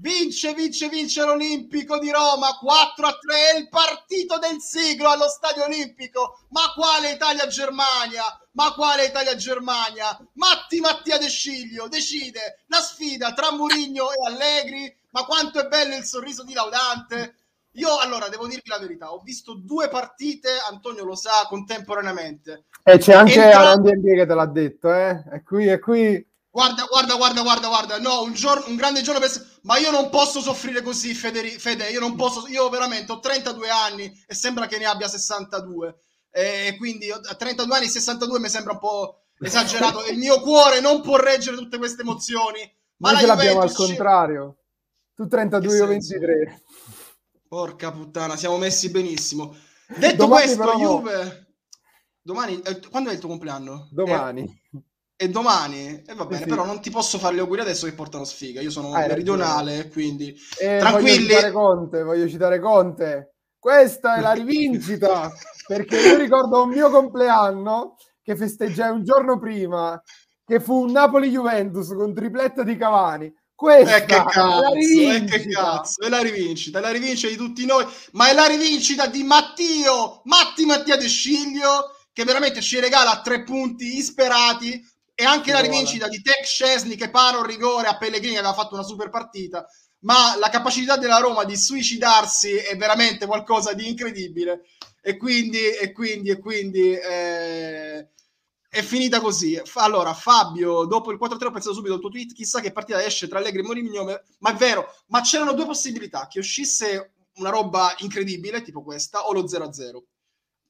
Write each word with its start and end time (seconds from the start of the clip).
vince, 0.00 0.54
vince, 0.54 0.88
vince 0.88 1.22
l'Olimpico 1.24 1.98
di 1.98 2.10
Roma 2.10 2.56
4 2.58 3.06
a 3.06 3.18
3, 3.18 3.34
è 3.52 3.58
il 3.58 3.68
partito 3.68 4.38
del 4.38 4.60
siglo 4.60 5.08
allo 5.08 5.28
Stadio 5.28 5.64
Olimpico. 5.64 6.40
Ma 6.48 6.72
quale 6.74 7.12
Italia-Germania? 7.12 8.24
Ma 8.52 8.72
quale 8.72 9.04
Italia-Germania? 9.04 10.18
Matti 10.34 10.80
Mattia 10.80 11.18
De 11.18 11.28
Sciglio 11.28 11.88
decide 11.88 12.64
la 12.66 12.80
sfida 12.80 13.32
tra 13.32 13.52
Murigno 13.52 14.10
e 14.10 14.26
Allegri. 14.26 14.96
Ma 15.10 15.24
quanto 15.24 15.60
è 15.60 15.66
bello 15.66 15.96
il 15.96 16.04
sorriso 16.04 16.44
di 16.44 16.54
Laudante. 16.54 17.36
Io 17.74 17.98
allora 17.98 18.28
devo 18.28 18.48
dirvi 18.48 18.68
la 18.68 18.78
verità, 18.78 19.12
ho 19.12 19.20
visto 19.20 19.54
due 19.54 19.88
partite, 19.88 20.48
Antonio 20.68 21.04
lo 21.04 21.14
sa, 21.14 21.46
contemporaneamente. 21.48 22.64
E 22.82 22.98
c'è 22.98 23.12
anche 23.12 23.40
Entra... 23.40 23.60
Alan 23.60 23.82
che 23.84 24.26
te 24.26 24.34
l'ha 24.34 24.46
detto, 24.46 24.92
eh? 24.92 25.22
E 25.32 25.42
qui, 25.44 25.68
e 25.68 25.78
qui 25.78 26.28
Guarda, 26.52 26.84
guarda, 26.90 27.14
guarda, 27.14 27.42
guarda, 27.42 27.68
guarda. 27.68 27.98
No, 28.00 28.22
un, 28.22 28.32
giorno, 28.32 28.64
un 28.66 28.76
grande 28.76 29.02
giorno 29.02 29.20
per... 29.20 29.30
Ma 29.62 29.78
io 29.78 29.90
non 29.90 30.08
posso 30.10 30.40
soffrire 30.40 30.82
così, 30.82 31.14
Federi... 31.14 31.50
Fede. 31.50 31.90
Io 31.90 32.00
non 32.00 32.16
posso... 32.16 32.46
Io 32.48 32.68
veramente 32.68 33.12
ho 33.12 33.20
32 33.20 33.68
anni 33.68 34.24
e 34.26 34.34
sembra 34.34 34.66
che 34.66 34.78
ne 34.78 34.86
abbia 34.86 35.08
62. 35.08 35.98
E 36.30 36.74
quindi 36.78 37.10
a 37.10 37.34
32 37.34 37.76
anni 37.76 37.88
62 37.88 38.38
mi 38.38 38.48
sembra 38.48 38.72
un 38.72 38.78
po' 38.78 39.24
esagerato. 39.40 40.06
Il 40.06 40.18
mio 40.18 40.40
cuore 40.40 40.80
non 40.80 41.02
può 41.02 41.16
reggere 41.16 41.56
tutte 41.56 41.78
queste 41.78 42.02
emozioni. 42.02 42.60
Ma 42.96 43.12
Noi 43.12 43.20
ce 43.20 43.26
l'abbiamo 43.26 43.60
al 43.60 43.72
contrario. 43.72 44.56
Tu 45.14 45.26
32, 45.26 45.76
io 45.76 45.86
23. 45.86 46.62
Porca 47.48 47.90
puttana, 47.92 48.36
siamo 48.36 48.58
messi 48.58 48.90
benissimo. 48.90 49.56
Detto 49.86 50.16
Domani 50.16 50.44
questo, 50.44 50.64
però... 50.64 50.78
Juve... 50.78 51.54
Domani... 52.22 52.60
Eh, 52.62 52.80
quando 52.88 53.10
è 53.10 53.14
il 53.14 53.18
tuo 53.18 53.28
compleanno? 53.28 53.88
Domani. 53.90 54.42
Eh 54.42 54.78
e 55.22 55.28
domani, 55.28 56.02
e 56.06 56.14
va 56.14 56.24
bene, 56.24 56.44
sì. 56.44 56.48
però 56.48 56.64
non 56.64 56.80
ti 56.80 56.88
posso 56.88 57.18
fare 57.18 57.34
gli 57.34 57.40
auguri 57.40 57.60
adesso 57.60 57.84
che 57.84 57.92
portano 57.92 58.24
sfiga. 58.24 58.62
Io 58.62 58.70
sono 58.70 58.94
ah, 58.94 59.00
meridionale, 59.00 59.90
quindi 59.90 60.34
eh, 60.58 60.78
tranquilli. 60.78 61.26
Voglio 61.26 61.28
citare 61.28 61.52
Conte, 61.52 62.02
voglio 62.02 62.26
citare 62.26 62.58
Conte. 62.58 63.34
Questa 63.58 64.14
è 64.14 64.22
la 64.22 64.32
rivincita 64.32 65.30
perché 65.68 66.00
io 66.00 66.16
ricordo 66.16 66.62
un 66.62 66.70
mio 66.70 66.88
compleanno 66.88 67.96
che 68.22 68.34
festeggiai 68.34 68.92
un 68.92 69.04
giorno 69.04 69.38
prima, 69.38 70.02
che 70.42 70.58
fu 70.58 70.84
un 70.84 70.92
Napoli-Juventus 70.92 71.88
con 71.88 72.14
tripletta 72.14 72.62
di 72.62 72.78
Cavani. 72.78 73.30
Questa 73.54 73.96
eh, 73.96 74.04
che 74.06 74.14
cazzo, 74.14 74.40
è 74.40 74.60
la 74.62 74.70
rivincita. 74.70 75.34
Eh, 75.34 75.38
che 75.38 75.48
cazzo, 75.50 76.00
è 76.00 76.08
la 76.08 76.22
rivincita, 76.22 76.78
è 76.78 76.80
la 76.80 76.92
rivincita 76.92 77.28
di 77.28 77.36
tutti 77.36 77.66
noi, 77.66 77.84
ma 78.12 78.30
è 78.30 78.32
la 78.32 78.46
rivincita 78.46 79.06
di 79.06 79.22
Mattio, 79.22 80.22
Matti 80.24 80.64
Mattia 80.64 80.96
De 80.96 81.08
Sciglio, 81.08 81.94
che 82.10 82.24
veramente 82.24 82.62
ci 82.62 82.80
regala 82.80 83.20
tre 83.20 83.42
punti 83.42 83.98
isperati 83.98 84.82
e 85.20 85.24
anche 85.24 85.52
la 85.52 85.60
rivincita 85.60 86.08
di 86.08 86.22
Tech 86.22 86.46
Scesni 86.46 86.96
che 86.96 87.10
para 87.10 87.36
un 87.36 87.44
rigore 87.44 87.88
a 87.88 87.98
Pellegrini 87.98 88.32
che 88.32 88.38
aveva 88.38 88.54
fatto 88.54 88.72
una 88.72 88.82
super 88.82 89.10
partita. 89.10 89.66
Ma 90.00 90.34
la 90.38 90.48
capacità 90.48 90.96
della 90.96 91.18
Roma 91.18 91.44
di 91.44 91.58
suicidarsi 91.58 92.54
è 92.54 92.74
veramente 92.78 93.26
qualcosa 93.26 93.74
di 93.74 93.86
incredibile. 93.86 94.62
E 95.02 95.18
quindi 95.18 95.58
e 95.58 95.92
quindi 95.92 96.30
e 96.30 96.38
quindi 96.38 96.92
eh, 96.92 98.08
è 98.66 98.80
finita 98.80 99.20
così. 99.20 99.60
Allora 99.74 100.14
Fabio 100.14 100.86
dopo 100.86 101.12
il 101.12 101.18
4-3 101.20 101.44
ho 101.44 101.50
pensato 101.50 101.74
subito 101.74 101.92
al 101.92 102.00
tuo 102.00 102.08
tweet. 102.08 102.32
Chissà 102.32 102.60
che 102.60 102.72
partita 102.72 103.04
esce 103.04 103.28
tra 103.28 103.40
Allegri 103.40 103.60
e 103.60 103.64
Mourinho 103.64 104.04
ma 104.38 104.52
è 104.52 104.54
vero 104.54 104.90
ma 105.08 105.20
c'erano 105.20 105.52
due 105.52 105.66
possibilità. 105.66 106.28
Che 106.30 106.38
uscisse 106.38 107.12
una 107.34 107.50
roba 107.50 107.94
incredibile 107.98 108.62
tipo 108.62 108.82
questa 108.82 109.26
o 109.26 109.34
lo 109.34 109.44
0-0 109.44 110.00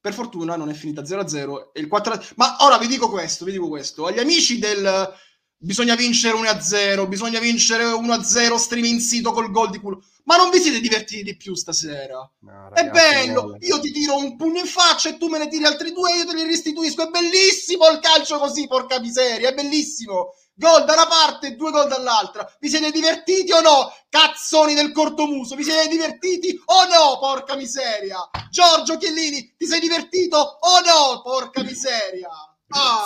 per 0.01 0.15
fortuna 0.15 0.57
non 0.57 0.71
è 0.71 0.73
finita 0.73 1.03
0-0 1.03 1.71
e 1.73 1.81
il 1.81 1.89
4 1.89 2.23
ma 2.37 2.57
ora 2.61 2.79
vi 2.79 2.87
dico 2.87 3.11
questo 3.11 3.45
vi 3.45 3.53
dico 3.53 3.69
questo. 3.69 4.07
Agli 4.07 4.19
amici 4.19 4.59
del 4.59 5.13
bisogna 5.63 5.95
vincere 5.95 6.35
1-0 6.39 7.07
bisogna 7.07 7.39
vincere 7.39 7.85
1-0 7.85 8.55
streaming 8.57 8.99
sito 8.99 9.33
col 9.33 9.51
gol 9.51 9.71
di 9.71 9.79
culo. 9.79 10.03
Ma 10.25 10.37
non 10.37 10.51
vi 10.51 10.59
siete 10.59 10.81
divertiti 10.81 11.23
di 11.23 11.37
più 11.37 11.55
stasera? 11.55 12.19
No, 12.41 12.69
ragazzi, 12.71 12.87
è 12.87 12.91
bello. 12.91 13.43
no. 13.43 13.57
io 13.61 13.81
ti 13.81 13.91
tiro 13.91 14.17
un 14.17 14.37
pugno 14.37 14.61
in 14.61 14.67
faccia 14.67 15.09
e 15.09 15.19
tu 15.19 15.29
me 15.29 15.39
ne 15.39 15.49
tiri 15.49 15.65
altri 15.65 15.93
due 15.93 16.13
e 16.13 16.17
io 16.19 16.27
te 16.27 16.35
li 16.35 16.45
restituisco. 16.45 17.03
È 17.03 17.11
bellissimo 17.11 17.89
il 17.89 17.99
calcio 18.01 18.39
così 18.39 18.67
porca 18.67 19.01
miseria 19.01 19.51
è 19.51 19.55
bellissimo 19.55 20.35
Gol 20.55 20.85
da 20.85 20.93
una 20.93 21.07
parte, 21.07 21.57
due 21.57 21.71
gol 21.71 21.89
dall'altra. 21.89 22.47
Vi 22.59 22.69
siete 22.69 22.91
divertiti 22.91 23.51
o 23.53 23.61
no? 23.61 23.93
Cazzoni 24.09 24.75
del 24.75 24.93
cortomuso, 24.93 25.57
vi 25.57 25.65
siete 25.65 25.89
divertiti 25.89 26.61
o 26.67 26.85
no? 26.85 27.19
Porca 27.19 27.57
miseria. 27.57 28.29
Giorgio 28.51 28.99
Chiellini, 28.99 29.55
ti 29.57 29.67
sei 29.67 29.81
divertito 29.81 30.37
o 30.37 30.81
no? 30.81 31.23
Porca 31.23 31.63
miseria. 31.63 32.29
Ah. 32.69 33.05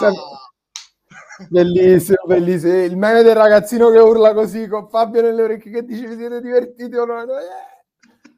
Bellissimo, 1.48 2.22
bellissimo. 2.26 2.82
Il 2.82 2.96
meme 2.96 3.22
del 3.22 3.34
ragazzino 3.34 3.90
che 3.90 3.98
urla 3.98 4.34
così 4.34 4.66
con 4.66 4.88
Fabio 4.88 5.22
nelle 5.22 5.42
orecchie 5.42 5.70
che 5.70 5.84
dice 5.84 6.06
vi 6.08 6.16
siete 6.16 6.40
divertiti 6.40 6.96
o 6.96 7.04
no? 7.04 7.22
Eh. 7.22 7.72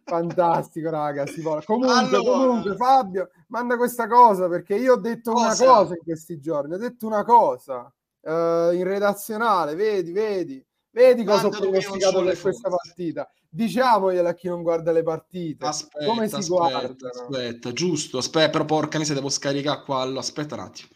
Fantastico, 0.04 0.90
ragazzi. 0.90 1.42
Comunque, 1.42 1.90
allora. 1.90 2.22
comunque, 2.22 2.76
Fabio, 2.76 3.30
manda 3.48 3.76
questa 3.76 4.06
cosa 4.06 4.48
perché 4.48 4.76
io 4.76 4.94
ho 4.94 5.00
detto 5.00 5.32
cosa? 5.32 5.64
una 5.64 5.72
cosa 5.74 5.94
in 5.94 6.02
questi 6.04 6.38
giorni. 6.38 6.74
Ho 6.74 6.78
detto 6.78 7.06
una 7.06 7.24
cosa 7.24 7.90
uh, 8.26 8.74
in 8.74 8.84
redazionale, 8.84 9.74
vedi, 9.74 10.12
vedi, 10.12 10.64
vedi 10.90 11.24
cosa 11.24 11.46
ho 11.46 11.50
pronosticato 11.50 12.22
per 12.22 12.40
questa 12.40 12.68
partita. 12.68 13.30
Diciamogliela 13.48 14.30
a 14.30 14.34
chi 14.34 14.48
non 14.48 14.62
guarda 14.62 14.92
le 14.92 15.02
partite. 15.02 15.64
Aspetta, 15.64 16.04
come 16.04 16.28
si 16.28 16.34
aspetta, 16.34 16.68
guarda? 16.68 17.08
Aspetta, 17.08 17.72
giusto, 17.72 18.18
aspetta, 18.18 18.50
però 18.50 18.64
porca 18.64 18.98
miseria, 18.98 19.20
devo 19.20 19.32
scaricare 19.32 19.82
qua. 19.82 20.02
Aspetta 20.18 20.54
un 20.54 20.60
attimo. 20.60 20.88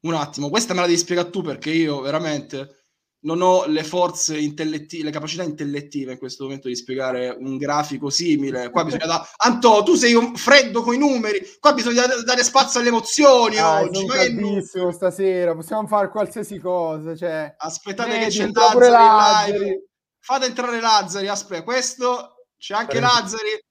Un 0.00 0.14
attimo, 0.14 0.48
questa 0.48 0.74
me 0.74 0.80
la 0.80 0.86
devi 0.86 0.98
spiegare 0.98 1.30
tu 1.30 1.42
perché 1.42 1.70
io 1.70 2.00
veramente 2.00 2.77
non 3.20 3.42
ho 3.42 3.66
le 3.66 3.82
forze 3.82 4.38
intellettive, 4.38 5.04
le 5.04 5.10
capacità 5.10 5.42
intellettive 5.42 6.12
in 6.12 6.18
questo 6.18 6.44
momento 6.44 6.68
di 6.68 6.76
spiegare 6.76 7.36
un 7.36 7.56
grafico 7.56 8.10
simile. 8.10 8.70
Qua 8.70 8.84
bisogna 8.84 9.06
dare. 9.06 9.26
Anto, 9.38 9.82
tu 9.82 9.94
sei 9.94 10.14
un 10.14 10.36
freddo 10.36 10.82
con 10.82 10.94
i 10.94 10.98
numeri. 10.98 11.40
Qua 11.58 11.72
bisogna 11.72 12.06
dare 12.24 12.44
spazio 12.44 12.78
alle 12.78 12.90
emozioni. 12.90 13.56
Ah, 13.58 13.80
oggi. 13.80 14.04
Bellissimo 14.04 14.84
non... 14.84 14.92
stasera. 14.92 15.54
Possiamo 15.54 15.86
fare 15.88 16.10
qualsiasi 16.10 16.58
cosa. 16.58 17.16
Cioè, 17.16 17.54
Aspettate 17.58 18.10
Vedi, 18.10 18.24
che 18.24 18.30
c'è 18.30 18.50
Lazzari, 18.52 18.90
Lazzari. 18.90 19.86
Fate 20.20 20.46
entrare 20.46 20.80
Lazzari. 20.80 21.28
Aspetta, 21.28 21.64
questo 21.64 22.44
c'è 22.56 22.74
anche 22.74 22.98
Prego. 22.98 23.06
Lazzari. 23.06 23.66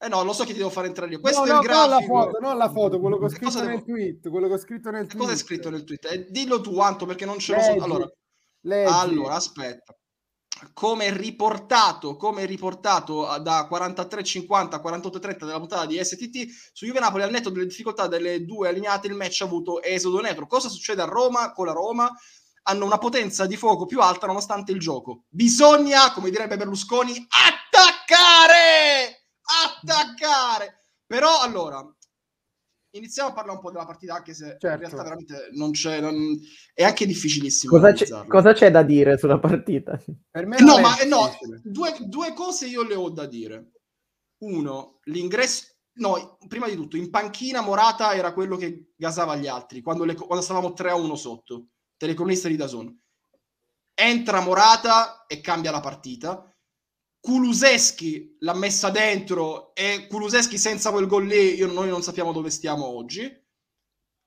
Eh 0.00 0.08
no, 0.08 0.22
lo 0.22 0.32
so 0.32 0.44
che 0.44 0.52
ti 0.52 0.58
devo 0.58 0.70
fare 0.70 0.86
entrare 0.86 1.10
io. 1.10 1.20
Questo 1.20 1.40
no, 1.40 1.46
è 1.46 1.52
no, 1.52 1.60
il 1.60 1.66
grafico. 1.66 1.88
Non 1.88 1.88
la 1.88 2.00
foto, 2.00 2.38
non 2.40 2.56
la 2.56 2.70
foto, 2.70 3.00
quello 3.00 3.18
che 3.18 3.24
ho 3.24 3.28
scritto 3.28 3.58
nel 3.58 3.68
devo... 3.68 3.82
tweet. 3.82 4.30
Quello 4.30 4.46
che 4.46 4.54
ho 4.54 4.58
scritto 4.58 4.90
nel 4.90 5.06
tweet. 5.06 5.18
Cosa 5.18 5.32
è 5.32 5.36
scritto 5.36 5.70
nel 5.70 5.84
tweet? 5.84 6.04
Eh, 6.04 6.26
dillo 6.30 6.60
tu, 6.60 6.78
Anto, 6.78 7.04
perché 7.04 7.24
non 7.26 7.38
ce 7.38 7.54
lo 7.54 7.60
so. 7.60 7.84
Allora, 7.84 8.08
Leggi. 8.62 8.92
Allora, 8.92 9.34
aspetta. 9.34 9.94
Come 10.72 11.16
riportato, 11.16 12.16
come 12.16 12.44
riportato 12.44 13.38
da 13.38 13.68
43-50 13.70 14.74
a 14.74 14.82
48-30 14.82 15.38
della 15.44 15.58
puntata 15.58 15.86
di 15.86 16.02
STT 16.02 16.46
su 16.72 16.84
Juve 16.84 16.98
Napoli 16.98 17.22
al 17.22 17.30
netto 17.30 17.50
delle 17.50 17.66
difficoltà 17.66 18.08
delle 18.08 18.44
due 18.44 18.68
allineate 18.68 19.06
il 19.06 19.14
match 19.14 19.42
ha 19.42 19.44
avuto 19.44 19.80
esodo 19.80 20.20
neutro. 20.20 20.48
Cosa 20.48 20.68
succede 20.68 21.00
a 21.00 21.04
Roma 21.04 21.52
con 21.52 21.66
la 21.66 21.72
Roma? 21.72 22.12
Hanno 22.64 22.84
una 22.84 22.98
potenza 22.98 23.46
di 23.46 23.56
fuoco 23.56 23.86
più 23.86 24.00
alta 24.00 24.26
nonostante 24.26 24.72
il 24.72 24.80
gioco. 24.80 25.26
Bisogna, 25.28 26.12
come 26.12 26.30
direbbe 26.30 26.56
Berlusconi, 26.56 27.24
attaccare! 27.28 29.26
Attaccare! 29.64 30.80
Però 31.06 31.40
allora, 31.40 31.86
iniziamo 32.92 33.30
a 33.30 33.32
parlare 33.32 33.56
un 33.56 33.62
po' 33.62 33.70
della 33.70 33.84
partita, 33.84 34.14
anche 34.14 34.34
se 34.34 34.56
certo. 34.58 34.66
in 34.66 34.78
realtà 34.78 35.02
veramente 35.02 35.48
non 35.52 35.72
c'è. 35.72 36.00
Non... 36.00 36.38
È 36.72 36.84
anche 36.84 37.06
difficilissimo. 37.06 37.72
Cosa 37.72 37.92
c'è, 37.92 38.26
cosa 38.26 38.52
c'è, 38.52 38.70
da 38.70 38.82
dire 38.82 39.18
sulla 39.18 39.38
partita? 39.38 40.00
Per 40.30 40.46
me 40.46 40.58
no, 40.60 40.80
ma 40.80 40.94
no, 41.06 41.30
due, 41.62 41.96
due, 42.00 42.32
cose 42.34 42.66
io 42.66 42.82
le 42.82 42.94
ho 42.94 43.10
da 43.10 43.26
dire. 43.26 43.72
Uno, 44.38 45.00
l'ingresso. 45.04 45.74
No, 45.98 46.38
prima 46.46 46.68
di 46.68 46.76
tutto, 46.76 46.96
in 46.96 47.10
panchina 47.10 47.60
Morata 47.60 48.14
era 48.14 48.32
quello 48.32 48.56
che 48.56 48.92
gasava 48.94 49.34
gli 49.34 49.48
altri 49.48 49.82
quando, 49.82 50.04
le, 50.04 50.14
quando 50.14 50.44
stavamo 50.44 50.72
3 50.72 50.90
a 50.90 50.94
1 50.94 51.16
sotto. 51.16 51.66
Telecronista 51.96 52.46
di 52.46 52.56
Dazon. 52.56 52.96
Entra 53.94 54.40
Morata 54.40 55.24
e 55.26 55.40
cambia 55.40 55.72
la 55.72 55.80
partita 55.80 56.48
Kuluseschi 57.20 58.36
l'ha 58.40 58.54
messa 58.54 58.90
dentro 58.90 59.74
e 59.74 60.06
Kuluseschi 60.08 60.56
senza 60.56 60.90
quel 60.90 61.06
gol 61.06 61.26
lì 61.26 61.54
io, 61.54 61.66
noi 61.66 61.88
non 61.88 62.02
sappiamo 62.02 62.32
dove 62.32 62.50
stiamo 62.50 62.86
oggi. 62.86 63.46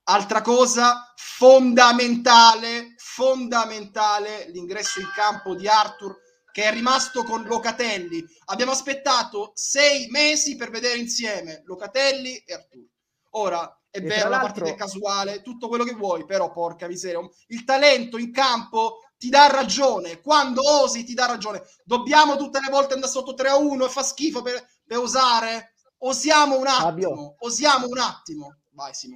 Altra 0.04 0.40
cosa 0.42 1.12
fondamentale, 1.16 2.94
fondamentale 2.96 4.48
l'ingresso 4.50 5.00
in 5.00 5.08
campo 5.14 5.54
di 5.54 5.68
Arthur 5.68 6.18
che 6.52 6.64
è 6.64 6.72
rimasto 6.72 7.24
con 7.24 7.44
Locatelli. 7.44 8.24
Abbiamo 8.46 8.72
aspettato 8.72 9.52
sei 9.54 10.08
mesi 10.08 10.54
per 10.54 10.70
vedere 10.70 10.98
insieme 10.98 11.62
Locatelli 11.64 12.36
e 12.36 12.52
Arthur. 12.52 12.86
Ora 13.30 13.82
è 13.90 13.98
e 13.98 14.00
vero, 14.02 14.28
la 14.28 14.40
partita 14.40 14.68
è 14.68 14.74
casuale, 14.74 15.42
tutto 15.42 15.68
quello 15.68 15.84
che 15.84 15.94
vuoi, 15.94 16.24
però 16.24 16.50
porca 16.50 16.86
miseria, 16.86 17.20
il 17.48 17.64
talento 17.64 18.18
in 18.18 18.32
campo 18.32 19.00
ti 19.22 19.28
dà 19.28 19.46
ragione, 19.46 20.20
quando 20.20 20.62
osi 20.82 21.04
ti 21.04 21.14
dà 21.14 21.26
ragione. 21.26 21.62
Dobbiamo 21.84 22.34
tutte 22.36 22.58
le 22.58 22.72
volte 22.72 22.94
andare 22.94 23.12
sotto 23.12 23.34
3 23.34 23.50
a 23.50 23.56
1 23.56 23.84
e 23.84 23.88
fa 23.88 24.02
schifo 24.02 24.42
per, 24.42 24.60
per 24.84 24.98
osare? 24.98 25.74
Osiamo 25.98 26.58
un 26.58 26.66
attimo, 26.66 26.80
Fabio. 26.80 27.34
osiamo 27.38 27.86
un 27.86 27.98
attimo. 27.98 28.56
Vai 28.70 28.92
Simo. 28.92 29.14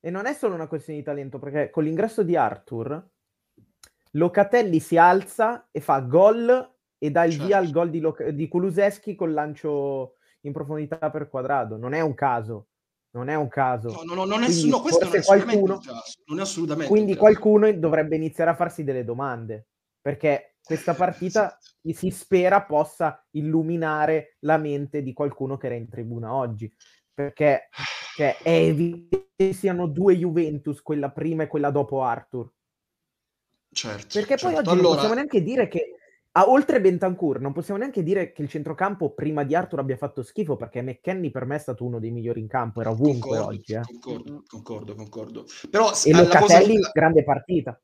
E 0.00 0.10
non 0.10 0.26
è 0.26 0.34
solo 0.34 0.56
una 0.56 0.66
questione 0.66 0.98
di 0.98 1.04
talento, 1.04 1.38
perché 1.38 1.70
con 1.70 1.84
l'ingresso 1.84 2.24
di 2.24 2.34
Arthur, 2.34 3.10
Locatelli 4.14 4.80
si 4.80 4.96
alza 4.96 5.68
e 5.70 5.80
fa 5.80 6.00
gol 6.00 6.74
e 6.98 7.10
dà 7.12 7.22
il 7.22 7.30
Certo. 7.30 7.46
via 7.46 7.58
al 7.58 7.70
gol 7.70 7.90
di, 7.90 8.00
Loc- 8.00 8.26
di 8.30 8.48
Kuluseschi 8.48 9.14
col 9.14 9.34
lancio 9.34 10.16
in 10.40 10.52
profondità 10.52 11.12
per 11.12 11.28
quadrado. 11.28 11.76
Non 11.76 11.94
è 11.94 12.00
un 12.00 12.14
caso. 12.14 12.70
Non 13.14 13.28
è 13.28 13.34
un 13.34 13.48
caso. 13.48 13.90
No, 13.90 14.02
no, 14.02 14.14
no, 14.14 14.24
non 14.24 14.42
è, 14.42 14.46
Quindi 14.46 14.68
no, 14.68 14.80
questo 14.80 15.04
non 15.04 15.14
è 15.16 15.22
qualcuno-. 15.22 15.80
Non 16.26 16.38
è 16.38 16.42
assolutamente 16.42 16.90
Quindi 16.90 17.16
qualcuno 17.16 17.70
dovrebbe 17.72 18.16
iniziare 18.16 18.50
a 18.50 18.54
farsi 18.54 18.84
delle 18.84 19.04
domande, 19.04 19.68
perché 20.00 20.56
questa 20.62 20.94
partita 20.94 21.58
Esatto. 21.58 21.92
si 21.92 22.10
spera 22.10 22.62
possa 22.62 23.26
illuminare 23.32 24.36
la 24.40 24.56
mente 24.56 25.02
di 25.02 25.12
qualcuno 25.12 25.56
che 25.56 25.66
era 25.66 25.74
in 25.74 25.88
tribuna 25.88 26.32
oggi, 26.32 26.72
perché 27.12 27.68
cioè, 28.16 28.38
è 28.38 28.50
evidente 28.50 29.32
che 29.36 29.52
siano 29.52 29.86
due 29.86 30.16
Juventus, 30.16 30.80
quella 30.80 31.10
prima 31.10 31.42
e 31.42 31.48
quella 31.48 31.70
dopo 31.70 32.02
Arthur. 32.02 32.50
Certo, 33.74 34.18
Perché 34.18 34.36
poi 34.36 34.54
certo. 34.54 34.58
oggi 34.58 34.68
non 34.68 34.78
Allora, 34.78 34.94
possiamo 34.94 35.14
neanche 35.14 35.42
dire 35.42 35.68
che, 35.68 35.96
a, 36.34 36.48
oltre 36.48 36.80
Bentancur, 36.80 37.40
non 37.40 37.52
possiamo 37.52 37.78
neanche 37.78 38.02
dire 38.02 38.32
che 38.32 38.42
il 38.42 38.48
centrocampo 38.48 39.12
prima 39.12 39.44
di 39.44 39.54
Arthur 39.54 39.80
abbia 39.80 39.96
fatto 39.96 40.22
schifo, 40.22 40.56
perché 40.56 40.80
McKenny 40.82 41.30
per 41.30 41.44
me 41.44 41.56
è 41.56 41.58
stato 41.58 41.84
uno 41.84 41.98
dei 41.98 42.10
migliori 42.10 42.40
in 42.40 42.48
campo, 42.48 42.80
era 42.80 42.90
ovunque 42.90 43.28
concordo, 43.36 43.46
oggi. 43.58 43.72
eh. 43.74 43.80
concordo, 43.82 44.42
concordo, 44.48 44.94
concordo. 44.94 45.44
Però 45.70 45.90
E 46.04 46.12
la 46.12 46.24
cosa- 46.24 46.38
Locatelli, 46.40 46.78
grande 46.92 47.22
partita. 47.24 47.80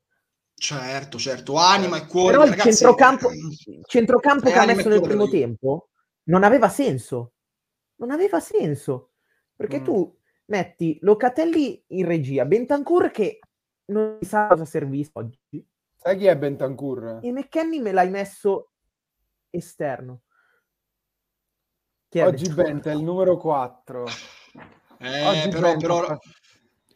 Certo, 0.55 1.17
certo, 1.17 1.55
anima 1.55 1.97
e 1.97 2.05
cuore. 2.07 2.31
Però 2.31 2.43
il 2.43 2.49
ragazzi, 2.49 2.71
centrocampo, 2.73 3.31
il 3.31 3.83
centrocampo 3.85 4.49
Eh, 4.49 4.51
che 4.51 4.57
ha 4.59 4.65
messo 4.65 4.89
nel 4.89 5.01
primo 5.01 5.25
dico. 5.25 5.37
tempo 5.37 5.89
non 6.23 6.43
aveva 6.43 6.67
senso. 6.69 7.33
Non 7.97 8.11
aveva 8.11 8.39
senso. 8.39 9.11
Perché 9.55 9.79
Mm. 9.79 9.83
tu 9.83 10.17
metti 10.45 10.97
Locatelli 11.01 11.83
in 11.89 12.05
regia, 12.05 12.45
Bentancur 12.45 13.11
che 13.11 13.39
non 13.91 14.17
sa 14.21 14.47
cosa 14.47 14.65
servisse 14.65 15.11
oggi, 15.13 15.37
Sai 16.01 16.15
chi 16.15 16.27
è 16.27 16.37
Bentancur? 16.37 17.19
e 17.21 17.29
McKenny 17.29 17.81
me 17.81 17.91
l'hai 17.91 18.09
messo 18.09 18.69
esterno. 19.49 20.21
Chi 22.07 22.19
è 22.19 22.25
Oggi? 22.25 22.49
Bent 22.53 22.87
è 22.87 22.93
il 22.93 23.03
numero 23.03 23.35
4. 23.35 24.05
Eh, 24.99 25.25
Oggi 25.25 25.49
però, 25.49 25.61
Bent 25.61 25.81
però, 25.81 26.17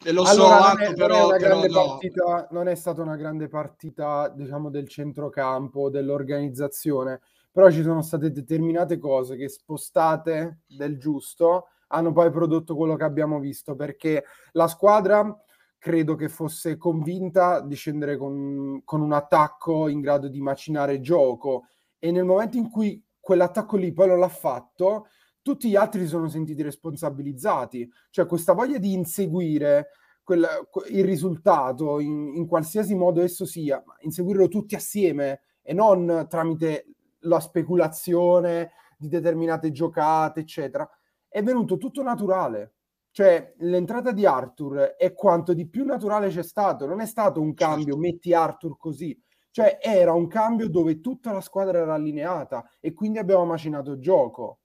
e 0.06 0.12
lo 0.14 0.24
allora, 0.24 0.32
so 0.32 0.48
non 0.48 0.62
anche, 0.62 0.84
è, 0.84 0.86
non 0.86 0.94
è 0.94 0.96
però, 0.96 1.26
una 1.28 1.36
però 1.36 1.50
grande 1.50 1.68
no. 1.68 1.86
partita, 1.86 2.48
non 2.52 2.68
è 2.70 2.76
stata 2.76 3.02
una 3.02 3.16
grande 3.18 3.48
partita, 3.50 4.30
diciamo, 4.30 4.70
del 4.70 4.88
centrocampo, 4.88 5.90
dell'organizzazione, 5.90 7.20
però 7.52 7.70
ci 7.70 7.84
sono 7.84 8.02
state 8.02 8.32
determinate 8.32 9.00
cose 9.00 9.36
che 9.36 9.50
spostate 9.50 10.62
del 10.66 10.98
giusto 10.98 11.68
hanno 11.88 12.14
poi 12.14 12.32
prodotto 12.32 12.78
quello 12.78 12.96
che 12.96 13.04
abbiamo 13.04 13.40
visto, 13.40 13.76
perché 13.76 14.24
la 14.54 14.70
squadra 14.70 15.38
credo 15.84 16.16
che 16.16 16.30
fosse 16.30 16.78
convinta 16.78 17.60
di 17.60 17.76
scendere 17.76 18.16
con, 18.16 18.84
con 18.86 19.02
un 19.02 19.12
attacco 19.12 19.90
in 19.90 20.00
grado 20.00 20.30
di 20.30 20.40
macinare 20.40 21.02
gioco 21.02 21.66
e 22.00 22.10
nel 22.10 22.24
momento 22.24 22.56
in 22.56 22.70
cui 22.70 23.04
quell'attacco 23.20 23.76
lì 23.76 23.92
poi 23.92 24.08
non 24.08 24.20
l'ha 24.20 24.30
fatto, 24.30 25.08
tutti 25.42 25.68
gli 25.68 25.76
altri 25.76 26.04
si 26.04 26.08
sono 26.08 26.30
sentiti 26.30 26.62
responsabilizzati, 26.62 27.92
cioè 28.12 28.26
questa 28.26 28.54
voglia 28.54 28.78
di 28.78 28.94
inseguire 28.94 29.90
quel- 30.24 30.70
que- 30.72 30.88
il 30.88 31.04
risultato 31.04 32.00
in, 32.00 32.32
in 32.34 32.48
qualsiasi 32.48 32.96
modo 32.96 33.22
esso 33.22 33.44
sia, 33.44 33.84
inseguirlo 34.04 34.48
tutti 34.48 34.76
assieme 34.76 35.42
e 35.62 35.74
non 35.74 36.28
tramite 36.30 36.86
la 37.24 37.42
speculazione 37.42 38.72
di 38.98 39.10
determinate 39.10 39.70
giocate, 39.74 40.40
eccetera, 40.40 40.90
è 41.28 41.44
venuto 41.44 41.76
tutto 41.76 42.02
naturale. 42.04 42.76
Cioè, 43.14 43.54
l'entrata 43.60 44.12
di 44.12 44.26
Arthur 44.26 44.96
è 44.98 45.14
quanto 45.14 45.54
di 45.54 45.68
più 45.68 45.86
naturale 45.86 46.30
c'è 46.30 46.42
stato, 46.42 46.88
non 46.88 47.00
è 47.00 47.06
stato 47.06 47.40
un 47.40 47.54
cambio, 47.54 47.94
Certo. 47.94 48.00
metti 48.00 48.34
Arthur 48.34 48.76
così, 48.76 49.16
cioè 49.52 49.78
era 49.80 50.14
un 50.14 50.26
cambio 50.26 50.68
dove 50.68 51.00
tutta 51.00 51.32
la 51.32 51.40
squadra 51.40 51.78
era 51.78 51.94
allineata 51.94 52.68
e 52.80 52.92
quindi 52.94 53.20
abbiamo 53.20 53.46
macinato 53.46 54.00
gioco. 54.00 54.62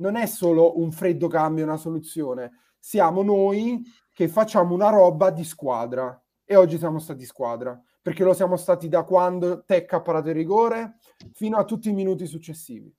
Non 0.00 0.16
è 0.16 0.26
solo 0.26 0.80
un 0.80 0.90
freddo 0.90 1.28
cambio, 1.28 1.62
una 1.62 1.76
soluzione, 1.76 2.50
siamo 2.76 3.22
noi 3.22 3.84
che 4.12 4.26
facciamo 4.26 4.74
una 4.74 4.88
roba 4.90 5.30
di 5.30 5.44
squadra 5.44 6.20
e 6.44 6.56
oggi 6.56 6.76
siamo 6.76 6.98
stati 6.98 7.24
squadra 7.24 7.80
perché 8.02 8.24
lo 8.24 8.32
siamo 8.32 8.56
stati 8.56 8.88
da 8.88 9.04
quando 9.04 9.62
Tech 9.64 9.92
ha 9.92 10.02
parato 10.02 10.28
il 10.28 10.34
rigore 10.34 10.96
fino 11.32 11.56
a 11.56 11.64
tutti 11.64 11.88
i 11.88 11.92
minuti 11.92 12.26
successivi. 12.26 12.92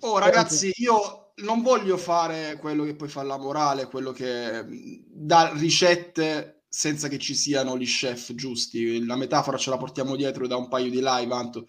Oh, 0.00 0.18
ragazzi, 0.18 0.72
io 0.76 1.31
non 1.36 1.62
voglio 1.62 1.96
fare 1.96 2.56
quello 2.58 2.84
che 2.84 2.94
poi 2.94 3.08
fa 3.08 3.22
la 3.22 3.38
morale, 3.38 3.86
quello 3.86 4.12
che 4.12 4.62
mh, 4.62 5.04
dà 5.06 5.52
ricette 5.54 6.64
senza 6.68 7.08
che 7.08 7.18
ci 7.18 7.34
siano 7.34 7.76
gli 7.76 7.86
chef 7.86 8.34
giusti. 8.34 9.04
La 9.04 9.16
metafora 9.16 9.56
ce 9.58 9.70
la 9.70 9.76
portiamo 9.76 10.16
dietro 10.16 10.46
da 10.46 10.56
un 10.56 10.68
paio 10.68 10.90
di 10.90 11.00
live, 11.02 11.34
Anto. 11.34 11.66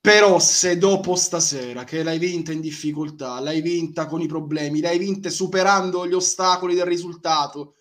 Però 0.00 0.38
se 0.38 0.78
dopo 0.78 1.14
stasera 1.16 1.84
che 1.84 2.02
l'hai 2.02 2.18
vinta 2.18 2.52
in 2.52 2.60
difficoltà, 2.60 3.40
l'hai 3.40 3.60
vinta 3.60 4.06
con 4.06 4.20
i 4.20 4.26
problemi, 4.26 4.80
l'hai 4.80 4.98
vinta 4.98 5.28
superando 5.28 6.06
gli 6.06 6.14
ostacoli 6.14 6.74
del 6.74 6.86
risultato, 6.86 7.74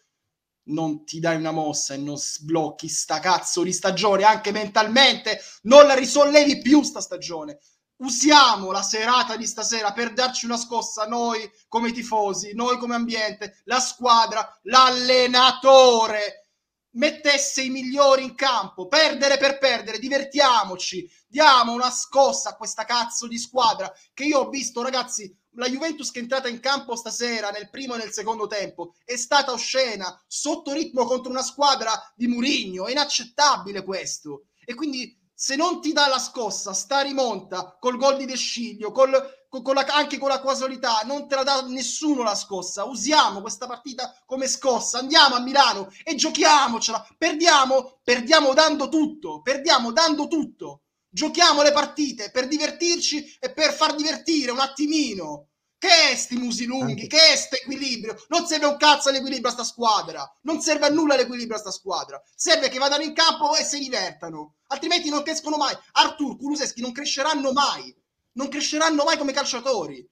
non 0.69 1.05
ti 1.05 1.19
dai 1.19 1.37
una 1.37 1.51
mossa 1.51 1.93
e 1.93 1.97
non 1.97 2.17
sblocchi 2.17 2.89
sta 2.89 3.19
cazzo 3.19 3.63
di 3.63 3.71
stagione 3.71 4.23
anche 4.23 4.51
mentalmente, 4.51 5.39
non 5.63 5.85
la 5.87 5.93
risollevi 5.93 6.61
più 6.61 6.81
sta 6.83 6.99
stagione. 6.99 7.59
Usiamo 7.97 8.71
la 8.71 8.83
serata 8.83 9.35
di 9.35 9.47
stasera 9.47 9.91
per 9.91 10.13
darci 10.13 10.45
una 10.45 10.57
scossa 10.57 11.05
noi 11.05 11.49
come 11.67 11.91
tifosi, 11.91 12.53
noi 12.53 12.77
come 12.77 12.93
ambiente, 12.93 13.61
la 13.63 13.79
squadra, 13.79 14.59
l'allenatore 14.63 16.47
mettesse 16.91 17.63
i 17.63 17.69
migliori 17.69 18.23
in 18.23 18.35
campo, 18.35 18.87
perdere 18.87 19.37
per 19.37 19.57
perdere, 19.57 19.99
divertiamoci, 19.99 21.09
diamo 21.27 21.73
una 21.73 21.89
scossa 21.89 22.49
a 22.49 22.55
questa 22.55 22.85
cazzo 22.85 23.27
di 23.27 23.37
squadra 23.37 23.91
che 24.13 24.25
io 24.25 24.39
ho 24.39 24.49
visto, 24.49 24.81
ragazzi, 24.83 25.35
la 25.51 25.67
Juventus 25.67 26.11
che 26.11 26.19
è 26.19 26.21
entrata 26.21 26.47
in 26.47 26.59
campo 26.59 26.95
stasera 26.95 27.49
nel 27.49 27.69
primo 27.69 27.95
e 27.95 27.97
nel 27.97 28.11
secondo 28.11 28.45
tempo 28.45 28.93
è 29.05 29.15
stata 29.15 29.51
oscena, 29.51 30.23
sotto 30.27 30.71
ritmo 30.73 31.05
contro 31.05 31.31
una 31.31 31.41
squadra 31.41 31.91
di 32.15 32.27
Murigno, 32.27 32.85
è 32.85 32.91
inaccettabile 32.91 33.83
questo. 33.83 34.45
E 34.63 34.75
quindi 34.75 35.17
se 35.39 35.55
non 35.55 35.79
ti 35.81 35.93
dà 35.93 36.07
la 36.07 36.17
scossa, 36.17 36.73
sta 36.73 37.01
rimonta 37.01 37.77
col 37.79 37.95
gol 37.95 38.17
di 38.17 38.25
De 38.25 38.35
Sciglio, 38.35 38.91
col, 38.91 39.11
con, 39.47 39.61
con 39.61 39.75
la, 39.75 39.85
anche 39.87 40.17
con 40.17 40.29
la 40.29 40.41
casualità, 40.41 41.01
non 41.05 41.27
te 41.27 41.35
la 41.35 41.43
dà 41.43 41.61
nessuno 41.61 42.23
la 42.23 42.33
scossa. 42.33 42.85
Usiamo 42.85 43.41
questa 43.41 43.67
partita 43.67 44.19
come 44.25 44.47
scossa, 44.47 44.97
andiamo 44.97 45.35
a 45.35 45.39
Milano 45.39 45.91
e 46.03 46.15
giochiamocela. 46.15 47.07
Perdiamo, 47.15 47.99
perdiamo 48.03 48.55
dando 48.55 48.89
tutto, 48.89 49.43
perdiamo 49.43 49.91
dando 49.91 50.27
tutto. 50.27 50.81
Giochiamo 51.07 51.61
le 51.61 51.71
partite 51.71 52.31
per 52.31 52.47
divertirci 52.47 53.37
e 53.39 53.53
per 53.53 53.73
far 53.73 53.93
divertire 53.93 54.49
un 54.49 54.59
attimino. 54.59 55.49
Che 55.87 56.11
è 56.11 56.15
sti 56.15 56.35
musi 56.37 56.65
lunghi? 56.65 56.91
Anche- 56.91 57.07
Che 57.07 57.17
è 57.31 57.35
sto 57.35 57.55
equilibrio? 57.55 58.15
Non 58.27 58.45
serve 58.45 58.65
un 58.65 58.75
cazzo 58.77 59.09
all'equilibrio 59.09 59.49
a 59.49 59.53
sta 59.53 59.63
squadra. 59.63 60.29
Non 60.41 60.59
serve 60.59 60.85
a 60.85 60.89
nulla 60.89 61.15
l'equilibrio 61.15 61.55
a 61.55 61.59
sta 61.59 61.71
squadra. 61.71 62.21
Serve 62.35 62.67
che 62.69 62.77
vadano 62.77 63.03
in 63.03 63.13
campo 63.13 63.55
e 63.55 63.63
si 63.63 63.79
divertano. 63.79 64.55
Altrimenti 64.67 65.09
non 65.09 65.23
crescono 65.23 65.55
mai. 65.57 65.73
Artur, 65.93 66.37
Kuluseschi 66.37 66.81
non 66.81 66.91
cresceranno 66.91 67.53
mai. 67.53 67.95
Non 68.33 68.49
cresceranno 68.49 69.03
mai 69.05 69.17
come 69.17 69.31
calciatori. 69.31 70.05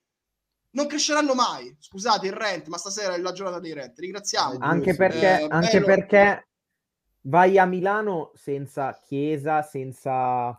Non 0.72 0.88
cresceranno 0.88 1.34
mai. 1.36 1.76
Scusate 1.80 2.26
il 2.28 2.34
rent, 2.34 2.68
ma 2.68 2.78
stasera 2.78 3.14
è 3.14 3.18
la 3.20 3.32
giornata 3.34 3.60
dei 3.60 3.74
rent. 3.74 4.00
Ringraziamo. 4.00 4.58
Anche 4.60 4.92
giusto. 4.92 4.98
perché, 5.04 5.40
Eh, 5.42 5.48
anche 5.50 5.80
bello. 5.82 5.86
perché 5.86 6.48
vai 7.22 7.58
a 7.58 7.66
Milano 7.66 8.32
senza 8.36 8.98
Chiesa, 9.06 9.62
senza, 9.62 10.58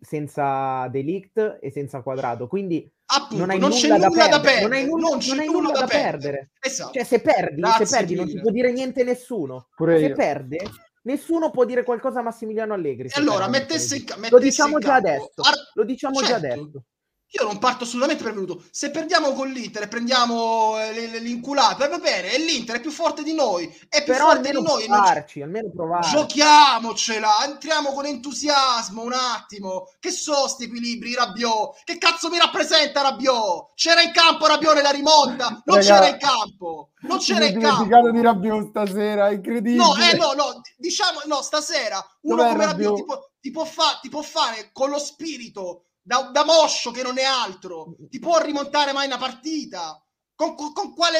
senza 0.00 0.88
Delict 0.88 1.58
e 1.60 1.70
senza 1.70 2.02
Quadrado. 2.02 2.46
Quindi 2.48 2.90
Appunto, 3.12 3.36
non 3.36 3.50
hai 3.50 3.58
non 3.58 3.68
nulla, 3.70 3.80
c'è 3.80 3.88
da, 3.88 3.96
nulla 3.96 4.08
perdere. 4.10 4.30
da 4.30 4.40
perdere. 4.40 4.62
Non 4.62 4.72
hai 4.72 4.84
nulla, 4.86 5.08
non 5.08 5.18
c'è 5.18 5.28
non 5.30 5.38
hai 5.40 5.46
nulla 5.46 5.58
nulla 5.60 5.72
da 5.72 5.80
da 5.80 5.86
perdere. 5.86 6.10
perdere. 6.10 6.50
Esatto. 6.60 6.92
Cioè, 6.92 7.04
se 7.04 7.20
perdi, 7.20 7.60
Grazie 7.60 7.86
se 7.86 7.96
perdi 7.96 8.14
non 8.14 8.24
ti 8.26 8.30
mille. 8.30 8.42
può 8.42 8.50
dire 8.52 8.72
niente 8.72 9.02
nessuno. 9.04 9.68
Pure 9.74 9.98
se 9.98 10.06
io. 10.06 10.14
perde, 10.14 10.58
nessuno 11.02 11.50
può 11.50 11.64
dire 11.64 11.82
qualcosa 11.82 12.20
a 12.20 12.22
Massimiliano 12.22 12.74
Allegri. 12.74 13.08
E 13.08 13.12
allora, 13.14 13.48
mettesse 13.48 13.96
in, 13.96 14.04
ca- 14.04 14.14
Lo 14.14 14.20
mettesse 14.20 14.42
diciamo 14.44 14.74
in 14.74 14.80
già 14.80 14.94
adesso. 14.94 15.32
Ar- 15.42 15.70
Lo 15.74 15.84
diciamo 15.84 16.20
già 16.20 16.26
Certo. 16.26 16.46
adesso. 16.46 16.84
Io 17.32 17.46
non 17.46 17.58
parto 17.58 17.84
assolutamente 17.84 18.24
per 18.24 18.32
venuto. 18.32 18.64
Se 18.72 18.90
perdiamo 18.90 19.32
con 19.34 19.48
l'Inter 19.48 19.84
e 19.84 19.88
prendiamo 19.88 20.76
eh, 20.80 21.18
l'inculata, 21.20 21.86
va 21.88 21.98
bene, 21.98 22.32
e 22.32 22.38
l'Inter 22.38 22.76
è 22.76 22.80
più 22.80 22.90
forte 22.90 23.22
di 23.22 23.34
noi, 23.34 23.66
è 23.88 24.02
più 24.02 24.14
Però 24.14 24.30
forte 24.30 24.50
di 24.50 24.60
noi. 24.60 24.82
e 24.82 24.88
non 24.88 24.98
provarci, 25.00 25.42
almeno 25.42 25.70
provarci. 25.70 26.10
Giochiamocela, 26.10 27.44
entriamo 27.44 27.92
con 27.92 28.06
entusiasmo 28.06 29.02
un 29.02 29.12
attimo. 29.12 29.92
Che 30.00 30.10
so 30.10 30.48
sti 30.48 30.64
equilibri, 30.64 31.14
Rabiot? 31.14 31.82
Che 31.84 31.98
cazzo 31.98 32.30
mi 32.30 32.38
rappresenta 32.38 33.02
Rabiot? 33.02 33.74
C'era 33.74 34.02
in 34.02 34.10
campo 34.10 34.46
Rabiot 34.46 34.74
nella 34.74 34.90
rimonta? 34.90 35.62
Non 35.64 35.76
Raga, 35.76 35.80
c'era 35.80 36.08
in 36.08 36.18
campo. 36.18 36.90
Non 37.02 37.18
c'era 37.18 37.44
in 37.44 37.60
campo. 37.60 38.10
di 38.10 38.22
Rabiot 38.22 38.70
stasera, 38.70 39.28
è 39.28 39.34
incredibile. 39.34 39.76
No, 39.76 39.94
eh, 39.96 40.16
no, 40.16 40.32
no, 40.32 40.60
diciamo, 40.76 41.20
no, 41.26 41.42
stasera 41.42 42.04
uno 42.22 42.36
Dov'è 42.36 42.50
come? 42.50 42.64
Rabiot 42.64 42.96
ti 42.96 43.04
può, 43.04 43.30
ti, 43.40 43.50
può 43.52 43.64
fa- 43.64 43.98
ti 44.02 44.08
può 44.08 44.22
fare 44.22 44.70
con 44.72 44.90
lo 44.90 44.98
spirito 44.98 45.84
da, 46.02 46.30
da 46.32 46.44
moscio 46.44 46.90
che 46.90 47.02
non 47.02 47.18
è 47.18 47.24
altro, 47.24 47.96
ti 48.08 48.18
può 48.18 48.40
rimontare 48.40 48.92
mai 48.92 49.06
una 49.06 49.18
partita. 49.18 50.02
Con, 50.34 50.54
con- 50.54 50.72
con 50.72 50.94
quale 50.94 51.18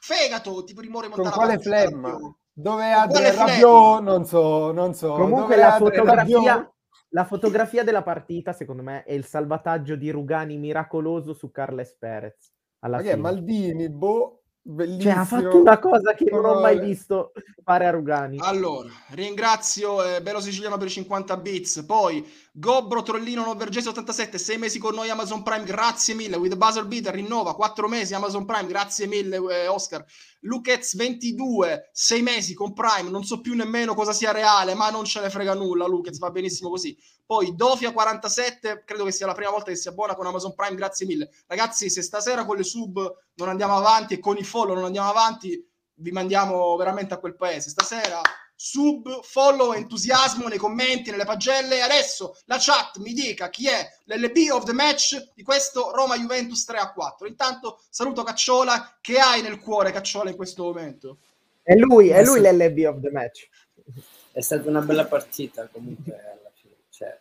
fegato 0.00 0.64
ti 0.64 0.72
può 0.72 0.82
rimontare 0.82 1.12
Con 1.12 1.26
una 1.26 1.34
quale 1.34 1.58
flemma? 1.58 2.18
Dove 2.52 3.06
flemma? 3.10 3.46
Rabiot? 3.46 4.02
Non 4.02 4.24
so, 4.24 4.72
non 4.72 4.94
so. 4.94 5.12
Comunque 5.14 5.56
Dove 5.56 5.56
la 5.56 5.76
fotografia, 5.76 6.74
la 7.10 7.24
fotografia 7.24 7.84
della 7.84 8.02
partita, 8.02 8.52
secondo 8.52 8.82
me, 8.82 9.02
è 9.04 9.12
il 9.12 9.24
salvataggio 9.24 9.96
di 9.96 10.10
Rugani 10.10 10.56
miracoloso 10.56 11.34
su 11.34 11.50
Carles 11.50 11.96
Perez. 11.98 12.52
Alla 12.80 12.98
è 12.98 13.02
fine. 13.02 13.16
Maldini, 13.16 13.88
boh, 13.88 14.42
bellissimo. 14.60 15.12
Cioè, 15.12 15.20
ha 15.20 15.24
fatto 15.24 15.60
una 15.60 15.78
cosa 15.78 16.14
che 16.14 16.28
non 16.30 16.44
ho 16.44 16.60
mai 16.60 16.78
visto 16.78 17.32
fare 17.62 17.86
a 17.86 17.90
Rugani. 17.90 18.38
Allora, 18.40 18.88
ringrazio 19.10 20.02
eh, 20.04 20.22
Bello 20.22 20.40
Siciliano 20.40 20.76
per 20.76 20.88
i 20.88 20.90
50 20.90 21.36
bits. 21.36 21.84
Poi 21.84 22.26
Gobbro 22.56 23.02
Trollino 23.02 23.44
Novergese 23.44 23.88
87, 23.88 24.38
6 24.38 24.58
mesi 24.58 24.78
con 24.78 24.94
noi 24.94 25.10
Amazon 25.10 25.42
Prime, 25.42 25.64
grazie 25.64 26.14
mille. 26.14 26.36
With 26.36 26.54
Buzzer 26.54 26.86
Beater 26.86 27.12
rinnova 27.12 27.52
4 27.52 27.88
mesi 27.88 28.14
Amazon 28.14 28.44
Prime, 28.44 28.68
grazie 28.68 29.08
mille 29.08 29.38
eh, 29.38 29.66
Oscar. 29.66 30.04
Lucez 30.42 30.94
22, 30.94 31.90
6 31.90 32.22
mesi 32.22 32.54
con 32.54 32.72
Prime, 32.72 33.10
non 33.10 33.24
so 33.24 33.40
più 33.40 33.56
nemmeno 33.56 33.94
cosa 33.94 34.12
sia 34.12 34.30
reale, 34.30 34.74
ma 34.74 34.88
non 34.90 35.04
ce 35.04 35.20
ne 35.20 35.30
frega 35.30 35.52
nulla. 35.54 35.88
Lucez 35.88 36.16
va 36.18 36.30
benissimo 36.30 36.70
così. 36.70 36.96
Poi 37.26 37.56
Dofia 37.56 37.90
47, 37.90 38.84
credo 38.86 39.02
che 39.02 39.10
sia 39.10 39.26
la 39.26 39.34
prima 39.34 39.50
volta 39.50 39.72
che 39.72 39.76
si 39.76 39.88
abbona 39.88 40.14
con 40.14 40.26
Amazon 40.26 40.54
Prime, 40.54 40.76
grazie 40.76 41.06
mille. 41.06 41.30
Ragazzi, 41.48 41.90
se 41.90 42.02
stasera 42.02 42.44
con 42.44 42.56
le 42.56 42.62
sub 42.62 43.14
non 43.34 43.48
andiamo 43.48 43.76
avanti 43.76 44.14
e 44.14 44.20
con 44.20 44.36
i 44.36 44.44
follow 44.44 44.76
non 44.76 44.84
andiamo 44.84 45.08
avanti, 45.08 45.60
vi 45.94 46.10
mandiamo 46.12 46.76
veramente 46.76 47.14
a 47.14 47.18
quel 47.18 47.34
paese. 47.34 47.68
Stasera 47.70 48.20
sub, 48.64 49.22
follow, 49.22 49.74
entusiasmo 49.74 50.48
nei 50.48 50.56
commenti, 50.56 51.10
nelle 51.10 51.26
pagelle. 51.26 51.82
Adesso 51.82 52.38
la 52.46 52.56
chat 52.58 52.96
mi 52.96 53.12
dica 53.12 53.50
chi 53.50 53.68
è 53.68 53.86
l'LB 54.04 54.52
of 54.52 54.64
the 54.64 54.72
match 54.72 55.32
di 55.34 55.42
questo 55.42 55.90
Roma 55.94 56.16
Juventus 56.16 56.64
3 56.64 56.78
a 56.78 56.90
4. 56.90 57.26
Intanto 57.26 57.82
saluto 57.90 58.22
Cacciola, 58.22 58.96
che 59.02 59.18
hai 59.18 59.42
nel 59.42 59.60
cuore 59.60 59.92
Cacciola 59.92 60.30
in 60.30 60.36
questo 60.36 60.62
momento? 60.62 61.18
È 61.62 61.74
lui, 61.74 62.08
è 62.08 62.24
lui 62.24 62.40
l'LB 62.40 62.86
of 62.86 63.00
the 63.02 63.10
match. 63.10 63.48
È 64.32 64.40
stata 64.40 64.66
una 64.66 64.80
bella 64.80 65.04
partita 65.04 65.68
comunque 65.70 66.12
alla 66.14 66.50
fine, 66.54 66.76
cioè 66.88 67.18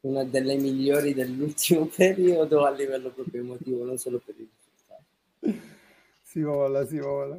una 0.00 0.24
delle 0.24 0.56
migliori 0.56 1.14
dell'ultimo 1.14 1.86
periodo 1.96 2.66
a 2.66 2.70
livello 2.70 3.08
proprio 3.08 3.40
emotivo, 3.40 3.82
non 3.82 3.96
solo 3.96 4.20
per 4.22 4.34
il 4.36 4.46
risultato. 4.58 5.70
Si 6.22 6.42
vola, 6.42 6.86
si 6.86 6.98
vola. 6.98 7.38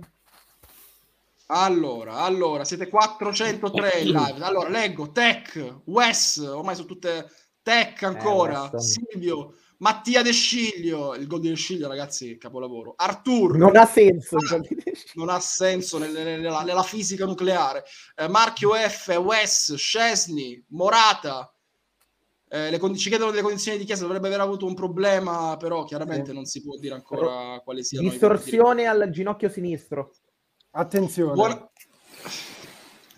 Allora, 1.55 2.15
allora, 2.21 2.63
siete 2.65 2.87
403 2.87 3.99
in 3.99 4.07
live. 4.11 4.43
Allora, 4.43 4.69
leggo 4.69 5.11
Tech, 5.11 5.81
Wes, 5.85 6.37
ormai 6.37 6.73
sono 6.73 6.87
tutte 6.87 7.29
Tech 7.61 8.01
ancora, 8.01 8.71
Eh. 8.73 8.79
Silvio, 8.79 9.53
Mattia 9.77 10.23
De 10.23 10.31
Sciglio, 10.31 11.13
il 11.13 11.27
gol 11.27 11.41
di 11.41 11.49
De 11.49 11.55
Sciglio, 11.55 11.87
ragazzi, 11.87 12.37
capolavoro. 12.37 12.93
Artur, 12.97 13.55
Non 13.55 13.77
ha 13.77 13.85
senso. 13.85 14.37
Ah, 14.37 14.59
non 15.13 15.29
ha 15.29 15.39
senso 15.39 15.99
nel- 15.99 16.11
nel- 16.11 16.41
nella, 16.41 16.63
nella 16.63 16.81
fisica 16.83 17.25
nucleare. 17.25 17.83
Eh, 18.15 18.27
Marchio 18.27 18.73
F, 18.73 19.09
Wes, 19.17 19.75
Scesni, 19.75 20.63
Morata. 20.69 21.53
Eh, 22.49 22.69
le 22.71 22.77
condi- 22.79 22.97
ci 22.97 23.09
chiedono 23.09 23.29
delle 23.31 23.41
condizioni 23.43 23.77
di 23.77 23.83
chiesa, 23.85 24.03
dovrebbe 24.03 24.27
aver 24.27 24.39
avuto 24.39 24.65
un 24.65 24.73
problema, 24.73 25.55
però 25.57 25.83
chiaramente 25.85 26.29
Sì. 26.29 26.33
non 26.33 26.45
si 26.45 26.61
può 26.63 26.77
dire 26.77 26.95
ancora 26.95 27.59
quali 27.63 27.83
siano. 27.83 28.07
i 28.07 28.09
Distorsione 28.09 28.85
al 28.87 29.09
ginocchio 29.11 29.49
sinistro. 29.49 30.13
Attenzione. 30.75 31.33
Buona- 31.33 31.69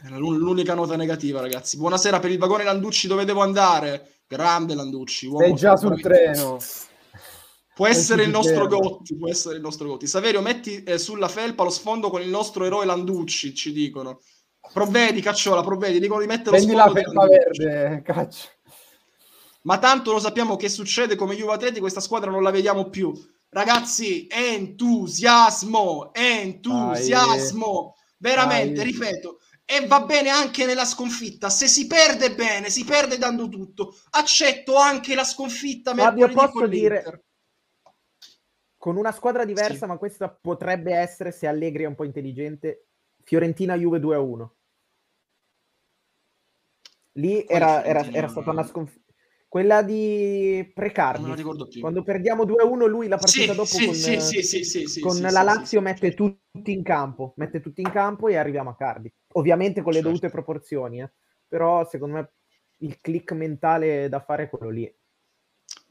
Era 0.06 0.18
l'un- 0.18 0.38
l'unica 0.38 0.74
nota 0.74 0.96
negativa, 0.96 1.40
ragazzi. 1.42 1.78
Buonasera 1.78 2.20
per 2.20 2.30
il 2.30 2.38
vagone 2.38 2.64
Landucci, 2.64 3.08
dove 3.08 3.26
devo 3.26 3.42
andare? 3.42 4.18
Grande 4.28 4.76
Landucci. 4.76 5.30
Sei 5.38 5.54
già 5.56 5.76
sul 5.78 6.00
treno. 6.02 6.58
Può 7.74 7.88
essere 7.88 8.24
il 8.24 8.30
nostro. 8.30 8.68
Gotti, 8.68 9.16
può 9.18 9.30
essere 9.30 9.56
il 9.56 9.62
nostro 9.62 9.88
Gotti. 9.88 10.06
Saverio, 10.06 10.42
metti 10.42 10.84
eh, 10.84 10.98
sulla 10.98 11.28
felpa 11.28 11.64
lo 11.64 11.70
sfondo 11.70 12.10
con 12.10 12.22
il 12.22 12.30
nostro 12.30 12.66
eroe 12.66 12.86
Landucci, 12.86 13.54
ci 13.56 13.72
dicono. 13.72 14.20
Provvedi, 14.74 15.22
cacciola, 15.22 15.62
provvedi, 15.64 16.00
dicono 16.00 16.20
di 16.22 16.28
mettere 16.28 16.58
lo 16.58 16.64
Prendi 16.66 16.74
la 16.74 16.84
sfondo 16.84 17.02
felpa 17.02 17.28
verde, 17.28 18.02
caccia. 18.04 18.48
Ma 19.62 19.78
tanto 19.80 20.12
lo 20.12 20.20
sappiamo 20.20 20.56
che 20.58 20.70
succede 20.70 21.16
come 21.16 21.36
Juve 21.36 21.54
Atleti, 21.54 21.80
questa 21.80 22.00
squadra 22.00 22.30
non 22.30 22.44
la 22.44 22.52
vediamo 22.52 22.90
più. 22.90 23.12
Ragazzi, 23.56 24.28
entusiasmo, 24.30 26.14
entusiasmo. 26.14 27.96
Veramente, 28.18 28.74
Dai. 28.84 28.92
ripeto, 28.92 29.40
e 29.64 29.88
va 29.88 30.02
bene 30.02 30.28
anche 30.30 30.66
nella 30.66 30.84
sconfitta. 30.84 31.50
Se 31.50 31.68
si 31.68 31.88
perde 31.88 32.36
bene, 32.36 32.70
si 32.70 32.84
perde 32.84 33.18
dando 33.18 33.48
tutto. 33.48 33.96
Accetto 34.10 34.76
anche 34.76 35.16
la 35.16 35.24
sconfitta 35.24 35.96
Fabio, 35.96 36.28
posso 36.28 36.52
con 36.52 36.70
dire-. 36.70 37.24
Con 38.76 38.98
una 38.98 39.14
squadra 39.14 39.46
diversa, 39.46 39.74
Sì. 39.80 39.86
ma 39.86 39.96
questa 39.98 40.28
potrebbe 40.30 40.94
essere, 40.94 41.32
se 41.32 41.48
Allegri 41.48 41.84
è 41.84 41.88
un 41.88 41.96
po' 41.96 42.04
intelligente, 42.04 42.88
Fiorentina-Juve 43.24 44.00
2-1. 44.00 44.54
Lì 47.14 47.46
era, 47.48 47.86
era- 47.86 48.04
era 48.12 48.28
stata 48.28 48.50
una 48.52 48.66
sconfitta. 48.66 49.05
Quella 49.56 49.84
di 49.84 50.70
Non 51.14 51.22
me 51.22 51.30
la 51.30 51.34
Precardi. 51.34 51.34
ricordo 51.36 51.66
più. 51.70 51.80
Quando 51.80 52.04
perdiamo 52.04 52.44
2-1, 52.44 52.88
lui 52.88 53.08
la 53.08 53.18
partita 53.18 53.54
Sì, 53.54 53.56
dopo 53.56 53.78
sì, 53.78 53.86
con, 53.86 53.94
sì, 53.94 54.20
sì, 54.20 54.44
sì, 54.44 54.64
sì, 54.66 54.86
sì, 54.86 55.00
con 55.00 55.18
la 55.22 55.44
Lazio 55.44 55.80
mette 55.80 56.14
tutti 56.14 56.74
in 56.74 56.84
campo, 56.84 57.32
mette 57.38 57.62
tutti 57.62 57.80
in 57.80 57.90
campo 57.90 58.28
e 58.28 58.36
arriviamo 58.36 58.72
a 58.72 58.76
Cardi. 58.76 59.10
Ovviamente 59.36 59.82
con 59.82 59.94
le 59.94 60.00
Certo. 60.00 60.10
dovute 60.10 60.30
proporzioni, 60.30 61.02
eh. 61.02 61.10
però 61.48 61.88
secondo 61.88 62.16
me 62.16 62.32
il 62.80 63.00
click 63.00 63.32
mentale 63.32 64.10
da 64.10 64.20
fare 64.20 64.44
è 64.44 64.50
quello 64.50 64.70
lì. 64.70 64.94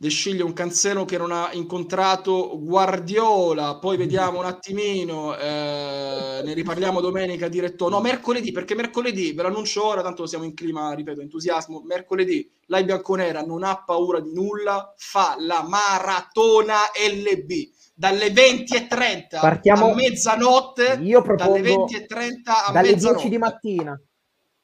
De 0.05 0.11
Sciglio, 0.11 0.45
un 0.45 0.53
Cancelo 0.53 1.07
che 1.07 1.17
non 1.17 1.33
ha 1.33 1.49
incontrato 1.55 2.61
Guardiola, 2.63 3.79
poi 3.79 3.97
vediamo 3.97 4.41
un 4.41 4.45
attimino, 4.45 5.35
eh, 5.35 6.43
ne 6.45 6.53
riparliamo 6.53 7.01
domenica 7.01 7.49
diretto, 7.49 7.89
no 7.89 8.03
mercoledì, 8.03 8.53
perché 8.53 8.75
mercoledì, 8.75 9.33
ve 9.33 9.43
l'annuncio 9.45 9.83
ora, 9.83 10.03
tanto 10.03 10.27
siamo 10.27 10.45
in 10.45 10.53
clima, 10.53 10.93
ripeto, 10.93 11.23
entusiasmo, 11.23 11.81
mercoledì 11.87 12.47
la 12.67 12.83
bianconera 12.83 13.41
non 13.45 13.63
ha 13.65 13.83
paura 13.83 14.21
di 14.21 14.35
nulla, 14.35 14.93
fa 14.99 15.37
la 15.39 15.63
maratona 15.67 16.81
LB 17.11 17.51
dalle 17.95 18.29
20.30 18.31 19.41
Partiamo- 19.41 19.93
a 19.93 19.95
mezzanotte, 19.95 20.99
Io 21.01 21.23
dalle 21.23 21.63
propongo 21.63 21.87
20.30 21.87 22.67
a 22.67 22.73
dalle 22.73 22.91
mezzanotte. 22.91 23.21
10 23.23 23.29
di 23.31 23.39
mattina. 23.39 24.03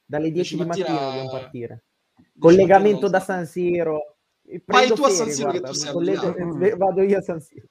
Dalle 0.04 0.30
10 0.32 0.56
di 0.56 0.64
10 0.64 0.68
mattina, 0.68 0.88
mattina- 0.90 1.06
dobbiamo 1.10 1.30
partire. 1.30 1.84
10 2.14 2.38
Collegamento 2.38 3.08
mattina 3.08 3.18
da. 3.18 3.24
San 3.24 3.46
Siro. 3.46 4.09
Vai 4.66 4.88
tu 4.92 5.02
a 5.02 5.10
San 5.10 5.30
Siro 5.30 5.50
che 5.50 5.60
tu 5.60 5.72
sei 5.72 5.94
Milano. 5.94 6.58
vado 6.76 7.02
io 7.02 7.18
a 7.18 7.22
San 7.22 7.40
Siro. 7.40 7.66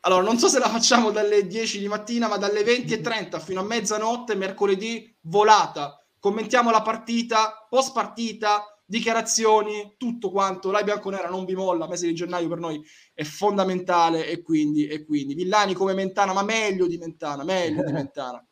Allora, 0.00 0.22
non 0.22 0.38
so 0.38 0.48
se 0.48 0.58
la 0.58 0.68
facciamo 0.68 1.10
dalle 1.10 1.46
10 1.46 1.78
di 1.78 1.88
mattina, 1.88 2.28
ma 2.28 2.36
dalle 2.36 2.62
20.30 2.62 3.40
fino 3.40 3.60
a 3.60 3.64
mezzanotte, 3.64 4.34
mercoledì, 4.34 5.16
volata. 5.22 5.98
Commentiamo 6.18 6.70
la 6.70 6.82
partita, 6.82 7.66
post 7.68 7.92
partita, 7.94 8.64
dichiarazioni, 8.84 9.94
tutto 9.96 10.30
quanto. 10.30 10.70
La 10.70 10.82
bianconera 10.82 11.28
non 11.28 11.44
vi 11.44 11.54
molla, 11.54 11.88
mese 11.88 12.06
di 12.06 12.14
gennaio 12.14 12.48
per 12.48 12.58
noi 12.58 12.82
è 13.14 13.24
fondamentale 13.24 14.26
e 14.26 14.42
quindi, 14.42 14.86
e 14.86 15.04
quindi. 15.04 15.34
Villani 15.34 15.72
come 15.72 15.94
Mentana, 15.94 16.32
ma 16.34 16.42
meglio 16.42 16.86
di 16.86 16.98
Mentana, 16.98 17.44
meglio 17.44 17.82
di 17.82 17.92
Mentana. 17.92 18.46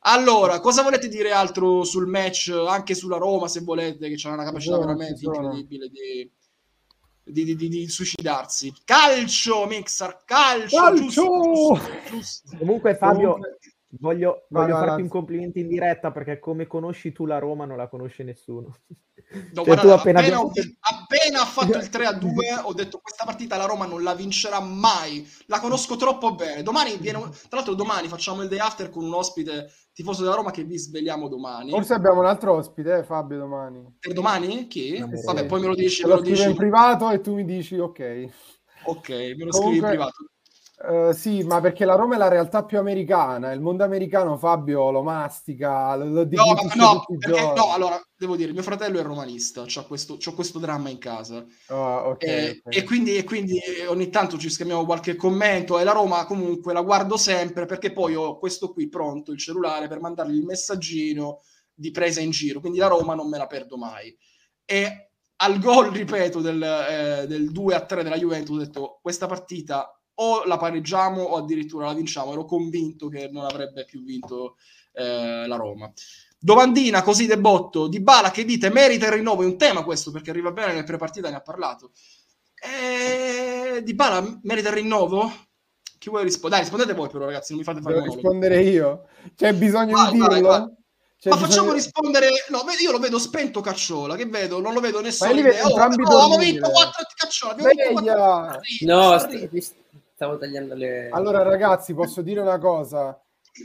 Allora, 0.00 0.60
cosa 0.60 0.82
volete 0.82 1.08
dire 1.08 1.32
altro 1.32 1.82
sul 1.82 2.06
match, 2.06 2.48
anche 2.48 2.94
sulla 2.94 3.16
Roma, 3.16 3.48
se 3.48 3.60
volete, 3.60 4.08
che 4.08 4.14
c'è 4.14 4.30
una 4.30 4.44
capacità 4.44 4.78
veramente 4.78 5.24
incredibile 5.24 5.88
di, 5.88 6.30
di, 7.26 7.44
di- 7.44 7.56
di- 7.56 7.68
di 7.68 7.88
suicidarsi. 7.88 8.72
Calcio, 8.84 9.66
Mixer, 9.66 10.22
calcio, 10.24 10.76
Calcio! 10.76 11.22
giusto, 11.22 11.80
giusto. 12.08 12.56
Comunque, 12.56 12.94
Fabio, 12.96 13.32
Comunque- 13.32 13.58
voglio, 13.98 14.46
voglio 14.50 14.72
vai, 14.72 14.80
farti 14.80 14.90
vai. 14.94 15.02
un 15.02 15.08
complimento 15.08 15.58
in 15.58 15.68
diretta 15.68 16.10
perché 16.10 16.38
come 16.38 16.66
conosci 16.66 17.12
tu 17.12 17.24
la 17.26 17.38
Roma 17.38 17.64
non 17.64 17.76
la 17.76 17.88
conosce 17.88 18.22
nessuno. 18.24 18.76
No, 19.28 19.40
Cioè, 19.54 19.64
guarda, 19.64 19.82
tu 19.82 19.88
appena 19.88 20.18
appena, 20.20 20.36
abbiamo- 20.36 20.52
appena 20.80 21.40
ha 21.40 21.44
fatto 21.46 21.78
il 21.78 21.88
3 21.88 22.04
a 22.06 22.12
2 22.12 22.46
ho 22.64 22.72
detto 22.74 23.00
questa 23.00 23.24
partita 23.24 23.56
la 23.56 23.64
Roma 23.64 23.84
non 23.86 24.02
la 24.02 24.14
vincerà 24.14 24.60
mai 24.60 25.26
la 25.46 25.58
conosco 25.58 25.96
troppo 25.96 26.34
bene 26.36 26.62
domani 26.62 26.96
viene 26.98 27.18
tra 27.48 27.56
l'altro 27.58 27.74
domani 27.74 28.06
facciamo 28.06 28.42
il 28.42 28.48
day 28.48 28.58
after 28.58 28.88
con 28.88 29.04
un 29.04 29.12
ospite 29.14 29.68
tifoso 29.92 30.22
della 30.22 30.36
Roma 30.36 30.52
che 30.52 30.62
vi 30.62 30.78
svegliamo 30.78 31.26
domani 31.28 31.70
Forse 31.70 31.94
abbiamo 31.94 32.20
un 32.20 32.26
altro 32.26 32.54
ospite, 32.54 32.98
eh, 32.98 33.02
Fabio, 33.04 33.38
domani. 33.38 33.96
per 33.98 34.12
domani? 34.12 34.66
chi? 34.68 34.98
Vabbè 35.24 35.46
poi 35.46 35.60
me 35.60 35.66
lo 35.66 35.74
dici 35.74 36.02
me 36.02 36.08
lo 36.10 36.14
lo 36.16 36.20
dici 36.20 36.48
in 36.48 36.54
privato 36.54 37.10
e 37.10 37.20
tu 37.20 37.34
mi 37.34 37.44
dici 37.44 37.76
ok. 37.78 38.28
ok 38.84 39.08
me 39.08 39.44
lo 39.44 39.52
scrivi 39.52 39.76
in 39.76 39.80
Comunque- 39.82 39.88
privato 39.88 40.16
Eh, 40.78 41.14
sì, 41.14 41.42
ma 41.42 41.58
perché 41.60 41.86
la 41.86 41.94
Roma 41.94 42.16
è 42.16 42.18
la 42.18 42.28
realtà 42.28 42.62
più 42.62 42.78
americana, 42.78 43.50
il 43.52 43.62
mondo 43.62 43.82
americano 43.82 44.36
Fabio 44.36 44.90
lo 44.90 45.02
mastica, 45.02 45.96
lo, 45.96 46.04
lo 46.04 46.28
no, 46.28 46.54
no, 46.74 47.04
perché, 47.18 47.52
no, 47.54 47.72
allora 47.72 47.98
devo 48.14 48.36
dire, 48.36 48.52
mio 48.52 48.62
fratello 48.62 48.98
è 48.98 49.02
romanista, 49.02 49.64
c'ha 49.66 49.84
questo, 49.84 50.18
c'ho 50.18 50.34
questo 50.34 50.58
dramma 50.58 50.90
in 50.90 50.98
casa. 50.98 51.42
Oh, 51.68 52.10
ok, 52.10 52.22
Eh, 52.24 52.60
ok. 52.62 52.76
E, 52.76 52.84
quindi, 52.84 53.16
e 53.16 53.24
quindi 53.24 53.58
eh, 53.58 53.86
ogni 53.86 54.10
tanto 54.10 54.36
ci 54.36 54.50
scambiamo 54.50 54.84
qualche 54.84 55.16
commento 55.16 55.78
e 55.78 55.84
la 55.84 55.92
Roma 55.92 56.26
comunque 56.26 56.74
la 56.74 56.82
guardo 56.82 57.16
sempre 57.16 57.64
perché 57.64 57.90
poi 57.90 58.14
ho 58.14 58.38
questo 58.38 58.70
qui 58.70 58.90
pronto, 58.90 59.32
il 59.32 59.38
cellulare, 59.38 59.88
per 59.88 60.00
mandargli 60.00 60.36
il 60.36 60.44
messaggino 60.44 61.40
di 61.72 61.90
presa 61.90 62.20
in 62.20 62.30
giro, 62.30 62.60
quindi 62.60 62.78
la 62.78 62.88
Roma 62.88 63.14
non 63.14 63.30
me 63.30 63.38
la 63.38 63.46
perdo 63.46 63.78
mai. 63.78 64.14
E 64.66 65.10
al 65.36 65.58
gol, 65.58 65.90
ripeto, 65.90 66.40
del, 66.42 66.62
eh, 66.62 67.26
del 67.26 67.50
2 67.50 67.74
a 67.74 67.84
3 67.84 68.02
della 68.02 68.18
Juventus 68.18 68.56
ho 68.56 68.58
detto 68.58 68.98
questa 69.00 69.26
partita 69.26 69.90
o 70.16 70.44
la 70.44 70.56
pareggiamo 70.56 71.22
o 71.22 71.36
addirittura 71.36 71.86
la 71.86 71.94
vinciamo, 71.94 72.32
ero 72.32 72.44
convinto 72.44 73.08
che 73.08 73.28
non 73.30 73.44
avrebbe 73.44 73.84
più 73.84 74.02
vinto 74.02 74.56
eh, 74.92 75.46
la 75.46 75.56
Roma. 75.56 75.92
Domandina 76.38 77.02
così 77.02 77.26
de 77.26 77.38
botto, 77.38 77.88
di 77.88 78.00
Bala 78.00 78.30
che 78.30 78.44
dite 78.44 78.70
merita 78.70 79.06
il 79.06 79.12
rinnovo, 79.12 79.42
è 79.42 79.46
un 79.46 79.58
tema 79.58 79.82
questo 79.82 80.10
perché 80.10 80.30
arriva 80.30 80.52
bene 80.52 80.74
nel 80.74 80.84
prepartita 80.84 81.28
ne 81.28 81.36
ha 81.36 81.40
parlato. 81.40 81.92
E... 82.54 83.82
Di 83.82 83.94
Bala 83.94 84.38
merita 84.42 84.68
il 84.68 84.74
rinnovo? 84.74 85.32
Chi 85.98 86.08
vuole 86.08 86.24
rispondere? 86.24 86.62
Dai, 86.62 86.70
rispondete 86.70 86.98
voi 86.98 87.08
però 87.08 87.24
ragazzi, 87.24 87.52
non 87.52 87.60
mi 87.60 87.64
fate 87.64 87.80
fare 87.80 88.00
Devo 88.00 88.14
rispondere 88.14 88.62
io. 88.62 89.06
C'è 89.34 89.52
bisogno 89.54 89.94
vai, 89.94 90.12
di 90.12 90.18
dirlo? 90.18 90.28
Vai, 90.28 90.42
vai. 90.42 90.74
C'è 91.18 91.30
Ma 91.30 91.36
facciamo 91.36 91.72
rispondere. 91.72 92.28
No, 92.50 92.62
io 92.78 92.92
lo 92.92 92.98
vedo 92.98 93.18
spento 93.18 93.60
Cacciola. 93.60 94.16
Che 94.16 94.26
vedo? 94.26 94.60
Non 94.60 94.74
lo 94.74 94.80
vedo 94.80 95.00
nessuno. 95.00 95.30
Ma 95.30 95.36
li 95.36 95.42
vedo 95.42 95.64
Oh, 95.64 95.68
entrambi 95.70 96.02
oh, 96.02 96.06
abbiamo 96.06 96.36
vinto 96.38 96.70
4 96.70 97.06
Cacciola. 97.16 97.52
Abbiamo 97.52 97.70
vinto 97.70 97.92
Sveglia! 97.98 98.60
4 98.60 98.86
No, 98.86 99.18
st- 99.18 99.74
stavo 100.16 100.38
tagliando 100.38 100.74
le... 100.74 101.10
Allora, 101.10 101.42
ragazzi, 101.42 101.92
posso 101.92 102.22
dire 102.22 102.40
una 102.40 102.56
cosa. 102.58 103.20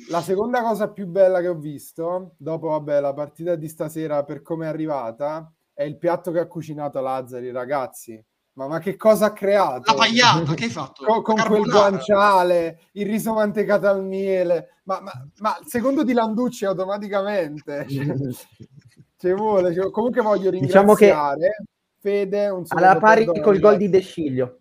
La 0.10 0.22
seconda 0.22 0.62
cosa 0.62 0.90
più 0.90 1.08
bella 1.08 1.40
che 1.40 1.48
ho 1.48 1.56
visto, 1.56 2.34
dopo 2.38 2.68
vabbè, 2.70 3.00
la 3.00 3.14
partita 3.14 3.56
di 3.56 3.70
stasera 3.70 4.24
per 4.26 4.42
come 4.42 4.66
è 4.66 4.70
arrivata, 4.70 5.50
è 5.74 5.84
il 5.84 5.98
piatto 5.98 6.32
che 6.32 6.40
ha 6.40 6.48
cucinato 6.48 7.00
Lazzari, 7.00 7.52
ragazzi. 7.52 8.22
Ma, 8.54 8.68
ma 8.68 8.80
che 8.80 8.98
cosa 8.98 9.28
ha 9.28 9.34
creato? 9.34 9.94
La 9.94 9.98
pagliata, 9.98 10.54
che 10.54 10.66
hai 10.66 10.70
fatto? 10.70 11.06
con, 11.06 11.22
con 11.22 11.36
quel 11.38 11.64
guanciale, 11.64 12.80
il 12.94 13.06
riso 13.06 13.34
mantecato 13.34 13.88
al 13.88 14.04
miele, 14.04 14.80
ma, 14.84 15.00
ma, 15.00 15.12
ma 15.38 15.58
secondo 15.66 16.04
di 16.04 16.12
Landucci 16.12 16.66
automaticamente 16.66 17.86
ci 19.18 19.34
vuole. 19.34 19.74
Comunque 19.90 20.22
voglio 20.22 20.50
Diciamo 20.50 20.96
che- 20.96 21.06
ringraziare 21.06 21.64
Fede. 21.98 22.50
Un 22.50 22.66
alla 22.68 22.98
pari 22.98 23.26
col 23.26 23.60
gol 23.60 23.78
di 23.78 23.90
De 23.90 24.02
Sciglio. 24.02 24.61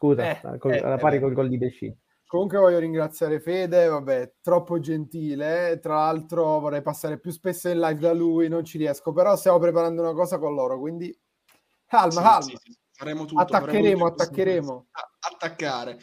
Scusa, 0.00 0.22
Eh, 0.30 0.58
col- 0.58 0.72
eh, 0.72 0.78
alla 0.78 0.94
eh, 0.94 0.98
pari 0.98 1.18
beh. 1.18 1.20
col 1.20 1.34
gol 1.34 1.48
di 1.48 1.58
De 1.58 1.68
Sciglio. 1.68 1.96
Comunque 2.26 2.58
voglio 2.58 2.78
ringraziare 2.78 3.40
Fede, 3.40 3.86
vabbè, 3.86 4.34
troppo 4.40 4.78
gentile. 4.78 5.72
eh. 5.72 5.78
Tra 5.80 5.96
l'altro 5.96 6.60
vorrei 6.60 6.80
passare 6.80 7.18
più 7.18 7.30
spesso 7.32 7.68
in 7.68 7.80
live 7.80 7.98
da 8.00 8.12
lui, 8.12 8.48
non 8.48 8.64
ci 8.64 8.78
riesco, 8.78 9.12
però 9.12 9.34
stiamo 9.36 9.58
preparando 9.58 10.00
una 10.02 10.12
cosa 10.14 10.38
con 10.38 10.54
loro, 10.54 10.78
quindi 10.78 11.14
calma, 11.86 12.12
Sì, 12.20 12.22
calma. 12.22 12.40
sì, 12.40 12.56
sì, 12.62 12.78
faremo 12.92 13.24
tutto. 13.24 13.42
Attaccheremo, 13.42 13.72
faremo 13.82 14.08
tutto. 14.10 14.22
attaccheremo. 14.22 14.86
Attaccare. 15.32 15.98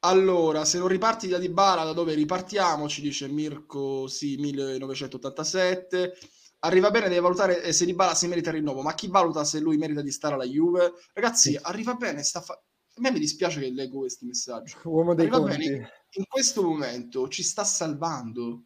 Allora, 0.00 0.64
se 0.64 0.78
non 0.78 0.88
riparti 0.88 1.28
da 1.28 1.38
Dybala, 1.38 1.84
da 1.84 1.92
dove 1.92 2.14
ripartiamo? 2.14 2.88
Ci 2.88 3.00
dice 3.00 3.28
Mirko, 3.28 4.06
sì, 4.08 4.36
1987. 4.36 6.14
Arriva 6.60 6.90
bene, 6.90 7.08
deve 7.08 7.20
valutare 7.20 7.62
eh, 7.62 7.72
se 7.72 7.84
Dybala 7.84 8.14
si 8.14 8.26
merita 8.26 8.50
il 8.50 8.56
rinnovo, 8.56 8.82
ma 8.82 8.94
chi 8.94 9.06
valuta 9.08 9.44
se 9.44 9.60
lui 9.60 9.76
merita 9.76 10.02
di 10.02 10.10
stare 10.10 10.34
alla 10.34 10.44
Juve? 10.44 10.92
Ragazzi, 11.12 11.56
arriva 11.60 11.94
bene, 11.94 12.22
sta 12.24 12.40
fa- 12.40 12.60
a 12.98 13.00
me 13.00 13.12
mi 13.12 13.18
dispiace 13.20 13.60
che 13.60 13.70
leggo 13.70 13.98
questi 14.00 14.26
messaggi. 14.26 14.74
Uomo 14.84 15.14
dei 15.14 15.26
Arriva 15.26 15.40
conti. 15.40 15.56
bene, 15.56 15.90
in 16.12 16.24
questo 16.28 16.62
momento 16.62 17.28
ci 17.28 17.42
sta 17.42 17.64
salvando. 17.64 18.64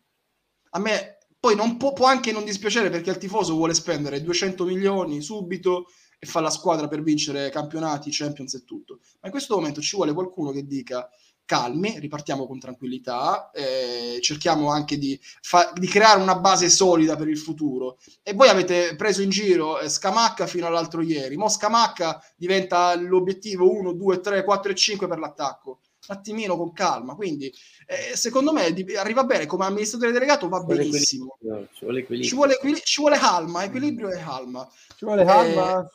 A 0.70 0.78
me 0.78 1.18
poi 1.38 1.54
non 1.54 1.76
può, 1.76 1.92
può 1.92 2.06
anche 2.06 2.32
non 2.32 2.44
dispiacere 2.44 2.88
perché 2.88 3.10
il 3.10 3.18
tifoso 3.18 3.54
vuole 3.54 3.74
spendere 3.74 4.22
200 4.22 4.64
milioni 4.64 5.20
subito 5.20 5.86
e 6.18 6.26
fa 6.26 6.40
la 6.40 6.50
squadra 6.50 6.86
per 6.86 7.02
vincere 7.02 7.50
campionati, 7.50 8.10
Champions 8.12 8.54
e 8.54 8.64
tutto. 8.64 9.00
Ma 9.20 9.26
in 9.26 9.30
questo 9.32 9.56
momento 9.56 9.80
ci 9.80 9.96
vuole 9.96 10.12
qualcuno 10.12 10.52
che 10.52 10.66
dica 10.66 11.08
calmi, 11.44 11.98
ripartiamo 11.98 12.46
con 12.46 12.58
tranquillità, 12.58 13.50
eh, 13.52 14.18
cerchiamo 14.20 14.70
anche 14.70 14.98
di, 14.98 15.18
fa- 15.40 15.72
di 15.74 15.86
creare 15.86 16.20
una 16.20 16.36
base 16.36 16.68
solida 16.70 17.16
per 17.16 17.28
il 17.28 17.38
futuro. 17.38 17.98
E 18.22 18.32
voi 18.34 18.48
avete 18.48 18.94
preso 18.96 19.22
in 19.22 19.30
giro 19.30 19.78
eh, 19.78 19.88
Scamacca 19.88 20.46
fino 20.46 20.66
all'altro 20.66 21.02
ieri. 21.02 21.36
Mo 21.36 21.48
Scamacca 21.48 22.22
diventa 22.36 22.94
l'obiettivo 22.94 23.70
1, 23.70 23.92
2, 23.92 24.20
3, 24.20 24.44
4 24.44 24.70
e 24.72 24.74
5 24.74 25.08
per 25.08 25.18
l'attacco. 25.18 25.80
Un 26.08 26.16
attimino 26.16 26.56
con 26.56 26.72
calma. 26.72 27.14
Quindi, 27.14 27.46
eh, 27.86 28.16
secondo 28.16 28.52
me, 28.52 28.72
di- 28.72 28.96
arriva 28.96 29.22
bene 29.24 29.46
come 29.46 29.66
amministratore 29.66 30.10
delegato, 30.10 30.48
va 30.48 30.58
Ci 30.58 30.64
vuole 30.64 30.82
benissimo. 30.84 31.36
equilibrio, 31.38 31.68
ci 31.74 31.84
vuole 31.84 31.98
equilibrio. 32.00 32.28
Ci 32.28 32.34
vuole, 32.34 32.54
equili- 32.54 32.80
ci 32.82 33.00
vuole 33.00 33.18
calma, 33.18 33.64
equilibrio 33.64 34.08
e 34.10 34.18
calma. 34.18 34.68
Ci 34.96 35.04
vuole 35.04 35.24
calma. 35.24 35.88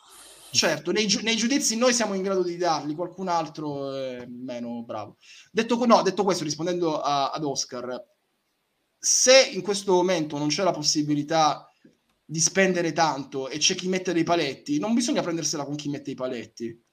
Certo, 0.49 0.91
nei, 0.91 1.07
giu- 1.07 1.21
nei 1.23 1.35
giudizi 1.35 1.75
noi 1.77 1.93
siamo 1.93 2.13
in 2.13 2.21
grado 2.21 2.41
di 2.43 2.57
darli, 2.57 2.95
qualcun 2.95 3.27
altro 3.27 3.93
è 3.93 4.25
meno 4.27 4.83
bravo. 4.83 5.17
Detto, 5.51 5.85
no, 5.85 6.01
detto 6.01 6.23
questo, 6.23 6.43
rispondendo 6.43 6.99
a- 7.01 7.31
ad 7.31 7.43
Oscar, 7.43 8.01
se 8.97 9.49
in 9.53 9.61
questo 9.61 9.93
momento 9.93 10.37
non 10.37 10.47
c'è 10.47 10.63
la 10.63 10.71
possibilità 10.71 11.69
di 12.23 12.39
spendere 12.39 12.91
tanto 12.93 13.47
e 13.49 13.57
c'è 13.57 13.75
chi 13.75 13.87
mette 13.87 14.13
dei 14.13 14.23
paletti, 14.23 14.79
non 14.79 14.93
bisogna 14.93 15.21
prendersela 15.21 15.65
con 15.65 15.75
chi 15.75 15.89
mette 15.89 16.11
i 16.11 16.15
paletti. 16.15 16.83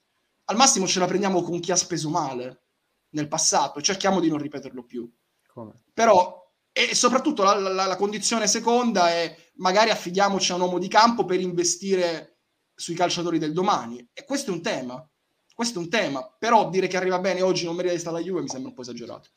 Al 0.46 0.56
massimo 0.56 0.86
ce 0.86 0.98
la 0.98 1.06
prendiamo 1.06 1.42
con 1.42 1.58
chi 1.60 1.72
ha 1.72 1.76
speso 1.76 2.10
male 2.10 2.64
nel 3.10 3.28
passato 3.28 3.78
e 3.78 3.82
cerchiamo 3.82 4.20
di 4.20 4.28
non 4.28 4.38
ripeterlo 4.38 4.84
più. 4.84 5.10
Come? 5.46 5.72
Però, 5.92 6.42
e 6.70 6.94
soprattutto 6.94 7.42
la, 7.42 7.54
la- 7.58 7.86
la 7.86 7.96
condizione 7.96 8.46
seconda 8.46 9.10
è 9.10 9.34
magari 9.56 9.90
affidiamoci 9.90 10.52
a 10.52 10.56
un 10.56 10.62
uomo 10.62 10.78
di 10.78 10.88
campo 10.88 11.24
per 11.24 11.40
investire 11.40 12.33
sui 12.74 12.94
calciatori 12.94 13.38
del 13.38 13.52
domani. 13.52 14.06
E 14.12 14.24
questo 14.24 14.50
è 14.50 14.54
un 14.54 14.62
tema. 14.62 15.06
Questo 15.54 15.78
è 15.78 15.82
un 15.82 15.88
tema. 15.88 16.26
Però 16.38 16.68
dire 16.70 16.86
che 16.86 16.96
arriva 16.96 17.18
bene 17.18 17.42
oggi 17.42 17.64
non 17.64 17.76
merita 17.76 17.94
di 17.94 18.00
stare 18.00 18.16
alla 18.16 18.24
Juve 18.24 18.42
mi 18.42 18.48
sembra 18.48 18.70
un 18.70 18.74
po' 18.74 18.82
esagerato. 18.82 19.30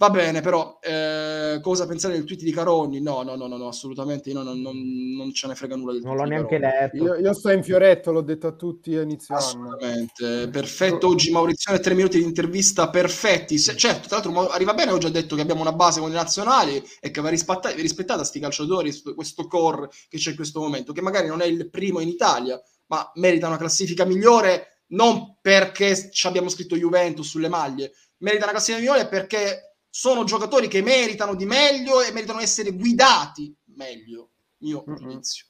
Va 0.00 0.08
bene, 0.08 0.40
però, 0.40 0.78
eh, 0.80 1.58
cosa 1.60 1.86
pensare 1.86 2.14
del 2.14 2.24
tweet 2.24 2.40
di 2.42 2.52
Caroni? 2.52 3.02
No, 3.02 3.20
no, 3.22 3.36
no, 3.36 3.46
no, 3.46 3.58
no, 3.58 3.68
assolutamente, 3.68 4.30
io 4.30 4.42
non, 4.42 4.58
non- 4.58 5.12
non 5.14 5.30
ce 5.34 5.46
ne 5.46 5.54
frega 5.54 5.76
nulla 5.76 5.92
del 5.92 6.00
Non 6.00 6.16
l'ho 6.16 6.22
di 6.24 6.30
neanche 6.30 6.56
letto. 6.56 6.96
Io, 7.04 7.16
io 7.16 7.34
sto 7.34 7.50
in 7.50 7.62
fioretto, 7.62 8.10
l'ho 8.10 8.22
detto 8.22 8.46
a 8.46 8.52
tutti 8.52 8.96
a 8.96 9.02
inizio 9.02 9.34
anno. 9.34 9.44
Assolutamente, 9.44 10.48
perfetto. 10.48 11.06
Oggi 11.06 11.30
Maurizione, 11.30 11.80
tre 11.80 11.92
minuti 11.92 12.16
di 12.16 12.24
intervista 12.24 12.88
perfetti. 12.88 13.58
Se- 13.58 13.76
certo, 13.76 14.08
tra 14.08 14.20
l'altro, 14.22 14.48
arriva 14.48 14.72
bene. 14.72 14.92
Oggi 14.92 15.04
ha 15.04 15.10
detto 15.10 15.36
che 15.36 15.42
abbiamo 15.42 15.60
una 15.60 15.74
base 15.74 16.00
con 16.00 16.08
i 16.08 16.14
nazionali 16.14 16.82
e 16.98 17.10
che 17.10 17.20
va 17.20 17.28
rispettata, 17.28 17.70
rispettata 17.74 18.24
sti 18.24 18.40
calciatori, 18.40 18.92
sto- 18.92 19.14
questo 19.14 19.46
core 19.48 19.90
che 20.08 20.16
c'è 20.16 20.30
in 20.30 20.36
questo 20.36 20.60
momento, 20.60 20.94
che 20.94 21.02
magari 21.02 21.26
non 21.28 21.42
è 21.42 21.44
il 21.44 21.68
primo 21.68 22.00
in 22.00 22.08
Italia, 22.08 22.58
ma 22.86 23.10
merita 23.16 23.48
una 23.48 23.58
classifica 23.58 24.06
migliore 24.06 24.84
non 24.92 25.36
perché 25.42 26.10
ci 26.10 26.26
abbiamo 26.26 26.48
scritto 26.48 26.74
Juventus 26.74 27.28
sulle 27.28 27.48
maglie, 27.48 27.92
merita 28.20 28.44
una 28.44 28.52
classifica 28.52 28.78
migliore 28.82 29.06
perché 29.06 29.69
sono 29.90 30.24
giocatori 30.24 30.68
che 30.68 30.82
meritano 30.82 31.34
di 31.34 31.44
meglio 31.44 32.00
e 32.00 32.12
meritano 32.12 32.38
di 32.38 32.44
essere 32.44 32.70
guidati 32.72 33.54
meglio. 33.74 34.30
Mio 34.58 34.84
giudizio. 34.86 35.46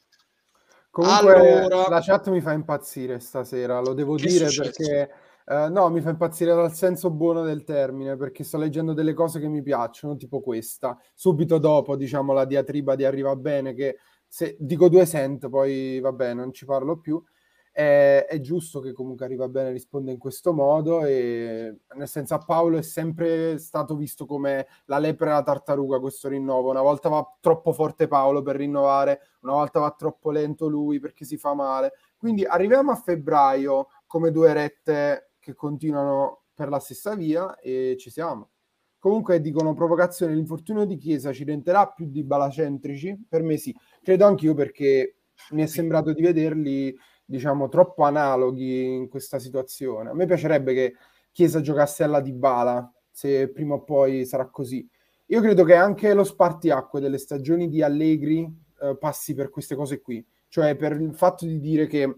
Comunque 0.91 1.35
Allora- 1.35 1.89
la 1.89 2.01
chat 2.01 2.29
mi 2.31 2.41
fa 2.41 2.53
impazzire 2.53 3.21
stasera, 3.21 3.81
lo 3.81 3.93
devo 3.93 4.17
Che 4.17 4.27
dire 4.27 4.49
perché 4.51 5.11
eh, 5.47 5.69
no, 5.69 5.89
mi 5.91 6.01
fa 6.01 6.11
impazzire 6.11 6.55
dal 6.55 6.73
senso 6.73 7.11
buono 7.11 7.43
del 7.43 7.65
termine, 7.65 8.17
perché 8.17 8.45
sto 8.45 8.57
leggendo 8.57 8.93
delle 8.93 9.15
cose 9.15 9.41
che 9.41 9.49
mi 9.49 9.63
piacciono, 9.63 10.15
tipo 10.15 10.41
questa. 10.41 10.97
Subito 11.13 11.59
dopo, 11.59 11.97
diciamo, 11.97 12.33
la 12.33 12.45
diatriba 12.45 12.95
di 12.95 13.05
Arriva 13.05 13.35
Bene, 13.35 13.75
che 13.75 13.99
se 14.29 14.57
dico 14.61 14.89
due 14.89 15.07
cent, 15.07 15.49
poi 15.49 15.99
vabbè, 15.99 16.35
non 16.35 16.53
ci 16.53 16.65
parlo 16.65 17.01
più. 17.01 17.21
È, 17.81 18.27
è 18.29 18.41
giusto 18.41 18.81
che 18.81 18.93
comunque 18.93 19.25
Arriva 19.25 19.49
Bene 19.49 19.71
risponda 19.71 20.11
in 20.11 20.19
questo 20.19 20.53
modo 20.53 21.07
e 21.07 21.79
nel 21.95 22.09
senso 22.09 22.35
a 22.35 22.39
Paolo 22.39 22.77
è 22.77 22.83
sempre 22.83 23.57
stato 23.57 23.97
visto 23.97 24.27
come 24.27 24.67
la 24.85 24.99
lepre 24.99 25.29
e 25.29 25.33
la 25.33 25.43
tartaruga 25.43 25.99
questo 25.99 26.29
rinnovo. 26.29 26.69
Una 26.69 26.83
volta 26.83 27.09
va 27.09 27.27
troppo 27.41 27.73
forte 27.73 28.07
Paolo 28.07 28.43
per 28.43 28.57
rinnovare, 28.57 29.21
una 29.41 29.55
volta 29.55 29.81
va 29.81 29.95
troppo 29.97 30.31
lento 30.31 30.69
lui 30.69 31.01
perché 31.01 31.25
si 31.25 31.39
fa 31.39 31.55
male. 31.55 31.93
Quindi 32.19 32.45
arriviamo 32.45 32.91
a 32.91 32.97
febbraio 32.97 33.87
come 34.07 34.31
due 34.31 34.53
rette 34.53 35.31
che 35.39 35.55
continuano 35.55 36.43
per 36.53 36.69
la 36.69 36.81
stessa 36.81 37.15
via 37.15 37.59
e 37.61 37.97
ci 37.99 38.11
siamo. 38.11 38.51
Comunque 38.99 39.41
dicono 39.41 39.73
provocazione, 39.73 40.35
l'infortunio 40.35 40.85
di 40.85 40.99
Chiesa 40.99 41.33
ci 41.33 41.45
renderà 41.45 41.89
più 41.89 42.05
di 42.11 42.23
balacentrici? 42.25 43.25
Per 43.27 43.43
me 43.43 43.57
sì, 43.57 43.75
credo 44.03 44.27
anch'io 44.27 44.53
perché 44.53 45.15
mi 45.53 45.63
è 45.63 45.67
sembrato 45.67 46.13
di 46.13 46.21
vederli, 46.21 46.95
diciamo, 47.31 47.69
troppo 47.69 48.03
analoghi 48.03 48.93
in 48.93 49.09
questa 49.09 49.39
situazione. 49.39 50.11
A 50.11 50.15
me 50.15 50.27
piacerebbe 50.27 50.75
che 50.75 50.95
Chiesa 51.31 51.61
giocasse 51.61 52.03
alla 52.03 52.21
Dybala, 52.21 52.93
se 53.09 53.51
prima 53.51 53.75
o 53.75 53.85
poi 53.85 54.27
sarà 54.27 54.49
così. 54.51 54.87
Io 55.27 55.41
credo 55.41 55.63
che 55.63 55.75
anche 55.75 56.13
lo 56.13 56.25
spartiacque 56.25 56.99
delle 56.99 57.19
stagioni 57.19 57.69
di 57.69 57.83
Allegri 57.83 58.53
eh, 58.81 58.97
passi 58.99 59.35
per 59.35 59.49
queste 59.49 59.77
cose 59.77 60.01
qui, 60.01 60.27
cioè 60.49 60.75
per 60.75 61.01
il 61.01 61.15
fatto 61.15 61.47
di 61.47 61.61
dire 61.61 61.87
che 61.87 62.17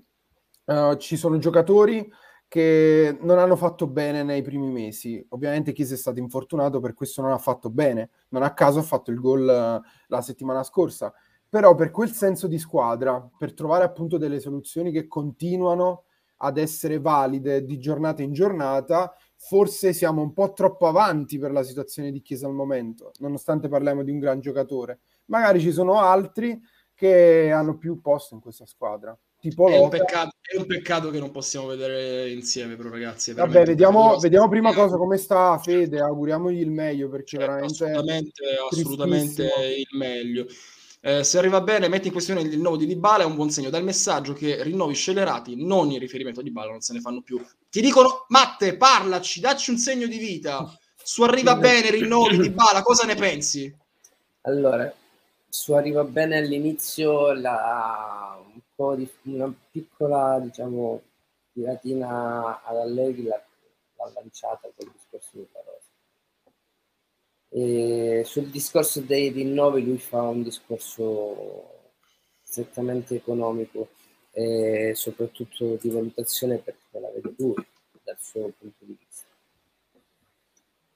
eh, 0.64 0.96
ci 0.98 1.18
sono 1.18 1.36
giocatori 1.36 2.10
che 2.48 3.18
non 3.20 3.38
hanno 3.38 3.56
fatto 3.56 3.86
bene 3.86 4.22
nei 4.22 4.40
primi 4.40 4.70
mesi. 4.70 5.22
Ovviamente 5.30 5.72
Chiesa 5.72 5.92
è 5.92 5.98
stato 5.98 6.20
infortunato, 6.20 6.80
per 6.80 6.94
questo 6.94 7.20
non 7.20 7.32
ha 7.32 7.38
fatto 7.38 7.68
bene. 7.68 8.10
Non 8.28 8.42
a 8.42 8.54
caso 8.54 8.78
ha 8.78 8.82
fatto 8.82 9.10
il 9.10 9.20
gol 9.20 9.46
eh, 9.46 9.80
la 10.06 10.20
settimana 10.22 10.62
scorsa. 10.62 11.12
Però 11.52 11.74
per 11.74 11.90
quel 11.90 12.10
senso 12.10 12.46
di 12.46 12.58
squadra, 12.58 13.28
per 13.36 13.52
trovare 13.52 13.84
appunto 13.84 14.16
delle 14.16 14.40
soluzioni 14.40 14.90
che 14.90 15.06
continuano 15.06 16.04
ad 16.38 16.56
essere 16.56 16.98
valide 16.98 17.66
di 17.66 17.78
giornata 17.78 18.22
in 18.22 18.32
giornata, 18.32 19.14
forse 19.36 19.92
siamo 19.92 20.22
un 20.22 20.32
po' 20.32 20.54
troppo 20.54 20.86
avanti 20.86 21.38
per 21.38 21.52
la 21.52 21.62
situazione 21.62 22.10
di 22.10 22.22
Chiesa 22.22 22.46
al 22.46 22.54
momento, 22.54 23.10
nonostante 23.18 23.68
parliamo 23.68 24.02
di 24.02 24.10
un 24.10 24.18
gran 24.18 24.40
giocatore. 24.40 25.00
Magari 25.26 25.60
ci 25.60 25.72
sono 25.72 26.00
altri 26.00 26.58
che 26.94 27.50
hanno 27.50 27.76
più 27.76 28.00
posto 28.00 28.34
in 28.34 28.40
questa 28.40 28.64
squadra. 28.64 29.14
Tipo 29.38 29.68
È 29.68 29.76
un, 29.76 29.90
peccato, 29.90 30.36
è 30.40 30.56
un 30.56 30.64
peccato 30.64 31.10
che 31.10 31.18
non 31.18 31.32
possiamo 31.32 31.66
vedere 31.66 32.30
insieme, 32.30 32.76
però, 32.76 32.88
ragazzi. 32.88 33.34
Vabbè, 33.34 33.66
vediamo, 33.66 34.16
vediamo 34.16 34.48
prima 34.48 34.72
cosa 34.72 34.96
come 34.96 35.18
sta 35.18 35.58
Fede, 35.58 36.00
auguriamogli 36.00 36.60
il 36.60 36.70
meglio 36.70 37.10
perché 37.10 37.36
Certo, 37.36 37.46
veramente 37.46 37.84
assolutamente, 37.84 38.42
assolutamente 38.70 39.44
il 39.76 39.98
meglio. 39.98 40.46
Eh, 41.04 41.24
se 41.24 41.36
arriva 41.36 41.60
bene, 41.60 41.88
metti 41.88 42.06
in 42.06 42.12
questione 42.12 42.42
il 42.42 42.50
rinnovo 42.50 42.76
di 42.76 42.86
Dybala, 42.86 43.24
è 43.24 43.26
un 43.26 43.34
buon 43.34 43.50
segno. 43.50 43.70
Dal 43.70 43.82
messaggio 43.82 44.34
che 44.34 44.62
rinnovi 44.62 44.94
scelerati, 44.94 45.56
non 45.56 45.90
in 45.90 45.98
riferimento 45.98 46.38
a 46.38 46.42
Dybala, 46.44 46.70
non 46.70 46.80
se 46.80 46.92
ne 46.92 47.00
fanno 47.00 47.22
più. 47.22 47.44
Ti 47.68 47.80
dicono, 47.80 48.24
Matte, 48.28 48.76
parlaci, 48.76 49.40
dacci 49.40 49.70
un 49.70 49.78
segno 49.78 50.06
di 50.06 50.18
vita. 50.18 50.64
Su 51.02 51.24
arriva 51.24 51.56
bene, 51.56 51.90
rinnovi 51.90 52.38
Dybala, 52.38 52.82
cosa 52.82 53.04
ne 53.04 53.16
pensi? 53.16 53.76
Allora, 54.42 54.94
su 55.48 55.72
arriva 55.72 56.04
bene 56.04 56.38
all'inizio 56.38 57.32
la, 57.32 58.40
un 58.40 58.60
po' 58.72 58.94
di 58.94 59.08
una 59.22 59.52
piccola, 59.72 60.38
diciamo, 60.38 61.02
tiratina 61.52 62.62
ad 62.62 62.76
Allegri 62.76 63.24
l'ha, 63.24 63.42
lanciata 64.14 64.68
col 64.76 64.90
discorso 64.92 65.30
di 65.32 65.46
parole 65.50 65.81
e 67.54 68.22
sul 68.24 68.46
discorso 68.46 69.00
dei 69.00 69.28
rinnovi 69.28 69.84
lui 69.84 69.98
fa 69.98 70.22
un 70.22 70.42
discorso 70.42 71.90
strettamente 72.42 73.14
economico 73.14 73.90
e 74.30 74.92
soprattutto 74.94 75.76
di 75.80 75.90
valutazione 75.90 76.56
perché 76.58 76.98
la 76.98 77.10
vede 77.10 77.34
lui 77.36 77.54
dal 78.02 78.16
suo 78.18 78.50
punto 78.58 78.84
di 78.84 78.96
vista. 78.98 79.26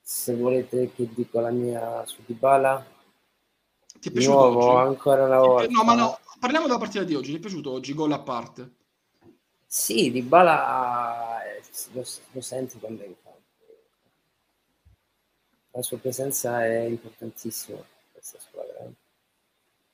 Se 0.00 0.34
volete 0.34 0.92
che 0.94 1.08
dico 1.12 1.40
la 1.40 1.50
mia 1.50 2.06
su 2.06 2.22
Dybala, 2.24 2.84
Ti 4.00 4.08
è 4.08 4.12
di 4.12 4.18
piaciuto 4.18 4.50
nuovo 4.50 4.66
oggi? 4.70 4.88
ancora 4.88 5.24
una 5.24 5.38
volta. 5.40 5.68
No, 5.70 5.84
ma 5.84 5.94
no, 5.94 6.18
parliamo 6.40 6.66
della 6.66 6.78
partita 6.78 7.04
di 7.04 7.14
oggi. 7.14 7.32
Ti 7.32 7.36
è 7.36 7.40
piaciuto 7.40 7.70
oggi? 7.72 7.92
Gol 7.92 8.12
a 8.12 8.20
parte. 8.20 8.70
Sì, 9.66 10.10
Dybala 10.10 11.44
eh, 11.44 11.62
lo, 11.92 12.04
lo 12.32 12.40
senti 12.40 12.78
quando 12.78 13.02
è 13.02 13.06
in. 13.06 13.14
La 15.76 15.82
sua 15.82 15.98
presenza 15.98 16.64
è 16.64 16.84
importantissima 16.84 17.76
per 17.76 18.12
questa 18.12 18.38
squadra. 18.40 18.90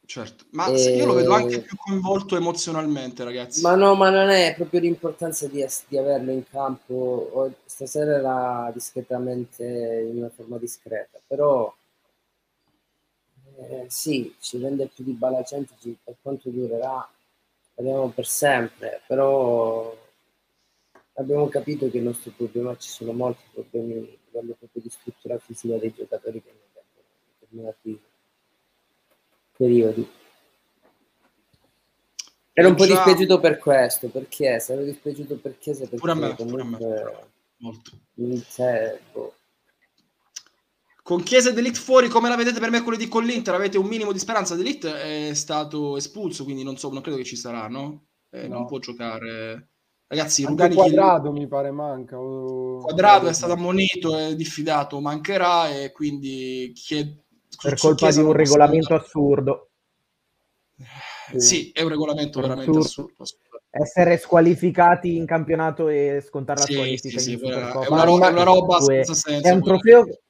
Certo, 0.05 0.45
ma 0.51 0.71
E- 0.71 0.97
io 0.97 1.07
lo 1.07 1.15
vedo 1.15 1.33
anche 1.33 1.61
più 1.61 1.77
coinvolto 1.77 2.37
emozionalmente, 2.37 3.25
ragazzi. 3.25 3.63
Ma 3.63 3.75
no, 3.75 3.97
ma 3.97 4.09
non 4.09 4.29
è 4.29 4.55
proprio 4.55 4.79
l'importanza 4.79 5.49
di, 5.49 5.65
di 5.89 5.99
averlo 5.99 6.31
in 6.31 6.45
campo. 6.49 7.53
Stasera 7.65 8.17
era 8.17 8.71
discretamente 8.73 9.65
in 9.65 10.19
una 10.19 10.29
forma 10.29 10.57
discreta, 10.57 11.19
però 11.27 11.75
eh, 13.57 13.87
sì, 13.89 14.35
ci 14.39 14.59
rende 14.59 14.87
più 14.87 15.03
di 15.03 15.13
balacentici 15.13 15.99
per 16.03 16.15
quanto 16.23 16.49
durerà, 16.51 17.09
speriamo 17.73 18.09
per 18.11 18.27
sempre, 18.27 19.03
però 19.05 19.97
abbiamo 21.15 21.49
capito 21.49 21.91
che 21.91 21.99
il 21.99 22.05
nostro 22.05 22.33
problema, 22.37 22.77
ci 22.77 22.89
sono 22.89 23.13
molti 23.13 23.43
problemi 23.53 24.21
livello 24.33 24.55
proprio 24.59 24.83
di 24.83 24.89
struttura 24.91 25.39
fisica 25.39 25.77
dei 25.77 25.93
giocatori 25.95 26.43
che 26.43 26.49
non 26.51 26.59
vengono 26.73 27.05
in 27.07 27.35
determinati 27.39 28.01
periodi. 29.57 30.09
Ero 32.55 32.69
un 32.69 32.75
po' 32.75 32.87
Già- 32.87 32.95
dispiaciuto 32.95 33.41
per 33.41 33.59
questo, 33.59 34.09
per 34.09 34.29
Chiesa, 34.29 34.75
ero 34.75 34.83
dispiaciuto 34.85 35.37
per 35.37 35.59
Chiesa 35.59 35.81
perché 35.81 35.97
Pure 35.97 36.13
a 36.13 36.15
me, 36.15 36.35
pure 36.35 36.61
a 36.61 36.65
me. 36.65 36.77
comunque 36.79 37.27
Molto. 37.59 37.91
c'è, 38.51 39.01
boh. 39.13 39.35
Con 41.03 41.23
Chiesa 41.23 41.51
e 41.51 41.53
Delict 41.53 41.79
fuori, 41.79 42.09
come 42.09 42.29
la 42.29 42.37
vedete 42.37 42.61
per 42.61 42.71
mercoledì 42.71 43.09
con 43.09 43.25
l'Inter? 43.25 43.55
Avete 43.55 43.77
un 43.79 43.87
minimo 43.87 44.13
di 44.13 44.19
speranza? 44.19 44.55
Delict 44.55 44.87
è 44.87 45.33
stato 45.35 45.97
espulso, 45.97 46.45
quindi 46.45 46.63
non 46.63 46.77
so, 46.77 46.91
non 46.93 47.01
credo 47.03 47.17
che 47.17 47.25
ci 47.25 47.37
sarà, 47.37 47.67
no? 47.69 48.07
Eh, 48.31 48.47
No. 48.47 48.59
Non 48.59 48.67
può 48.67 48.79
giocare. 48.79 49.71
Ragazzi, 50.13 50.43
Anche 50.45 50.51
Rugani 50.51 50.75
quadrato 50.75 51.33
mi 51.33 51.47
pare 51.49 51.71
manca. 51.71 52.21
o- 52.21 52.83
Quadrato 52.83 53.29
è 53.29 53.33
stato 53.33 53.55
ammonito, 53.55 54.15
è 54.15 54.35
diffidato, 54.37 55.01
mancherà 55.01 55.71
e 55.71 55.91
quindi 55.91 56.71
chied- 56.75 57.19
per 57.63 57.79
colpa 57.79 58.11
di 58.11 58.19
un 58.21 58.33
regolamento 58.33 58.95
assurdo. 58.95 59.71
Sì, 61.35 61.71
è 61.73 61.81
un 61.81 61.89
regolamento 61.89 62.41
Per 62.41 62.49
veramente 62.49 62.79
assurdo. 62.79 63.23
assurdo. 63.23 63.63
Essere 63.71 64.19
squalificati 64.19 65.17
in 65.17 65.25
campionato 65.25 65.89
e 65.89 66.23
scontare 66.23 66.61
la 66.61 66.67
Sì, 66.67 66.75
squalifica 66.75 67.21
sì, 67.21 67.39
sì, 67.39 67.41
è 67.43 67.87
una 67.87 68.05
ro- 68.05 68.19
è 68.19 68.29
una 68.29 68.43
roba 68.43 68.81
senza 68.83 69.15
senso, 69.15 69.49
È 69.49 69.51
un 69.51 69.63
trofeo 69.63 70.05
che 70.05 70.21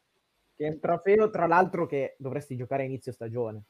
è 0.55 0.69
un 0.69 0.79
trofeo, 0.79 1.29
tra 1.31 1.47
l'altro, 1.49 1.87
che 1.87 2.15
dovresti 2.19 2.55
giocare 2.57 2.85
a 2.85 2.87
inizio 2.87 3.11
stagione. 3.11 3.63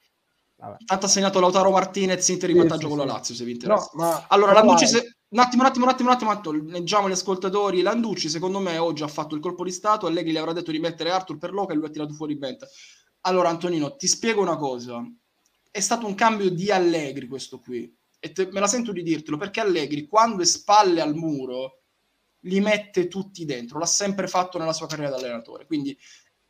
Vabbè. 0.57 0.77
Tanto 0.85 1.07
ha 1.07 1.09
segnato 1.09 1.41
Lautaro 1.41 1.71
Martinez 1.71 2.29
Inter 2.29 2.51
in 2.51 2.57
Sì, 2.57 2.63
vantaggio 2.63 2.89
sì, 2.89 2.95
con 2.95 2.99
la. 2.99 3.13
Lazio, 3.13 3.35
se 3.35 3.45
vi 3.45 3.53
No, 3.53 3.59
interessa. 3.65 3.91
ma 3.95 4.27
Allora, 4.29 4.53
però 4.53 4.67
Landucci, 4.67 4.87
se... 4.87 5.17
un 5.33 5.39
attimo, 5.39 5.63
un 5.63 5.69
attimo, 5.69 5.85
un 5.87 5.91
attimo, 5.91 6.11
un 6.11 6.37
attimo, 6.37 6.71
leggiamo 6.71 7.09
gli 7.09 7.13
ascoltatori. 7.13 7.81
Landucci, 7.81 8.29
secondo 8.29 8.59
me, 8.59 8.77
oggi 8.77 9.03
ha 9.03 9.09
fatto 9.09 9.35
il 9.35 9.41
colpo 9.41 9.65
di 9.65 9.73
Stato. 9.73 10.07
Allegri 10.07 10.33
gli 10.33 10.37
avrà 10.37 10.53
detto 10.53 10.71
di 10.71 10.79
mettere 10.79 11.11
Arthur 11.11 11.39
per 11.39 11.53
Loca 11.53 11.73
e 11.73 11.77
lui 11.77 11.87
ha 11.87 11.91
tirato 11.91 12.13
fuori 12.13 12.37
Benta. 12.37 12.69
Allora, 13.23 13.49
Antonino, 13.49 13.97
ti 13.97 14.07
spiego 14.07 14.43
una 14.43 14.57
cosa. 14.57 15.03
È 15.71 15.81
stato 15.81 16.07
un 16.07 16.15
cambio 16.15 16.51
di 16.51 16.71
Allegri 16.71 17.27
questo 17.29 17.61
qui. 17.61 17.95
E 18.19 18.33
te- 18.33 18.49
me 18.53 18.61
la 18.61 18.67
sento 18.67 18.93
di 18.93 19.03
dirtelo, 19.03 19.39
perché 19.39 19.61
Allegri, 19.61 20.07
quando 20.07 20.43
è 20.43 20.47
spalle 20.47 21.01
al 21.01 21.15
muro, 21.15 21.83
li 22.41 22.61
mette 22.61 23.09
tutti 23.09 23.47
dentro. 23.47 23.79
L'ha 23.79 23.87
sempre 23.87 24.27
fatto 24.29 24.59
nella 24.59 24.75
sua 24.75 24.87
carriera 24.87 25.13
da 25.13 25.17
allenatore. 25.17 25.65
Quindi 25.65 25.99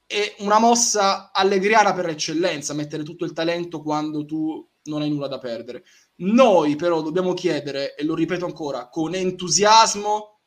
è 0.06 0.34
una 0.40 0.58
mossa 0.58 1.30
allegriana 1.32 1.92
per 1.94 2.08
eccellenza, 2.08 2.74
mettere 2.74 3.04
tutto 3.04 3.24
il 3.24 3.32
talento 3.32 3.80
quando 3.80 4.24
tu 4.24 4.68
non 4.84 5.02
hai 5.02 5.10
nulla 5.10 5.28
da 5.28 5.38
perdere. 5.38 5.84
Noi 6.22 6.76
però 6.76 7.02
dobbiamo 7.02 7.34
chiedere, 7.34 7.94
e 7.94 8.04
lo 8.04 8.14
ripeto 8.14 8.44
ancora, 8.44 8.88
con 8.88 9.14
entusiasmo, 9.14 10.38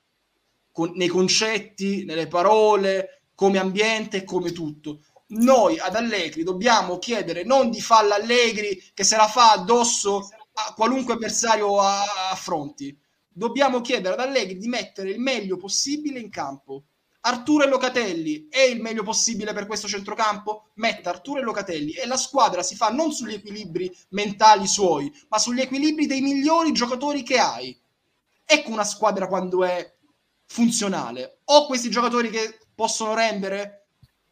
con- 0.71 0.91
nei 0.95 1.07
concetti, 1.07 2.05
nelle 2.05 2.27
parole, 2.27 3.23
come 3.35 3.59
ambiente, 3.59 4.23
come 4.23 4.51
tutto. 4.51 5.01
Noi 5.27 5.77
ad 5.79 5.95
Allegri 5.95 6.43
dobbiamo 6.43 6.97
chiedere 6.97 7.43
non 7.43 7.69
di 7.71 7.81
falla 7.81 8.15
Allegri 8.15 8.81
che 8.93 9.03
se 9.03 9.17
la 9.17 9.27
fa 9.27 9.51
addosso 9.51 10.29
a 10.53 10.73
qualunque 10.73 11.15
avversario 11.15 11.79
affronti. 11.79 12.97
Dobbiamo 13.27 13.81
chiedere 13.81 14.13
ad 14.13 14.21
Allegri 14.21 14.57
di 14.57 14.67
mettere 14.67 15.09
il 15.09 15.19
meglio 15.19 15.57
possibile 15.57 16.19
in 16.19 16.29
campo. 16.29 16.85
Arturo 17.27 17.63
e 17.63 17.67
Locatelli 17.67 18.47
è 18.49 18.61
il 18.61 18.81
meglio 18.81 19.01
possibile 19.01 19.51
per 19.51 19.65
questo 19.65 19.87
centrocampo? 19.87 20.69
Metta 20.75 21.09
Arturo 21.09 21.39
e 21.39 21.43
Locatelli 21.43 21.93
e 21.93 22.05
la 22.05 22.17
squadra 22.17 22.61
si 22.61 22.75
fa 22.75 22.89
non 22.89 23.11
sugli 23.11 23.33
equilibri 23.33 23.91
mentali 24.09 24.67
suoi, 24.67 25.11
ma 25.29 25.39
sugli 25.39 25.59
equilibri 25.61 26.05
dei 26.05 26.21
migliori 26.21 26.71
giocatori 26.71 27.23
che 27.23 27.39
hai. 27.39 27.75
Ecco 28.45 28.69
una 28.69 28.83
squadra 28.83 29.27
quando 29.27 29.63
è 29.63 29.95
funzionale. 30.45 31.39
Ho 31.45 31.65
questi 31.65 31.89
giocatori 31.89 32.29
che 32.29 32.59
possono 32.75 33.15
rendere, 33.15 33.87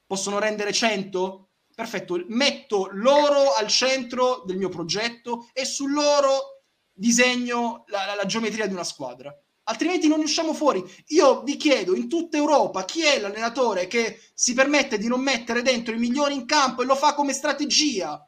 possono 0.05 0.37
rendere 0.37 0.71
100? 0.71 1.47
Perfetto, 1.73 2.23
metto 2.27 2.89
loro 2.91 3.53
al 3.55 3.69
centro 3.69 4.43
del 4.45 4.57
mio 4.57 4.69
progetto 4.69 5.49
e 5.53 5.65
su 5.65 5.87
loro 5.87 6.61
disegno 6.93 7.85
la, 7.87 8.05
la- 8.05 8.15
la 8.15 8.25
geometria 8.25 8.67
di 8.67 8.73
una 8.73 8.83
squadra. 8.83 9.35
Altrimenti 9.65 10.07
non 10.07 10.19
ne 10.19 10.25
usciamo 10.25 10.53
fuori. 10.53 10.83
Io 11.07 11.41
vi 11.43 11.55
chiedo 11.55 11.95
in 11.95 12.09
tutta 12.09 12.37
Europa 12.37 12.83
chi 12.83 13.03
è 13.03 13.19
l'allenatore 13.19 13.87
che 13.87 14.19
si 14.33 14.53
permette 14.53 14.97
di 14.97 15.07
non 15.07 15.21
mettere 15.21 15.61
dentro 15.61 15.93
i 15.93 15.99
migliori 15.99 16.33
in 16.33 16.45
campo 16.45 16.81
e 16.81 16.85
lo 16.85 16.95
fa 16.95 17.13
come 17.13 17.33
strategia. 17.33 18.27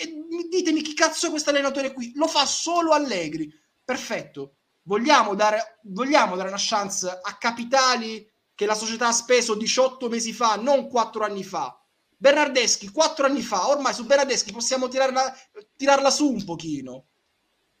E 0.00 0.06
mi- 0.06 0.48
ditemi 0.48 0.80
chi 0.80 0.94
cazzo 0.94 1.26
è 1.26 1.30
questo 1.30 1.50
allenatore 1.50 1.92
qui? 1.92 2.12
Lo 2.14 2.28
fa 2.28 2.46
solo 2.46 2.92
Allegri. 2.92 3.52
Perfetto. 3.84 4.56
Vogliamo 4.84 5.34
dare, 5.34 5.78
vogliamo 5.84 6.36
dare 6.36 6.48
una 6.48 6.56
chance 6.58 7.08
a 7.08 7.36
capitali 7.36 8.28
che 8.54 8.66
la 8.66 8.74
società 8.74 9.08
ha 9.08 9.12
speso 9.12 9.54
18 9.54 10.08
mesi 10.08 10.32
fa, 10.32 10.56
non 10.56 10.88
4 10.88 11.24
anni 11.24 11.42
fa. 11.44 11.76
Bernardeschi, 12.16 12.90
4 12.90 13.26
anni 13.26 13.42
fa, 13.42 13.68
ormai 13.68 13.92
su 13.92 14.04
Bernardeschi 14.06 14.52
possiamo 14.52 14.88
tirarla, 14.88 15.36
tirarla 15.76 16.10
su 16.10 16.30
un 16.30 16.44
pochino. 16.44 17.06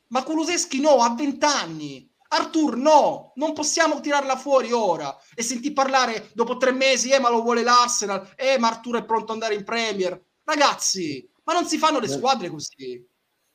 Ma 0.08 0.22
Kuluseschi 0.24 0.80
no, 0.80 1.00
ha 1.02 1.14
20 1.14 1.44
anni. 1.44 2.11
Artur 2.34 2.76
no, 2.76 3.32
non 3.36 3.52
possiamo 3.52 4.00
tirarla 4.00 4.36
fuori 4.36 4.72
ora 4.72 5.14
e 5.34 5.42
senti 5.42 5.72
parlare 5.72 6.30
dopo 6.32 6.56
tre 6.56 6.72
mesi, 6.72 7.10
eh 7.10 7.20
ma 7.20 7.28
lo 7.30 7.42
vuole 7.42 7.62
l'Arsenal, 7.62 8.32
eh 8.36 8.58
ma 8.58 8.68
Artur 8.68 8.98
è 8.98 9.04
pronto 9.04 9.26
ad 9.32 9.34
andare 9.42 9.54
in 9.54 9.64
Premier. 9.64 10.18
Ragazzi, 10.44 11.28
ma 11.44 11.52
non 11.52 11.66
si 11.66 11.76
fanno 11.78 11.98
le 11.98 12.08
squadre 12.08 12.48
così. 12.48 13.06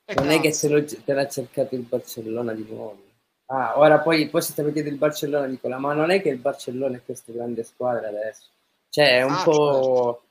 E 0.06 0.14
Non 0.16 0.30
è 0.30 0.40
che 0.40 0.50
cazzo. 0.50 0.58
se, 0.60 0.68
lo, 0.70 0.86
te 0.86 1.14
l'ha 1.14 1.28
cercato 1.28 1.76
il 1.76 1.82
Barcellona 1.82 2.54
di 2.54 2.66
nuovo. 2.70 3.04
Ah, 3.48 3.78
ora 3.80 4.00
poi, 4.00 4.30
poi 4.30 4.42
se 4.42 4.54
te 4.54 4.62
vedete 4.64 4.90
il 4.90 4.98
Barcellona, 4.98 5.46
Nicola, 5.46 5.78
ma 5.80 5.94
non 5.94 6.12
è 6.12 6.22
che 6.22 6.30
il 6.30 6.38
Barcellona 6.38 6.98
è 6.98 7.02
questa 7.04 7.32
grande 7.32 7.64
squadra 7.64 8.08
adesso. 8.10 8.50
Cioè, 8.90 9.18
è 9.20 9.24
un 9.24 9.32
Ah, 9.34 9.44
po' 9.44 10.22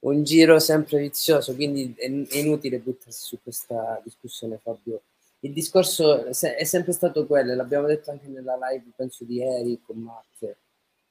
un 0.00 0.22
giro 0.22 0.58
sempre 0.60 0.98
vizioso, 0.98 1.54
quindi 1.54 1.94
è, 1.96 2.04
è 2.06 2.36
inutile 2.38 2.78
buttarsi 2.78 3.22
su 3.24 3.38
questa 3.42 4.00
discussione, 4.04 4.58
Fabio. 4.62 5.02
Il 5.40 5.52
discorso 5.52 6.24
è 6.26 6.64
sempre 6.64 6.92
stato 6.92 7.26
quello, 7.26 7.54
l'abbiamo 7.54 7.86
detto 7.86 8.10
anche 8.10 8.26
nella 8.26 8.58
live, 8.70 8.90
penso 8.96 9.24
di 9.24 9.36
ieri 9.36 9.80
con 9.84 9.98
Matt. 9.98 10.56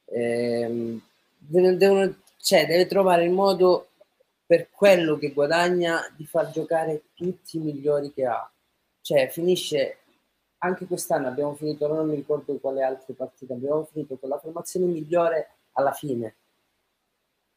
Ehm, 0.06 1.02
de- 1.38 1.78
devono- 1.78 2.16
cioè, 2.38 2.66
deve 2.66 2.88
trovare 2.88 3.24
il 3.24 3.32
modo 3.32 3.90
per 4.46 4.70
quello 4.70 5.18
che 5.18 5.32
guadagna 5.32 6.02
di 6.16 6.26
far 6.26 6.50
giocare 6.52 7.04
tutti 7.14 7.58
i 7.58 7.62
migliori 7.62 8.14
che 8.14 8.26
ha. 8.26 8.50
Cioè, 9.02 9.30
finisce 9.30 10.00
anche 10.60 10.86
quest'anno 10.88 11.28
abbiamo 11.28 11.56
finito, 11.56 11.88
non 11.88 12.08
mi 12.08 12.16
ricordo 12.16 12.58
quale 12.58 12.84
altre 12.84 13.14
partite, 13.14 13.54
abbiamo 13.54 13.88
finito 13.92 14.18
con 14.18 14.30
la 14.30 14.40
formazione 14.40 14.88
migliore 14.88 15.52
alla 15.74 15.92
fine, 15.92 16.36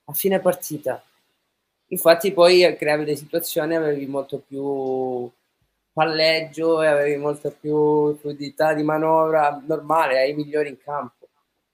a 0.04 0.12
fine 0.12 0.40
partita. 0.40 1.02
Infatti 1.88 2.32
poi 2.32 2.76
creavi 2.76 3.04
le 3.04 3.16
situazioni, 3.16 3.74
avevi 3.74 4.06
molto 4.06 4.38
più 4.38 5.30
palleggio 5.92 6.82
e 6.82 6.86
avevi 6.86 7.16
molto 7.16 7.54
più 7.58 8.16
fluidità 8.16 8.74
di 8.74 8.82
manovra 8.82 9.62
normale, 9.66 10.20
ai 10.20 10.34
migliori 10.34 10.68
in 10.68 10.78
campo. 10.78 11.28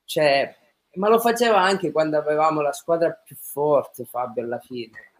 Cioè, 0.04 0.54
ma 0.96 1.08
lo 1.08 1.18
faceva 1.18 1.60
anche 1.60 1.90
quando 1.92 2.16
avevamo 2.16 2.60
la 2.60 2.72
squadra 2.72 3.10
più 3.10 3.36
forte, 3.38 4.04
Fabio, 4.04 4.42
alla 4.42 4.58
fine. 4.58 5.12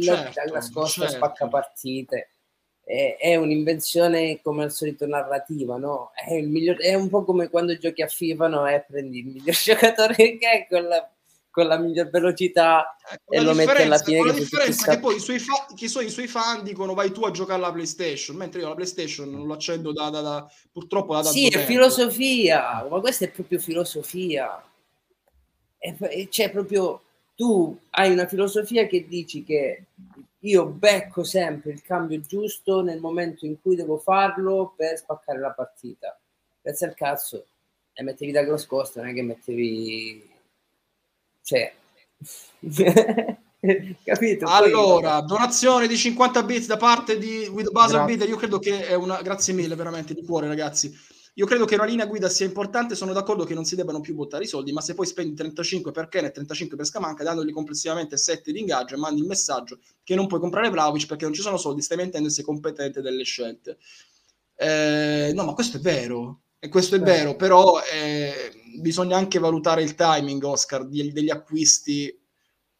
Certo, 0.00 0.52
la 0.52 0.60
scorsa 0.60 1.02
certo. 1.02 1.16
spacca 1.16 1.48
partite. 1.48 2.28
È, 2.84 3.16
è, 3.18 3.36
un'invenzione 3.36 4.40
come 4.42 4.64
al 4.64 4.72
solito 4.72 5.06
narrativa, 5.06 5.76
no? 5.76 6.10
È, 6.14 6.40
miglior, 6.40 6.78
è, 6.78 6.94
un 6.94 7.08
po' 7.08 7.24
come 7.24 7.48
quando 7.48 7.76
giochi 7.78 8.02
a 8.02 8.08
FIFA, 8.08 8.48
no? 8.48 8.66
E 8.66 8.84
prendi 8.86 9.20
il 9.20 9.26
miglior 9.26 9.54
giocatore 9.56 10.14
che 10.14 10.50
è 10.50 10.66
con 10.68 10.82
la 10.82 11.08
con 11.52 11.66
la 11.66 11.76
miglior 11.76 12.08
velocità 12.08 12.96
eh, 13.28 13.36
e 13.36 13.42
lo 13.42 13.52
metti 13.52 13.82
alla 13.82 13.98
fine. 13.98 14.18
Con 14.18 14.26
la 14.28 14.32
differenza 14.32 14.90
che 14.90 14.98
poi 14.98 15.16
i 15.16 15.20
suoi, 15.20 15.38
fa- 15.38 15.66
che 15.76 15.86
so, 15.86 16.00
i 16.00 16.08
suoi 16.08 16.26
fan 16.26 16.64
dicono 16.64 16.94
vai 16.94 17.12
tu 17.12 17.22
a 17.24 17.30
giocare 17.30 17.58
alla 17.58 17.70
PlayStation, 17.70 18.36
mentre 18.36 18.62
io 18.62 18.68
la 18.68 18.74
PlayStation 18.74 19.30
non 19.30 19.46
lo 19.46 19.52
accendo 19.52 19.92
da, 19.92 20.08
da, 20.08 20.22
da 20.22 20.50
purtroppo 20.72 21.14
da 21.14 21.22
Sì, 21.22 21.48
è 21.48 21.50
tempo. 21.50 21.66
filosofia, 21.66 22.86
ma 22.90 23.00
questa 23.00 23.26
è 23.26 23.30
proprio 23.30 23.58
filosofia. 23.58 24.64
C'è 25.78 26.28
cioè, 26.30 26.50
proprio 26.50 27.02
tu 27.36 27.78
hai 27.90 28.10
una 28.10 28.26
filosofia 28.26 28.86
che 28.86 29.06
dici 29.06 29.44
che 29.44 29.84
io 30.38 30.66
becco 30.66 31.22
sempre 31.22 31.72
il 31.72 31.82
cambio 31.82 32.20
giusto 32.20 32.80
nel 32.80 32.98
momento 32.98 33.44
in 33.44 33.60
cui 33.60 33.76
devo 33.76 33.98
farlo 33.98 34.72
per 34.74 34.96
spaccare 34.96 35.38
la 35.38 35.50
partita. 35.50 36.18
Grazie 36.62 36.86
al 36.86 36.94
cazzo. 36.94 37.44
E 37.92 38.02
mettevi 38.02 38.32
da 38.32 38.42
nascosta, 38.42 39.00
non 39.02 39.10
è 39.10 39.12
che 39.12 39.22
mettevi 39.22 40.31
cioè, 41.42 41.72
capito? 44.04 44.46
Allora, 44.46 45.18
Poi... 45.18 45.26
donazione 45.26 45.86
di 45.86 45.96
50 45.96 46.42
bits 46.42 46.66
da 46.66 46.76
parte 46.76 47.18
di 47.18 47.46
With 47.46 47.70
Buzzer 47.70 48.04
Beater. 48.04 48.28
Io 48.28 48.36
credo 48.36 48.58
che 48.58 48.86
è 48.86 48.94
una 48.94 49.20
grazie 49.22 49.52
mille, 49.52 49.74
veramente 49.74 50.14
di 50.14 50.24
cuore, 50.24 50.46
ragazzi. 50.46 50.92
Io 51.36 51.46
credo 51.46 51.64
che 51.64 51.76
una 51.76 51.84
linea 51.84 52.06
guida 52.06 52.28
sia 52.28 52.44
importante. 52.44 52.94
Sono 52.94 53.12
d'accordo 53.12 53.44
che 53.44 53.54
non 53.54 53.64
si 53.64 53.74
debbano 53.74 54.00
più 54.00 54.14
buttare 54.14 54.44
i 54.44 54.46
soldi, 54.46 54.72
ma 54.72 54.80
se 54.80 54.94
poi 54.94 55.06
spendi 55.06 55.34
35 55.34 55.90
per 55.90 56.08
Ken 56.08 56.26
e 56.26 56.30
35 56.30 56.76
per 56.76 56.86
Scamanca, 56.86 57.24
dandogli 57.24 57.52
complessivamente 57.52 58.16
7 58.16 58.52
di 58.52 58.60
ingaggio 58.60 58.94
e 58.94 58.98
mandi 58.98 59.20
il 59.20 59.26
messaggio 59.26 59.78
che 60.02 60.14
non 60.14 60.26
puoi 60.26 60.40
comprare 60.40 60.68
Vlaovic 60.68 61.06
perché 61.06 61.24
non 61.24 61.32
ci 61.32 61.40
sono 61.40 61.56
soldi, 61.56 61.80
stai 61.80 61.96
mentendo 61.96 62.28
e 62.28 62.30
sei 62.30 62.44
competente 62.44 63.00
delle 63.00 63.24
scelte. 63.24 63.78
Eh, 64.56 65.32
no, 65.34 65.44
ma 65.44 65.54
questo 65.54 65.78
è 65.78 65.80
vero. 65.80 66.42
E 66.64 66.68
questo 66.68 66.94
è 66.94 67.00
Beh. 67.00 67.04
vero, 67.04 67.34
però 67.34 67.80
eh, 67.92 68.52
bisogna 68.80 69.16
anche 69.16 69.38
valutare 69.38 69.82
il 69.82 69.94
timing, 69.94 70.42
Oscar, 70.42 70.86
di, 70.86 71.12
degli 71.12 71.30
acquisti 71.30 72.18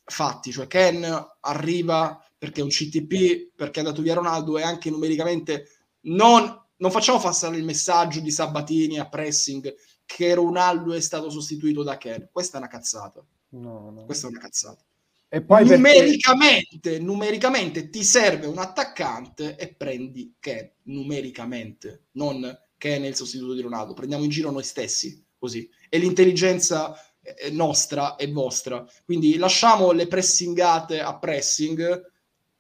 fatti. 0.05 0.53
Cioè 0.53 0.67
Ken 0.67 1.05
arriva 1.41 2.25
perché 2.37 2.61
è 2.61 2.65
un 2.65 2.71
CTP, 2.71 3.53
perché 3.55 3.81
è 3.81 3.85
andato 3.85 4.03
via 4.03 4.15
Ronaldo 4.15 4.59
e 4.59 4.63
anche 4.63 4.91
numericamente 4.91 5.69
non, 6.03 6.61
non 6.77 6.91
facciamo 6.91 7.21
passare 7.21 7.57
il 7.57 7.65
messaggio 7.65 8.21
di 8.21 8.31
Sabatini 8.31 8.99
a 8.99 9.09
pressing 9.09 9.75
che 10.05 10.35
Ronaldo 10.35 10.93
è 10.93 11.01
stato 11.01 11.31
sostituito 11.31 11.83
da 11.83 11.97
Ken. 11.97 12.29
Questa 12.33 12.57
è 12.57 12.61
una 12.61 12.69
cazzata. 12.69 13.25
No, 13.51 13.91
no. 13.91 14.05
Questa 14.05 14.27
è 14.27 14.31
una 14.31 14.41
cazzata. 14.41 14.83
E 15.29 15.41
poi 15.41 15.67
numericamente, 15.67 16.79
perché... 16.81 16.99
numericamente 16.99 17.89
ti 17.89 18.05
serve 18.05 18.47
un 18.47 18.59
attaccante 18.59 19.57
e 19.57 19.73
prendi 19.73 20.35
Ken 20.39 20.71
numericamente, 20.85 22.07
non 22.13 22.59
che 22.77 22.97
è 22.97 22.99
nel 22.99 23.15
sostituto 23.15 23.55
di 23.55 23.61
Ronaldo. 23.61 23.95
Prendiamo 23.95 24.25
in 24.25 24.31
giro 24.31 24.51
noi 24.51 24.65
stessi, 24.65 25.25
così. 25.39 25.71
E 25.95 25.99
l'intelligenza 25.99 26.95
eh, 27.21 27.51
nostra 27.51 28.17
e 28.17 28.33
vostra. 28.33 28.83
Quindi 29.05 29.37
lasciamo 29.37 29.93
le 29.93 30.07
pressingate 30.07 31.01
a 31.01 31.19
pressing 31.19 32.11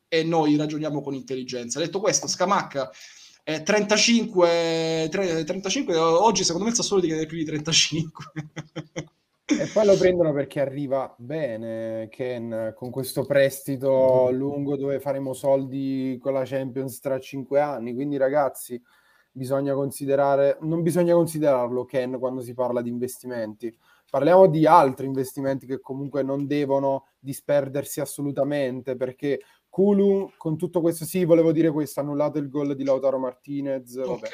e 0.06 0.22
noi 0.22 0.56
ragioniamo 0.56 1.00
con 1.00 1.14
intelligenza. 1.14 1.80
Detto 1.80 1.98
questo, 2.00 2.26
Scamacca 2.26 2.90
eh, 3.44 3.62
35, 3.62 5.08
35 5.10 5.96
oggi 5.96 6.44
secondo 6.44 6.64
me 6.64 6.70
il 6.70 6.76
Sassuolo 6.76 7.00
di 7.00 7.08
chiedere 7.08 7.26
più 7.26 7.38
di 7.38 7.44
35. 7.44 8.24
E 9.44 9.68
poi 9.70 9.84
lo 9.84 9.98
prendono 9.98 10.32
perché 10.32 10.60
arriva 10.60 11.14
bene 11.18 12.08
Ken 12.10 12.72
con 12.74 12.90
questo 12.90 13.24
prestito 13.26 14.30
lungo 14.30 14.76
dove 14.76 14.98
faremo 14.98 15.34
soldi 15.34 16.16
con 16.22 16.32
la 16.32 16.44
Champions 16.46 17.00
tra 17.00 17.18
cinque 17.18 17.60
anni. 17.60 17.92
Quindi 17.92 18.16
ragazzi, 18.16 18.80
bisogna 19.32 19.74
considerare, 19.74 20.58
non 20.60 20.82
bisogna 20.82 21.14
considerarlo 21.14 21.84
Ken 21.84 22.18
quando 22.18 22.42
si 22.42 22.52
parla 22.54 22.82
di 22.82 22.90
investimenti. 22.90 23.74
Parliamo 24.10 24.46
di 24.46 24.66
altri 24.66 25.06
investimenti 25.06 25.66
che 25.66 25.80
comunque 25.80 26.22
non 26.22 26.46
devono 26.46 27.06
disperdersi 27.18 28.00
assolutamente 28.00 28.94
perché 28.94 29.40
Kulu 29.70 30.32
con 30.36 30.58
tutto 30.58 30.82
questo 30.82 31.06
sì, 31.06 31.24
volevo 31.24 31.50
dire 31.50 31.70
questo, 31.70 32.00
annullato 32.00 32.36
il 32.38 32.50
gol 32.50 32.76
di 32.76 32.84
Lautaro 32.84 33.18
Martinez. 33.18 33.96
Ok. 33.96 34.28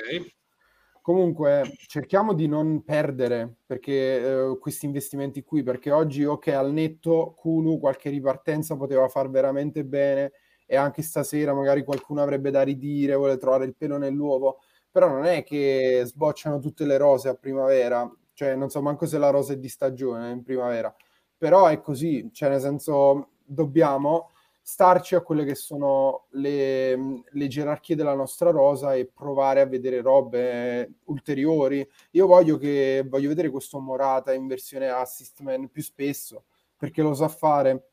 Comunque 1.00 1.62
cerchiamo 1.86 2.34
di 2.34 2.48
non 2.48 2.82
perdere 2.82 3.58
perché, 3.64 3.92
eh, 3.92 4.58
questi 4.58 4.84
investimenti 4.84 5.42
qui, 5.42 5.62
perché 5.62 5.92
oggi 5.92 6.24
ok 6.24 6.48
al 6.48 6.72
netto 6.72 7.34
Kulu 7.36 7.78
qualche 7.78 8.10
ripartenza 8.10 8.76
poteva 8.76 9.08
far 9.08 9.30
veramente 9.30 9.84
bene 9.84 10.32
e 10.66 10.76
anche 10.76 11.02
stasera 11.02 11.54
magari 11.54 11.84
qualcuno 11.84 12.20
avrebbe 12.20 12.50
da 12.50 12.62
ridire, 12.62 13.14
vuole 13.14 13.38
trovare 13.38 13.64
il 13.64 13.76
pelo 13.76 13.96
nell'uovo 13.96 14.58
però 14.90 15.08
non 15.08 15.24
è 15.24 15.42
che 15.44 16.02
sbocciano 16.04 16.58
tutte 16.58 16.84
le 16.84 16.96
rose 16.96 17.28
a 17.28 17.34
primavera, 17.34 18.10
cioè 18.32 18.54
non 18.54 18.70
so 18.70 18.80
manco 18.82 19.06
se 19.06 19.18
la 19.18 19.30
rosa 19.30 19.52
è 19.52 19.56
di 19.56 19.68
stagione 19.68 20.30
in 20.30 20.42
primavera, 20.42 20.94
però 21.36 21.66
è 21.66 21.80
così, 21.80 22.30
cioè 22.32 22.48
nel 22.48 22.60
senso 22.60 23.30
dobbiamo 23.44 24.30
starci 24.68 25.14
a 25.14 25.22
quelle 25.22 25.46
che 25.46 25.54
sono 25.54 26.26
le, 26.32 27.22
le, 27.26 27.46
gerarchie 27.46 27.96
della 27.96 28.12
nostra 28.12 28.50
rosa 28.50 28.94
e 28.94 29.06
provare 29.06 29.62
a 29.62 29.66
vedere 29.66 30.02
robe 30.02 30.96
ulteriori. 31.04 31.88
Io 32.10 32.26
voglio, 32.26 32.58
che, 32.58 33.02
voglio 33.08 33.28
vedere 33.28 33.48
questo 33.48 33.78
Morata 33.78 34.34
in 34.34 34.46
versione 34.46 34.90
assist 34.90 35.40
man 35.40 35.70
più 35.70 35.80
spesso, 35.80 36.44
perché 36.76 37.00
lo 37.00 37.14
sa 37.14 37.28
fare, 37.28 37.92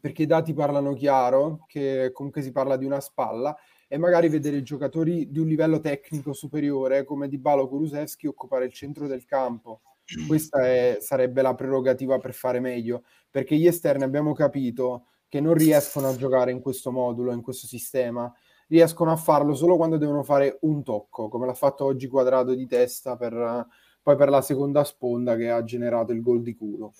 perché 0.00 0.22
i 0.22 0.26
dati 0.26 0.52
parlano 0.54 0.92
chiaro, 0.94 1.64
che 1.68 2.10
comunque 2.12 2.42
si 2.42 2.50
parla 2.50 2.76
di 2.76 2.84
una 2.84 2.98
spalla, 2.98 3.56
e 3.88 3.96
magari 3.96 4.28
vedere 4.28 4.62
giocatori 4.62 5.30
di 5.30 5.38
un 5.38 5.48
livello 5.48 5.80
tecnico 5.80 6.34
superiore 6.34 7.04
come 7.04 7.26
Di 7.26 7.38
Balo 7.38 7.66
Kulusevski 7.68 8.26
occupare 8.26 8.66
il 8.66 8.72
centro 8.72 9.06
del 9.06 9.24
campo. 9.24 9.80
Questa 10.26 10.64
è, 10.66 10.98
sarebbe 11.00 11.42
la 11.42 11.54
prerogativa 11.54 12.18
per 12.18 12.34
fare 12.34 12.60
meglio, 12.60 13.04
perché 13.30 13.56
gli 13.56 13.66
esterni 13.66 14.04
abbiamo 14.04 14.32
capito 14.32 15.06
che 15.28 15.40
non 15.40 15.54
riescono 15.54 16.08
a 16.08 16.16
giocare 16.16 16.50
in 16.50 16.60
questo 16.60 16.90
modulo, 16.90 17.32
in 17.32 17.42
questo 17.42 17.66
sistema, 17.66 18.32
riescono 18.68 19.10
a 19.10 19.16
farlo 19.16 19.54
solo 19.54 19.76
quando 19.76 19.96
devono 19.96 20.22
fare 20.22 20.58
un 20.62 20.82
tocco, 20.82 21.28
come 21.28 21.46
l'ha 21.46 21.54
fatto 21.54 21.84
oggi 21.84 22.08
Quadrato 22.08 22.54
di 22.54 22.66
testa 22.66 23.16
per, 23.16 23.66
poi 24.02 24.16
per 24.16 24.28
la 24.28 24.40
seconda 24.40 24.84
sponda 24.84 25.36
che 25.36 25.50
ha 25.50 25.62
generato 25.64 26.12
il 26.12 26.22
gol 26.22 26.42
di 26.42 26.54
culo. 26.54 26.94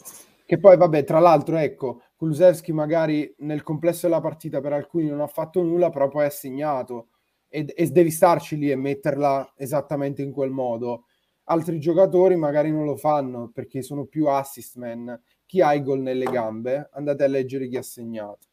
Che 0.44 0.59
poi, 0.59 0.79
vabbè, 0.79 1.05
tra 1.05 1.18
l'altro, 1.18 1.57
ecco, 1.57 2.03
Kulusevski 2.18 2.72
magari 2.72 3.33
nel 3.38 3.62
complesso 3.62 4.09
della 4.09 4.20
partita 4.20 4.61
per 4.61 4.72
alcuni 4.72 5.07
non 5.07 5.20
ha 5.20 5.28
fatto 5.28 5.62
nulla, 5.62 5.88
però 5.88 6.09
poi 6.09 6.24
ha 6.24 6.31
segnato 6.31 7.11
e, 7.48 7.64
e 7.76 7.87
devi 7.87 8.11
starci 8.11 8.59
lì 8.59 8.72
e 8.72 8.74
metterla 8.74 9.52
esattamente 9.57 10.20
in 10.20 10.33
quel 10.33 10.50
modo. 10.50 11.04
Altri 11.44 11.78
giocatori 11.78 12.35
magari 12.35 12.72
non 12.72 12.85
lo 12.85 12.96
fanno 12.96 13.52
perché 13.54 13.83
sono 13.83 14.04
più 14.07 14.26
assist 14.26 14.78
man. 14.78 15.16
Chi 15.46 15.61
ha 15.61 15.72
i 15.74 15.81
gol 15.81 16.00
nelle 16.00 16.24
gambe? 16.24 16.88
Andate 16.92 17.22
a 17.22 17.28
leggere 17.28 17.68
chi 17.68 17.76
ha 17.76 17.83
segnato. 17.83 18.48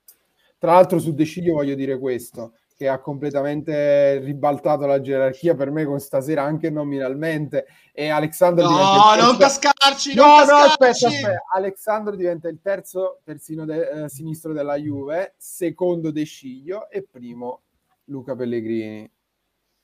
Tra 0.60 0.74
l'altro 0.74 1.00
su 1.00 1.16
De 1.16 1.26
Ciglio 1.26 1.56
voglio 1.56 1.74
dire 1.74 1.98
questo 1.98 2.54
che 2.76 2.88
ha 2.88 3.00
completamente 3.00 4.20
ribaltato 4.20 4.86
la 4.86 5.02
gerarchia 5.02 5.56
per 5.56 5.72
me 5.72 5.86
con 5.86 6.00
stasera 6.00 6.44
anche 6.44 6.70
nominalmente 6.70 7.66
e 7.96 8.10
Alexandro 8.10 8.70
no, 8.70 8.78
terzo... 8.78 9.26
non 9.26 9.38
cascarci 9.38 10.14
no, 10.14 10.24
non 10.24 10.48
no, 10.48 10.56
aspetta, 10.56 11.08
aspetta, 11.08 11.44
Alexandro 11.54 12.16
diventa 12.16 12.50
il 12.50 12.60
terzo 12.62 13.22
terzino 13.24 13.64
de- 13.64 14.04
eh, 14.04 14.10
sinistro 14.10 14.52
della 14.52 14.76
Juve 14.76 15.34
secondo 15.38 16.12
De 16.12 16.26
Sciglio 16.26 16.90
e 16.90 17.04
primo 17.10 17.62
Luca 18.06 18.36
Pellegrini. 18.36 19.10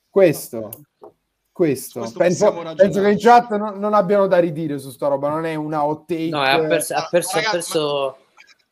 Questo 0.09 0.69
questo, 1.51 2.09
penso, 2.17 2.51
penso, 2.75 3.01
che 3.01 3.11
in 3.11 3.19
chat 3.19 3.55
non, 3.55 3.77
non, 3.77 3.93
abbiano 3.93 4.25
da 4.25 4.39
ridire 4.39 4.79
su 4.79 4.89
sta 4.89 5.07
roba 5.07 5.29
non 5.29 5.45
è 5.45 5.53
una 5.53 5.85
hot 5.85 6.07
take. 6.07 6.29
No, 6.29 6.41
ha 6.41 6.59
perso, 6.59 6.95
ha 6.95 7.07
perso, 7.09 7.37
ha 7.37 7.49
perso 7.51 8.17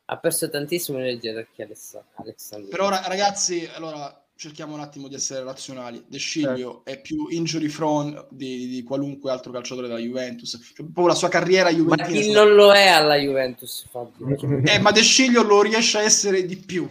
ha 0.06 0.16
perso 0.16 0.50
tantissimo 0.50 0.98
nel 0.98 1.20
gerarchia 1.20 1.64
Alessandro. 1.64 2.68
Però 2.68 2.88
ragazzi, 2.88 3.68
allora 3.74 4.19
cerchiamo 4.40 4.72
un 4.72 4.80
attimo 4.80 5.06
di 5.06 5.16
essere 5.16 5.44
razionali. 5.44 6.02
De 6.06 6.16
Sciglio 6.16 6.82
certo. 6.82 6.82
è 6.84 7.00
più 7.02 7.26
injury 7.28 7.68
prone 7.68 8.24
di, 8.30 8.68
di, 8.68 8.82
qualunque 8.82 9.30
altro 9.30 9.52
calciatore 9.52 9.86
della 9.86 10.00
Juventus. 10.00 10.58
Cioè, 10.74 10.86
proprio 10.86 11.08
la 11.08 11.14
sua 11.14 11.28
carriera 11.28 11.70
Juventus. 11.70 12.08
Ma 12.08 12.20
chi 12.20 12.30
non 12.32 12.54
lo 12.54 12.72
è 12.72 12.86
alla 12.86 13.16
Juventus, 13.16 13.84
Fabio? 13.90 14.62
Eh, 14.64 14.78
ma 14.78 14.92
De 14.92 15.02
Sciglio 15.02 15.42
lo 15.42 15.60
riesce 15.60 15.98
a 15.98 16.02
essere 16.04 16.46
di 16.46 16.56
più. 16.56 16.88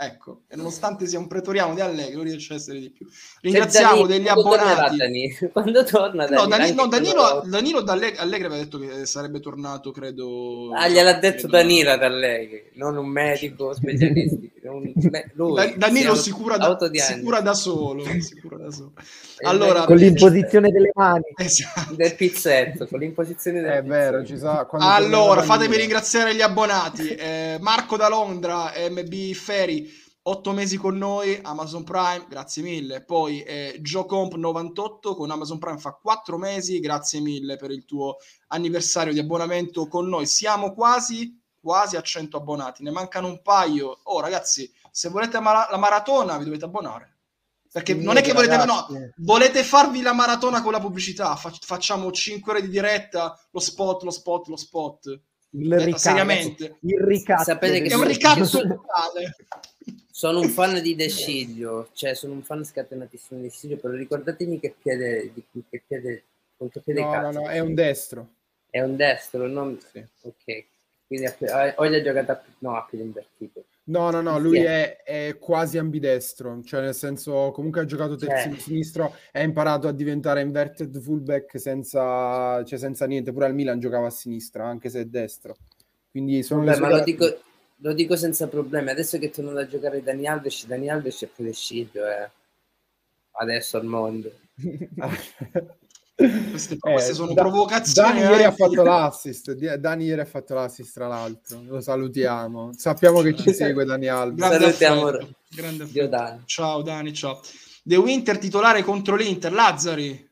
Ecco, 0.00 0.42
e 0.46 0.54
nonostante 0.54 1.08
sia 1.08 1.18
un 1.18 1.26
pretoriano 1.26 1.74
di 1.74 1.80
Allegri, 1.80 2.14
non 2.14 2.22
riesce 2.22 2.52
a 2.52 2.56
essere 2.56 2.78
di 2.78 2.88
più. 2.88 3.04
Ringraziamo 3.40 4.06
Dani, 4.06 4.06
degli 4.06 4.28
abbonati. 4.28 4.96
Dani? 4.96 5.36
Quando 5.50 5.82
torna 5.82 6.24
Danilo? 6.24 6.46
No, 6.46 6.46
Dani, 6.46 6.72
no 6.72 6.86
Danilo, 6.86 7.42
Danilo 7.44 7.84
Allegri, 7.84 8.44
aveva 8.44 8.58
detto 8.58 8.78
che 8.78 9.06
sarebbe 9.06 9.40
tornato, 9.40 9.90
credo... 9.90 10.70
Ah, 10.72 10.86
gliel'ha 10.86 11.14
detto 11.14 11.48
Danilo 11.48 11.90
ad 11.90 12.04
Allegri, 12.04 12.70
non 12.74 12.96
un 12.96 13.08
medico 13.08 13.74
specialista. 13.74 14.36
lui, 15.32 15.74
Danilo 15.76 16.14
sicura 16.14 16.56
da, 16.58 16.78
sicura 16.92 17.40
da 17.40 17.54
solo. 17.54 18.04
sicura 18.20 18.56
da 18.56 18.70
solo. 18.70 18.92
Allora, 19.42 19.84
con 19.84 19.96
l'imposizione 19.96 20.70
delle 20.70 20.90
mani. 20.94 21.22
Esatto. 21.36 21.94
Del 21.94 22.14
pizzetto, 22.16 22.86
con 22.88 22.98
l'imposizione 22.98 23.60
del 23.60 23.70
È 23.70 23.82
vero, 23.82 24.24
ci 24.24 24.36
sa, 24.36 24.66
Allora, 24.68 25.42
fatemi 25.42 25.76
ringraziare 25.76 26.34
gli 26.34 26.40
abbonati. 26.40 27.14
Eh, 27.14 27.56
Marco 27.60 27.96
da 27.96 28.08
Londra, 28.08 28.72
MB 28.90 29.32
Ferry, 29.34 29.87
8 30.28 30.52
mesi 30.52 30.76
con 30.76 30.98
noi, 30.98 31.38
Amazon 31.42 31.84
Prime, 31.84 32.26
grazie 32.28 32.62
mille. 32.62 33.02
Poi 33.02 33.40
eh, 33.40 33.80
JoeComp98 33.80 35.14
con 35.14 35.30
Amazon 35.30 35.58
Prime 35.58 35.78
fa 35.78 35.92
4 35.92 36.36
mesi, 36.36 36.80
grazie 36.80 37.20
mille 37.20 37.56
per 37.56 37.70
il 37.70 37.86
tuo 37.86 38.18
anniversario 38.48 39.14
di 39.14 39.20
abbonamento 39.20 39.88
con 39.88 40.06
noi. 40.06 40.26
Siamo 40.26 40.74
quasi, 40.74 41.40
quasi 41.58 41.96
a 41.96 42.02
100 42.02 42.36
abbonati, 42.36 42.82
ne 42.82 42.90
mancano 42.90 43.26
un 43.26 43.40
paio. 43.40 44.00
Oh 44.02 44.20
ragazzi, 44.20 44.70
se 44.90 45.08
volete 45.08 45.40
la 45.40 45.78
maratona 45.78 46.36
vi 46.36 46.44
dovete 46.44 46.66
abbonare. 46.66 47.16
Perché 47.72 47.94
non 47.94 48.18
è 48.18 48.22
che 48.22 48.34
volete, 48.34 48.64
no, 48.66 48.86
volete 49.18 49.64
farvi 49.64 50.02
la 50.02 50.12
maratona 50.12 50.62
con 50.62 50.72
la 50.72 50.80
pubblicità. 50.80 51.36
facciamo 51.36 52.10
5 52.10 52.52
ore 52.52 52.60
di 52.60 52.68
diretta, 52.68 53.38
lo 53.50 53.60
spot, 53.60 54.02
lo 54.02 54.10
spot, 54.10 54.48
lo 54.48 54.56
spot. 54.56 55.20
Il 55.50 55.72
ricatto, 55.72 55.98
seriamente. 55.98 56.76
Il 56.80 57.00
ricatto. 57.00 57.44
Sapete 57.44 57.80
che 57.80 57.88
è 57.88 57.94
un 57.94 58.06
ricatto 58.06 58.46
totale. 58.46 59.36
Sono 60.10 60.40
un 60.40 60.48
fan 60.48 60.82
di 60.82 60.96
De 60.96 61.08
Sciglio, 61.08 61.90
cioè 61.92 62.14
sono 62.14 62.32
un 62.32 62.42
fan 62.42 62.64
scatenatissimo 62.64 63.40
di 63.40 63.46
De 63.46 63.52
Sciglio, 63.52 63.76
però 63.76 63.94
ricordatemi 63.94 64.58
che 64.58 64.74
piede, 64.80 65.30
di, 65.32 65.44
che 65.70 65.82
piede, 65.86 66.24
con 66.56 66.68
che 66.68 66.80
piede 66.80 67.00
no, 67.00 67.10
cazzo. 67.10 67.38
No, 67.38 67.44
no, 67.44 67.48
è 67.48 67.60
un 67.60 67.74
destro. 67.74 68.28
È 68.68 68.80
un 68.80 68.96
destro, 68.96 69.46
non... 69.46 69.78
Sì. 69.90 70.04
Ok. 70.22 70.64
Quindi 71.06 71.26
o 71.76 71.86
gli 71.86 71.94
ha 71.94 72.02
giocato 72.02 72.32
a, 72.32 72.42
no, 72.58 72.76
a 72.76 72.86
piede 72.88 73.04
invertito. 73.04 73.64
No, 73.88 74.10
no, 74.10 74.20
no, 74.20 74.38
lui 74.38 74.58
è, 74.58 75.02
è, 75.02 75.38
quasi 75.38 75.78
ambidestro, 75.78 76.62
cioè 76.62 76.82
nel 76.82 76.94
senso 76.94 77.50
comunque 77.52 77.80
ha 77.80 77.84
giocato 77.86 78.16
terzino 78.16 78.54
cioè. 78.54 78.62
sinistro 78.62 79.14
e 79.32 79.40
ha 79.40 79.42
imparato 79.42 79.88
a 79.88 79.92
diventare 79.92 80.42
inverted 80.42 81.00
fullback 81.00 81.58
senza, 81.58 82.62
cioè 82.64 82.78
senza 82.78 83.06
niente, 83.06 83.32
pure 83.32 83.46
al 83.46 83.54
Milan 83.54 83.80
giocava 83.80 84.08
a 84.08 84.10
sinistra, 84.10 84.66
anche 84.66 84.90
se 84.90 85.00
è 85.00 85.04
destro. 85.06 85.56
Quindi 86.10 86.42
sono 86.42 86.64
Vabbè, 86.64 86.78
ma 86.80 86.90
lo 86.90 87.02
dico, 87.02 87.40
lo 87.76 87.94
dico, 87.94 88.14
senza 88.16 88.46
problemi, 88.46 88.90
adesso 88.90 89.18
che 89.18 89.30
torno 89.30 89.58
a 89.58 89.66
giocare 89.66 90.02
Dani 90.02 90.26
Alves, 90.26 90.66
Dani 90.66 90.90
Alves 90.90 91.22
è 91.22 91.26
pure 91.26 91.52
sciglio, 91.52 92.06
eh. 92.06 92.28
adesso 93.32 93.78
al 93.78 93.86
mondo. 93.86 94.30
Queste, 96.18 96.74
eh, 96.74 96.78
queste 96.78 97.14
sono 97.14 97.32
da, 97.32 97.42
provocazioni. 97.42 98.18
Dani 98.18 98.30
ieri 98.32 98.42
ha 98.42 98.50
fatto 98.50 98.82
l'assist. 98.82 99.52
Dani 99.52 100.04
ieri 100.04 100.20
ha 100.20 100.24
fatto 100.24 100.54
l'assist, 100.54 100.92
tra 100.94 101.06
l'altro. 101.06 101.62
Lo 101.62 101.80
salutiamo. 101.80 102.72
Sappiamo 102.76 103.20
che 103.20 103.36
ci 103.36 103.54
segue 103.54 103.84
Dani 103.84 104.08
Alves. 104.08 104.44
Salutiamo. 104.44 105.12
Grande 105.48 106.08
Dani. 106.08 106.42
Ciao 106.44 106.82
Dani, 106.82 107.12
ciao. 107.12 107.40
The 107.84 107.94
Winter 107.94 108.36
titolare 108.36 108.82
contro 108.82 109.14
l'Inter. 109.14 109.52
Lazzari. 109.52 110.28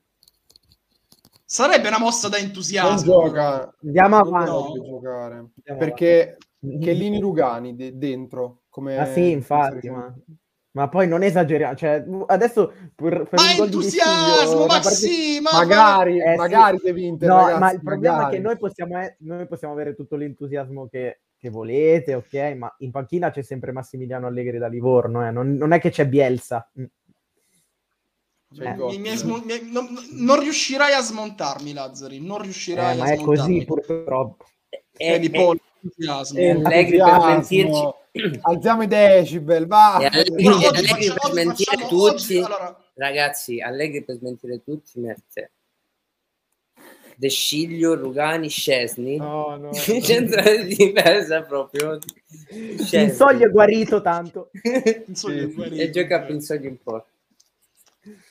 Sarebbe 1.45 1.87
una 1.87 2.01
mossa 2.01 2.29
da 2.29 2.39
entusiasmo. 2.39 3.13
Non 3.13 3.25
gioca. 3.29 3.73
Andiamo 3.85 4.17
avanti. 4.17 4.51
No. 4.51 4.85
Giocare. 4.85 5.35
Andiamo 5.35 5.79
perché 5.79 6.37
avanti. 6.63 6.85
Chiellini 6.85 7.21
Rugani 7.21 7.77
de- 7.77 7.97
dentro. 7.97 8.63
Come 8.69 8.99
ah 8.99 9.07
sì, 9.07 9.31
infatti. 9.31 9.89
Ma... 9.89 10.13
Ma 10.77 10.91
poi 10.91 11.09
non 11.09 11.23
esageriamo, 11.23 11.75
cioè, 11.75 12.05
adesso 12.27 12.71
per, 12.95 13.27
per 13.27 13.41
ma 13.41 13.65
entusiasmo, 13.65 14.67
ma 14.67 14.83
sì, 14.83 15.41
ma 15.41 15.51
magari, 15.53 16.21
eh, 16.21 16.37
magari 16.37 16.77
sì. 16.77 16.85
devi 16.85 17.01
vincere. 17.01 17.33
No, 17.33 17.39
ragazzi, 17.39 17.61
ma 17.61 17.73
il 17.73 17.81
problema 17.83 18.17
magari. 18.17 18.35
è 18.35 18.37
che 18.37 18.45
noi 18.45 18.59
possiamo, 18.59 19.01
eh, 19.01 19.17
noi 19.21 19.47
possiamo 19.47 19.73
avere 19.73 19.95
tutto 19.95 20.17
l'entusiasmo 20.17 20.87
che, 20.87 21.21
che, 21.39 21.49
volete, 21.49 22.15
ok? 22.17 22.35
Ma 22.59 22.75
in 22.81 22.91
panchina 22.91 23.31
c'è 23.31 23.41
sempre 23.41 23.73
Massimiliano 23.73 24.27
Allegri 24.27 24.59
da 24.59 24.67
Livorno, 24.67 25.27
eh? 25.27 25.31
non, 25.31 25.55
non, 25.55 25.73
è 25.73 25.81
che 25.81 25.89
c'è 25.89 26.07
Bielsa. 26.07 26.71
Mm. 26.79 26.85
Cioè, 28.53 28.69
eh. 28.69 28.75
mi, 28.77 28.99
mi 28.99 29.17
sm- 29.17 29.45
mi, 29.47 29.73
non, 29.73 29.89
non, 30.11 30.41
riuscirai 30.41 30.93
a 30.93 31.01
smontarmi, 31.01 31.73
Lazzari. 31.73 32.21
Non 32.21 32.43
riuscirai 32.43 32.85
eh, 32.85 33.01
a 33.01 33.03
ma 33.03 33.07
smontarmi. 33.15 33.25
Ma 33.25 33.33
è 33.33 33.37
così, 33.37 33.65
purtroppo. 33.65 34.45
È 34.93 35.19
di 35.19 35.31
pollo, 35.31 35.59
entusiasmo. 35.87 36.67
Allegri 36.67 36.99
per 36.99 37.19
mentirci. 37.19 37.95
Alziamo 38.43 38.83
i 38.83 38.87
decibel, 38.87 39.67
va. 39.67 39.99
E 39.99 40.07
Allegri, 40.07 40.45
no, 40.45 40.55
Allegri 40.57 40.87
facciamo, 40.87 41.19
per 41.21 41.31
smentire 41.31 41.77
tutti, 41.89 41.95
oggi, 41.95 42.37
allora... 42.39 42.85
ragazzi, 42.95 43.61
Allegri 43.61 44.05
per 44.05 44.17
smentire 44.17 44.63
tutti 44.63 45.01
mette 45.01 45.51
De 47.17 47.31
Sciglio, 47.31 47.95
Rugani, 47.95 48.49
Scesni. 48.49 49.17
No, 49.17 49.57
no, 49.57 49.73
centrale 49.75 50.65
di 50.65 50.75
difesa 50.75 51.43
proprio. 51.43 51.99
Pinsoglio 52.49 53.47
è 53.47 53.51
guarito 53.51 54.03
tanto. 54.03 54.51
Pinsoglio 55.05 55.45
è 55.45 55.53
guarito, 55.53 55.83
e 55.83 55.91
gioca 55.91 56.17
a 56.17 56.21
Pinsoglio 56.23 56.69
in 56.69 56.83
porta 56.83 57.09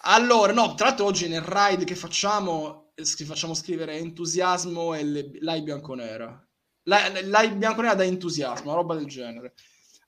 allora 0.08 0.54
no 0.54 0.74
tra 0.76 0.88
l'altro 0.88 1.06
oggi 1.06 1.28
nel 1.28 1.42
ride 1.42 1.84
che 1.84 1.96
facciamo 1.96 2.92
facciamo 3.26 3.54
scrivere 3.54 3.98
entusiasmo 3.98 4.94
e 4.94 5.32
l'ai 5.42 5.62
bianconera 5.62 6.42
l'hai 6.86 7.52
bianconera 7.52 7.94
da 7.94 8.04
entusiasmo 8.04 8.72
una 8.72 8.80
roba 8.80 8.96
del 8.96 9.06
genere 9.06 9.54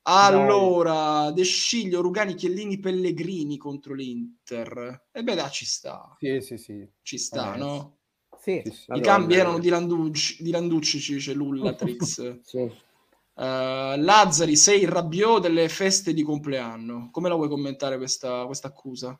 allora, 0.10 1.32
De 1.32 1.44
Sciglio, 1.44 2.02
Rugani, 2.02 2.34
Chiellini, 2.34 2.80
Pellegrini 2.80 3.58
contro 3.58 3.94
l'Inter. 3.94 5.08
E 5.12 5.22
beh, 5.22 5.36
dai, 5.36 5.52
ci 5.52 5.66
sta. 5.66 6.16
Sì, 6.18 6.40
sì, 6.40 6.58
sì. 6.58 6.88
Ci 7.02 7.18
sta, 7.18 7.56
eh, 7.56 7.58
no? 7.58 7.98
Sì. 8.40 8.64
I 8.94 9.02
cambi 9.02 9.36
erano 9.36 9.60
di 9.60 9.68
Landucci, 9.68 10.42
di 10.42 10.52
Landucci 10.52 11.00
ci 11.00 11.16
dice 11.16 11.34
Lullatrix. 11.34 12.40
sì. 12.42 12.60
Uh, 12.60 14.00
Lazzari, 14.00 14.56
sei 14.56 14.82
il 14.82 14.88
rabbio 14.88 15.40
delle 15.40 15.68
feste 15.68 16.14
di 16.14 16.24
compleanno. 16.24 17.10
Come 17.12 17.28
la 17.28 17.36
vuoi 17.36 17.50
commentare 17.50 17.98
questa, 17.98 18.46
questa 18.46 18.70
accusa? 18.70 19.20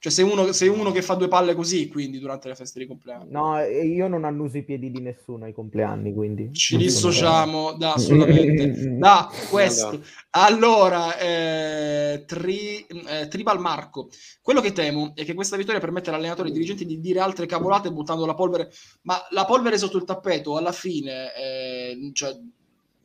Cioè, 0.00 0.12
sei 0.12 0.24
uno, 0.24 0.52
sei 0.52 0.68
uno, 0.68 0.92
che 0.92 1.02
fa 1.02 1.14
due 1.14 1.26
palle 1.26 1.56
così, 1.56 1.88
quindi, 1.88 2.20
durante 2.20 2.46
le 2.46 2.54
feste 2.54 2.78
di 2.78 2.86
compleanno. 2.86 3.26
No, 3.30 3.60
io 3.60 4.06
non 4.06 4.24
annuso 4.24 4.56
i 4.56 4.62
piedi 4.62 4.92
di 4.92 5.00
nessuno 5.00 5.44
ai 5.44 5.52
compleanni, 5.52 6.14
quindi... 6.14 6.52
Ci 6.52 6.76
dissociamo 6.76 7.72
da, 7.72 7.94
assolutamente, 7.94 8.94
da 8.96 9.28
questo. 9.50 10.00
Allora, 10.30 11.18
eh, 11.18 12.22
tri, 12.26 12.86
eh, 12.86 13.26
Tribal 13.26 13.58
Marco, 13.58 14.08
quello 14.40 14.60
che 14.60 14.70
temo 14.70 15.14
è 15.16 15.24
che 15.24 15.34
questa 15.34 15.56
vittoria 15.56 15.80
permette 15.80 16.10
all'allenatore 16.10 16.46
e 16.46 16.50
ai 16.52 16.56
dirigenti 16.56 16.86
di 16.86 17.00
dire 17.00 17.18
altre 17.18 17.46
cavolate 17.46 17.90
buttando 17.90 18.24
la 18.24 18.34
polvere, 18.34 18.70
ma 19.02 19.20
la 19.30 19.44
polvere 19.46 19.78
sotto 19.78 19.96
il 19.96 20.04
tappeto, 20.04 20.56
alla 20.56 20.70
fine, 20.70 21.34
eh, 21.34 22.10
cioè, 22.12 22.36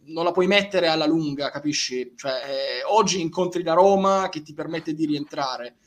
non 0.05 0.23
la 0.23 0.31
puoi 0.31 0.45
mettere 0.45 0.89
alla 0.89 1.07
lunga, 1.07 1.49
capisci? 1.49 2.13
Cioè, 2.15 2.33
eh, 2.33 2.83
oggi 2.87 3.19
incontri 3.19 3.63
la 3.63 3.73
Roma 3.73 4.29
che 4.29 4.43
ti 4.43 4.53
permette 4.53 4.93
di 4.93 5.07
rientrare 5.07 5.77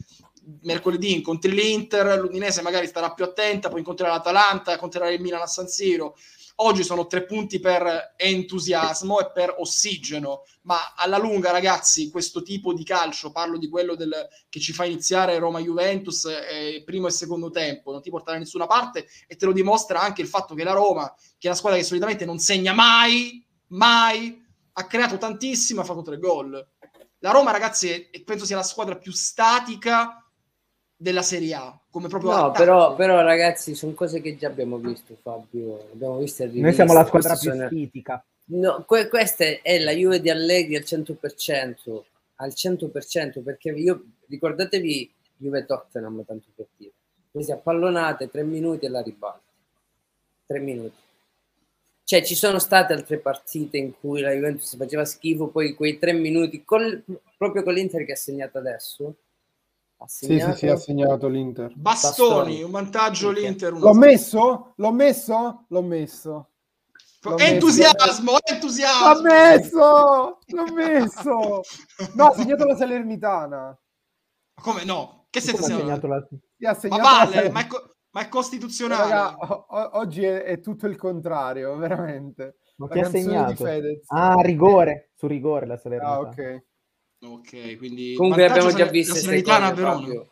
mercoledì 0.63 1.13
incontri 1.13 1.53
l'Inter, 1.53 2.19
l'Udinese 2.21 2.63
magari 2.63 2.87
starà 2.87 3.13
più 3.13 3.25
attenta, 3.25 3.69
poi 3.69 3.81
incontrerà 3.81 4.13
l'Atalanta, 4.13 4.73
incontrerà 4.73 5.09
il 5.11 5.21
Milan 5.21 5.43
a 5.43 5.47
San 5.47 5.69
Siro. 5.69 6.17
Oggi 6.59 6.85
sono 6.85 7.07
tre 7.07 7.27
punti 7.27 7.61
per 7.61 8.15
entusiasmo 8.17 9.21
e 9.21 9.31
per 9.31 9.55
ossigeno, 9.59 10.45
ma 10.63 10.95
alla 10.97 11.19
lunga, 11.19 11.51
ragazzi, 11.51 12.11
questo 12.11 12.43
tipo 12.43 12.73
di 12.73 12.83
calcio, 12.83 13.31
parlo 13.31 13.59
di 13.59 13.69
quello 13.69 13.95
del, 13.95 14.27
che 14.49 14.59
ci 14.59 14.73
fa 14.73 14.87
iniziare 14.87 15.39
Roma-Juventus 15.39 16.25
eh, 16.25 16.83
primo 16.83 17.09
e 17.09 17.11
secondo 17.11 17.51
tempo, 17.51 17.93
non 17.93 18.01
ti 18.01 18.09
porta 18.09 18.33
da 18.33 18.39
nessuna 18.39 18.67
parte 18.67 19.07
e 19.27 19.37
te 19.37 19.45
lo 19.45 19.53
dimostra 19.53 20.01
anche 20.01 20.23
il 20.23 20.29
fatto 20.29 20.55
che 20.55 20.65
la 20.65 20.73
Roma, 20.73 21.15
che 21.37 21.47
è 21.47 21.49
una 21.49 21.57
squadra 21.57 21.79
che 21.79 21.85
solitamente 21.85 22.25
non 22.25 22.39
segna 22.39 22.73
mai, 22.73 23.45
mai, 23.69 24.43
ha 24.73 24.87
creato 24.87 25.19
tantissimo, 25.19 25.83
ha 25.83 25.85
fatto 25.85 26.03
tre 26.03 26.19
gol. 26.19 26.67
La 27.19 27.33
Roma, 27.33 27.51
ragazzi, 27.51 28.09
penso 28.25 28.47
sia 28.47 28.57
la 28.57 28.63
squadra 28.63 28.97
più 28.97 29.13
statica 29.13 30.26
della 30.97 31.23
Serie 31.23 31.55
A 31.55 31.79
come 31.91 32.09
proprio 32.09 32.35
no 32.35 32.51
però, 32.53 32.95
però, 32.95 33.21
ragazzi 33.23 33.75
sono 33.75 33.93
cose 33.93 34.21
che 34.21 34.37
già 34.37 34.49
abbiamo 34.49 34.79
visto 34.79 35.17
Fabio. 35.21 35.89
Abbiamo 35.93 36.19
visto 36.19 36.49
noi 36.51 36.73
siamo 36.73 36.95
la 36.95 37.05
squadra 37.05 37.37
più 37.37 37.51
sono... 37.51 37.69
critica 37.69 38.25
no, 38.47 38.85
que- 38.87 39.09
questa 39.09 39.45
è 39.45 39.79
la 39.79 39.93
Juve 39.93 40.21
di 40.21 40.31
Allegri 40.31 40.77
al 40.77 40.85
100% 40.87 42.03
al 42.37 42.53
100% 42.55 43.43
perché 43.43 43.71
io 43.71 44.05
ricordatevi 44.29 45.13
Juve 45.37 45.65
Tottenham 45.67 46.25
tanto 46.25 46.49
per 46.55 46.67
dire. 46.77 46.93
Presi 47.31 47.53
a 47.53 47.57
pallonate 47.57 48.31
tre 48.31 48.43
minuti 48.43 48.87
e 48.87 48.89
la 48.89 49.03
ribalta. 49.03 49.43
Tre 50.47 50.59
minuti. 50.59 50.97
Cioè 52.05 52.23
ci 52.23 52.35
sono 52.35 52.59
state 52.59 52.93
altre 52.93 53.19
partite 53.19 53.77
in 53.77 53.93
cui 53.99 54.21
la 54.21 54.31
Juventus 54.31 54.77
faceva 54.77 55.05
schifo 55.05 55.49
poi 55.49 55.75
quei 55.75 55.99
tre 55.99 56.13
minuti 56.13 56.65
col, 56.65 57.03
proprio 57.37 57.63
con 57.63 57.75
l'Inter 57.75 58.05
che 58.05 58.13
ha 58.13 58.17
segnato 58.17 58.59
adesso 58.59 59.17
sì, 60.05 60.39
sì, 60.39 60.53
sì, 60.55 60.67
ha 60.69 60.77
segnato 60.77 61.27
l'Inter. 61.29 61.73
Bastoni, 61.75 62.29
Bastoni. 62.29 62.63
un 62.63 62.71
vantaggio 62.71 63.31
okay. 63.31 63.43
l'Inter. 63.43 63.73
L'ho 63.73 63.95
messo? 63.95 64.73
L'ho 64.77 64.93
messo? 64.93 65.65
L'ho 65.69 65.83
messo. 65.83 66.51
L'ho 67.23 67.39
entusiasmo, 67.39 68.33
L'ho 68.33 68.39
entusiasmo. 68.45 69.23
messo! 69.23 70.39
L'ho 70.47 70.73
messo! 70.73 71.61
No, 72.15 72.25
ha 72.27 72.33
segnato 72.35 72.65
la 72.65 72.77
Salernitana. 72.77 73.77
Come 74.61 74.85
no? 74.85 75.27
Che 75.31 75.41
Come 75.41 75.59
ha 75.59 75.63
segnato 75.63 76.07
la... 76.07 76.27
Sì, 76.57 76.65
ha 76.67 76.71
Ma 76.71 76.75
segnato 76.79 77.03
la 77.03 77.09
vale, 77.09 77.33
Salernitana. 77.33 77.53
ma 77.53 77.61
è, 77.61 77.67
co- 77.67 77.95
ma 78.11 78.21
è 78.21 78.29
costituzionale. 78.29 79.11
Raga, 79.11 79.37
o- 79.39 79.67
o- 79.69 79.99
oggi 79.99 80.25
è, 80.25 80.43
è 80.45 80.61
tutto 80.61 80.87
il 80.87 80.97
contrario, 80.97 81.75
veramente. 81.77 82.59
Ma 82.77 82.87
La 82.89 82.93
chi 82.95 83.01
ha 83.01 83.11
segnato? 83.11 83.65
Fedez. 83.65 84.05
Ah, 84.09 84.41
rigore, 84.41 85.11
su 85.17 85.27
rigore 85.27 85.67
la 85.67 85.77
Salernitana. 85.79 86.15
Ah, 86.15 86.21
ok. 86.21 86.65
Ok, 87.27 87.77
quindi 87.77 88.15
Comunque 88.15 88.47
abbiamo 88.47 88.73
già 88.73 88.87
visto 88.87 89.15
la 89.15 89.21
Salernitana 89.21 89.71
cose, 89.71 89.83
Verona. 89.83 90.27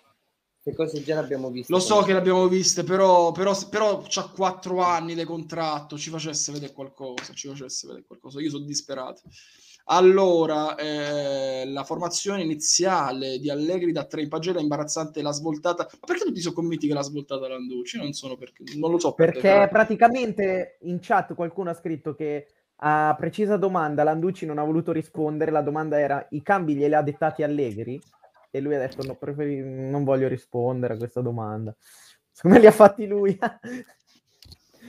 Che 0.63 0.75
cose 0.75 1.03
già 1.03 1.15
le 1.17 1.21
abbiamo 1.21 1.51
viste. 1.51 1.73
Lo 1.73 1.79
so 1.79 2.03
che 2.03 2.13
le 2.13 2.19
abbiamo 2.19 2.49
viste, 2.49 2.85
però, 2.85 3.33
però, 3.33 3.55
però 3.69 4.03
c'ha 4.09 4.29
quattro 4.29 4.81
anni 4.81 5.15
di 5.15 5.25
contratto, 5.25 5.99
ci 5.99 6.09
facesse 6.09 6.53
vedere 6.53 6.73
qualcosa, 6.73 7.35
ci 7.35 7.49
facesse 7.49 7.87
vedere 7.87 8.07
qualcosa. 8.07 8.41
Io 8.41 8.49
sono 8.49 8.65
disperato. 8.65 9.21
Allora, 9.87 10.77
eh, 10.77 11.67
la 11.67 11.85
formazione 11.85 12.43
iniziale 12.43 13.39
di 13.39 13.51
Allegri 13.51 13.93
da 13.93 14.07
tre 14.07 14.23
in 14.23 14.31
pagella 14.31 14.61
imbarazzante 14.61 15.21
la 15.21 15.33
svoltata. 15.33 15.87
Ma 16.01 16.07
perché 16.07 16.25
tutti 16.25 16.41
sono 16.41 16.55
convinti 16.55 16.87
che 16.87 16.95
l'ha 16.95 17.03
svoltata 17.03 17.47
Landucci? 17.47 17.99
Non 17.99 18.15
sono 18.15 18.39
perché, 18.39 18.65
non 18.77 18.91
lo 18.91 18.99
so 18.99 19.13
perché. 19.13 19.41
Perché 19.41 19.59
però- 19.59 19.69
praticamente 19.69 20.79
in 20.83 20.99
chat 21.03 21.35
qualcuno 21.35 21.69
ha 21.69 21.75
scritto 21.75 22.15
che 22.15 22.47
a 22.77 23.15
precisa 23.19 23.57
domanda 23.57 24.03
Landucci 24.03 24.47
non 24.47 24.59
ha 24.59 24.65
voluto 24.65 24.93
rispondere, 24.93 25.51
la 25.51 25.63
domanda 25.63 25.99
era 25.99 26.27
i 26.31 26.43
cambi 26.43 26.75
glieli 26.75 26.95
ha 26.95 27.03
dettati 27.03 27.43
Allegri 27.43 28.01
e 28.51 28.61
lui 28.61 28.75
ha 28.75 28.79
detto 28.79 29.05
no, 29.07 29.17
preferi- 29.17 29.91
non 29.91 30.05
voglio 30.05 30.29
rispondere 30.29 30.95
a 30.95 30.97
questa 30.97 31.21
domanda. 31.21 31.75
Secondo 32.31 32.57
me 32.57 32.63
li 32.63 32.69
ha 32.69 32.73
fatti 32.73 33.07
lui. 33.07 33.39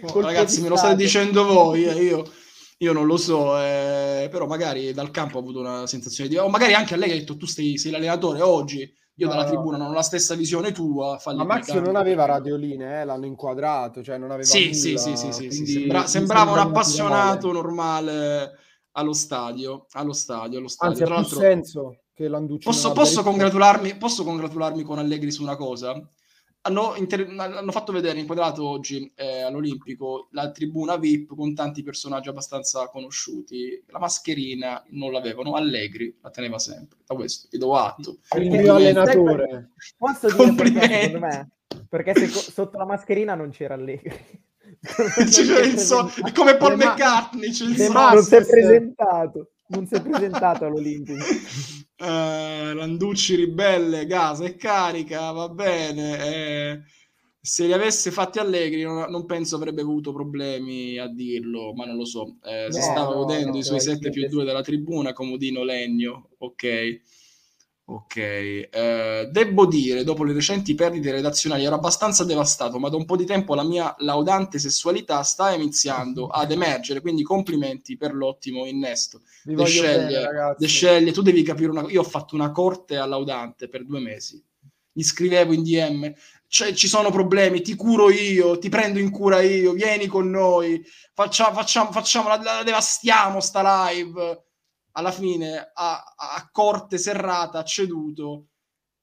Oh, 0.01 0.19
ragazzi, 0.19 0.61
me 0.61 0.67
lo 0.67 0.75
state 0.75 0.97
dicendo 0.97 1.45
voi, 1.45 1.85
eh, 1.85 1.93
io, 1.93 2.29
io 2.79 2.91
non 2.91 3.05
lo 3.05 3.15
so, 3.15 3.57
eh, 3.57 4.27
però 4.29 4.45
magari 4.45 4.93
dal 4.93 5.09
campo 5.09 5.37
ho 5.37 5.39
avuto 5.39 5.61
una 5.61 5.87
sensazione 5.87 6.29
di... 6.29 6.35
O 6.35 6.49
magari 6.49 6.73
anche 6.73 6.93
a 6.93 6.97
lei 6.97 7.11
ha 7.11 7.15
detto 7.15 7.37
tu 7.37 7.45
sei, 7.45 7.77
sei 7.77 7.91
l'allenatore 7.91 8.41
oggi, 8.41 8.93
io 9.17 9.27
No, 9.27 9.33
dalla 9.33 9.45
tribuna 9.45 9.77
non 9.77 9.87
ho 9.87 9.93
la 9.93 10.01
stessa 10.01 10.35
visione 10.35 10.71
tua. 10.71 11.11
Ma 11.25 11.33
quei 11.33 11.45
Max 11.45 11.65
cambi. 11.67 11.85
non 11.85 11.95
aveva 11.95 12.25
radioline, 12.25 13.01
eh, 13.01 13.05
l'hanno 13.05 13.25
inquadrato, 13.25 14.03
cioè 14.03 14.17
non 14.17 14.31
aveva 14.31 14.43
Sì, 14.47 14.65
nulla, 14.65 14.73
sì, 14.73 14.97
sì, 14.97 15.15
sì, 15.15 15.31
sì, 15.31 15.51
sì, 15.51 15.65
sembra- 15.65 16.07
sembrava 16.07 16.51
un 16.51 16.57
appassionato 16.59 17.51
normale 17.51 18.51
allo 18.91 19.13
stadio, 19.13 19.85
allo 19.91 20.13
stadio, 20.13 20.59
allo 20.59 20.67
stadio. 20.67 20.91
Anzi, 20.93 21.03
Tra 21.05 21.13
l'altro, 21.15 21.39
senso 21.39 21.99
che 22.13 22.27
Landucci 22.27 22.65
Posso, 22.67 22.89
posso, 22.89 23.01
risposto. 23.01 23.29
congratularmi, 23.29 23.95
posso 23.97 24.23
congratularmi 24.23 24.83
con 24.83 24.99
Allegri 24.99 25.31
su 25.31 25.43
una 25.43 25.55
cosa? 25.55 25.93
Hanno, 26.67 26.95
inter- 26.95 27.29
hanno 27.37 27.71
fatto 27.71 27.91
vedere 27.91 28.17
inquadrato 28.19 28.67
oggi 28.67 29.11
eh, 29.15 29.41
all'Olimpico 29.43 30.29
la 30.31 30.49
tribuna 30.49 30.97
VIP 30.97 31.35
con 31.35 31.53
tanti 31.53 31.83
personaggi 31.83 32.27
abbastanza 32.29 32.87
conosciuti. 32.87 33.83
La 33.89 33.99
mascherina 33.99 34.83
non 34.89 35.11
l'avevano, 35.11 35.53
Allegri 35.53 36.17
la 36.23 36.31
teneva 36.31 36.57
sempre. 36.57 36.97
Da 37.05 37.13
questo 37.13 37.47
vi 37.51 37.59
do 37.59 37.75
atto. 37.75 38.17
Il 38.35 38.49
Perché- 38.49 38.57
mio 38.61 38.75
allenatore. 38.75 39.69
Posso 39.95 40.25
dire 40.27 40.37
perché 40.37 40.45
Complimenti. 40.47 41.03
secondo 41.03 41.25
me? 41.27 41.49
Perché 41.87 42.13
se 42.15 42.29
co- 42.31 42.39
sotto 42.51 42.77
la 42.79 42.85
mascherina 42.85 43.35
non 43.35 43.51
c'era 43.51 43.75
Allegri. 43.75 44.43
Non 44.97 45.63
il 45.65 45.77
so- 45.79 46.11
come 46.33 46.57
Paul 46.57 46.75
ma- 46.77 46.93
McCartney. 46.93 47.51
C'è 47.51 47.63
il 47.65 47.75
so- 47.77 47.91
non 47.93 48.23
si 48.23 48.35
è 48.35 48.45
presentato. 48.45 49.51
Non 49.67 49.85
si 49.85 49.95
è 49.95 50.01
presentato 50.01 50.65
all'Olimpico. 50.65 51.29
Eh, 51.97 52.73
Landucci 52.73 53.35
ribelle, 53.35 54.05
gasa 54.05 54.43
e 54.45 54.55
carica, 54.55 55.31
va 55.31 55.47
bene. 55.47 56.17
eh, 56.25 56.81
se 57.39 57.65
li 57.65 57.71
avesse 57.73 58.11
fatti 58.11 58.39
Allegri, 58.39 58.81
non, 58.83 59.09
non 59.09 59.25
penso 59.25 59.55
avrebbe 59.55 59.81
avuto 59.81 60.11
problemi 60.11 60.97
a 60.97 61.07
dirlo, 61.07 61.73
ma 61.73 61.85
non 61.85 61.95
lo 61.95 62.05
so. 62.05 62.37
Eh, 62.43 62.67
si 62.71 62.79
No, 62.79 62.81
stava 62.81 63.13
no, 63.13 63.15
godendo 63.15 63.51
no, 63.51 63.57
i 63.57 63.63
suoi 63.63 63.79
cioè, 63.79 63.93
7 63.93 64.09
più 64.09 64.21
niente. 64.21 64.35
2 64.35 64.43
della 64.43 64.61
tribuna, 64.61 65.13
comodino 65.13 65.63
legno, 65.63 66.31
ok. 66.39 67.01
Ok, 67.87 68.15
eh, 68.17 69.29
devo 69.31 69.67
dire, 69.67 70.03
dopo 70.03 70.23
le 70.23 70.33
recenti 70.33 70.73
perdite 70.73 71.11
redazionali 71.11 71.65
ero 71.65 71.75
abbastanza 71.75 72.23
devastato, 72.23 72.79
ma 72.79 72.89
da 72.89 72.95
un 72.95 73.05
po' 73.05 73.15
di 73.15 73.25
tempo 73.25 73.53
la 73.53 73.63
mia 73.63 73.93
laudante 73.99 74.57
sessualità 74.57 75.21
sta 75.21 75.53
iniziando 75.53 76.25
ad 76.33 76.49
emergere, 76.51 76.99
quindi 77.01 77.21
complimenti 77.21 77.95
per 77.95 78.15
l'ottimo 78.15 78.65
innesto. 78.65 79.21
De 79.43 79.53
bene, 79.53 79.67
sceglie, 79.67 80.19
ragazzi. 80.23 80.61
De 80.61 80.67
sceglie, 80.67 81.11
tu 81.11 81.21
devi 81.21 81.43
capire 81.43 81.69
una 81.69 81.81
cosa. 81.81 81.93
Io 81.93 82.01
ho 82.01 82.05
fatto 82.05 82.33
una 82.33 82.49
corte 82.51 82.97
allaudante 82.97 83.69
per 83.69 83.85
due 83.85 83.99
mesi. 83.99 84.43
Gli 84.91 85.03
scrivevo 85.03 85.53
in 85.53 85.61
DM, 85.61 86.11
"Cioè, 86.47 86.73
ci 86.73 86.87
sono 86.87 87.11
problemi, 87.11 87.61
ti 87.61 87.75
curo 87.75 88.09
io, 88.09 88.57
ti 88.57 88.69
prendo 88.69 88.97
in 88.97 89.11
cura 89.11 89.41
io, 89.41 89.73
vieni 89.73 90.07
con 90.07 90.27
noi, 90.29 90.83
faccia- 91.13 91.53
facciamo, 91.53 91.91
facciamo, 91.91 92.29
la, 92.29 92.41
la 92.41 92.63
devastiamo 92.63 93.39
sta 93.41 93.89
live. 93.91 94.41
Alla 94.97 95.11
fine, 95.11 95.71
a, 95.73 96.13
a 96.15 96.49
corte 96.51 96.97
serrata, 96.97 97.59
ha 97.59 97.63
ceduto. 97.63 98.47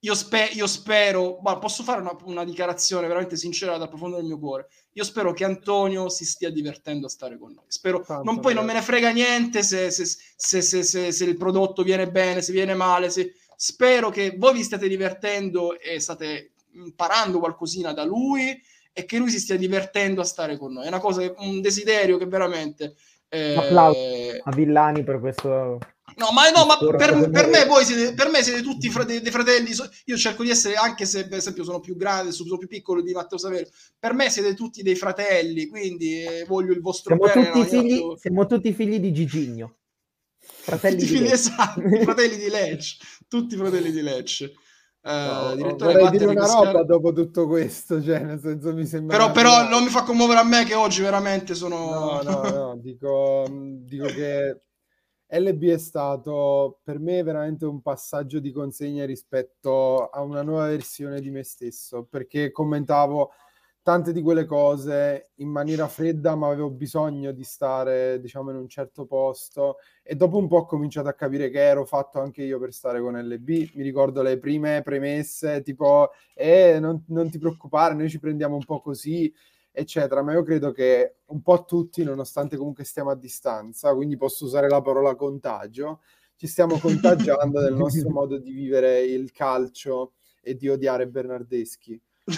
Io, 0.05 0.15
spe- 0.15 0.51
io 0.55 0.67
spero, 0.67 1.39
ma 1.43 1.59
posso 1.59 1.83
fare 1.85 2.01
una, 2.01 2.17
una 2.25 2.45
dichiarazione 2.45 3.07
veramente 3.07 3.37
sincera 3.37 3.77
dal 3.77 3.89
profondo 3.89 4.17
del 4.17 4.25
mio 4.25 4.39
cuore. 4.39 4.69
Io 4.95 5.05
spero 5.05 5.33
che 5.33 5.45
Antonio 5.45 6.09
si 6.09 6.25
stia 6.25 6.51
divertendo 6.51 7.07
a 7.07 7.11
stare 7.11 7.39
con 7.39 7.53
noi. 7.53 7.65
Spero, 7.69 8.05
non, 8.23 8.41
poi 8.41 8.53
non 8.55 8.65
me 8.65 8.73
ne 8.73 8.83
frega 8.83 9.11
niente 9.11 9.63
se, 9.63 9.91
se- 9.91 10.07
se- 10.07 10.63
se- 10.63 10.83
se- 10.83 11.13
se 11.13 11.25
il 11.25 11.37
prodotto 11.37 11.83
viene 11.83 12.11
bene, 12.11 12.43
se 12.43 12.53
viene 12.53 12.75
male. 12.75 13.11
se- 13.11 13.35
Spero 13.55 14.11
che 14.11 14.35
voi 14.37 14.55
vi 14.55 14.65
stiate 14.65 14.89
divertendo 14.89 15.79
e 15.79 16.01
state 16.01 16.55
imparando 16.73 17.39
qualcosina 17.39 17.93
da 17.93 18.03
lui 18.03 18.61
e 18.95 19.05
che 19.05 19.19
lui 19.19 19.31
si 19.31 19.39
stia 19.39 19.57
divertendo 19.57 20.21
a 20.21 20.25
stare 20.25 20.57
con 20.57 20.73
noi. 20.73 20.85
È 20.85 20.89
una 20.89 21.01
cosa, 21.01 21.33
un 21.37 21.61
desiderio 21.61 22.17
che 22.17 22.27
veramente... 22.27 22.97
eh, 23.33 23.55
Applauso. 23.57 23.99
A 24.45 24.51
Villani 24.55 25.03
per 25.05 25.19
questo. 25.21 25.79
No, 26.17 26.31
ma, 26.33 26.51
no, 26.51 26.67
ma 26.67 26.77
per, 26.77 27.31
per 27.31 27.47
me 27.49 27.65
voi 27.65 27.85
siete, 27.87 28.13
per 28.13 28.29
me 28.29 28.43
siete 28.43 28.61
tutti 28.61 28.91
fra- 28.91 29.05
dei, 29.05 29.23
fratelli. 29.23 29.71
Io 30.05 30.17
cerco 30.19 30.43
di 30.43 30.51
essere, 30.51 30.75
anche 30.75 31.07
se 31.07 31.27
per 31.27 31.39
esempio 31.39 31.65
sono 31.65 31.81
più 31.81 31.97
grande, 31.97 32.33
sono 32.33 32.59
più 32.59 32.69
piccolo 32.69 33.01
di 33.01 33.13
Matteo 33.13 33.39
Saverio, 33.39 33.69
per 33.99 34.13
me 34.13 34.29
siete 34.29 34.53
tutti 34.55 34.83
dei 34.83 34.95
fratelli, 34.95 35.69
quindi 35.69 36.23
eh, 36.23 36.45
voglio 36.47 36.73
il 36.75 36.83
vostro 36.83 37.17
Siamo 37.17 37.33
bene. 37.33 37.51
tutti, 37.51 37.59
no? 37.59 37.83
Figli, 37.83 37.95
faccio- 37.97 38.17
siamo 38.19 38.47
tutti 38.47 38.73
figli 38.75 38.99
di 38.99 39.13
Gigigno. 39.13 39.77
Fratelli 40.39 40.99
tutti 40.99 41.07
di 41.07 41.17
figli 41.17 41.23
Lecce. 41.29 41.35
esatti, 41.35 41.81
i 41.81 42.03
fratelli 42.05 42.37
di 42.37 42.49
Lecce, 42.51 42.97
tutti 43.29 43.57
fratelli 43.57 43.91
di 43.91 44.03
Lecce. 44.03 44.53
No, 45.05 45.55
direttore 45.57 45.95
vorrei 45.95 46.11
dire 46.11 46.27
una 46.27 46.47
roba 46.47 46.85
dopo 46.85 47.13
tutto 47.13 47.49
questo, 47.49 48.01
cioè, 48.01 48.21
nel 48.21 48.39
senso 48.39 48.73
mi 48.73 48.87
sembra... 48.87 49.17
Però, 49.17 49.33
però 49.33 49.69
non 49.69 49.83
mi 49.83 49.89
fa 49.89 50.05
commuovere 50.05 50.39
a 50.39 50.45
me 50.45 50.65
che 50.65 50.75
oggi 50.75 51.03
veramente 51.03 51.55
sono... 51.55 52.21
No, 52.23 52.23
no, 52.23 52.43
no, 52.51 52.77
dico, 52.77 53.45
dico 53.51 54.07
che 54.07 54.63
LB 55.27 55.65
è 55.65 55.79
stato 55.79 56.81
per 56.85 57.01
me 57.01 57.23
veramente 57.25 57.65
un 57.65 57.83
passaggio 57.83 58.39
di 58.39 58.53
consegna 58.53 59.05
rispetto 59.05 60.09
a 60.09 60.21
una 60.21 60.43
nuova 60.43 60.69
versione 60.69 61.21
di 61.21 61.31
me 61.31 61.43
stesso, 61.43 62.07
perché 62.09 62.53
commentavo 62.53 63.33
tante 63.83 64.13
di 64.13 64.23
quelle 64.23 64.45
cose 64.45 65.31
in 65.37 65.49
maniera 65.49 65.89
fredda, 65.89 66.37
ma 66.37 66.49
avevo 66.49 66.71
bisogno 66.71 67.33
di 67.33 67.43
stare, 67.43 68.21
diciamo, 68.21 68.51
in 68.51 68.57
un 68.57 68.69
certo 68.69 69.07
posto 69.07 69.79
e 70.03 70.15
dopo 70.15 70.39
un 70.39 70.47
po' 70.47 70.59
ho 70.59 70.67
cominciato 70.67 71.09
a 71.09 71.15
capire 71.15 71.51
che 71.51 71.61
ero 71.61 71.85
fatto 71.85 72.21
anche 72.21 72.43
io 72.45 72.61
per 72.61 72.73
stare 72.73 73.01
con 73.01 73.19
LB. 73.19 73.49
Mi 73.75 73.83
ricordo 73.83 74.23
le 74.23 74.39
prime 74.39 74.83
premesse, 74.83 75.63
tipo, 75.63 76.11
eh, 76.35 76.79
non, 76.81 77.05
non 77.09 77.29
ti 77.29 77.39
preoccupare, 77.39 77.95
noi 77.95 78.09
ci 78.09 78.21
prendiamo 78.21 78.55
un 78.55 78.65
po' 78.65 78.81
così, 78.81 79.33
eccetera. 79.73 80.23
Ma 80.23 80.33
io 80.33 80.45
credo 80.45 80.71
che 80.71 81.17
un 81.27 81.43
po' 81.43 81.65
tutti, 81.65 82.05
nonostante 82.05 82.57
comunque 82.57 82.85
stiamo 82.85 83.11
a 83.11 83.17
distanza, 83.17 83.93
quindi 83.95 84.17
posso 84.17 84.45
usare 84.45 84.69
la 84.69 84.81
parola 84.81 85.17
contagio, 85.17 86.01
ci 86.37 86.47
stiamo 86.47 86.79
contagiando 86.79 87.61
del 87.61 87.75
nostro 87.75 88.11
modo 88.11 88.39
di 88.39 88.53
vivere 88.53 89.03
il 89.03 89.33
calcio 89.33 90.13
e 90.41 90.55
di 90.55 90.69
odiare 90.69 91.09
Bernardeschi. 91.09 92.01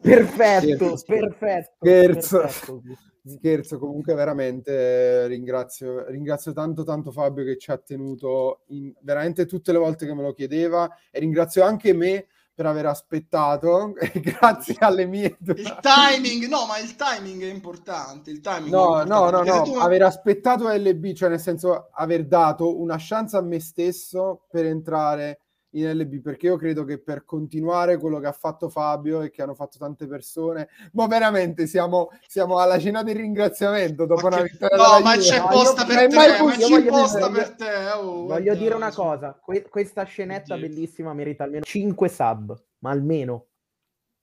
Perfetto, 0.00 0.96
Scherzo. 0.96 1.04
perfetto. 1.06 1.72
Scherzo. 1.80 2.38
perfetto. 2.38 2.82
Scherzo, 3.24 3.78
comunque 3.78 4.14
veramente 4.14 4.72
eh, 4.72 5.26
ringrazio, 5.28 6.06
ringrazio 6.08 6.52
tanto 6.52 6.82
tanto 6.82 7.12
Fabio 7.12 7.44
che 7.44 7.56
ci 7.56 7.70
ha 7.70 7.78
tenuto 7.78 8.62
in 8.68 8.92
veramente 9.00 9.46
tutte 9.46 9.70
le 9.70 9.78
volte 9.78 10.06
che 10.06 10.14
me 10.14 10.22
lo 10.22 10.32
chiedeva 10.32 10.90
e 11.08 11.20
ringrazio 11.20 11.62
anche 11.62 11.92
me 11.92 12.26
per 12.52 12.66
aver 12.66 12.86
aspettato 12.86 13.92
grazie 14.20 14.74
alle 14.80 15.06
mie 15.06 15.36
il 15.40 15.78
timing, 15.80 16.48
no, 16.48 16.66
ma 16.66 16.78
il 16.78 16.96
timing 16.96 17.42
è 17.44 17.50
importante. 17.50 18.30
Il 18.30 18.40
timing 18.40 18.66
è 18.66 18.70
No, 18.70 19.00
importante, 19.00 19.12
no, 19.12 19.30
no, 19.30 19.42
no, 19.56 19.62
tu- 19.62 19.76
aver 19.76 20.02
aspettato 20.02 20.68
LB, 20.68 21.12
cioè 21.12 21.28
nel 21.28 21.38
senso 21.40 21.90
aver 21.92 22.26
dato 22.26 22.76
una 22.80 22.96
chance 22.98 23.36
a 23.36 23.40
me 23.40 23.60
stesso 23.60 24.46
per 24.50 24.66
entrare 24.66 25.41
in 25.74 25.90
LB, 25.90 26.20
perché 26.20 26.46
io 26.46 26.56
credo 26.56 26.84
che 26.84 26.98
per 26.98 27.24
continuare 27.24 27.98
quello 27.98 28.18
che 28.20 28.26
ha 28.26 28.32
fatto 28.32 28.68
Fabio 28.68 29.22
e 29.22 29.30
che 29.30 29.42
hanno 29.42 29.54
fatto 29.54 29.78
tante 29.78 30.06
persone, 30.06 30.68
ma 30.92 31.06
veramente 31.06 31.66
siamo, 31.66 32.10
siamo 32.26 32.58
alla 32.58 32.78
cena 32.78 33.02
del 33.02 33.16
ringraziamento 33.16 34.04
dopo 34.04 34.28
Ma 34.28 34.36
una 34.36 34.42
vittoria 34.42 34.76
no, 34.76 35.00
ma 35.00 35.14
Juve. 35.16 35.26
c'è 35.28 35.40
posta 35.48 35.84
per 35.84 36.08
te, 36.08 36.14
mai 36.14 36.28
ma 36.42 36.52
c'è 36.52 36.68
voglio 36.68 36.84
posta 36.90 37.28
dire- 37.28 37.40
per 37.40 37.54
te. 37.54 37.90
oh, 37.96 38.26
Voglio 38.26 38.54
dire 38.54 38.74
una 38.74 38.92
cosa, 38.92 39.38
que- 39.42 39.66
questa 39.68 40.02
scenetta 40.04 40.54
Oddio. 40.54 40.68
bellissima 40.68 41.12
merita 41.14 41.44
almeno 41.44 41.64
5 41.64 42.08
sub, 42.08 42.62
ma 42.80 42.90
almeno, 42.90 43.46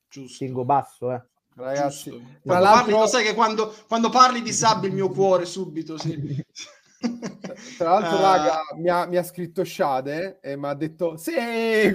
Giusto. 0.07 0.45
tengo 0.45 0.65
basso, 0.65 1.11
eh. 1.11 1.21
Ragazzi, 1.55 2.11
Giusto. 2.11 2.25
tra 2.25 2.39
Quando 2.43 2.63
l'altro- 2.63 2.83
parli, 2.83 2.99
lo 2.99 3.07
sai 3.07 3.23
che 3.23 3.33
quando, 3.33 3.75
quando 3.87 4.09
parli 4.09 4.41
di 4.41 4.53
Sabbi 4.53 4.87
il 4.87 4.93
mio 4.93 5.09
cuore 5.09 5.45
subito, 5.45 5.97
sì. 5.97 6.13
Tra 7.77 7.91
l'altro, 7.91 8.17
Eh, 8.17 8.21
raga, 8.21 8.59
mi 8.75 8.89
ha, 8.89 9.05
mi 9.05 9.15
ha 9.15 9.23
scritto 9.23 9.63
Shade 9.63 10.39
e 10.41 10.57
mi 10.57 10.67
ha 10.67 10.73
detto 10.73 11.15
sì, 11.15 11.33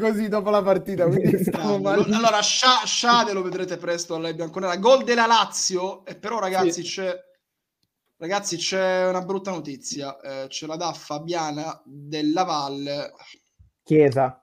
così 0.01 0.29
dopo 0.29 0.51
la 0.51 0.63
partita. 0.63 1.05
Allora, 1.55 2.41
Scia- 2.41 2.85
Sciade 2.85 3.33
lo 3.33 3.43
vedrete 3.43 3.77
presto 3.77 4.15
alla 4.15 4.33
bianconera. 4.33 4.77
Gol 4.77 5.05
della 5.05 5.27
Lazio, 5.27 6.05
e 6.07 6.17
però 6.17 6.39
ragazzi 6.39 6.83
c'è... 6.83 7.15
Ragazzi, 8.17 8.57
c'è 8.57 9.09
una 9.09 9.23
brutta 9.23 9.51
notizia. 9.51 10.19
Eh, 10.21 10.49
ce 10.49 10.67
la 10.67 10.77
dà 10.77 10.93
Fabiana 10.93 11.83
della 11.85 12.45
Valle. 12.45 13.13
Chiesa. 13.83 14.43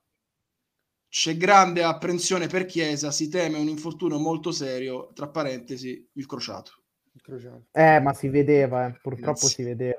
C'è 1.07 1.36
grande 1.36 1.82
apprensione 1.82 2.47
per 2.47 2.66
Chiesa. 2.66 3.09
Si 3.12 3.30
teme 3.30 3.57
un 3.57 3.68
infortunio 3.68 4.20
molto 4.20 4.51
serio. 4.51 5.12
Tra 5.14 5.30
parentesi, 5.30 6.07
il 6.14 6.26
crociato. 6.28 6.84
Incrociato. 7.14 7.68
Eh, 7.72 7.99
ma 8.01 8.14
si 8.14 8.28
vedeva, 8.28 8.88
eh, 8.88 8.91
purtroppo 9.01 9.26
Ragazzi. 9.26 9.47
si 9.47 9.64
vedeva. 9.64 9.97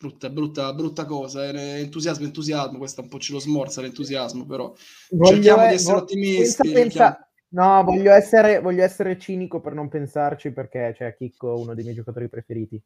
Brutta, 0.00 0.30
brutta, 0.30 0.72
brutta 0.72 1.04
cosa. 1.04 1.46
eh, 1.50 1.80
Entusiasmo, 1.80 2.24
entusiasmo. 2.24 2.78
Questo 2.78 3.02
un 3.02 3.08
po' 3.08 3.18
ce 3.18 3.34
lo 3.34 3.38
smorza 3.38 3.82
l'entusiasmo, 3.82 4.46
però. 4.46 4.72
Voglio 5.10 5.34
Cerchiamo 5.34 5.62
di 5.66 5.68
e- 5.68 5.74
essere 5.74 5.92
vo- 5.94 6.00
ottimisti, 6.02 6.70
pensa- 6.72 7.28
No, 7.50 7.82
voglio 7.84 8.12
essere, 8.12 8.60
voglio 8.60 8.82
essere 8.82 9.18
cinico 9.18 9.60
per 9.60 9.74
non 9.74 9.88
pensarci 9.90 10.52
perché 10.52 10.94
cioè, 10.96 11.14
Chicco 11.16 11.54
è 11.54 11.60
uno 11.60 11.74
dei 11.74 11.82
miei 11.84 11.96
giocatori 11.96 12.30
preferiti. 12.30 12.80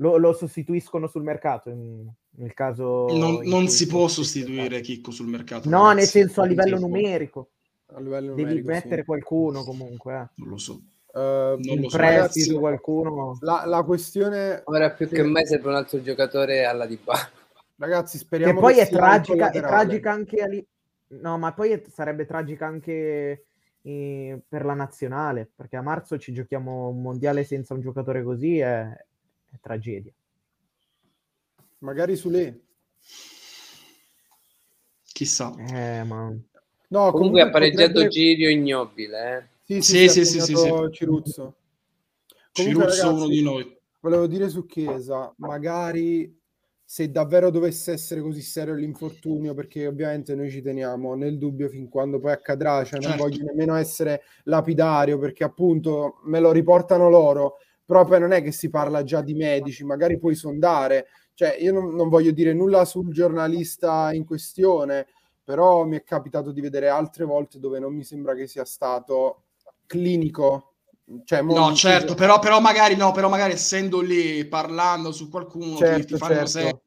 Lo, 0.00 0.18
lo 0.18 0.34
sostituiscono 0.34 1.06
sul 1.06 1.22
mercato 1.22 1.70
in- 1.70 2.06
nel 2.38 2.52
caso... 2.52 3.06
Non, 3.16 3.40
non 3.44 3.68
si 3.68 3.86
può 3.86 4.06
sostituire. 4.06 4.80
Chicco 4.82 5.10
sul 5.10 5.28
mercato. 5.28 5.70
No, 5.70 5.86
nel 5.86 5.94
ragazzi. 5.94 6.10
senso 6.10 6.42
a 6.42 6.44
livello 6.44 6.78
numerico. 6.78 7.52
A 7.94 8.00
livello 8.00 8.34
Devi 8.34 8.42
numerico, 8.42 8.66
sì. 8.68 8.74
mettere 8.74 9.04
qualcuno 9.06 9.64
comunque. 9.64 10.14
eh. 10.14 10.28
Non 10.34 10.48
lo 10.50 10.58
so. 10.58 10.78
Eh, 11.16 11.56
Non 11.58 11.78
In 11.78 11.88
so, 11.88 11.96
prestito 11.96 11.96
ragazzi. 11.96 12.54
qualcuno. 12.58 13.38
la, 13.40 13.64
la 13.64 13.82
questione, 13.84 14.60
Ora 14.64 14.90
più 14.90 15.08
Sì. 15.08 15.14
che 15.14 15.22
mai 15.22 15.46
serve 15.46 15.68
un 15.68 15.74
altro 15.76 16.02
giocatore 16.02 16.64
alla 16.64 16.84
di 16.86 16.98
Bala. 17.02 17.30
ragazzi, 17.78 18.18
Che 18.18 18.24
speriamo 18.24 18.60
poi 18.60 18.74
che 18.74 18.82
è 18.82 18.88
tragica, 18.90 19.50
è 19.50 19.60
tragica 19.60 20.10
anche 20.12 20.46
li- 20.48 20.66
No, 21.08 21.38
ma 21.38 21.52
poi 21.54 21.70
è- 21.70 21.82
sarebbe 21.88 22.26
tragica 22.26 22.66
anche 22.66 23.44
eh, 23.82 24.40
per 24.48 24.64
la 24.64 24.74
nazionale, 24.74 25.48
perché 25.54 25.76
a 25.76 25.80
marzo 25.82 26.18
ci 26.18 26.32
giochiamo 26.32 26.88
un 26.88 27.00
mondiale 27.00 27.44
senza 27.44 27.72
un 27.72 27.80
giocatore 27.80 28.22
così, 28.24 28.58
è, 28.58 28.80
è 28.82 29.56
tragedia. 29.60 30.12
Magari 31.78 32.16
su 32.16 32.28
lei. 32.28 32.60
Chissà. 35.12 35.54
Eh, 35.72 36.02
ma... 36.02 36.34
No, 36.88 37.10
Comunque 37.12 37.40
ha 37.42 37.50
pareggiato 37.50 37.92
potrebbe- 37.92 38.08
Girio 38.10 38.50
ignobile, 38.50 39.36
eh. 39.38 39.54
Sì, 39.68 39.82
Sì, 39.82 40.08
sì, 40.08 40.24
sì, 40.24 40.40
sì, 40.40 40.54
sì, 40.54 40.72
Ciruzzo. 40.92 41.56
Comunque, 42.52 42.52
Ciruzzo 42.52 42.84
ragazzi, 42.84 43.06
uno 43.06 43.26
di 43.26 43.42
noi. 43.42 43.78
Volevo 44.00 44.26
dire 44.28 44.48
su 44.48 44.64
Chiesa, 44.64 45.34
magari 45.38 46.32
se 46.84 47.10
davvero 47.10 47.50
dovesse 47.50 47.90
essere 47.90 48.20
così 48.20 48.42
serio 48.42 48.74
l'infortunio, 48.74 49.54
perché 49.54 49.88
ovviamente 49.88 50.36
noi 50.36 50.50
ci 50.50 50.62
teniamo 50.62 51.16
nel 51.16 51.36
dubbio 51.36 51.68
fin 51.68 51.88
quando 51.88 52.20
poi 52.20 52.30
accadrà, 52.30 52.84
cioè 52.84 53.00
non 53.00 53.10
Certo. 53.10 53.24
voglio 53.24 53.42
nemmeno 53.42 53.74
essere 53.74 54.22
lapidario, 54.44 55.18
perché 55.18 55.42
appunto 55.42 56.20
me 56.26 56.38
lo 56.38 56.52
riportano 56.52 57.10
loro, 57.10 57.56
però 57.84 58.04
poi 58.04 58.20
non 58.20 58.30
è 58.30 58.40
che 58.40 58.52
si 58.52 58.70
parla 58.70 59.02
già 59.02 59.20
di 59.20 59.34
medici, 59.34 59.82
magari 59.82 60.16
puoi 60.16 60.36
sondare, 60.36 61.06
cioè 61.34 61.56
io 61.58 61.72
non, 61.72 61.92
non 61.92 62.08
voglio 62.08 62.30
dire 62.30 62.52
nulla 62.52 62.84
sul 62.84 63.10
giornalista 63.10 64.12
in 64.12 64.24
questione, 64.24 65.08
però 65.42 65.84
mi 65.84 65.96
è 65.96 66.04
capitato 66.04 66.52
di 66.52 66.60
vedere 66.60 66.88
altre 66.88 67.24
volte 67.24 67.58
dove 67.58 67.80
non 67.80 67.92
mi 67.92 68.04
sembra 68.04 68.36
che 68.36 68.46
sia 68.46 68.64
stato 68.64 69.45
clinico. 69.86 70.72
Cioè, 71.24 71.40
No, 71.42 71.72
certo, 71.74 72.14
però, 72.14 72.40
però 72.40 72.60
magari 72.60 72.96
no, 72.96 73.12
però 73.12 73.28
magari 73.28 73.52
essendo 73.52 74.00
lì 74.00 74.44
parlando 74.46 75.12
su 75.12 75.28
qualcuno 75.30 75.76
certo, 75.76 76.16
ti, 76.16 76.24
certo. 76.24 76.46
se- 76.46 76.80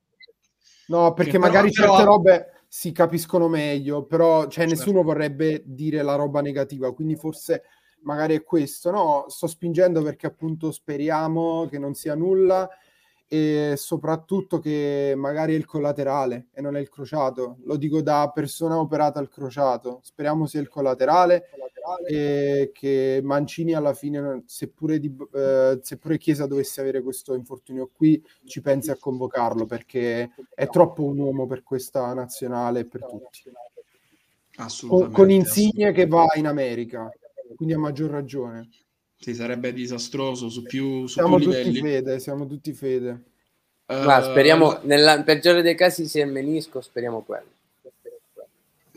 No, 0.88 1.14
perché 1.14 1.34
però- 1.40 1.44
magari 1.46 1.72
però- 1.72 1.92
certe 1.96 2.04
robe 2.06 2.54
si 2.68 2.92
capiscono 2.92 3.48
meglio, 3.48 4.06
però 4.06 4.42
cioè, 4.44 4.66
Certo. 4.68 4.70
nessuno 4.74 5.04
vorrebbe 5.04 5.62
dire 5.66 6.02
la 6.02 6.16
roba 6.16 6.42
negativa, 6.42 6.94
quindi 6.94 7.16
forse 7.16 7.64
magari 8.02 8.36
è 8.36 8.44
questo. 8.44 8.92
No, 8.92 9.26
sto 9.30 9.48
spingendo 9.48 10.02
perché 10.02 10.28
appunto 10.28 10.72
speriamo 10.72 11.68
che 11.70 11.80
non 11.80 11.94
sia 11.94 12.16
nulla 12.16 12.68
e 13.32 13.76
soprattutto 13.78 14.58
che 14.58 15.14
magari 15.16 15.54
è 15.54 15.56
il 15.56 15.66
collaterale 15.66 16.48
e 16.52 16.62
non 16.62 16.76
è 16.76 16.80
il 16.80 16.90
crociato. 16.90 17.58
Lo 17.66 17.76
dico 17.78 18.02
da 18.02 18.32
persona 18.34 18.80
operata 18.80 19.20
al 19.20 19.30
crociato. 19.30 20.00
Speriamo 20.02 20.48
sia 20.48 20.60
il 20.60 20.68
collaterale 20.68 21.46
e 22.08 22.72
che 22.74 23.22
Mancini 23.24 23.74
alla 23.74 23.94
fine, 23.94 24.42
seppure, 24.48 25.00
di, 25.00 25.16
eh, 25.34 25.80
seppure 25.80 26.18
Chiesa 26.18 26.48
dovesse 26.48 26.82
avere 26.82 27.04
questo 27.04 27.36
infortunio 27.36 27.92
qui, 27.94 28.24
ci 28.46 28.62
pensi 28.62 28.90
a 28.90 28.98
convocarlo 28.98 29.68
perché 29.68 30.32
è 30.56 30.68
troppo 30.68 31.04
un 31.04 31.20
uomo 31.20 31.46
per 31.46 31.62
questa 31.62 32.12
nazionale 32.14 32.80
e 32.80 32.86
per 32.86 33.06
tutti. 33.06 33.44
Con, 33.44 34.66
assolutamente. 34.66 35.16
con 35.16 35.30
Insigne 35.30 35.92
che 35.92 36.08
va 36.08 36.26
in 36.34 36.48
America, 36.48 37.12
quindi 37.56 37.76
a 37.76 37.80
maggior 37.80 38.10
ragione. 38.10 38.70
Sì, 39.22 39.34
sarebbe 39.36 39.74
disastroso 39.74 40.48
su 40.48 40.64
più, 40.64 41.02
su 41.06 41.20
Siamo 41.20 41.36
più 41.36 41.46
tutti 41.52 41.58
livelli. 41.58 41.82
fede, 41.82 42.20
siamo 42.20 42.48
tutti 42.48 42.72
fede. 42.74 43.24
Eh, 43.86 44.04
Ma 44.06 44.22
speriamo, 44.22 44.80
nella 44.84 45.22
peggiore 45.24 45.62
dei 45.62 45.76
casi 45.76 46.08
se 46.08 46.22
è 46.22 46.26
menisco, 46.26 46.80
speriamo 46.80 47.22
quello. 47.24 47.58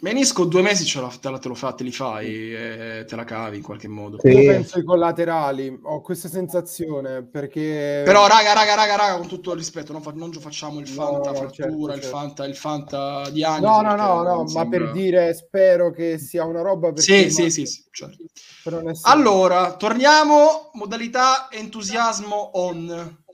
Menisco 0.03 0.47
due 0.47 0.63
mesi 0.63 0.85
ce 0.85 1.01
la, 1.01 1.07
te, 1.07 1.31
la, 1.31 1.39
te 1.39 1.47
lo 1.47 1.55
fa, 1.55 1.75
te 1.75 1.85
li 1.85 1.93
fai 1.93 2.53
e 2.53 3.05
te 3.07 3.15
la 3.15 3.23
cavi 3.23 3.59
in 3.59 3.63
qualche 3.63 3.87
modo. 3.87 4.19
Sì. 4.19 4.31
Io 4.31 4.51
penso 4.51 4.77
ai 4.77 4.83
collaterali, 4.83 5.79
ho 5.81 6.01
questa 6.01 6.27
sensazione 6.27 7.23
perché... 7.23 8.03
Però, 8.05 8.27
raga, 8.27 8.53
raga, 8.53 8.75
raga, 8.75 8.97
raga, 8.97 9.17
con 9.19 9.29
tutto 9.29 9.53
il 9.53 9.59
rispetto, 9.59 9.93
non, 9.93 10.03
fa- 10.03 10.11
non 10.13 10.33
facciamo 10.33 10.81
il 10.81 10.89
fanta 10.89 11.31
no, 11.31 11.37
frattura, 11.37 11.51
certo, 11.53 11.95
il 11.95 12.01
certo. 12.03 12.17
fanta, 12.17 12.45
il 12.47 12.57
fanta 12.57 13.31
diagnosi. 13.31 13.63
No, 13.63 13.81
no, 13.81 13.95
no, 13.95 14.23
no, 14.23 14.23
non 14.25 14.43
ma 14.43 14.49
sembra- 14.49 14.79
per 14.81 14.91
dire 14.91 15.35
spero 15.35 15.93
che 15.93 16.19
sia 16.19 16.45
una 16.47 16.63
roba 16.63 16.91
Sì, 16.97 17.31
sì, 17.31 17.49
sì, 17.49 17.65
sì, 17.65 17.85
certo. 17.93 18.25
Allora, 19.03 19.77
torniamo, 19.77 20.71
modalità 20.73 21.49
entusiasmo 21.49 22.51
on. 22.55 23.25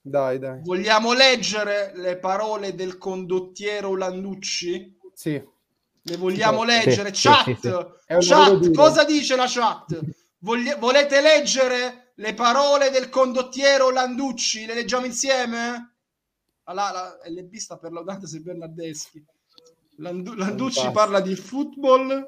Dai, 0.00 0.40
dai. 0.40 0.60
Vogliamo 0.64 1.12
leggere 1.12 1.92
le 1.94 2.16
parole 2.16 2.74
del 2.74 2.98
condottiero 2.98 3.94
Landucci? 3.94 4.98
Sì. 5.14 5.54
Le 6.08 6.16
vogliamo 6.16 6.60
Sì, 6.60 6.66
leggere? 6.66 7.12
sì, 7.14 7.22
chat, 7.28 7.58
sì, 7.58 8.28
chat, 8.28 8.70
cosa 8.72 9.04
dice 9.04 9.34
la 9.34 9.46
chat? 9.48 10.00
Vogli- 10.38 10.74
volete 10.76 11.20
leggere 11.20 12.12
le 12.16 12.34
parole 12.34 12.90
del 12.90 13.08
condottiero 13.08 13.90
Landucci? 13.90 14.66
Le 14.66 14.74
leggiamo 14.74 15.06
insieme? 15.06 15.96
Là, 16.64 16.90
là, 16.90 17.18
LB 17.24 17.54
sta 17.56 17.76
per 17.78 17.92
Laudantes 17.92 18.32
e 18.34 18.40
Bernardeschi. 18.40 19.24
Landu- 19.98 20.36
Landucci 20.36 20.90
parla 20.92 21.20
di 21.20 21.34
football. 21.34 22.24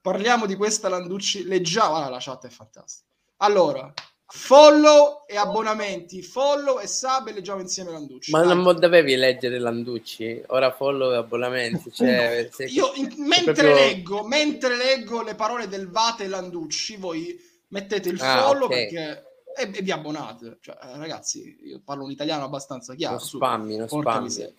Parliamo 0.00 0.46
di 0.46 0.54
questa 0.54 0.88
Landucci. 0.88 1.44
Leggiamo. 1.44 1.94
Ah, 1.96 2.08
la 2.08 2.18
chat 2.20 2.46
è 2.46 2.50
fantastica. 2.50 3.10
Allora, 3.38 3.92
follow 4.28 5.24
e 5.26 5.36
abbonamenti. 5.36 6.22
Follow 6.22 6.80
e 6.80 6.86
sub 6.86 7.28
e 7.28 7.32
leggiamo 7.32 7.60
insieme 7.60 7.90
Landucci. 7.92 8.30
Ma 8.32 8.42
Dai. 8.44 8.56
non 8.60 8.78
dovevi 8.78 9.14
leggere 9.16 9.58
Landucci? 9.58 10.42
Ora 10.48 10.72
follow 10.72 11.12
e 11.12 11.16
abbonamenti. 11.16 11.92
Cioè, 11.92 12.48
se- 12.52 12.64
Io 12.64 12.92
in- 12.94 13.14
mentre, 13.18 13.52
proprio- 13.52 13.74
leggo, 13.74 14.22
mentre 14.26 14.76
leggo 14.76 15.22
le 15.22 15.34
parole 15.34 15.68
del 15.68 15.88
Vate 15.88 16.26
Landucci, 16.26 16.96
voi 16.96 17.38
mettete 17.68 18.08
il 18.08 18.20
Ah, 18.20 18.42
follow 18.44 18.64
ok. 18.64 18.68
perché 18.68 19.24
e, 19.58 19.70
e 19.74 19.82
vi 19.82 19.90
abbonate. 19.90 20.58
Cioè, 20.60 20.76
eh, 20.82 20.96
ragazzi, 20.98 21.56
io 21.64 21.80
parlo 21.84 22.04
un 22.04 22.10
italiano 22.10 22.44
abbastanza 22.44 22.94
chiaro. 22.94 23.16
non 23.16 23.24
spammi, 23.24 23.76
non 23.76 23.88
spammi. 23.88 24.54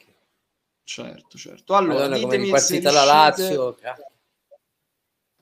Certo, 0.83 1.37
certo. 1.37 1.75
Allora, 1.75 1.95
Madonna 2.07 2.19
come 2.19 2.37
ditemi 2.37 2.59
se 2.59 2.73
ripartita 2.77 2.91
la 2.91 3.03
Lazio. 3.03 3.77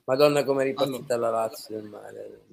Madonna 0.04 0.44
come 0.44 0.64
ripartita 0.64 1.14
Allora. 1.14 1.30
la 1.30 1.36
Lazio 1.46 1.74
del 1.80 1.88
male. 1.88 2.44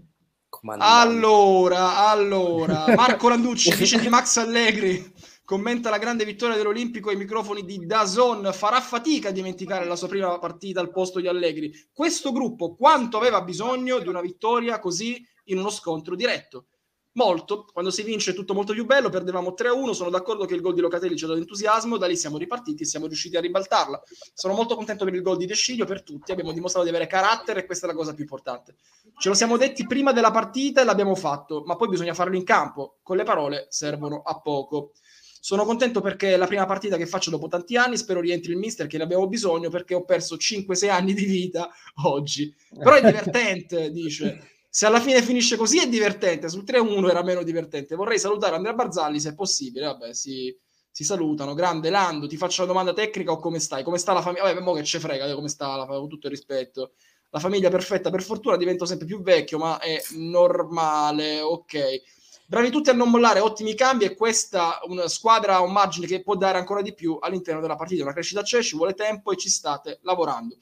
Allora, 0.66 2.08
allora, 2.08 2.86
Marco 2.96 3.28
Landucci 3.28 3.76
dice 3.76 4.00
di 4.00 4.08
Max 4.08 4.38
Allegri. 4.38 5.12
Commenta 5.44 5.90
la 5.90 5.98
grande 5.98 6.24
vittoria 6.24 6.56
dell'Olimpico 6.56 7.10
ai 7.10 7.18
microfoni 7.18 7.66
di 7.66 7.86
Dazon. 7.86 8.50
Farà 8.54 8.80
fatica 8.80 9.28
a 9.28 9.32
dimenticare 9.34 9.86
la 9.86 9.98
sua 9.98 10.08
prima 10.08 10.40
partita 10.40 10.80
al 10.80 10.90
posto 10.90 11.20
di 11.20 11.28
Allegri. 11.28 11.74
Questo 11.92 12.32
gruppo 12.32 12.76
quanto 12.76 13.18
aveva 13.18 13.42
bisogno 13.42 14.00
di 14.00 14.08
una 14.08 14.22
vittoria 14.22 14.80
così 14.80 15.22
in 15.46 15.58
uno 15.58 15.70
scontro 15.70 16.16
diretto? 16.16 16.68
Molto. 17.14 17.66
Quando 17.72 17.92
si 17.92 18.02
vince 18.04 18.32
è 18.32 18.34
tutto 18.34 18.54
molto 18.54 18.74
più 18.74 18.86
bello. 18.86 19.10
Perdevamo 19.10 19.54
3-1. 19.58 19.92
Sono 19.92 20.10
d'accordo 20.10 20.46
che 20.46 20.56
il 20.56 20.62
gol 20.62 20.74
di 20.74 20.82
Locatelli 20.82 21.16
ci 21.16 21.26
ha 21.26 21.28
dato 21.28 21.40
entusiasmo. 21.40 21.98
Da 21.98 22.08
lì 22.08 22.16
siamo 22.16 22.38
ripartiti 22.38 22.84
e 22.84 22.86
siamo 22.86 23.06
riusciti 23.08 23.38
a 23.38 23.42
ribaltarla. 23.42 24.02
Sono 24.34 24.54
molto 24.54 24.76
contento 24.76 25.06
per 25.06 25.14
il 25.14 25.22
gol 25.22 25.38
di 25.38 25.46
De 25.46 25.54
Sciglio, 25.54 25.86
per 25.86 26.04
tutti. 26.04 26.32
Abbiamo 26.32 26.52
dimostrato 26.52 26.86
di 26.86 26.94
avere 26.94 27.08
carattere 27.08 27.62
e 27.62 27.66
questa 27.66 27.86
è 27.86 27.90
la 27.90 27.96
cosa 27.96 28.14
più 28.14 28.24
importante. 28.24 28.76
Ce 29.18 29.30
lo 29.30 29.36
siamo 29.36 29.58
detti 29.58 29.86
prima 29.86 30.12
della 30.12 30.32
partita 30.32 30.82
e 30.82 30.86
l'abbiamo 30.86 31.16
fatto, 31.16 31.64
ma 31.66 31.76
poi 31.76 31.90
bisogna 31.90 32.14
farlo 32.14 32.36
in 32.36 32.44
campo. 32.44 32.98
Con 33.04 33.18
le 33.18 33.24
parole 33.24 33.68
servono 33.70 34.22
a 34.24 34.40
poco. 34.40 34.94
Sono 35.40 35.66
contento 35.66 36.00
perché 36.00 36.34
è 36.34 36.38
la 36.38 36.48
prima 36.48 36.66
partita 36.66 36.96
che 36.96 37.06
faccio 37.06 37.30
dopo 37.30 37.50
tanti 37.50 37.76
anni. 37.76 37.98
Spero 37.98 38.22
rientri 38.22 38.54
il 38.54 38.58
mister 38.58 38.88
che 38.88 38.98
ne 38.98 39.04
abbiamo 39.04 39.28
bisogno 39.28 39.70
perché 39.70 39.94
ho 39.94 40.06
perso 40.06 40.36
5-6 40.38 40.90
anni 40.90 41.14
di 41.14 41.26
vita 41.26 41.70
oggi. 42.04 42.56
Però 42.74 42.96
è 42.96 43.02
divertente, 43.06 43.92
dice. 43.92 44.53
Se 44.76 44.88
alla 44.88 45.00
fine 45.00 45.22
finisce 45.22 45.56
così 45.56 45.80
è 45.80 45.88
divertente, 45.88 46.50
sul 46.50 46.64
3-1 46.64 47.08
era 47.08 47.22
meno 47.22 47.44
divertente. 47.44 47.94
Vorrei 47.94 48.18
salutare 48.18 48.56
Andrea 48.56 48.74
Barzalli 48.74 49.20
se 49.20 49.30
è 49.30 49.36
possibile. 49.36 49.86
Vabbè, 49.86 50.16
si, 50.16 50.52
si 50.90 51.04
salutano. 51.04 51.54
Grande 51.54 51.92
Lando, 51.92 52.26
ti 52.26 52.38
faccio 52.38 52.64
una 52.64 52.72
domanda 52.72 52.92
tecnica 52.92 53.32
o 53.32 53.38
come 53.38 53.60
stai? 53.60 53.84
Come 53.84 54.00
sta 54.00 54.14
la 54.14 54.24
famiglia? 54.24 54.46
Vabbè, 54.46 54.62
mo 54.62 54.74
che 54.74 54.84
ce 54.84 55.00
frega, 55.00 55.32
come 55.36 55.48
sta 55.48 55.76
la 55.76 55.86
con 55.86 56.10
tutto 56.10 56.26
il 56.26 56.34
rispetto. 56.34 56.94
La 57.30 57.38
famiglia 57.38 57.70
perfetta, 57.70 58.10
per 58.10 58.24
fortuna 58.24 58.58
divento 58.58 58.86
sempre 58.86 59.06
più 59.06 59.22
vecchio, 59.22 59.60
ma 59.60 59.78
è 59.78 60.02
normale, 60.14 61.40
ok. 61.42 62.02
Bravi 62.48 62.72
tutti 62.72 62.90
a 62.90 62.94
non 62.94 63.12
mollare, 63.12 63.42
ottimi 63.42 63.76
cambi 63.76 64.06
e 64.06 64.16
questa 64.16 64.80
una 64.88 65.08
squadra 65.08 65.60
un 65.60 65.72
margine 65.72 66.08
che 66.08 66.24
può 66.24 66.36
dare 66.36 66.58
ancora 66.58 66.82
di 66.82 66.96
più 66.96 67.16
all'interno 67.22 67.62
della 67.62 67.76
partita. 67.76 68.02
Una 68.02 68.14
crescita 68.14 68.42
c'è, 68.42 68.64
ci 68.64 68.76
vuole 68.76 68.96
tempo 68.96 69.32
e 69.32 69.38
ci 69.38 69.50
state 69.50 70.00
lavorando. 70.02 70.58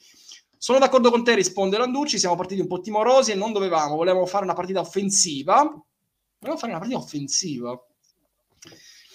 Sono 0.62 0.78
d'accordo 0.78 1.10
con 1.10 1.24
te, 1.24 1.34
risponde 1.34 1.76
Landucci, 1.76 2.20
siamo 2.20 2.36
partiti 2.36 2.60
un 2.60 2.68
po' 2.68 2.78
timorosi 2.78 3.32
e 3.32 3.34
non 3.34 3.52
dovevamo, 3.52 3.96
volevamo 3.96 4.26
fare 4.26 4.44
una 4.44 4.54
partita 4.54 4.78
offensiva. 4.78 5.56
Volevamo 5.58 6.56
fare 6.56 6.70
una 6.70 6.78
partita 6.78 7.00
offensiva. 7.00 7.76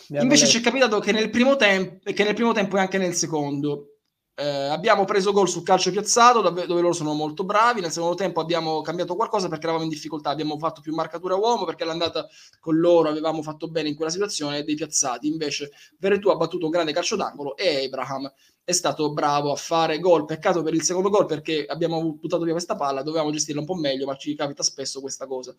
Invece 0.09 0.45
ci 0.45 0.57
è 0.57 0.61
capitato 0.61 0.99
che 0.99 1.13
nel 1.13 1.29
primo 1.29 1.55
tempo, 1.55 1.99
che 2.03 2.25
nel 2.25 2.33
primo 2.33 2.51
tempo 2.51 2.75
e 2.75 2.81
anche 2.81 2.97
nel 2.97 3.13
secondo, 3.13 3.99
eh, 4.35 4.45
abbiamo 4.45 5.05
preso 5.05 5.31
gol 5.31 5.47
sul 5.47 5.63
calcio 5.63 5.89
piazzato 5.89 6.41
dove, 6.41 6.65
dove, 6.65 6.81
loro 6.81 6.93
sono 6.93 7.13
molto 7.13 7.45
bravi. 7.45 7.79
Nel 7.79 7.91
secondo 7.91 8.15
tempo 8.15 8.41
abbiamo 8.41 8.81
cambiato 8.81 9.15
qualcosa 9.15 9.47
perché 9.47 9.63
eravamo 9.63 9.85
in 9.85 9.89
difficoltà. 9.89 10.31
Abbiamo 10.31 10.57
fatto 10.57 10.81
più 10.81 10.93
marcatura 10.93 11.35
uomo 11.35 11.63
perché 11.63 11.85
l'andata 11.85 12.27
con 12.59 12.77
loro 12.77 13.07
avevamo 13.07 13.41
fatto 13.41 13.69
bene 13.69 13.87
in 13.87 13.95
quella 13.95 14.11
situazione 14.11 14.65
dei 14.65 14.75
piazzati. 14.75 15.27
Invece 15.29 15.71
Veretù 15.97 16.27
ha 16.27 16.35
battuto 16.35 16.65
un 16.65 16.71
grande 16.71 16.91
calcio 16.91 17.15
d'angolo 17.15 17.55
e 17.55 17.85
Abraham 17.85 18.29
è 18.67 18.73
stato 18.73 19.13
bravo 19.13 19.53
a 19.53 19.55
fare 19.55 19.97
gol. 19.99 20.25
Peccato 20.25 20.61
per 20.61 20.73
il 20.73 20.83
secondo 20.83 21.09
gol 21.09 21.25
perché 21.25 21.65
abbiamo 21.65 22.01
buttato 22.19 22.43
via 22.43 22.51
questa 22.51 22.75
palla, 22.75 23.01
dovevamo 23.01 23.31
gestirla 23.31 23.61
un 23.61 23.65
po' 23.65 23.75
meglio, 23.75 24.05
ma 24.05 24.17
ci 24.17 24.35
capita 24.35 24.61
spesso 24.61 24.99
questa 24.99 25.25
cosa. 25.25 25.55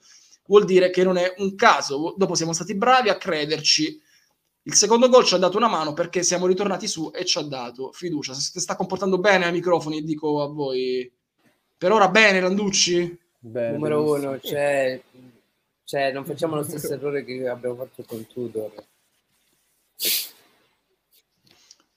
Vuol 0.46 0.66
dire 0.66 0.90
che 0.90 1.04
non 1.04 1.16
è 1.16 1.32
un 1.38 1.54
caso. 1.54 2.12
Dopo 2.18 2.34
siamo 2.34 2.52
stati 2.52 2.74
bravi 2.74 3.08
a 3.08 3.16
crederci 3.16 3.98
il 4.68 4.74
secondo 4.74 5.08
gol 5.08 5.24
ci 5.24 5.34
ha 5.34 5.38
dato 5.38 5.56
una 5.56 5.68
mano 5.68 5.94
perché 5.94 6.22
siamo 6.22 6.46
ritornati 6.46 6.86
su 6.86 7.10
e 7.14 7.24
ci 7.24 7.38
ha 7.38 7.42
dato 7.42 7.90
fiducia. 7.92 8.34
Se 8.34 8.50
si 8.52 8.60
sta 8.60 8.76
comportando 8.76 9.16
bene 9.18 9.46
ai 9.46 9.52
microfoni, 9.52 10.02
dico 10.02 10.42
a 10.42 10.48
voi. 10.48 11.10
Per 11.78 11.90
ora 11.90 12.10
bene, 12.10 12.40
Landucci? 12.40 13.18
Bene, 13.38 13.72
Numero 13.72 14.02
uno, 14.02 14.38
cioè, 14.40 15.00
cioè, 15.84 16.12
non 16.12 16.26
facciamo 16.26 16.56
lo 16.56 16.64
stesso 16.64 16.92
errore 16.92 17.24
che 17.24 17.48
abbiamo 17.48 17.76
fatto 17.76 18.02
con 18.06 18.26
Tudor. 18.26 18.72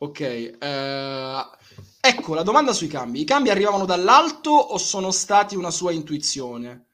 Ok, 0.03 0.19
eh, 0.19 1.45
ecco 1.99 2.33
la 2.33 2.41
domanda 2.41 2.73
sui 2.73 2.87
cambi. 2.87 3.21
I 3.21 3.23
cambi 3.23 3.51
arrivavano 3.51 3.85
dall'alto 3.85 4.49
o 4.49 4.77
sono 4.79 5.11
stati 5.11 5.55
una 5.55 5.69
sua 5.69 5.91
intuizione? 5.91 6.90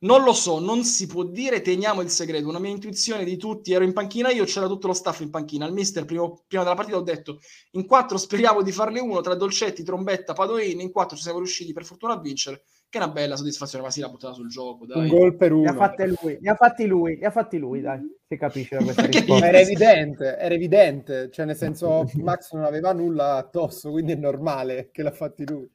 Non 0.00 0.22
lo 0.22 0.32
so, 0.32 0.60
non 0.60 0.84
si 0.84 1.08
può 1.08 1.24
dire, 1.24 1.60
teniamo 1.60 2.02
il 2.02 2.08
segreto. 2.08 2.48
Una 2.48 2.60
mia 2.60 2.70
intuizione 2.70 3.24
di 3.24 3.36
tutti, 3.36 3.72
ero 3.72 3.82
in 3.82 3.92
panchina 3.92 4.30
io, 4.30 4.44
c'era 4.44 4.68
tutto 4.68 4.86
lo 4.86 4.92
staff 4.92 5.20
in 5.20 5.30
panchina. 5.30 5.64
Al 5.64 5.72
mister, 5.72 6.04
primo, 6.04 6.44
prima 6.46 6.62
della 6.62 6.76
partita, 6.76 6.98
ho 6.98 7.02
detto, 7.02 7.40
in 7.72 7.84
quattro 7.84 8.16
speriamo 8.16 8.62
di 8.62 8.70
farne 8.70 9.00
uno, 9.00 9.20
tra 9.22 9.34
Dolcetti, 9.34 9.82
Trombetta, 9.82 10.34
Padoini, 10.34 10.84
in 10.84 10.92
quattro 10.92 11.16
ci 11.16 11.24
siamo 11.24 11.38
riusciti 11.38 11.72
per 11.72 11.84
fortuna 11.84 12.12
a 12.12 12.20
vincere, 12.20 12.62
che 12.88 12.98
è 12.98 13.02
una 13.02 13.10
bella 13.10 13.34
soddisfazione, 13.34 13.82
ma 13.82 13.90
si 13.90 14.00
l'ha 14.00 14.08
buttata 14.08 14.34
sul 14.34 14.48
gioco. 14.48 14.86
Dai. 14.86 15.00
Un 15.00 15.08
gol 15.08 15.36
per 15.36 15.52
uno. 15.52 15.62
Li 15.62 15.68
ha, 15.68 15.94
lui, 16.06 16.38
li 16.40 16.48
ha 16.48 16.54
fatti 16.54 16.86
lui, 16.86 17.16
li 17.16 17.24
ha 17.24 17.30
fatti 17.32 17.58
lui, 17.58 17.80
dai, 17.80 18.00
si 18.24 18.36
capisce 18.36 18.76
da 18.76 18.84
questa 18.84 19.02
risposta. 19.06 19.48
Era 19.48 19.58
evidente, 19.58 20.36
era 20.38 20.54
evidente, 20.54 21.28
cioè 21.32 21.44
nel 21.44 21.56
senso 21.56 22.08
Max 22.22 22.52
non 22.52 22.62
aveva 22.62 22.92
nulla 22.92 23.34
addosso, 23.34 23.90
quindi 23.90 24.12
è 24.12 24.16
normale 24.16 24.90
che 24.92 25.02
l'ha 25.02 25.10
fatti 25.10 25.44
lui. 25.44 25.68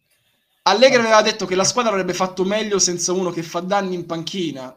Allegri 0.66 1.00
aveva 1.00 1.22
detto 1.22 1.46
che 1.46 1.56
la 1.56 1.66
squadra 1.66 1.92
avrebbe 1.92 2.14
fatto 2.14 2.46
meglio 2.46 2.80
senza 2.80 3.12
uno 3.12 3.32
che 3.32 3.44
fa 3.44 3.60
danni 3.60 3.96
in 3.96 4.06
panchina. 4.06 4.74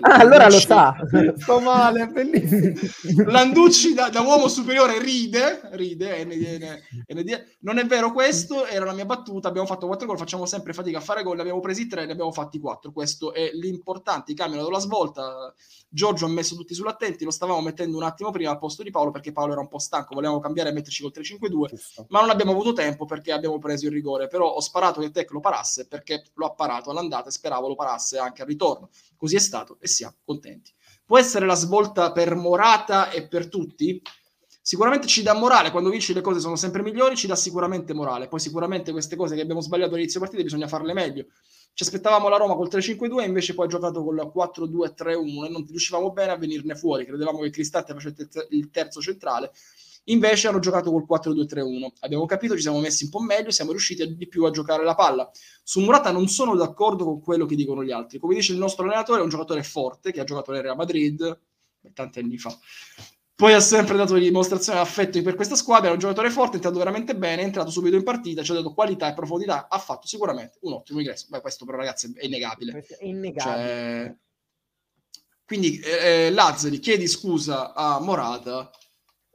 Ah, 0.00 0.18
allora 0.18 0.48
lo 0.48 0.60
sa. 0.60 0.94
Sto 1.36 1.60
male, 1.60 2.02
è 2.02 2.06
bellissimo. 2.06 3.28
Landucci 3.28 3.94
da, 3.94 4.08
da, 4.08 4.20
uomo 4.20 4.46
superiore 4.46 5.00
ride, 5.00 5.60
ride, 5.72 6.24
ND, 6.24 6.82
ND, 7.08 7.44
non 7.60 7.78
è 7.78 7.84
vero 7.84 8.12
questo, 8.12 8.64
era 8.66 8.84
la 8.84 8.92
mia 8.92 9.04
battuta, 9.04 9.48
abbiamo 9.48 9.66
fatto 9.66 9.86
4 9.86 10.06
gol, 10.06 10.18
facciamo 10.18 10.46
sempre 10.46 10.72
fatica 10.72 10.98
a 10.98 11.00
fare 11.00 11.24
gol, 11.24 11.34
ne 11.34 11.42
abbiamo 11.42 11.60
presi 11.60 11.88
3, 11.88 12.06
ne 12.06 12.12
abbiamo 12.12 12.30
fatti 12.30 12.60
4, 12.60 12.92
questo 12.92 13.32
è 13.32 13.50
l'importante, 13.54 14.32
i 14.32 14.34
cambiano 14.36 14.68
la 14.68 14.78
svolta, 14.78 15.52
Giorgio 15.88 16.26
ha 16.26 16.28
messo 16.28 16.54
tutti 16.54 16.74
sull'attenti, 16.74 17.24
lo 17.24 17.32
stavamo 17.32 17.60
mettendo 17.60 17.96
un 17.96 18.04
attimo 18.04 18.30
prima 18.30 18.52
al 18.52 18.58
posto 18.58 18.84
di 18.84 18.90
Paolo 18.90 19.10
perché 19.10 19.32
Paolo 19.32 19.52
era 19.52 19.60
un 19.60 19.68
po' 19.68 19.78
stanco, 19.78 20.14
volevamo 20.14 20.38
cambiare 20.38 20.68
e 20.68 20.72
metterci 20.72 21.02
col 21.02 21.12
3-5-2, 21.12 22.06
ma 22.08 22.20
non 22.20 22.30
abbiamo 22.30 22.52
avuto 22.52 22.72
tempo 22.72 23.04
perché 23.04 23.32
abbiamo 23.32 23.58
preso 23.58 23.86
il 23.86 23.92
rigore, 23.92 24.28
però 24.28 24.46
ho 24.46 24.60
sparato 24.60 25.00
che 25.00 25.10
Tec 25.10 25.32
lo 25.32 25.40
parasse 25.40 25.88
perché 25.88 26.26
l'ho 26.34 26.46
apparato 26.46 26.90
all'andata 26.90 27.28
e 27.28 27.32
speravo 27.32 27.66
lo 27.66 27.74
parasse 27.74 28.18
anche 28.18 28.42
al 28.42 28.48
ritorno, 28.48 28.90
così 29.16 29.34
è 29.36 29.40
stato 29.40 29.54
e 29.80 29.86
siamo 29.86 30.16
contenti. 30.24 30.72
Può 31.04 31.18
essere 31.18 31.46
la 31.46 31.54
svolta 31.54 32.12
per 32.12 32.34
Morata 32.34 33.10
e 33.10 33.26
per 33.28 33.48
tutti? 33.48 34.02
Sicuramente 34.60 35.06
ci 35.06 35.22
dà 35.22 35.32
morale, 35.32 35.70
quando 35.70 35.90
vinci 35.90 36.12
le 36.12 36.20
cose 36.20 36.40
sono 36.40 36.56
sempre 36.56 36.82
migliori, 36.82 37.14
ci 37.14 37.28
dà 37.28 37.36
sicuramente 37.36 37.94
morale, 37.94 38.26
poi 38.26 38.40
sicuramente 38.40 38.90
queste 38.90 39.14
cose 39.14 39.36
che 39.36 39.40
abbiamo 39.40 39.60
sbagliato 39.60 39.94
all'inizio 39.94 40.18
partita 40.18 40.42
bisogna 40.42 40.66
farle 40.66 40.92
meglio 40.92 41.26
ci 41.76 41.82
aspettavamo 41.82 42.30
la 42.30 42.38
Roma 42.38 42.54
col 42.54 42.70
3-5-2 42.70 43.24
invece 43.24 43.52
poi 43.52 43.66
ha 43.66 43.68
giocato 43.68 44.02
con 44.02 44.14
la 44.14 44.22
4-2-3-1 44.24 45.44
e 45.44 45.48
non 45.50 45.66
riuscivamo 45.68 46.10
bene 46.10 46.32
a 46.32 46.38
venirne 46.38 46.74
fuori 46.74 47.04
credevamo 47.04 47.40
che 47.40 47.50
Cristante 47.50 47.92
facesse 47.92 48.46
il 48.48 48.70
terzo 48.70 49.02
centrale 49.02 49.52
invece 50.08 50.48
hanno 50.48 50.58
giocato 50.58 50.90
col 50.90 51.06
4-2-3-1 51.08 51.88
abbiamo 52.00 52.26
capito, 52.26 52.54
ci 52.54 52.62
siamo 52.62 52.80
messi 52.80 53.04
un 53.04 53.10
po' 53.10 53.20
meglio 53.20 53.50
siamo 53.50 53.70
riusciti 53.70 54.16
di 54.16 54.28
più 54.28 54.44
a 54.44 54.50
giocare 54.50 54.84
la 54.84 54.94
palla 54.94 55.30
su 55.62 55.80
Murata 55.80 56.10
non 56.10 56.28
sono 56.28 56.54
d'accordo 56.54 57.04
con 57.04 57.20
quello 57.20 57.46
che 57.46 57.54
dicono 57.54 57.82
gli 57.84 57.92
altri 57.92 58.18
come 58.18 58.34
dice 58.34 58.52
il 58.52 58.58
nostro 58.58 58.84
allenatore 58.84 59.20
è 59.20 59.22
un 59.22 59.28
giocatore 59.28 59.62
forte 59.62 60.12
che 60.12 60.20
ha 60.20 60.24
giocato 60.24 60.52
nel 60.52 60.62
Real 60.62 60.76
Madrid 60.76 61.40
tanti 61.92 62.18
anni 62.18 62.38
fa 62.38 62.56
poi 63.36 63.52
ha 63.52 63.60
sempre 63.60 63.98
dato 63.98 64.14
dimostrazione 64.14 64.80
di 64.80 64.86
affetto 64.86 65.20
per 65.20 65.34
questa 65.34 65.56
squadra, 65.56 65.90
è 65.90 65.92
un 65.92 65.98
giocatore 65.98 66.30
forte, 66.30 66.52
è 66.52 66.54
entrato 66.54 66.78
veramente 66.78 67.14
bene, 67.14 67.42
è 67.42 67.44
entrato 67.44 67.68
subito 67.68 67.94
in 67.94 68.02
partita, 68.02 68.42
ci 68.42 68.50
ha 68.52 68.54
dato 68.54 68.72
qualità 68.72 69.10
e 69.10 69.12
profondità, 69.12 69.68
ha 69.68 69.78
fatto 69.78 70.06
sicuramente 70.06 70.56
un 70.62 70.72
ottimo 70.72 71.00
ingresso. 71.00 71.26
Beh, 71.28 71.42
questo 71.42 71.66
però 71.66 71.76
ragazzi 71.76 72.10
è 72.16 72.24
innegabile. 72.24 72.82
È 72.98 73.04
innegabile. 73.04 73.36
Cioè... 73.38 74.16
Quindi 75.44 75.78
eh, 75.80 76.30
Lazzari 76.30 76.78
chiedi 76.78 77.06
scusa 77.06 77.74
a 77.74 78.00
Morata 78.00 78.70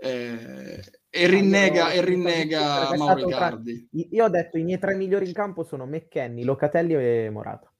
eh, 0.04 0.82
e 1.10 1.28
rinnega, 1.28 1.92
e 1.92 2.04
rinnega 2.04 2.96
Mauro 2.98 3.28
Icardi. 3.28 3.88
Io 4.12 4.26
ho 4.26 4.30
detto 4.30 4.58
i 4.58 4.64
miei 4.64 4.80
tre 4.80 4.96
migliori 4.96 5.28
in 5.28 5.34
campo 5.34 5.64
sono 5.64 5.86
McKenny, 5.86 6.44
Locatelli 6.44 6.96
e 6.96 7.30
Morata. 7.32 7.72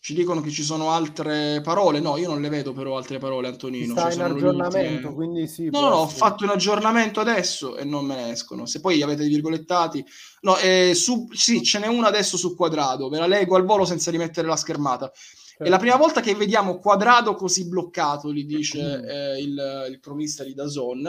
Ci 0.00 0.14
dicono 0.14 0.42
che 0.42 0.50
ci 0.50 0.62
sono 0.62 0.90
altre 0.90 1.60
parole. 1.62 1.98
No, 1.98 2.18
io 2.18 2.28
non 2.28 2.40
le 2.40 2.50
vedo 2.50 2.74
però 2.74 2.96
altre 2.96 3.18
parole, 3.18 3.48
Antonino. 3.48 3.94
Sta 3.94 4.12
in 4.12 4.20
aggiornamento, 4.20 5.14
quindi 5.14 5.46
sì. 5.46 5.70
No, 5.70 5.80
no, 5.80 5.88
no, 5.88 5.94
ho 5.96 6.08
fatto 6.08 6.44
un 6.44 6.50
aggiornamento 6.50 7.20
adesso 7.20 7.76
e 7.76 7.84
non 7.84 8.04
me 8.04 8.14
ne 8.14 8.30
escono. 8.30 8.66
Se 8.66 8.80
poi 8.80 9.00
avete 9.00 9.24
i 9.24 9.28
virgolettati... 9.28 10.04
No, 10.42 10.58
eh, 10.58 10.92
su... 10.94 11.26
sì, 11.32 11.62
ce 11.62 11.78
n'è 11.78 11.86
una 11.86 12.08
adesso 12.08 12.36
su 12.36 12.54
quadrado. 12.54 13.08
Ve 13.08 13.18
la 13.18 13.26
leggo 13.26 13.56
al 13.56 13.64
volo 13.64 13.86
senza 13.86 14.10
rimettere 14.10 14.46
la 14.46 14.56
schermata. 14.56 15.10
È 15.56 15.68
la 15.68 15.78
prima 15.78 15.96
volta 15.96 16.20
che 16.20 16.34
vediamo 16.34 16.78
quadrado 16.78 17.34
così 17.34 17.68
bloccato, 17.68 18.32
gli 18.32 18.44
dice 18.44 18.82
mm. 18.82 19.08
eh, 19.08 19.40
il, 19.40 19.86
il 19.90 20.00
cronista 20.00 20.42
di 20.42 20.52
Dazon. 20.52 21.06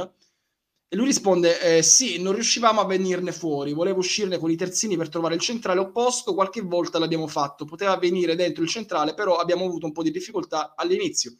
E 0.87 0.95
lui 0.95 1.07
risponde: 1.07 1.77
eh, 1.77 1.81
Sì, 1.81 2.21
non 2.21 2.33
riuscivamo 2.33 2.79
a 2.79 2.85
venirne 2.85 3.31
fuori. 3.31 3.73
Volevo 3.73 3.99
uscirne 3.99 4.37
con 4.37 4.51
i 4.51 4.55
terzini 4.55 4.95
per 4.97 5.09
trovare 5.09 5.33
il 5.33 5.41
centrale 5.41 5.79
opposto. 5.79 6.35
Qualche 6.35 6.61
volta 6.61 6.99
l'abbiamo 6.99 7.27
fatto. 7.27 7.65
Poteva 7.65 7.97
venire 7.97 8.35
dentro 8.35 8.61
il 8.63 8.69
centrale, 8.69 9.15
però 9.15 9.37
abbiamo 9.37 9.65
avuto 9.65 9.87
un 9.87 9.91
po' 9.91 10.03
di 10.03 10.11
difficoltà 10.11 10.73
all'inizio. 10.75 11.35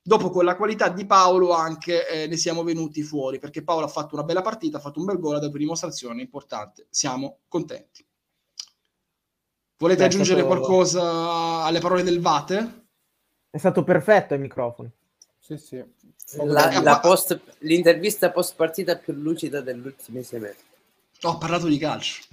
Dopo, 0.00 0.30
con 0.30 0.46
la 0.46 0.56
qualità 0.56 0.88
di 0.88 1.04
Paolo, 1.04 1.52
anche 1.52 2.08
eh, 2.08 2.26
ne 2.28 2.36
siamo 2.38 2.62
venuti 2.62 3.02
fuori 3.02 3.38
perché 3.38 3.62
Paolo 3.62 3.84
ha 3.84 3.90
fatto 3.90 4.14
una 4.14 4.24
bella 4.24 4.40
partita, 4.40 4.78
ha 4.78 4.80
fatto 4.80 5.00
un 5.00 5.04
bel 5.04 5.18
gol, 5.18 5.36
ha 5.36 5.38
dato 5.38 5.58
dimostrazione 5.58 6.22
importante. 6.22 6.86
Siamo 6.88 7.40
contenti. 7.46 8.07
Volete 9.78 10.00
Beh, 10.00 10.06
aggiungere 10.06 10.40
stato... 10.40 10.54
qualcosa 10.54 11.62
alle 11.62 11.78
parole 11.78 12.02
del 12.02 12.20
Vate? 12.20 12.86
È 13.48 13.58
stato 13.58 13.84
perfetto 13.84 14.34
ai 14.34 14.40
microfoni. 14.40 14.90
Sì, 15.38 15.56
sì. 15.56 15.82
La, 16.44 16.80
la 16.82 16.98
post, 17.00 17.40
l'intervista 17.60 18.30
post 18.30 18.54
partita 18.56 18.96
più 18.96 19.14
lucida 19.14 19.60
dell'ultimo 19.60 20.20
semestre. 20.22 20.66
Ha 21.22 21.36
parlato 21.36 21.68
di 21.68 21.78
calcio. 21.78 22.24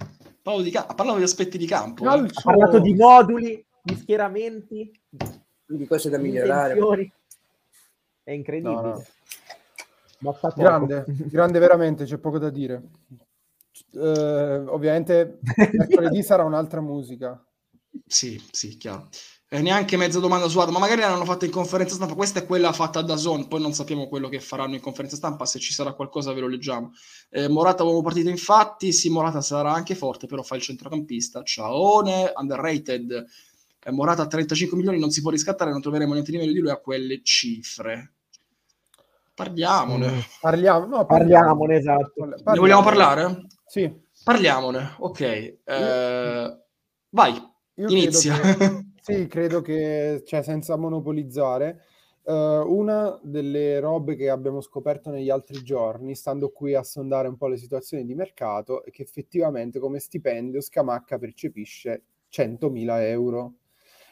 Di 0.62 0.70
ca- 0.70 0.86
ha 0.86 0.94
parlato 0.94 1.18
di 1.18 1.24
aspetti 1.24 1.56
di 1.56 1.66
campo. 1.66 2.04
Eh. 2.04 2.18
Ha 2.18 2.42
parlato 2.42 2.78
di 2.78 2.94
moduli, 2.94 3.64
di 3.80 3.96
schieramenti, 3.96 4.92
di 5.64 5.86
cose 5.86 6.10
da 6.10 6.18
migliorare. 6.18 6.74
È 8.22 8.32
incredibile. 8.32 8.80
No, 8.80 9.04
no. 10.18 10.38
Grande, 10.54 11.04
grande 11.30 11.58
veramente, 11.58 12.04
c'è 12.04 12.18
poco 12.18 12.38
da 12.38 12.50
dire. 12.50 12.82
Uh, 13.92 14.66
ovviamente 14.68 15.38
mercoledì 15.56 16.22
sarà 16.24 16.44
un'altra 16.44 16.80
musica. 16.80 17.42
Sì, 18.06 18.42
sì, 18.50 18.76
chiaro 18.76 19.08
eh, 19.48 19.62
neanche 19.62 19.96
mezza 19.96 20.18
domanda 20.18 20.48
su 20.48 20.58
Adam, 20.58 20.74
ma 20.74 20.80
magari 20.80 21.02
l'hanno 21.02 21.24
fatta 21.24 21.44
in 21.44 21.52
conferenza 21.52 21.94
stampa. 21.94 22.14
Questa 22.14 22.40
è 22.40 22.46
quella 22.46 22.72
fatta 22.72 23.00
da 23.00 23.16
Zone, 23.16 23.46
poi 23.46 23.60
non 23.60 23.72
sappiamo 23.72 24.08
quello 24.08 24.28
che 24.28 24.40
faranno 24.40 24.74
in 24.74 24.80
conferenza 24.80 25.14
stampa. 25.16 25.46
Se 25.46 25.60
ci 25.60 25.72
sarà 25.72 25.92
qualcosa, 25.92 26.32
ve 26.32 26.40
lo 26.40 26.48
leggiamo. 26.48 26.92
Eh, 27.30 27.48
Morata, 27.48 27.84
uomo 27.84 28.02
partito, 28.02 28.28
infatti. 28.28 28.92
Sì, 28.92 29.08
Morata 29.08 29.40
sarà 29.40 29.72
anche 29.72 29.94
forte, 29.94 30.26
però 30.26 30.42
fa 30.42 30.56
il 30.56 30.62
centrocampista. 30.62 31.42
Ciaone, 31.44 32.32
underrated. 32.34 33.24
eh, 33.84 33.90
Morata 33.92 34.22
a 34.22 34.26
35 34.26 34.76
milioni 34.76 34.98
non 34.98 35.10
si 35.10 35.22
può 35.22 35.30
riscattare, 35.30 35.70
non 35.70 35.80
troveremo 35.80 36.12
niente 36.12 36.32
di 36.32 36.38
meglio 36.38 36.52
di 36.52 36.58
lui 36.58 36.70
a 36.70 36.78
quelle 36.78 37.20
cifre. 37.22 38.14
Parliamone. 39.32 40.26
Parliamo, 40.40 40.86
no, 40.86 41.06
parliamone, 41.06 41.76
esatto. 41.76 42.12
Parliamo. 42.16 42.50
Ne 42.52 42.58
vogliamo 42.58 42.82
parlare? 42.82 43.46
Sì. 43.66 43.92
Parliamone, 44.24 44.94
ok. 44.98 45.20
Eh, 45.20 46.58
vai, 47.10 47.34
Io 47.74 47.88
inizia. 47.88 48.38
Credo 48.38 48.56
che, 48.58 48.84
sì, 49.02 49.26
credo 49.26 49.60
che, 49.60 50.22
cioè, 50.24 50.42
senza 50.42 50.76
monopolizzare, 50.76 51.82
uh, 52.22 52.32
una 52.32 53.18
delle 53.22 53.78
robe 53.80 54.14
che 54.16 54.30
abbiamo 54.30 54.60
scoperto 54.60 55.10
negli 55.10 55.30
altri 55.30 55.62
giorni, 55.62 56.14
stando 56.14 56.50
qui 56.50 56.74
a 56.74 56.82
sondare 56.82 57.28
un 57.28 57.36
po' 57.36 57.48
le 57.48 57.56
situazioni 57.56 58.04
di 58.04 58.14
mercato, 58.14 58.84
è 58.84 58.90
che 58.90 59.02
effettivamente 59.02 59.78
come 59.78 59.98
stipendio 59.98 60.60
Scamacca 60.60 61.18
percepisce 61.18 62.02
100.000 62.30 63.00
euro 63.00 63.54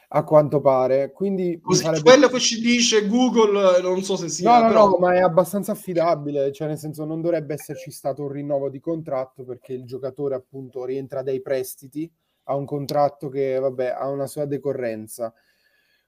a 0.09 0.23
quanto 0.23 0.61
pare. 0.61 1.11
Quindi 1.11 1.59
Così, 1.61 1.83
farebbe... 1.83 2.03
quello 2.03 2.27
che 2.27 2.39
ci 2.39 2.59
dice 2.59 3.07
Google, 3.07 3.81
non 3.81 4.01
so 4.03 4.15
se 4.15 4.29
sia. 4.29 4.49
No, 4.49 4.61
no, 4.61 4.67
però... 4.67 4.89
no, 4.89 4.97
ma 4.97 5.13
è 5.13 5.19
abbastanza 5.19 5.71
affidabile, 5.71 6.51
cioè 6.51 6.67
nel 6.67 6.77
senso 6.77 7.05
non 7.05 7.21
dovrebbe 7.21 7.53
esserci 7.53 7.91
stato 7.91 8.23
un 8.23 8.31
rinnovo 8.31 8.69
di 8.69 8.79
contratto 8.79 9.43
perché 9.43 9.73
il 9.73 9.85
giocatore 9.85 10.35
appunto 10.35 10.85
rientra 10.85 11.21
dai 11.21 11.41
prestiti, 11.41 12.11
ha 12.43 12.55
un 12.55 12.65
contratto 12.65 13.29
che 13.29 13.57
vabbè 13.59 13.95
ha 13.97 14.07
una 14.07 14.27
sua 14.27 14.45
decorrenza. 14.45 15.33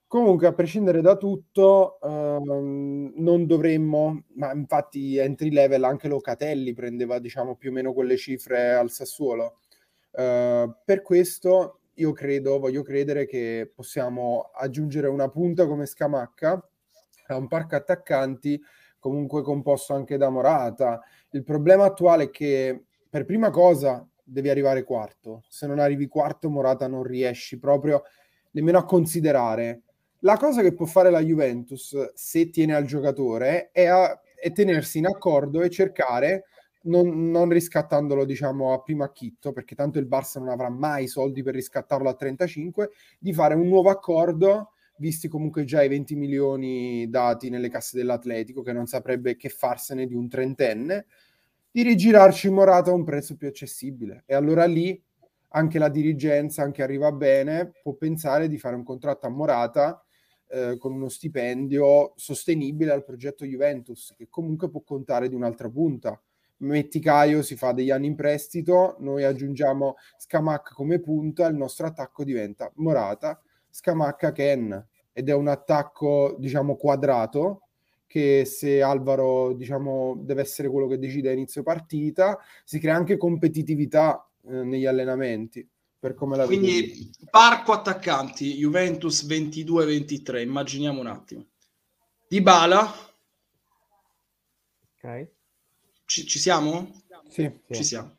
Comunque, 0.08 0.46
a 0.46 0.54
prescindere 0.54 1.02
da 1.02 1.16
tutto, 1.16 2.00
ehm, 2.00 3.12
non 3.16 3.46
dovremmo, 3.46 4.24
ma 4.36 4.52
infatti 4.54 5.18
entry 5.18 5.50
level 5.50 5.84
anche 5.84 6.08
Locatelli 6.08 6.72
prendeva 6.72 7.18
diciamo 7.18 7.56
più 7.56 7.68
o 7.68 7.72
meno 7.74 7.92
quelle 7.92 8.16
cifre 8.16 8.72
al 8.72 8.90
Sassuolo. 8.90 9.58
Uh, 10.10 10.74
per 10.84 11.02
questo 11.02 11.77
io 11.98 12.12
credo, 12.12 12.58
voglio 12.58 12.82
credere 12.82 13.26
che 13.26 13.70
possiamo 13.74 14.50
aggiungere 14.54 15.08
una 15.08 15.28
punta 15.28 15.66
come 15.66 15.86
Scamacca 15.86 16.68
a 17.26 17.36
un 17.36 17.46
parco 17.46 17.76
attaccanti 17.76 18.60
comunque 18.98 19.42
composto 19.42 19.94
anche 19.94 20.16
da 20.16 20.28
Morata. 20.28 21.00
Il 21.30 21.44
problema 21.44 21.84
attuale 21.84 22.24
è 22.24 22.30
che 22.30 22.84
per 23.08 23.24
prima 23.24 23.50
cosa 23.50 24.06
devi 24.22 24.48
arrivare 24.48 24.84
quarto. 24.84 25.44
Se 25.48 25.66
non 25.66 25.78
arrivi 25.78 26.08
quarto, 26.08 26.50
Morata 26.50 26.86
non 26.86 27.02
riesci 27.02 27.58
proprio 27.58 28.02
nemmeno 28.52 28.78
a 28.78 28.84
considerare. 28.84 29.82
La 30.20 30.36
cosa 30.36 30.62
che 30.62 30.74
può 30.74 30.84
fare 30.84 31.10
la 31.10 31.20
Juventus, 31.20 32.12
se 32.14 32.50
tiene 32.50 32.74
al 32.74 32.84
giocatore, 32.84 33.70
è, 33.70 33.86
a, 33.86 34.20
è 34.34 34.52
tenersi 34.52 34.98
in 34.98 35.06
accordo 35.06 35.62
e 35.62 35.70
cercare 35.70 36.44
non, 36.82 37.30
non, 37.30 37.48
riscattandolo 37.50 38.24
diciamo 38.24 38.72
a 38.72 38.82
primo 38.82 39.04
acchitto 39.04 39.52
perché 39.52 39.74
tanto 39.74 39.98
il 39.98 40.06
Barça 40.06 40.38
non 40.38 40.48
avrà 40.48 40.68
mai 40.68 41.06
soldi 41.08 41.42
per 41.42 41.54
riscattarlo 41.54 42.08
a 42.08 42.14
35 42.14 42.90
di 43.18 43.32
fare 43.32 43.54
un 43.54 43.66
nuovo 43.66 43.90
accordo 43.90 44.72
visti 44.98 45.28
comunque 45.28 45.64
già 45.64 45.82
i 45.82 45.88
20 45.88 46.14
milioni 46.16 47.08
dati 47.08 47.50
nelle 47.50 47.68
casse 47.68 47.96
dell'Atletico 47.96 48.62
che 48.62 48.72
non 48.72 48.86
saprebbe 48.86 49.36
che 49.36 49.48
farsene 49.48 50.06
di 50.06 50.14
un 50.14 50.28
trentenne 50.28 51.06
di 51.70 51.82
rigirarci 51.82 52.50
Morata 52.50 52.90
a 52.90 52.94
un 52.94 53.04
prezzo 53.04 53.36
più 53.36 53.48
accessibile. 53.48 54.24
E 54.26 54.34
allora 54.34 54.64
lì 54.64 55.00
anche 55.50 55.78
la 55.78 55.88
dirigenza 55.88 56.62
anche 56.62 56.82
arriva 56.82 57.12
bene 57.12 57.72
può 57.82 57.94
pensare 57.94 58.48
di 58.48 58.58
fare 58.58 58.76
un 58.76 58.84
contratto 58.84 59.26
a 59.26 59.30
Morata 59.30 60.02
eh, 60.48 60.76
con 60.78 60.92
uno 60.92 61.08
stipendio 61.08 62.12
sostenibile 62.16 62.92
al 62.92 63.04
progetto 63.04 63.46
Juventus 63.46 64.12
che 64.16 64.26
comunque 64.28 64.68
può 64.68 64.82
contare 64.82 65.28
di 65.28 65.34
un'altra 65.34 65.70
punta 65.70 66.20
metti 66.58 67.00
Caio, 67.00 67.42
si 67.42 67.56
fa 67.56 67.72
degli 67.72 67.90
anni 67.90 68.06
in 68.06 68.14
prestito, 68.14 68.96
noi 69.00 69.24
aggiungiamo 69.24 69.96
Scamacca 70.16 70.72
come 70.72 71.00
punta, 71.00 71.46
il 71.46 71.56
nostro 71.56 71.86
attacco 71.86 72.24
diventa 72.24 72.70
Morata, 72.76 73.40
Scamacca 73.70 74.32
Ken 74.32 74.86
ed 75.12 75.28
è 75.28 75.34
un 75.34 75.48
attacco 75.48 76.36
diciamo 76.38 76.76
quadrato 76.76 77.62
che 78.06 78.44
se 78.46 78.80
Alvaro 78.80 79.52
diciamo 79.52 80.16
deve 80.18 80.40
essere 80.40 80.68
quello 80.68 80.86
che 80.86 80.98
decide 80.98 81.28
a 81.28 81.32
inizio 81.32 81.62
partita, 81.62 82.38
si 82.64 82.78
crea 82.78 82.96
anche 82.96 83.16
competitività 83.16 84.26
eh, 84.48 84.62
negli 84.62 84.86
allenamenti. 84.86 85.66
Per 86.00 86.14
come 86.14 86.36
la 86.36 86.46
Quindi 86.46 87.10
parco 87.28 87.72
attaccanti 87.72 88.54
Juventus 88.54 89.26
22-23, 89.26 90.40
immaginiamo 90.40 91.00
un 91.00 91.08
attimo. 91.08 91.46
Di 92.28 92.40
Bala. 92.40 92.94
Ok 94.94 95.36
ci, 96.08 96.26
ci 96.26 96.38
siamo? 96.38 97.02
Sì. 97.28 97.50
Ci 97.70 97.84
siamo. 97.84 98.16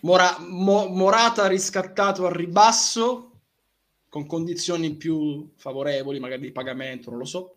Mora, 0.00 0.38
Mo, 0.40 0.86
Morata 0.86 1.46
riscattato 1.46 2.24
al 2.24 2.32
ribasso 2.32 3.40
con 4.08 4.24
condizioni 4.26 4.94
più 4.94 5.52
favorevoli, 5.54 6.18
magari 6.18 6.40
di 6.40 6.50
pagamento, 6.50 7.10
non 7.10 7.18
lo 7.18 7.26
so. 7.26 7.56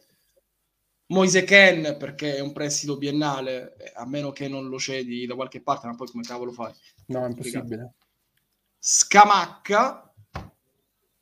Moise 1.07 1.45
Ken 1.45 1.95
perché 1.97 2.35
è 2.35 2.39
un 2.41 2.51
prestito 2.51 2.97
biennale, 2.97 3.75
a 3.95 4.05
meno 4.05 4.31
che 4.31 4.49
non 4.49 4.67
lo 4.67 4.77
cedi 4.77 5.25
da 5.25 5.35
qualche 5.35 5.61
parte, 5.61 5.87
ma 5.87 5.95
poi 5.95 6.07
come 6.07 6.23
cavolo 6.23 6.51
fai? 6.51 6.73
No, 7.07 7.23
è 7.23 7.29
impossibile. 7.29 7.93
Scamacca, 8.79 10.13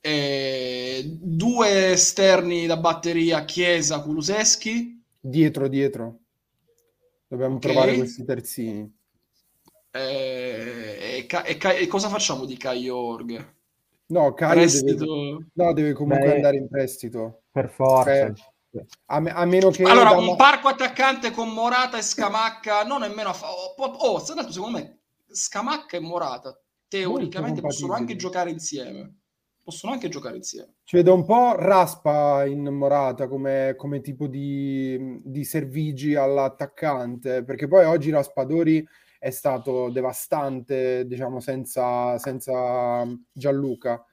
eh, 0.01 1.17
due 1.21 1.91
esterni 1.91 2.65
da 2.65 2.77
batteria, 2.77 3.45
Chiesa, 3.45 4.01
Kuluseschi. 4.01 5.03
Dietro, 5.19 5.67
dietro. 5.67 6.19
Dobbiamo 7.29 7.57
okay. 7.57 7.71
trovare 7.71 7.95
questi 7.95 8.25
terzini. 8.25 8.91
Eh, 9.91 11.27
e, 11.27 11.27
e, 11.45 11.57
e, 11.61 11.87
cosa 11.87 12.09
facciamo 12.09 12.45
di 12.45 12.57
Kai 12.57 12.89
Org? 12.89 13.53
No, 14.07 14.33
Kai 14.33 14.67
deve, 14.67 15.05
no, 15.53 15.73
deve 15.73 15.93
comunque 15.93 16.25
Beh, 16.25 16.35
andare 16.35 16.57
in 16.57 16.67
prestito. 16.67 17.43
Per 17.51 17.69
forza. 17.69 18.33
Cioè, 18.33 18.33
a, 19.05 19.15
a, 19.17 19.45
meno 19.45 19.69
che... 19.69 19.83
Allora, 19.83 20.11
un 20.11 20.35
parco 20.35 20.69
attaccante 20.69 21.29
con 21.29 21.49
Morata 21.49 21.99
e 21.99 22.01
Scamacca, 22.01 22.83
non 22.83 23.01
nemmeno 23.01 23.29
a 23.29 23.33
fa... 23.33 23.47
Oh, 23.51 23.83
oh, 23.83 24.19
secondo 24.19 24.77
me 24.79 25.01
Scamacca 25.27 25.97
e 25.97 25.99
Morata 25.99 26.59
teoricamente 26.87 27.61
possono 27.61 27.93
anche 27.93 28.15
giocare 28.15 28.49
insieme 28.49 29.18
possono 29.69 29.93
anche 29.93 30.09
giocare 30.09 30.37
insieme. 30.37 30.73
Ci 30.83 30.95
vedo 30.95 31.13
un 31.13 31.23
po' 31.23 31.55
raspa 31.55 32.43
in 32.45 32.65
Morata 32.65 33.27
come, 33.27 33.75
come 33.77 34.01
tipo 34.01 34.25
di, 34.25 35.21
di 35.23 35.43
servigi 35.43 36.15
all'attaccante, 36.15 37.43
perché 37.43 37.67
poi 37.67 37.85
oggi 37.85 38.09
Raspadori 38.09 38.85
è 39.19 39.29
stato 39.29 39.89
devastante, 39.91 41.05
diciamo, 41.05 41.39
senza, 41.39 42.17
senza 42.17 43.05
Gianluca. 43.31 44.03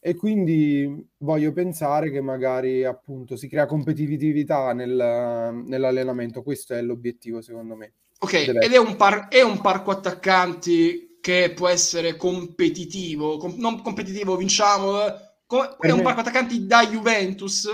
E 0.00 0.14
quindi 0.16 1.06
voglio 1.18 1.52
pensare 1.52 2.10
che 2.10 2.20
magari 2.20 2.84
appunto 2.84 3.36
si 3.36 3.48
crea 3.48 3.66
competitività 3.66 4.72
nel, 4.72 5.62
nell'allenamento. 5.66 6.42
Questo 6.42 6.74
è 6.74 6.80
l'obiettivo, 6.80 7.42
secondo 7.42 7.74
me. 7.74 7.92
Ok, 8.20 8.34
ed 8.34 8.72
è 8.72 8.78
un, 8.78 8.96
par- 8.96 9.28
è 9.28 9.42
un 9.42 9.60
parco 9.60 9.90
attaccanti 9.90 11.13
che 11.24 11.54
può 11.54 11.68
essere 11.68 12.16
competitivo, 12.16 13.38
com- 13.38 13.54
non 13.56 13.80
competitivo, 13.80 14.36
vinciamo, 14.36 15.06
eh. 15.06 15.14
Com- 15.46 15.78
è 15.78 15.86
me... 15.86 15.92
un 15.92 16.02
parco 16.02 16.20
attaccanti 16.20 16.66
da 16.66 16.86
Juventus? 16.86 17.66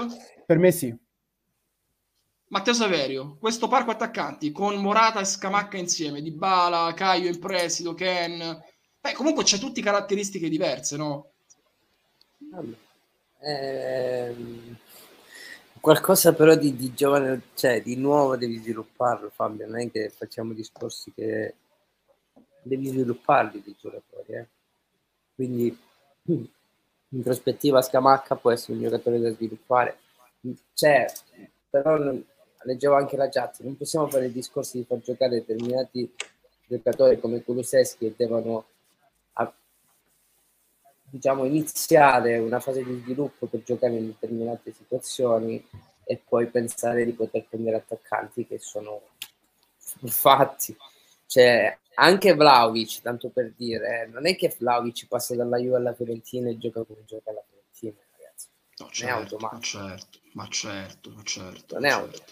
Per 0.46 0.56
me 0.56 0.70
sì. 0.70 0.96
Matteo 2.46 2.72
Saverio, 2.72 3.38
questo 3.40 3.66
parco 3.66 3.90
attaccanti 3.90 4.52
con 4.52 4.76
Morata 4.76 5.18
e 5.18 5.24
Scamacca 5.24 5.76
insieme, 5.78 6.22
Di 6.22 6.30
Bala, 6.30 6.94
Caio 6.94 7.28
in 7.28 7.40
prestito, 7.40 7.92
Ken, 7.92 8.38
beh, 9.00 9.14
comunque 9.14 9.42
c'è 9.42 9.58
tutte 9.58 9.82
caratteristiche 9.82 10.48
diverse, 10.48 10.96
no? 10.96 11.30
Ehm, 13.40 14.76
qualcosa 15.80 16.34
però 16.34 16.54
di, 16.54 16.76
di, 16.76 16.94
giovane, 16.94 17.42
cioè 17.54 17.82
di 17.82 17.96
nuovo 17.96 18.36
devi 18.36 18.58
svilupparlo, 18.58 19.28
Fabio, 19.34 19.66
non 19.66 19.80
è 19.80 19.90
che 19.90 20.08
facciamo 20.16 20.52
discorsi 20.52 21.12
che 21.12 21.54
devi 22.62 22.88
svilupparli 22.88 23.62
di 23.62 23.74
giocatori. 23.78 24.32
Eh. 24.32 24.46
Quindi 25.34 25.78
in 26.24 27.22
prospettiva 27.22 27.82
Scamacca 27.82 28.36
può 28.36 28.50
essere 28.50 28.74
un 28.74 28.82
giocatore 28.82 29.20
da 29.20 29.30
sviluppare. 29.32 29.98
C'è, 30.74 31.06
però 31.68 31.96
leggevo 32.62 32.94
anche 32.94 33.16
la 33.16 33.28
chat, 33.28 33.60
non 33.60 33.76
possiamo 33.76 34.08
fare 34.08 34.26
il 34.26 34.32
discorso 34.32 34.76
di 34.76 34.84
far 34.84 35.00
giocare 35.00 35.44
determinati 35.44 36.12
giocatori 36.66 37.18
come 37.18 37.42
Kuluseschi 37.42 38.06
che 38.06 38.14
devono 38.16 38.64
a, 39.34 39.52
diciamo 41.02 41.44
iniziare 41.44 42.38
una 42.38 42.60
fase 42.60 42.84
di 42.84 43.00
sviluppo 43.02 43.46
per 43.46 43.62
giocare 43.62 43.96
in 43.96 44.06
determinate 44.06 44.72
situazioni 44.72 45.64
e 46.04 46.20
poi 46.26 46.46
pensare 46.46 47.04
di 47.04 47.12
poter 47.12 47.46
prendere 47.48 47.76
attaccanti 47.76 48.46
che 48.46 48.58
sono 48.58 49.00
fatti. 50.06 50.76
Cioè, 51.26 51.78
anche 52.00 52.34
Vlaovic, 52.34 53.02
tanto 53.02 53.28
per 53.28 53.52
dire, 53.54 54.02
eh, 54.02 54.06
non 54.06 54.26
è 54.26 54.34
che 54.34 54.54
Vlaovic 54.58 55.06
passa 55.06 55.34
dalla 55.34 55.58
Juve 55.58 55.76
alla 55.76 55.92
Fiorentina 55.92 56.48
e 56.48 56.56
gioca 56.56 56.82
come 56.82 57.04
gioca 57.04 57.30
alla 57.30 57.44
Fiorentina, 57.46 58.02
ragazzi. 58.16 58.46
No, 58.78 58.88
certo, 58.90 59.36
ma 59.36 59.58
certo, 59.60 60.18
ma 60.32 60.48
certo, 60.48 61.10
ma 61.14 61.22
certo. 61.22 61.74
Non 61.74 61.84
è 61.84 61.90
certo. 61.90 62.22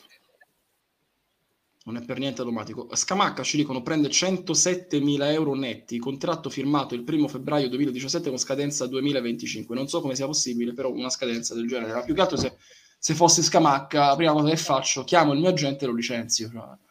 non 1.84 1.96
è 1.98 2.04
per 2.04 2.18
niente 2.18 2.40
automatico. 2.40 2.88
Scamacca 2.90 3.42
ci 3.42 3.58
dicono 3.58 3.82
prende 3.82 4.08
107.000 4.08 5.32
euro 5.32 5.54
netti, 5.54 5.98
contratto 5.98 6.48
firmato 6.48 6.94
il 6.94 7.04
primo 7.04 7.28
febbraio 7.28 7.68
2017 7.68 8.30
con 8.30 8.38
scadenza 8.38 8.86
2025. 8.86 9.74
Non 9.74 9.86
so 9.86 10.00
come 10.00 10.14
sia 10.14 10.26
possibile, 10.26 10.72
però 10.72 10.90
una 10.90 11.10
scadenza 11.10 11.54
del 11.54 11.68
genere. 11.68 11.92
Ma 11.92 12.02
più 12.02 12.14
che 12.14 12.20
altro 12.22 12.38
se, 12.38 12.56
se 12.98 13.12
fosse 13.12 13.42
Scamacca, 13.42 14.06
la 14.06 14.16
prima 14.16 14.32
cosa 14.32 14.48
che 14.48 14.56
faccio, 14.56 15.04
chiamo 15.04 15.34
il 15.34 15.40
mio 15.40 15.50
agente 15.50 15.84
e 15.84 15.88
lo 15.88 15.94
licenzio. 15.94 16.48
Cioè, 16.50 16.87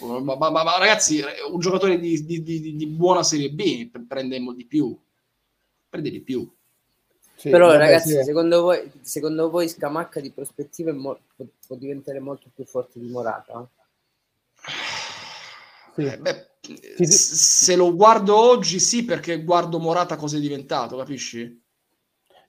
ma, 0.00 0.36
ma, 0.36 0.50
ma, 0.50 0.78
ragazzi, 0.78 1.22
un 1.50 1.58
giocatore 1.60 1.98
di, 1.98 2.24
di, 2.24 2.42
di, 2.42 2.76
di 2.76 2.86
buona 2.86 3.22
Serie 3.22 3.50
B 3.50 3.90
prende 4.06 4.38
di 4.54 4.66
più. 4.66 4.96
Prende 5.88 6.10
di 6.10 6.20
più. 6.20 6.48
Sì, 7.34 7.50
Però 7.50 7.68
vabbè, 7.68 7.78
ragazzi, 7.78 8.16
sì. 8.16 8.22
secondo, 8.24 8.62
voi, 8.62 8.90
secondo 9.00 9.48
voi 9.48 9.68
Scamacca 9.68 10.20
di 10.20 10.32
prospettiva 10.32 10.92
mo- 10.92 11.20
può 11.66 11.76
diventare 11.76 12.18
molto 12.18 12.50
più 12.52 12.64
forte 12.64 12.98
di 12.98 13.08
Morata? 13.08 13.68
Sì. 15.94 16.02
Eh, 16.02 16.18
beh, 16.18 16.48
se 17.06 17.76
lo 17.76 17.94
guardo 17.94 18.36
oggi 18.36 18.80
sì, 18.80 19.04
perché 19.04 19.42
guardo 19.44 19.78
Morata 19.78 20.16
cosa 20.16 20.36
è 20.36 20.40
diventato, 20.40 20.96
capisci? 20.96 21.62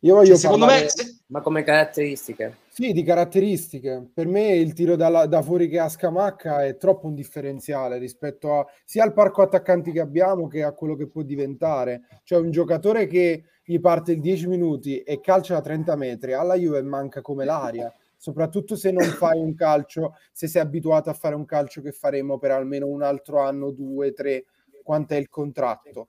Io 0.01 0.15
voglio 0.15 0.29
cioè, 0.29 0.37
secondo 0.37 0.65
me 0.65 0.87
ma 1.27 1.41
come 1.41 1.63
caratteristiche? 1.63 2.57
Sì, 2.79 2.93
di 2.93 3.03
caratteristiche. 3.03 4.09
Per 4.13 4.25
me 4.25 4.53
il 4.53 4.71
tiro 4.71 4.95
da, 4.95 5.25
da 5.25 5.41
fuori 5.41 5.67
che 5.67 5.79
ha 5.79 5.89
Scamacca 5.89 6.63
è 6.63 6.77
troppo 6.77 7.07
un 7.07 7.13
differenziale 7.13 7.97
rispetto 7.97 8.57
a, 8.57 8.65
sia 8.85 9.03
al 9.03 9.11
parco 9.11 9.41
attaccanti 9.41 9.91
che 9.91 9.99
abbiamo 9.99 10.47
che 10.47 10.63
a 10.63 10.71
quello 10.71 10.95
che 10.95 11.09
può 11.09 11.23
diventare. 11.23 12.03
Cioè 12.23 12.39
un 12.39 12.51
giocatore 12.51 13.05
che 13.05 13.43
gli 13.65 13.81
parte 13.81 14.13
il 14.13 14.21
10 14.21 14.47
minuti 14.47 15.01
e 15.01 15.19
calcia 15.19 15.57
a 15.57 15.61
30 15.61 15.97
metri, 15.97 16.31
alla 16.31 16.55
Juve 16.55 16.81
manca 16.81 17.19
come 17.19 17.43
l'aria 17.43 17.93
soprattutto 18.15 18.77
se 18.77 18.91
non 18.91 19.03
fai 19.03 19.37
un 19.39 19.55
calcio, 19.55 20.13
se 20.31 20.47
sei 20.47 20.61
abituato 20.61 21.09
a 21.09 21.13
fare 21.13 21.35
un 21.35 21.43
calcio 21.43 21.81
che 21.81 21.91
faremo 21.91 22.37
per 22.37 22.51
almeno 22.51 22.87
un 22.87 23.01
altro 23.01 23.39
anno, 23.39 23.71
due, 23.71 24.13
tre, 24.13 24.45
quanto 24.83 25.15
è 25.15 25.17
il 25.17 25.27
contratto 25.27 26.07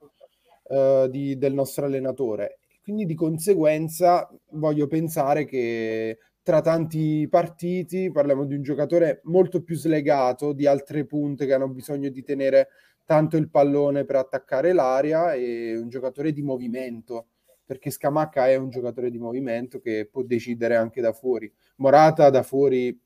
uh, 0.69 1.09
di, 1.09 1.37
del 1.37 1.53
nostro 1.53 1.87
allenatore. 1.87 2.59
Quindi 2.83 3.07
di 3.07 3.15
conseguenza 3.15 4.29
voglio 4.51 4.89
pensare 4.89 5.45
che 5.45 6.19
tra 6.51 6.63
tanti 6.63 7.29
partiti 7.31 8.11
parliamo 8.11 8.45
di 8.45 8.57
un 8.57 8.63
giocatore 8.63 9.21
molto 9.27 9.63
più 9.63 9.77
slegato 9.77 10.53
di 10.53 10.67
altre 10.67 11.07
punte 11.07 11.47
che 11.47 11.55
hanno 11.55 11.69
bisogno 11.69 12.09
di 12.09 12.25
tenere 12.25 12.71
tanto 13.05 13.37
il 13.37 13.49
pallone 13.49 14.05
per 14.05 14.17
attaccare 14.17 14.73
l'aria 14.73 15.33
e 15.33 15.77
un 15.77 15.89
giocatore 15.89 16.33
di 16.33 16.43
movimento 16.43 17.29
perché 17.65 17.93
Scamacca 17.93 18.49
è 18.49 18.57
un 18.57 18.69
giocatore 18.69 19.13
di 19.13 19.19
movimento 19.19 19.79
che 19.79 20.09
può 20.11 20.25
decidere 20.25 20.75
anche 20.75 21.01
da 21.01 21.13
fuori. 21.13 21.49
Morata 21.77 22.29
da 22.31 22.43
fuori 22.43 23.01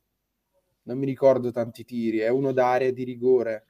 non 0.85 0.97
mi 0.97 1.05
ricordo 1.05 1.51
tanti 1.51 1.85
tiri, 1.85 2.21
è 2.21 2.29
uno 2.29 2.51
d'area 2.51 2.93
di 2.93 3.05
rigore. 3.05 3.67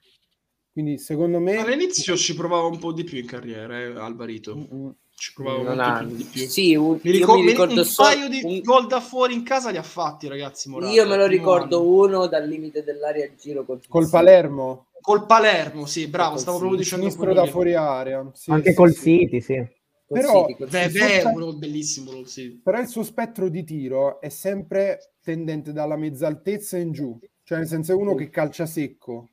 Quindi 0.71 0.99
secondo 0.99 1.41
me... 1.41 1.57
All'inizio 1.57 2.15
ci 2.15 2.37
provava 2.37 2.69
un 2.69 2.79
po' 2.79 2.93
di 2.93 3.03
più 3.03 3.19
in 3.19 3.27
carriera, 3.27 3.77
eh, 3.81 3.99
Alvarito. 3.99 4.55
Mm-hmm. 4.55 4.91
Ci 5.17 5.33
un 5.37 5.79
ha... 5.79 5.99
po' 5.99 6.13
di 6.13 6.25
più. 6.25 6.47
Sì, 6.47 6.75
un, 6.75 6.99
mi 7.03 7.11
ricordo, 7.11 7.43
mi 7.43 7.51
ricordo 7.51 7.81
un 7.81 7.85
solo... 7.85 8.09
paio 8.09 8.29
di 8.29 8.41
un... 8.43 8.61
gol 8.61 8.87
da 8.87 9.01
fuori 9.01 9.35
in 9.35 9.45
casa 9.45 9.71
li 9.71 9.77
ha 9.77 9.83
fatti, 9.83 10.27
ragazzi. 10.29 10.69
Morata, 10.69 10.93
io 10.93 11.07
me 11.07 11.17
lo 11.17 11.27
ricordo 11.27 11.79
anno. 11.79 11.89
uno 11.89 12.27
dal 12.27 12.49
limite 12.49 12.83
dell'area 12.83 13.27
a 13.27 13.35
giro 13.35 13.65
col, 13.65 13.81
col 13.89 14.09
Palermo. 14.11 14.89
Col 15.01 15.27
Palermo, 15.27 15.87
sì, 15.87 16.09
bravo, 16.09 16.37
stavo 16.37 16.59
proprio 16.59 16.79
dicendo 16.79 17.09
sinistro 17.09 17.33
da 17.33 17.47
fuori 17.47 17.75
area. 17.75 18.29
Sì, 18.35 18.51
Anche 18.51 18.71
sì, 18.71 18.77
col 18.77 18.93
sì. 18.93 19.19
City, 19.19 19.41
sì. 19.41 19.83
Però, 20.07 20.47
beh, 20.47 20.67
beh, 20.67 20.89
spettro, 20.91 21.53
bellissimo, 21.55 22.25
sì. 22.25 22.61
però 22.63 22.79
il 22.79 22.89
suo 22.89 23.03
spettro 23.03 23.49
di 23.49 23.65
tiro 23.65 24.21
è 24.21 24.29
sempre 24.29 25.15
tendente 25.23 25.73
dalla 25.73 25.97
mezza 25.97 26.27
altezza 26.27 26.77
in 26.77 26.93
giù, 26.93 27.19
cioè 27.43 27.59
nel 27.59 27.67
senso 27.67 27.93
è 27.93 27.95
uno 27.95 28.15
che 28.15 28.29
calcia 28.29 28.67
secco. 28.67 29.31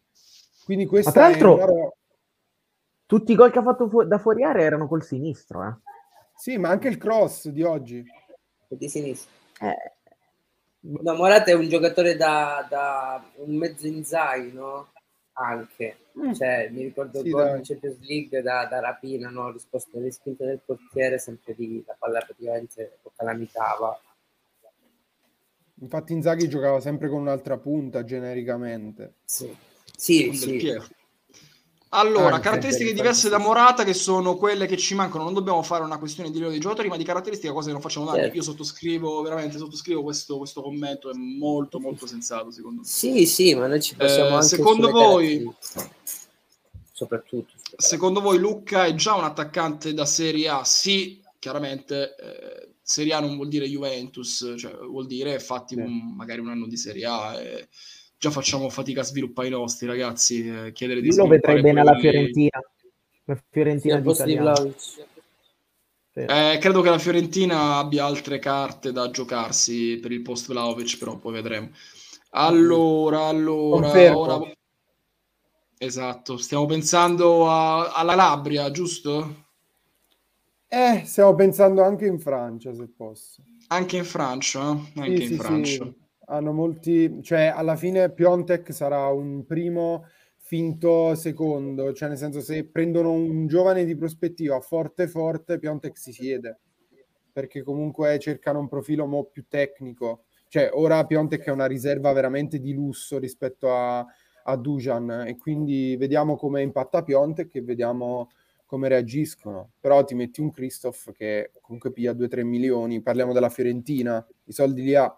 Quindi 0.63 0.85
questo 0.85 1.11
tra 1.11 1.27
l'altro, 1.27 1.55
una... 1.55 1.91
tutti 3.11 3.33
i 3.33 3.35
gol 3.35 3.51
che 3.51 3.59
ha 3.59 3.61
fatto 3.61 3.89
fu- 3.89 4.03
da 4.03 4.17
fuori 4.17 4.41
area 4.41 4.63
erano 4.63 4.87
col 4.87 5.03
sinistro. 5.03 5.67
Eh. 5.67 5.75
Sì, 6.33 6.57
ma 6.57 6.69
anche 6.69 6.87
il 6.87 6.97
cross 6.97 7.49
di 7.49 7.61
oggi. 7.61 8.01
Di 8.69 8.87
sinistra. 8.87 9.29
Eh. 9.59 9.91
No, 10.79 11.13
Morata 11.15 11.51
è 11.51 11.53
un 11.53 11.67
giocatore 11.67 12.15
da, 12.15 12.65
da 12.69 13.21
un 13.35 13.53
mezzo 13.57 13.85
Inzaghi, 13.85 14.53
no? 14.53 14.87
anche. 15.33 15.97
Mm. 16.17 16.31
Cioè, 16.31 16.69
mi 16.71 16.83
ricordo 16.83 17.19
sì, 17.19 17.25
il 17.25 17.31
gol 17.33 17.57
in 17.57 17.63
Champions 17.63 17.99
League 17.99 18.41
da, 18.41 18.65
da 18.65 18.79
rapina, 18.79 19.29
no? 19.29 19.51
risposta 19.51 19.97
alle 19.97 20.11
spinte 20.11 20.45
del 20.45 20.61
portiere, 20.65 21.19
sempre 21.19 21.53
lì 21.57 21.83
la 21.85 21.97
palla 21.99 22.21
praticamente 22.21 22.99
lo 23.03 23.11
calamitava. 23.13 23.99
Infatti 25.81 26.13
Inzaghi 26.13 26.47
giocava 26.47 26.79
sempre 26.79 27.09
con 27.09 27.19
un'altra 27.19 27.57
punta 27.57 28.05
genericamente. 28.05 29.15
Sì, 29.25 29.53
sì, 29.97 30.31
sì. 30.31 30.99
Allora, 31.93 32.35
Anche 32.35 32.47
caratteristiche 32.47 32.93
diverse 32.93 33.27
da 33.27 33.37
Morata 33.37 33.83
che 33.83 33.93
sono 33.93 34.37
quelle 34.37 34.65
che 34.65 34.77
ci 34.77 34.95
mancano. 34.95 35.25
Non 35.25 35.33
dobbiamo 35.33 35.61
fare 35.61 35.83
una 35.83 35.97
questione 35.97 36.29
di 36.29 36.35
livello 36.35 36.53
di 36.53 36.59
giocatori, 36.59 36.87
ma 36.87 36.95
di 36.95 37.03
caratteristiche, 37.03 37.51
cose 37.51 37.67
che 37.67 37.73
non 37.73 37.81
facciamo 37.81 38.05
danni. 38.05 38.21
Certo. 38.21 38.35
Io 38.37 38.43
sottoscrivo, 38.43 39.21
veramente 39.21 39.57
sottoscrivo 39.57 40.01
questo, 40.01 40.37
questo, 40.37 40.61
commento, 40.61 41.09
è 41.09 41.13
molto 41.13 41.79
molto 41.81 42.07
sensato 42.07 42.49
secondo 42.49 42.81
me. 42.81 42.87
Sì, 42.87 43.25
sì, 43.25 43.53
ma 43.55 43.67
noi 43.67 43.81
ci 43.81 43.95
possiamo 43.95 44.29
eh, 44.29 44.33
anche 44.35 44.45
Secondo 44.45 44.89
voi, 44.89 45.53
soprattutto. 46.93 47.55
Secondo 47.75 48.21
voi 48.21 48.37
Lucca 48.37 48.85
è 48.85 48.95
già 48.95 49.15
un 49.15 49.25
attaccante 49.25 49.93
da 49.93 50.05
Serie 50.05 50.47
A? 50.47 50.63
Sì, 50.63 51.21
chiaramente 51.39 52.15
eh, 52.15 52.69
Serie 52.81 53.13
A 53.15 53.19
non 53.19 53.35
vuol 53.35 53.49
dire 53.49 53.67
Juventus, 53.67 54.53
cioè 54.57 54.77
vuol 54.77 55.07
dire 55.07 55.39
fatti 55.39 55.75
sì. 55.75 55.81
un, 55.81 56.15
magari 56.15 56.39
un 56.39 56.51
anno 56.51 56.67
di 56.67 56.77
Serie 56.77 57.05
A. 57.05 57.41
Eh, 57.41 57.67
già 58.21 58.29
facciamo 58.29 58.69
fatica 58.69 59.01
a 59.01 59.03
sviluppare 59.03 59.47
i 59.47 59.51
nostri 59.51 59.87
ragazzi. 59.87 60.47
Eh, 60.47 60.71
chiedere 60.73 61.01
di 61.01 61.07
Io 61.07 61.15
lo 61.15 61.27
vedrei 61.27 61.59
bene 61.59 61.79
alla 61.79 61.97
Fiorentina. 61.97 62.61
La 63.25 63.43
Fiorentina 63.49 63.99
di 63.99 64.11
Italiano. 64.11 64.75
Eh, 66.13 66.57
credo 66.61 66.81
che 66.81 66.89
la 66.91 66.99
Fiorentina 66.99 67.77
abbia 67.77 68.05
altre 68.05 68.37
carte 68.37 68.91
da 68.91 69.09
giocarsi 69.09 69.97
per 69.99 70.11
il 70.11 70.21
post 70.21 70.49
Vlaovic, 70.49 70.99
però 70.99 71.17
poi 71.17 71.33
vedremo. 71.33 71.71
Allora, 72.33 73.25
allora, 73.25 74.15
ora... 74.15 74.51
esatto, 75.79 76.37
stiamo 76.37 76.67
pensando 76.67 77.49
a, 77.49 77.91
alla 77.91 78.13
Labria, 78.13 78.69
giusto? 78.69 79.45
Eh, 80.67 81.01
stiamo 81.05 81.33
pensando 81.33 81.81
anche 81.81 82.05
in 82.05 82.19
Francia, 82.19 82.71
se 82.71 82.87
posso. 82.87 83.41
Anche 83.69 83.97
in 83.97 84.05
Francia? 84.05 84.59
Anche 84.59 85.15
sì, 85.17 85.23
in 85.23 85.27
sì, 85.27 85.35
Francia. 85.37 85.85
Sì 85.85 86.00
hanno 86.31 86.53
molti, 86.53 87.21
cioè 87.21 87.51
alla 87.53 87.75
fine 87.75 88.09
Piontek 88.09 88.73
sarà 88.73 89.07
un 89.07 89.45
primo 89.45 90.05
finto 90.37 91.13
secondo, 91.15 91.93
cioè 91.93 92.09
nel 92.09 92.17
senso 92.17 92.39
se 92.39 92.65
prendono 92.65 93.11
un 93.11 93.47
giovane 93.47 93.85
di 93.85 93.95
prospettiva 93.95 94.59
forte 94.61 95.07
forte, 95.07 95.59
Piontek 95.59 95.97
si 95.97 96.13
siede, 96.13 96.59
perché 97.31 97.63
comunque 97.63 98.17
cercano 98.19 98.59
un 98.59 98.67
profilo 98.69 99.05
mo 99.05 99.25
più 99.25 99.45
tecnico. 99.47 100.23
Cioè 100.47 100.69
ora 100.73 101.05
Piontek 101.05 101.43
è 101.43 101.51
una 101.51 101.65
riserva 101.65 102.11
veramente 102.13 102.59
di 102.59 102.73
lusso 102.73 103.17
rispetto 103.19 103.73
a, 103.73 104.05
a 104.43 104.55
Dujan 104.55 105.25
e 105.27 105.37
quindi 105.37 105.95
vediamo 105.97 106.35
come 106.35 106.61
impatta 106.61 107.03
Piontek 107.03 107.55
e 107.55 107.61
vediamo 107.61 108.29
come 108.65 108.87
reagiscono. 108.87 109.71
Però 109.79 110.03
ti 110.05 110.15
metti 110.15 110.39
un 110.39 110.49
Christoph 110.49 111.11
che 111.11 111.51
comunque 111.61 111.91
piglia 111.91 112.13
2-3 112.13 112.43
milioni, 112.43 113.01
parliamo 113.01 113.33
della 113.33 113.49
Fiorentina, 113.49 114.25
i 114.45 114.53
soldi 114.53 114.81
li 114.81 114.95
ha 114.95 115.13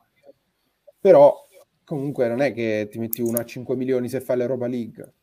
però 1.03 1.45
comunque 1.83 2.29
non 2.29 2.39
è 2.39 2.53
che 2.53 2.87
ti 2.89 2.97
metti 2.97 3.21
uno 3.21 3.37
a 3.37 3.43
5 3.43 3.75
milioni 3.75 4.07
se 4.07 4.21
fai 4.21 4.37
l'Europa 4.37 4.67
League. 4.67 5.13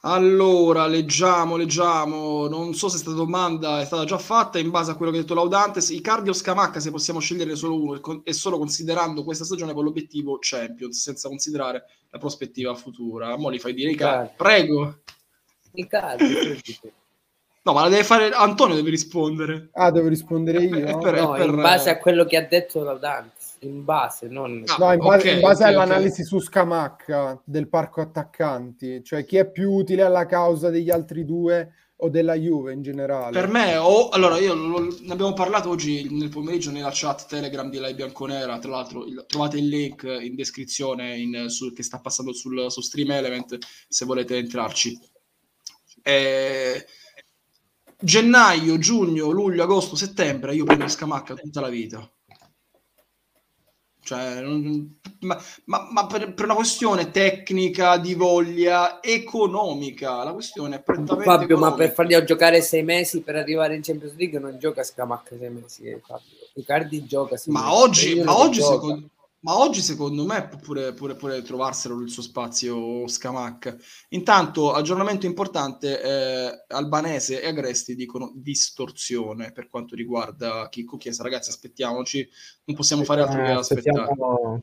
Allora, 0.00 0.88
leggiamo, 0.88 1.54
leggiamo. 1.54 2.48
Non 2.48 2.74
so 2.74 2.88
se 2.88 3.00
questa 3.00 3.12
domanda 3.12 3.80
è 3.80 3.84
stata 3.84 4.02
già 4.04 4.18
fatta 4.18 4.58
in 4.58 4.70
base 4.70 4.90
a 4.90 4.96
quello 4.96 5.12
che 5.12 5.18
ha 5.18 5.20
detto 5.20 5.34
Laudantes. 5.34 5.90
Icardi 5.90 6.30
o 6.30 6.32
Scamacca, 6.32 6.80
se 6.80 6.90
possiamo 6.90 7.20
scegliere 7.20 7.54
solo 7.54 7.80
uno, 7.80 8.22
e 8.24 8.32
solo 8.32 8.58
considerando 8.58 9.22
questa 9.22 9.44
stagione 9.44 9.72
con 9.72 9.84
l'obiettivo 9.84 10.38
Champions, 10.40 11.00
senza 11.00 11.28
considerare 11.28 11.84
la 12.10 12.18
prospettiva 12.18 12.74
futura. 12.74 13.36
Mo 13.36 13.50
li 13.50 13.60
fai 13.60 13.74
dire 13.74 13.92
Icardi. 13.92 14.32
Prego. 14.36 14.98
Icardi. 15.74 16.60
No, 17.62 17.72
ma 17.72 17.82
la 17.82 17.88
deve 17.88 18.02
fare 18.02 18.30
Antonio, 18.30 18.74
deve 18.74 18.90
rispondere. 18.90 19.68
Ah, 19.74 19.92
devo 19.92 20.08
rispondere 20.08 20.64
io? 20.64 20.98
Per, 20.98 21.20
no, 21.20 21.32
per... 21.34 21.48
in 21.48 21.54
base 21.54 21.90
a 21.90 21.98
quello 21.98 22.24
che 22.24 22.36
ha 22.36 22.42
detto 22.42 22.82
Laudantes 22.82 23.37
in 23.60 23.84
base, 23.84 24.28
non... 24.28 24.62
Ah, 24.66 24.76
no, 24.78 24.92
in 24.92 24.98
base, 24.98 25.18
okay, 25.18 25.34
in 25.34 25.40
base 25.40 25.62
okay, 25.62 25.74
all'analisi 25.74 26.20
okay. 26.20 26.24
su 26.24 26.40
Scamacca 26.40 27.40
del 27.44 27.68
parco 27.68 28.00
attaccanti, 28.00 29.02
cioè 29.02 29.24
chi 29.24 29.36
è 29.36 29.50
più 29.50 29.72
utile 29.72 30.02
alla 30.02 30.26
causa 30.26 30.70
degli 30.70 30.90
altri 30.90 31.24
due 31.24 31.72
o 32.00 32.08
della 32.08 32.34
Juve 32.34 32.72
in 32.72 32.82
generale? 32.82 33.32
Per 33.32 33.48
me, 33.48 33.76
o 33.76 34.08
allora 34.10 34.38
io 34.38 34.54
lo, 34.54 34.80
ne 34.80 35.12
abbiamo 35.12 35.32
parlato 35.32 35.70
oggi 35.70 36.08
nel 36.10 36.28
pomeriggio 36.28 36.70
nella 36.70 36.90
chat 36.92 37.26
Telegram 37.26 37.68
di 37.68 37.78
Lai 37.78 37.94
Bianconera. 37.94 38.58
Tra 38.58 38.70
l'altro, 38.70 39.04
il, 39.04 39.24
trovate 39.26 39.58
il 39.58 39.68
link 39.68 40.02
in 40.04 40.34
descrizione 40.34 41.16
in, 41.16 41.48
su, 41.48 41.72
che 41.72 41.82
sta 41.82 41.98
passando 41.98 42.32
sul, 42.32 42.70
su 42.70 42.80
Stream 42.80 43.10
Element 43.10 43.58
se 43.88 44.04
volete 44.04 44.36
entrarci. 44.36 44.98
Eh, 46.02 46.86
gennaio, 47.98 48.78
giugno, 48.78 49.30
luglio, 49.30 49.64
agosto, 49.64 49.96
settembre, 49.96 50.54
io 50.54 50.64
prendo 50.64 50.86
Scamacca 50.86 51.34
tutta 51.34 51.60
la 51.60 51.68
vita 51.68 52.08
Cioè, 54.08 54.42
ma, 55.20 55.38
ma, 55.64 55.88
ma 55.90 56.06
per, 56.06 56.32
per, 56.32 56.46
una 56.46 56.54
questione 56.54 57.10
tecnica, 57.10 57.98
di 57.98 58.14
voglia, 58.14 59.02
economica, 59.02 60.24
la 60.24 60.32
questione 60.32 60.76
è 60.76 60.80
prettamente 60.80 61.24
Fabio, 61.24 61.44
economica. 61.44 61.70
ma 61.70 61.74
per 61.74 61.92
farli 61.92 62.24
giocare 62.24 62.62
sei 62.62 62.82
mesi 62.82 63.20
per 63.20 63.36
arrivare 63.36 63.74
in 63.74 63.82
Champions 63.82 64.16
League 64.16 64.38
non 64.38 64.58
gioca 64.58 64.82
Scamacca 64.82 65.36
sei 65.36 65.50
mesi, 65.50 65.82
eh, 65.82 66.00
Fabio. 66.02 66.24
Icardi 66.54 67.04
gioca 67.04 67.36
sei 67.36 67.52
ma 67.52 67.64
mesi. 67.64 67.82
Oggi, 67.82 68.22
ma 68.22 68.38
oggi, 68.38 68.62
secondo, 68.62 69.08
ma 69.40 69.56
oggi 69.58 69.80
secondo 69.82 70.24
me 70.24 70.48
può 70.48 70.58
pure, 70.58 70.92
pure, 70.94 71.14
pure 71.14 71.42
trovarselo 71.42 72.00
il 72.00 72.10
suo 72.10 72.22
spazio 72.22 73.06
Scamacca. 73.06 73.76
Intanto, 74.10 74.72
aggiornamento 74.72 75.26
importante, 75.26 76.00
eh, 76.02 76.64
Albanese 76.68 77.40
e 77.40 77.46
Agresti 77.48 77.94
dicono 77.94 78.32
distorsione 78.34 79.52
per 79.52 79.68
quanto 79.68 79.94
riguarda 79.94 80.68
Chicco 80.68 80.96
Chiesa. 80.96 81.22
Ragazzi, 81.22 81.50
aspettiamoci, 81.50 82.28
non 82.64 82.76
possiamo 82.76 83.04
fare 83.04 83.22
altro 83.22 83.42
che 83.42 83.48
Eh, 83.50 83.52
aspettare. 83.52 84.00
aspettiamo- 84.00 84.60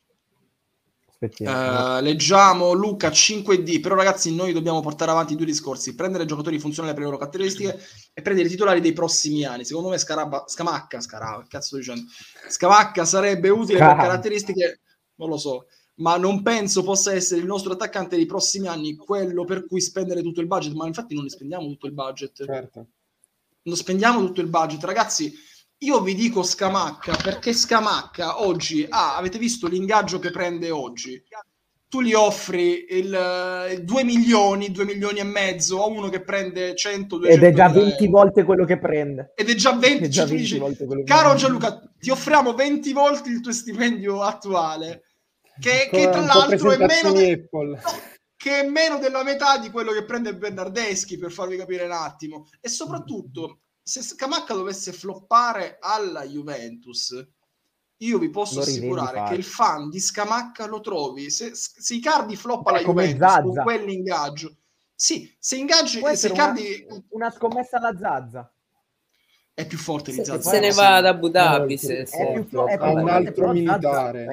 Eh, 1.20 2.01
leggiamo 2.01 2.74
Luca 2.74 3.09
5D, 3.09 3.80
però 3.80 3.95
ragazzi 3.95 4.36
noi 4.36 4.53
dobbiamo 4.53 4.82
portare 4.82 5.11
avanti 5.11 5.36
due 5.36 5.45
discorsi, 5.45 5.95
prendere 5.95 6.26
giocatori 6.26 6.59
funzionali 6.59 6.93
per 6.93 7.03
le 7.03 7.09
loro 7.09 7.20
caratteristiche 7.20 7.80
e 8.13 8.22
prendere 8.22 8.47
i 8.47 8.51
titolari 8.51 8.82
dei 8.82 8.93
prossimi 8.93 9.45
anni. 9.45 9.66
Secondo 9.66 9.89
me 9.89 9.97
Scarabba, 9.97 10.43
Scamacca, 10.47 10.99
Scarabba, 10.99 11.45
cazzo 11.47 11.78
dicendo, 11.78 12.03
Scamacca 12.49 13.05
sarebbe 13.05 13.49
utile 13.49 13.78
per 13.78 13.88
Scarabba. 13.88 14.01
caratteristiche, 14.03 14.82
non 15.16 15.30
lo 15.30 15.38
so, 15.38 15.68
ma 15.95 16.18
non 16.18 16.41
penso 16.41 16.84
possa 16.84 17.13
essere 17.13 17.39
il 17.39 17.47
nostro 17.47 17.74
attaccante 17.74 18.18
dei 18.18 18.26
prossimi 18.26 18.68
anni, 18.68 18.95
quello 18.95 19.45
per 19.45 19.66
cui 19.66 19.80
spendere 19.80 20.22
tutto 20.22 20.41
il 20.41 20.47
budget, 20.47 20.74
ma 20.74 20.86
infatti 20.86 21.16
non 21.16 21.24
ne 21.24 21.30
spendiamo 21.30 21.66
tutto 21.68 21.88
il 21.88 21.93
budget 21.93 22.43
Certo. 22.45 22.88
non 23.63 23.76
spendiamo 23.76 24.20
tutto 24.20 24.41
il 24.41 24.47
budget, 24.47 24.84
ragazzi. 24.84 25.34
Io 25.80 26.01
vi 26.01 26.15
dico 26.15 26.41
Scamacca 26.41 27.17
perché 27.21 27.53
Scamacca 27.53 28.41
oggi 28.41 28.86
ah, 28.89 29.17
avete 29.17 29.38
visto 29.38 29.67
l'ingaggio 29.67 30.19
che 30.19 30.32
prende 30.32 30.71
oggi? 30.71 31.21
Tu 31.88 32.01
gli 32.01 32.13
offri 32.13 32.86
il 32.89 33.82
2 33.84 34.03
milioni, 34.03 34.71
2 34.71 34.86
milioni 34.86 35.19
e 35.19 35.23
mezzo 35.23 35.84
a 35.84 35.88
uno 35.88 36.09
che 36.09 36.23
prende 36.23 36.76
100, 36.76 37.17
200 37.17 37.45
Ed 37.45 37.51
è 37.51 37.55
già 37.55 37.69
mila 37.69 37.84
20 37.84 38.05
euro. 38.05 38.17
volte 38.17 38.43
quello 38.43 38.65
che 38.65 38.80
prende. 38.80 39.34
Ed 39.36 39.49
è 39.49 39.55
già 39.55 39.73
20, 39.73 40.03
È 40.03 40.07
già 40.07 40.21
cioè 40.21 40.23
tu 40.26 40.32
20 40.32 40.43
dici, 40.43 40.57
volte 40.57 40.86
quello 40.86 41.03
che 41.03 41.07
caro 41.07 41.30
prende. 41.30 41.41
Gianluca, 41.41 41.91
ti 41.99 42.09
offriamo 42.09 42.53
20 42.53 42.93
volte 42.93 43.30
il 43.30 43.41
tuo 43.41 43.51
stipendio 43.51 44.21
attuale, 44.21 45.03
che, 45.59 45.89
che 45.91 46.09
tra 46.09 46.21
l'altro 46.21 46.71
è 46.71 46.78
meno, 46.78 47.09
Apple. 47.09 47.69
no, 47.69 47.80
che 48.36 48.59
è 48.59 48.67
meno 48.67 48.97
della 48.97 49.23
metà 49.23 49.57
di 49.57 49.69
quello 49.69 49.91
che 49.91 50.03
prende 50.03 50.36
Bernardeschi, 50.36 51.17
per 51.17 51.32
farvi 51.32 51.55
capire 51.55 51.86
un 51.86 51.91
attimo. 51.91 52.47
E 52.59 52.67
soprattutto, 52.67 53.59
se 53.88 54.01
Scamacca 54.01 54.55
dovesse 54.55 54.91
floppare 54.91 55.77
alla 55.79 56.25
Juventus, 56.25 57.23
io 57.97 58.17
vi 58.17 58.29
posso 58.31 58.55
Lo 58.55 58.61
assicurare 58.61 59.23
che 59.29 59.36
il 59.36 59.43
fan 59.43 59.89
di 59.89 59.99
Scamacca 59.99 60.65
lo 60.65 60.81
trovi. 60.81 61.29
Se, 61.29 61.51
se 61.53 61.93
Icardi 61.93 62.36
floppa 62.36 62.71
alla 62.71 62.81
come 62.81 63.03
Juventus 63.09 63.36
con 63.43 63.53
Zazza. 63.53 63.61
quell'ingaggio, 63.63 64.55
sì, 64.95 65.33
se 65.38 65.57
ingaggi, 65.57 65.99
se 65.99 66.07
essere 66.09 66.33
una, 66.33 66.43
Icardi 66.43 67.05
una 67.09 67.29
scommessa 67.29 67.77
alla 67.77 67.95
Zazza. 67.95 68.51
è 69.53 69.67
più 69.67 69.77
forte 69.77 70.11
di 70.11 70.17
Se, 70.17 70.23
Zazza. 70.23 70.49
se 70.49 70.59
ne 70.59 70.71
va 70.71 70.95
ad 70.95 71.05
Abu 71.05 71.29
Dhabi, 71.29 71.77
se, 71.77 72.01
È 72.03 72.31
più 72.33 72.43
floppa. 72.45 72.71
è 72.71 72.77
un 72.88 73.07
forte, 73.07 73.11
altro 73.11 73.51
militare. 73.51 74.25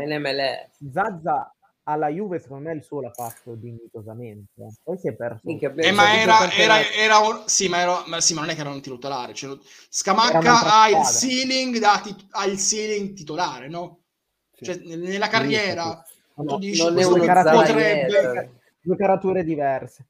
Zazza 0.90 1.51
alla 1.84 2.08
Juve 2.08 2.38
secondo 2.38 2.68
me 2.68 2.74
il 2.74 2.82
suo 2.82 3.00
l'ha 3.00 3.10
fatto 3.10 3.54
dignitosamente. 3.54 4.52
Poi 4.82 4.98
si 4.98 5.08
è 5.08 5.14
perso. 5.14 5.40
Minchia, 5.44 5.72
Eh, 5.74 5.92
ma 5.92 6.12
era, 6.20 6.50
era, 6.52 6.90
era 6.90 7.18
un- 7.18 7.42
sì, 7.46 7.68
ma, 7.68 7.78
era, 7.80 8.02
ma 8.06 8.20
sì, 8.20 8.34
ma 8.34 8.40
non 8.40 8.50
è 8.50 8.54
che 8.54 8.60
era 8.60 8.70
un 8.70 8.80
titolare. 8.80 9.34
Cioè, 9.34 9.56
Scamacca 9.88 10.60
ha 10.62 10.88
il 10.88 11.04
ceiling 11.04 11.78
da 11.78 12.00
tit- 12.02 12.26
ha 12.30 12.44
il 12.46 12.58
ceiling 12.58 13.14
titolare, 13.14 13.68
no? 13.68 14.00
Sì. 14.52 14.64
Cioè, 14.64 14.76
nel- 14.84 15.00
nella 15.00 15.28
carriera 15.28 16.04
No, 16.34 16.54
tu 16.54 16.58
dici 16.58 16.82
non 16.84 16.96
uno 17.04 17.16
potrebbe 17.16 18.08
zaino. 18.10 18.60
Due 18.80 18.96
carature 18.96 19.44
diverse. 19.44 20.06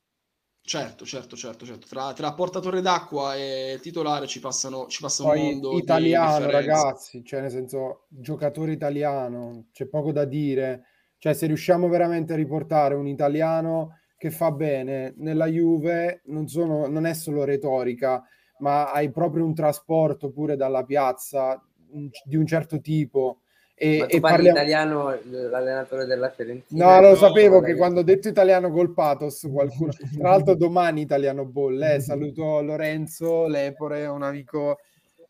certo 0.64 1.04
certo 1.04 1.36
certo 1.36 1.66
certo 1.66 1.86
tra, 1.88 2.12
tra 2.12 2.32
portatore 2.34 2.80
d'acqua 2.80 3.34
e 3.36 3.78
titolare 3.82 4.26
ci 4.28 4.38
passano 4.40 4.86
ci 4.86 5.00
passa 5.00 5.22
un 5.24 5.30
Poi 5.30 5.40
mondo 5.40 5.70
di 5.72 5.78
italiano, 5.78 6.46
ragazzi, 6.50 7.24
cioè 7.24 7.40
nel 7.40 7.50
senso, 7.50 8.06
giocatore 8.08 8.72
italiano, 8.72 9.66
c'è 9.72 9.86
poco 9.86 10.12
da 10.12 10.24
dire. 10.24 10.86
Cioè, 11.22 11.34
se 11.34 11.46
riusciamo 11.46 11.88
veramente 11.88 12.32
a 12.32 12.36
riportare 12.36 12.96
un 12.96 13.06
italiano 13.06 13.98
che 14.16 14.32
fa 14.32 14.50
bene 14.50 15.14
nella 15.18 15.46
Juve, 15.46 16.22
non, 16.24 16.48
sono, 16.48 16.88
non 16.88 17.06
è 17.06 17.14
solo 17.14 17.44
retorica, 17.44 18.20
ma 18.58 18.90
hai 18.90 19.08
proprio 19.12 19.44
un 19.44 19.54
trasporto 19.54 20.32
pure 20.32 20.56
dalla 20.56 20.82
piazza 20.82 21.62
un- 21.92 22.10
di 22.24 22.34
un 22.34 22.44
certo 22.44 22.80
tipo. 22.80 23.42
E, 23.76 23.98
Ma 23.98 24.06
tu 24.06 24.16
e 24.16 24.20
parli 24.20 24.48
parliamo- 24.48 24.58
italiano, 24.58 25.18
l'allenatore 25.48 26.06
della 26.06 26.28
Fiorentina? 26.30 26.84
No, 26.96 27.00
lo 27.00 27.08
No, 27.10 27.14
sapevo 27.14 27.60
che 27.60 27.76
quando 27.76 28.00
ho 28.00 28.02
detto 28.02 28.26
italiano 28.26 28.72
col 28.72 28.92
pathos 28.92 29.48
qualcuno... 29.48 29.92
Tra 30.18 30.28
l'altro 30.30 30.56
domani 30.56 31.02
italiano 31.02 31.44
boll, 31.44 31.80
eh, 31.84 32.00
saluto 32.00 32.60
Lorenzo 32.62 33.46
Lepore, 33.46 34.06
un 34.06 34.24
amico 34.24 34.78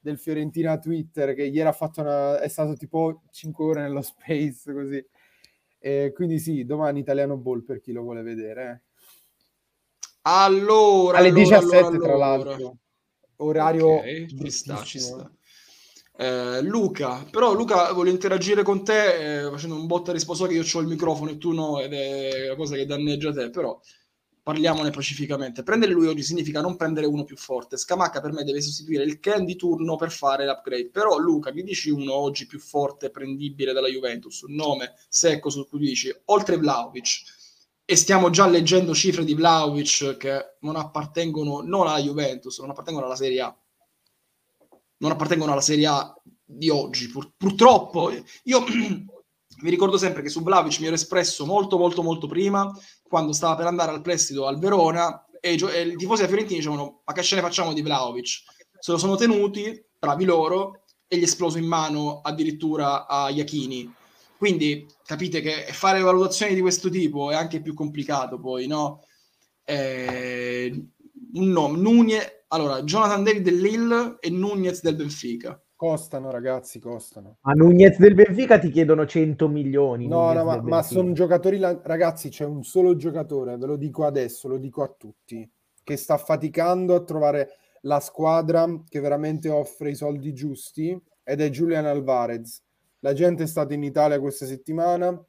del 0.00 0.18
Fiorentina 0.18 0.78
Twitter 0.78 1.34
che 1.34 1.42
ieri 1.44 1.68
ha 1.68 1.72
fatto 1.72 2.00
una... 2.00 2.40
è 2.40 2.48
stato 2.48 2.76
tipo 2.76 3.20
5 3.30 3.62
ore 3.62 3.82
nello 3.82 4.00
space 4.00 4.72
così. 4.72 5.04
E 5.84 6.12
quindi 6.14 6.38
sì, 6.38 6.64
domani 6.64 7.00
italiano 7.00 7.36
ball 7.36 7.64
per 7.64 7.80
chi 7.80 7.90
lo 7.90 8.02
vuole 8.02 8.22
vedere. 8.22 8.84
allora 10.22 11.18
eh. 11.18 11.20
Alle 11.20 11.28
allora, 11.30 11.58
17 11.58 11.76
allora, 11.76 11.98
tra 11.98 12.12
allora. 12.12 12.26
l'altro. 12.26 12.76
Orario 13.36 13.86
Ok, 13.88 14.26
ci 14.26 14.50
sta, 14.50 14.82
ci 14.84 15.00
sta. 15.00 15.28
Eh, 16.16 16.62
Luca, 16.62 17.26
però 17.28 17.52
Luca 17.52 17.92
voglio 17.92 18.10
interagire 18.10 18.62
con 18.62 18.84
te 18.84 19.46
eh, 19.46 19.50
facendo 19.50 19.74
un 19.74 19.86
botta 19.86 20.12
risposta 20.12 20.46
che 20.46 20.54
io 20.54 20.64
ho 20.72 20.80
il 20.80 20.86
microfono 20.86 21.30
e 21.30 21.38
tu 21.38 21.52
no 21.52 21.80
ed 21.80 21.92
è 21.94 22.46
la 22.46 22.54
cosa 22.54 22.76
che 22.76 22.86
danneggia 22.86 23.32
te, 23.32 23.50
però 23.50 23.76
parliamone 24.42 24.90
pacificamente. 24.90 25.62
Prendere 25.62 25.92
lui 25.92 26.06
oggi 26.08 26.22
significa 26.22 26.60
non 26.60 26.76
prendere 26.76 27.06
uno 27.06 27.24
più 27.24 27.36
forte. 27.36 27.76
Scamacca 27.76 28.20
per 28.20 28.32
me 28.32 28.44
deve 28.44 28.60
sostituire 28.60 29.04
il 29.04 29.20
Ken 29.20 29.44
di 29.44 29.56
turno 29.56 29.96
per 29.96 30.10
fare 30.10 30.44
l'upgrade. 30.44 30.90
Però 30.90 31.16
Luca, 31.18 31.52
mi 31.52 31.62
dici 31.62 31.90
uno 31.90 32.12
oggi 32.14 32.46
più 32.46 32.58
forte, 32.58 33.10
prendibile 33.10 33.72
dalla 33.72 33.88
Juventus, 33.88 34.40
un 34.42 34.54
nome 34.54 34.94
secco 35.08 35.48
su 35.48 35.66
cui 35.68 35.78
dici, 35.78 36.12
oltre 36.26 36.56
Vlaovic, 36.56 37.40
e 37.84 37.96
stiamo 37.96 38.30
già 38.30 38.46
leggendo 38.46 38.94
cifre 38.94 39.24
di 39.24 39.34
Vlaovic 39.34 40.16
che 40.16 40.56
non 40.60 40.76
appartengono 40.76 41.60
non 41.62 41.86
alla 41.86 42.00
Juventus, 42.00 42.58
non 42.60 42.70
appartengono 42.70 43.06
alla 43.06 43.16
Serie 43.16 43.40
A. 43.40 43.56
Non 44.98 45.10
appartengono 45.10 45.52
alla 45.52 45.60
Serie 45.60 45.86
A 45.86 46.16
di 46.44 46.68
oggi, 46.68 47.08
pur- 47.08 47.32
purtroppo. 47.36 48.10
Io 48.44 48.64
vi 49.60 49.70
ricordo 49.70 49.98
sempre 49.98 50.22
che 50.22 50.28
su 50.28 50.42
Vlaovic 50.42 50.80
mi 50.80 50.86
ero 50.86 50.94
espresso 50.94 51.44
molto 51.46 51.78
molto 51.78 52.02
molto 52.02 52.26
prima, 52.26 52.70
quando 53.08 53.32
stava 53.32 53.56
per 53.56 53.66
andare 53.66 53.92
al 53.92 54.00
prestito 54.00 54.46
al 54.46 54.58
Verona, 54.58 55.26
e, 55.40 55.56
gio- 55.56 55.70
e 55.70 55.86
i 55.86 55.96
tifosi 55.96 56.22
della 56.22 56.28
Fiorentina 56.28 56.58
dicevano 56.58 57.02
ma 57.04 57.12
che 57.12 57.22
ce 57.22 57.34
ne 57.34 57.40
facciamo 57.40 57.72
di 57.72 57.82
Vlaovic? 57.82 58.42
Se 58.78 58.90
lo 58.92 58.98
sono 58.98 59.16
tenuti, 59.16 59.84
bravi 59.98 60.24
loro, 60.24 60.82
e 61.06 61.18
gli 61.18 61.20
è 61.20 61.24
esploso 61.24 61.58
in 61.58 61.66
mano 61.66 62.20
addirittura 62.22 63.06
a 63.06 63.28
Iachini. 63.28 63.92
Quindi 64.38 64.86
capite 65.04 65.40
che 65.40 65.66
fare 65.72 66.00
valutazioni 66.00 66.54
di 66.54 66.60
questo 66.60 66.88
tipo 66.88 67.30
è 67.30 67.34
anche 67.34 67.60
più 67.60 67.74
complicato 67.74 68.40
poi, 68.40 68.66
no? 68.66 69.04
Eh, 69.64 70.84
nome, 71.34 71.78
Nunez, 71.78 72.44
allora, 72.48 72.82
Jonathan 72.82 73.22
David 73.22 73.42
del 73.42 73.60
Lille 73.60 74.16
e 74.20 74.30
Nunez 74.30 74.80
del 74.80 74.96
Benfica. 74.96 75.60
Costano 75.82 76.30
ragazzi, 76.30 76.78
costano. 76.78 77.38
A 77.40 77.54
Nunez 77.54 77.98
del 77.98 78.14
Benfica 78.14 78.56
ti 78.56 78.70
chiedono 78.70 79.04
100 79.04 79.48
milioni. 79.48 80.06
No, 80.06 80.32
no, 80.32 80.44
ma, 80.44 80.62
ma 80.62 80.80
sono 80.80 81.10
giocatori, 81.10 81.58
ragazzi, 81.58 82.28
c'è 82.28 82.44
un 82.44 82.62
solo 82.62 82.94
giocatore, 82.94 83.56
ve 83.56 83.66
lo 83.66 83.74
dico 83.74 84.04
adesso, 84.04 84.46
lo 84.46 84.58
dico 84.58 84.84
a 84.84 84.94
tutti, 84.96 85.50
che 85.82 85.96
sta 85.96 86.18
faticando 86.18 86.94
a 86.94 87.02
trovare 87.02 87.56
la 87.80 87.98
squadra 87.98 88.64
che 88.88 89.00
veramente 89.00 89.48
offre 89.48 89.90
i 89.90 89.96
soldi 89.96 90.32
giusti 90.32 90.96
ed 91.24 91.40
è 91.40 91.50
Julian 91.50 91.86
Alvarez. 91.86 92.62
La 93.00 93.12
gente 93.12 93.42
è 93.42 93.46
stata 93.48 93.74
in 93.74 93.82
Italia 93.82 94.20
questa 94.20 94.46
settimana 94.46 95.20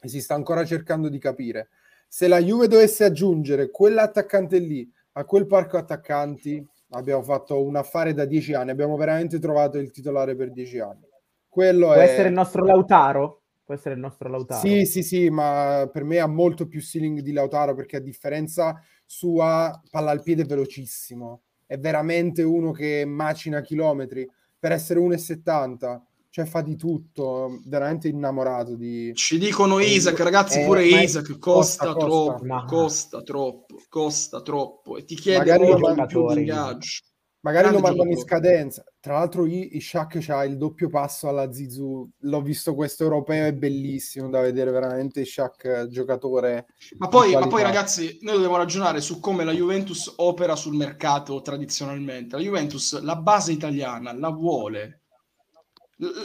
e 0.00 0.08
si 0.08 0.20
sta 0.20 0.34
ancora 0.34 0.64
cercando 0.64 1.08
di 1.08 1.18
capire. 1.18 1.68
Se 2.08 2.26
la 2.26 2.42
Juve 2.42 2.66
dovesse 2.66 3.04
aggiungere 3.04 3.70
quell'attaccante 3.70 4.58
lì 4.58 4.90
a 5.12 5.24
quel 5.24 5.46
parco 5.46 5.76
attaccanti, 5.76 6.66
abbiamo 6.92 7.22
fatto 7.22 7.62
un 7.62 7.76
affare 7.76 8.14
da 8.14 8.24
dieci 8.24 8.54
anni, 8.54 8.70
abbiamo 8.70 8.96
veramente 8.96 9.38
trovato 9.38 9.78
il 9.78 9.90
titolare 9.90 10.34
per 10.34 10.50
dieci 10.52 10.78
anni. 10.78 11.06
Quello 11.48 11.86
Può 11.86 11.94
è... 11.94 12.04
essere 12.04 12.28
il 12.28 12.34
nostro 12.34 12.64
Lautaro? 12.64 13.42
Può 13.64 13.74
essere 13.74 13.94
il 13.94 14.00
nostro 14.00 14.28
Lautaro? 14.28 14.60
Sì, 14.60 14.84
sì, 14.84 15.02
sì, 15.02 15.28
ma 15.28 15.88
per 15.92 16.04
me 16.04 16.18
ha 16.18 16.26
molto 16.26 16.66
più 16.66 16.80
ceiling 16.80 17.20
di 17.20 17.32
Lautaro 17.32 17.74
perché 17.74 17.96
a 17.96 18.00
differenza 18.00 18.80
sua 19.04 19.80
palla 19.90 20.10
al 20.10 20.22
piede 20.22 20.42
è 20.42 20.46
velocissimo. 20.46 21.42
È 21.66 21.78
veramente 21.78 22.42
uno 22.42 22.70
che 22.72 23.04
macina 23.06 23.60
chilometri 23.60 24.28
per 24.58 24.72
essere 24.72 25.00
1,70. 25.00 26.00
Cioè 26.34 26.46
fa 26.46 26.62
di 26.62 26.76
tutto, 26.76 27.60
veramente 27.66 28.08
innamorato 28.08 28.74
di... 28.74 29.12
Ci 29.14 29.36
dicono 29.36 29.80
Isaac, 29.80 30.18
ragazzi, 30.20 30.60
Eh, 30.60 30.64
pure 30.64 30.82
Isaac 30.86 31.36
costa, 31.38 31.92
costa, 31.92 31.92
costa. 31.92 32.06
troppo, 32.06 32.44
Ma- 32.46 32.64
costa 32.64 33.20
troppo, 33.20 33.76
costa 33.90 34.40
troppo 34.40 34.96
e 34.96 35.04
ti 35.04 35.14
chiede 35.14 35.40
Magari 35.40 35.66
lo 35.66 35.92
di 35.92 36.06
più 36.06 36.30
ingaggio. 36.30 37.02
Magari 37.40 37.68
Grande 37.68 37.80
lo 37.82 37.86
mandano 37.86 38.10
in 38.12 38.24
scadenza. 38.24 38.82
Tra 38.98 39.18
l'altro, 39.18 39.44
I- 39.44 39.76
Ishak 39.76 40.24
ha 40.30 40.42
il 40.46 40.56
doppio 40.56 40.88
passo 40.88 41.28
alla 41.28 41.52
Zizou. 41.52 42.08
L'ho 42.20 42.40
visto 42.40 42.74
questo 42.74 43.02
europeo, 43.02 43.44
è 43.44 43.52
bellissimo 43.52 44.30
da 44.30 44.40
vedere 44.40 44.70
veramente. 44.70 45.20
Ishak, 45.20 45.64
eh, 45.64 45.88
giocatore. 45.88 46.68
Ma 46.96 47.08
poi, 47.08 47.34
ma 47.34 47.46
poi, 47.46 47.62
ragazzi, 47.62 48.20
noi 48.22 48.36
dobbiamo 48.36 48.56
ragionare 48.56 49.02
su 49.02 49.20
come 49.20 49.44
la 49.44 49.52
Juventus 49.52 50.10
opera 50.16 50.56
sul 50.56 50.76
mercato 50.76 51.42
tradizionalmente. 51.42 52.36
La 52.36 52.42
Juventus, 52.42 52.98
la 53.02 53.16
base 53.16 53.52
italiana, 53.52 54.14
la 54.14 54.30
vuole. 54.30 55.01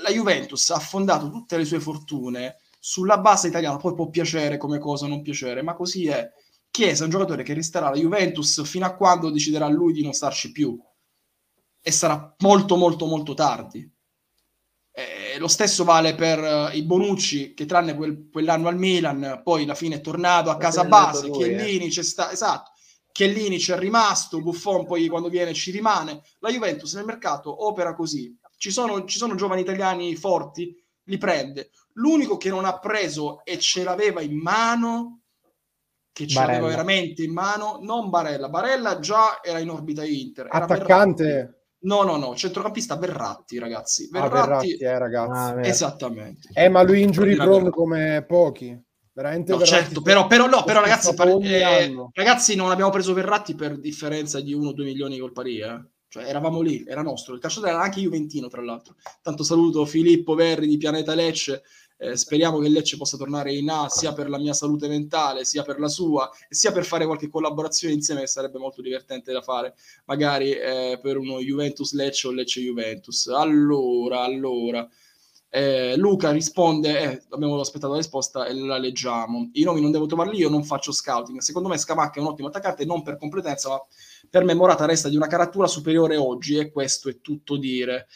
La 0.02 0.10
Juventus 0.10 0.72
ha 0.72 0.80
fondato 0.80 1.30
tutte 1.30 1.56
le 1.56 1.66
sue 1.66 1.80
fortune 1.80 2.58
sulla 2.80 3.20
base 3.20 3.48
italiana. 3.48 3.78
Poi 3.78 3.94
può 3.94 4.10
piacere 4.10 4.58
come 4.58 4.80
cosa, 4.80 5.08
non 5.08 5.22
piacere, 5.22 5.62
ma 5.62 5.76
così 5.76 6.08
è. 6.08 6.28
Chiesa 6.70 7.02
è 7.02 7.06
un 7.06 7.12
giocatore 7.12 7.44
che 7.44 7.54
resterà 7.54 7.88
alla 7.88 7.98
Juventus 7.98 8.64
fino 8.64 8.86
a 8.86 8.96
quando 8.96 9.30
deciderà 9.30 9.68
lui 9.68 9.94
di 9.94 10.02
non 10.02 10.14
starci 10.14 10.52
più. 10.52 10.80
E 11.82 11.92
sarà 11.92 12.36
molto, 12.40 12.76
molto, 12.76 13.06
molto 13.06 13.34
tardi. 13.34 13.90
Eh, 14.92 15.38
lo 15.38 15.48
stesso 15.48 15.84
vale 15.84 16.16
per 16.16 16.40
eh, 16.44 16.76
i 16.76 16.84
Bonucci 16.84 17.54
che 17.54 17.68
tranne 17.68 17.94
quel- 17.94 18.30
quell'anno 18.32 18.68
al 18.68 18.78
Milan 18.78 19.42
poi 19.44 19.62
alla 19.62 19.76
fine 19.76 19.98
è 19.98 20.02
tornato 20.02 20.50
a 20.50 20.58
casa 20.58 20.86
base 20.86 21.28
lui, 21.28 21.44
eh. 21.44 21.56
Chiellini 21.56 21.90
c'è 21.90 22.02
sta- 22.02 22.32
esatto 22.32 22.72
Chiellini 23.12 23.60
c'è 23.60 23.78
rimasto 23.78 24.42
Buffon 24.42 24.88
poi 24.88 25.08
quando 25.08 25.30
viene 25.30 25.54
ci 25.54 25.70
rimane 25.70 26.24
la 26.40 26.50
Juventus 26.50 26.96
nel 26.96 27.06
mercato 27.06 27.68
opera 27.68 27.94
così 27.94 28.36
ci 28.58 28.72
sono, 28.72 29.06
ci 29.06 29.18
sono 29.18 29.36
giovani 29.36 29.62
italiani 29.62 30.16
forti 30.16 30.76
li 31.04 31.18
prende 31.18 31.70
l'unico 31.94 32.38
che 32.38 32.50
non 32.50 32.66
ha 32.66 32.78
preso 32.80 33.44
e 33.46 33.58
ce 33.60 33.84
l'aveva 33.84 34.22
in 34.22 34.38
mano 34.40 35.22
che 36.12 36.28
ce 36.28 36.40
l'aveva 36.40 36.60
Barella. 36.60 36.76
veramente 36.76 37.24
in 37.24 37.32
mano 37.34 37.80
non 37.82 38.10
Barella 38.10 38.50
Barella 38.50 39.00
già 39.00 39.40
era 39.44 39.60
in 39.60 39.70
orbita 39.70 40.04
Inter. 40.04 40.48
Attaccante. 40.50 41.62
no 41.82 42.02
no 42.04 42.18
no 42.18 42.36
centrocampista 42.36 42.96
Verratti 42.98 43.60
ragazzi 43.60 44.10
Ah, 44.12 44.22
Verratti, 44.22 44.40
Verratti, 44.40 44.78
eh, 44.84 44.98
ragazzi. 45.00 45.32
Ah, 45.60 45.68
esattamente 45.68 46.50
Eh, 46.54 46.70
ma 46.70 46.82
lui 46.82 47.02
injury 47.04 47.36
prone 47.36 47.70
come 47.70 48.26
pochi. 48.28 48.86
Veramente 49.14 49.52
No, 49.52 49.64
certo, 49.64 50.02
però, 50.04 50.28
però, 50.28 50.48
no, 50.48 50.64
però 50.64 50.80
ragazzi, 50.80 51.10
eh, 51.42 51.92
ragazzi, 52.14 52.56
non 52.56 52.70
abbiamo 52.70 52.92
preso 52.92 53.14
Verratti 53.14 53.56
per 53.56 53.80
differenza 53.80 54.40
di 54.42 54.54
1-2 54.54 54.84
milioni 54.84 55.18
col 55.18 55.32
Pari, 55.32 55.60
eh. 55.60 55.84
Cioè, 56.10 56.24
eravamo 56.24 56.62
lì, 56.62 56.86
era 56.88 57.02
nostro. 57.02 57.34
Il 57.34 57.40
calciatore 57.42 57.72
era 57.74 57.82
anche 57.82 58.00
Juventino, 58.02 58.48
tra 58.48 58.62
l'altro. 58.62 58.96
Tanto 59.22 59.44
saluto 59.44 59.86
Filippo 59.86 60.36
Verri 60.36 60.68
di 60.68 60.78
Pianeta 60.78 61.14
Lecce. 61.14 61.64
eh, 62.00 62.16
speriamo 62.16 62.60
che 62.60 62.70
Lecce 62.70 62.96
possa 62.96 63.18
tornare 63.18 63.54
in 63.54 63.70
A 63.70 63.90
sia 63.90 64.14
per 64.14 64.30
la 64.30 64.38
mia 64.38 64.54
salute 64.54 64.88
mentale, 64.88 65.44
sia 65.46 65.64
per 65.64 65.80
la 65.80 65.88
sua, 65.88 66.30
sia 66.48 66.72
per 66.72 66.86
fare 66.86 67.06
qualche 67.06 67.28
collaborazione 67.28 67.94
insieme 67.94 68.22
che 68.22 68.28
sarebbe 68.28 68.60
molto 68.60 68.82
divertente 68.82 69.32
da 69.34 69.42
fare, 69.42 69.74
magari 70.06 70.52
eh, 70.52 71.00
per 71.02 71.18
uno 71.18 71.40
Juventus 71.40 71.94
Lecce 71.94 72.28
o 72.28 72.32
Lecce 72.32 72.62
Juventus. 72.62 73.28
Allora, 73.28 74.22
allora. 74.22 74.88
Eh, 75.50 75.96
Luca 75.98 76.32
risponde: 76.32 77.00
eh, 77.00 77.24
Abbiamo 77.30 77.60
aspettato 77.60 77.94
la 77.94 78.00
risposta 78.00 78.46
e 78.46 78.54
la 78.54 78.78
leggiamo. 78.78 79.50
I 79.54 79.64
nomi 79.64 79.82
non 79.82 79.92
devo 79.92 80.06
trovarli 80.06 80.38
io, 80.38 80.50
non 80.50 80.64
faccio 80.64 80.92
scouting. 80.92 81.40
Secondo 81.40 81.70
me 81.70 81.78
Scamacca 81.78 82.20
è 82.20 82.22
un 82.22 82.28
ottimo 82.28 82.50
attaccante, 82.50 82.86
non 82.86 83.02
per 83.02 83.18
competenza, 83.18 83.70
ma 83.70 83.82
per 84.30 84.44
me 84.44 84.54
Morata 84.54 84.86
resta 84.86 85.10
di 85.10 85.16
una 85.16 85.28
caratura 85.28 85.68
superiore 85.68 86.18
oggi, 86.18 86.58
e 86.58 86.72
questo 86.72 87.10
è 87.10 87.20
tutto 87.22 87.58
dire. 87.58 88.08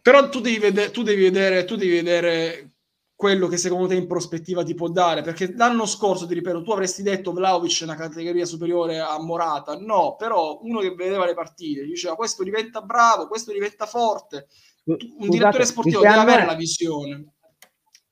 Però 0.00 0.28
tu 0.28 0.40
devi, 0.40 0.58
vede- 0.58 0.90
tu 0.90 1.02
devi 1.02 1.22
vedere, 1.22 1.64
tu 1.64 1.76
devi 1.76 1.92
vedere 1.92 2.74
quello 3.16 3.46
che 3.46 3.56
secondo 3.56 3.86
te 3.86 3.94
in 3.94 4.06
prospettiva 4.06 4.62
ti 4.62 4.74
può 4.74 4.88
dare, 4.88 5.22
perché 5.22 5.54
l'anno 5.54 5.86
scorso, 5.86 6.26
ti 6.26 6.34
ripeto, 6.34 6.62
tu 6.62 6.72
avresti 6.72 7.02
detto 7.02 7.32
Vlaovic 7.32 7.80
è 7.80 7.84
una 7.84 7.94
categoria 7.94 8.44
superiore 8.44 8.98
a 8.98 9.18
Morata, 9.18 9.78
no, 9.78 10.16
però 10.16 10.58
uno 10.62 10.80
che 10.80 10.94
vedeva 10.94 11.24
le 11.24 11.34
partite 11.34 11.84
diceva 11.84 12.16
questo 12.16 12.42
diventa 12.42 12.82
bravo, 12.82 13.28
questo 13.28 13.52
diventa 13.52 13.86
forte, 13.86 14.48
un 14.84 14.98
Scusate, 14.98 15.28
direttore 15.28 15.64
sportivo 15.64 16.00
di 16.00 16.06
deve 16.06 16.18
avere 16.18 16.42
è? 16.42 16.46
la 16.46 16.54
visione. 16.54 17.24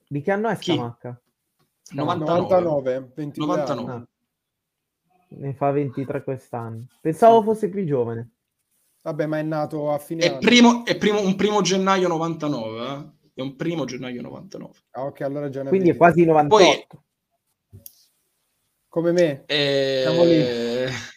Di 0.08 0.22
che 0.22 0.30
anno 0.30 0.48
è 0.48 0.56
Chi? 0.56 0.72
Scamacca? 0.72 1.20
99. 1.90 2.40
99, 2.40 3.12
22 3.14 3.46
99. 3.46 3.92
anni. 3.92 4.02
Ah. 4.02 4.08
Ne 5.36 5.54
fa 5.54 5.70
23 5.70 6.22
quest'anno. 6.24 6.86
Pensavo 7.00 7.42
fosse 7.42 7.68
più 7.68 7.84
giovane. 7.84 8.30
Vabbè, 9.02 9.26
ma 9.26 9.38
è 9.38 9.42
nato 9.42 9.90
a 9.92 9.98
fine 9.98 10.22
È, 10.24 10.28
anno. 10.28 10.38
primo, 10.38 10.84
è 10.84 10.96
primo- 10.96 11.20
un 11.20 11.34
primo 11.34 11.60
gennaio 11.60 12.06
99, 12.08 12.86
eh? 12.86 13.30
è 13.34 13.40
un 13.40 13.56
primo 13.56 13.84
gennaio 13.84 14.22
99. 14.22 14.72
Ah, 14.90 15.04
ok, 15.06 15.20
allora 15.22 15.48
già 15.48 15.62
ne 15.62 15.68
Quindi 15.70 15.90
è 15.90 15.96
quasi 15.96 16.24
98. 16.24 17.04
Come 18.88 19.12
me. 19.12 19.42
Eh, 19.46 20.02
Siamo 20.06 20.24
lì. 20.24 21.10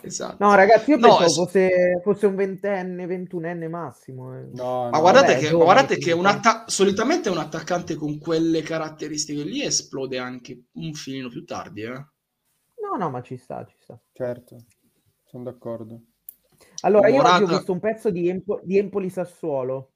Esatto. 0.00 0.36
No, 0.44 0.54
ragazzi, 0.54 0.90
io 0.90 0.96
No, 0.96 1.02
pensavo 1.16 1.24
es- 1.26 1.34
fosse, 1.36 2.00
fosse 2.02 2.26
un 2.26 2.34
ventenne, 2.36 3.06
ventunenne 3.06 3.68
massimo. 3.68 4.36
eh. 4.36 4.48
No, 4.52 4.82
Ma 4.82 4.90
no. 4.90 5.00
guardate 5.00 5.26
vabbè, 5.32 5.38
che, 5.38 5.48
giovane, 5.48 5.64
guardate 5.64 5.96
che 5.98 6.12
un 6.12 6.26
atta- 6.26 6.64
solitamente 6.68 7.28
un 7.30 7.38
attaccante 7.38 7.94
con 7.94 8.18
quelle 8.18 8.62
caratteristiche 8.62 9.42
lì 9.42 9.62
esplode 9.64 10.18
anche 10.18 10.64
un 10.74 10.92
filino 10.92 11.28
più 11.28 11.44
tardi. 11.44 11.82
Eh? 11.82 12.06
No, 12.82 12.96
no, 12.96 13.10
ma 13.10 13.22
ci 13.22 13.36
sta, 13.36 13.64
ci 13.66 13.76
sta. 13.78 13.98
Certo, 14.12 14.56
sono 15.24 15.44
d'accordo. 15.44 16.00
Allora, 16.82 17.08
io 17.08 17.16
Morata- 17.16 17.34
oggi 17.34 17.42
ho 17.44 17.56
visto 17.56 17.72
un 17.72 17.80
pezzo 17.80 18.10
di, 18.10 18.28
Empo- 18.28 18.60
di 18.62 18.78
Empoli 18.78 19.10
Sassuolo. 19.10 19.90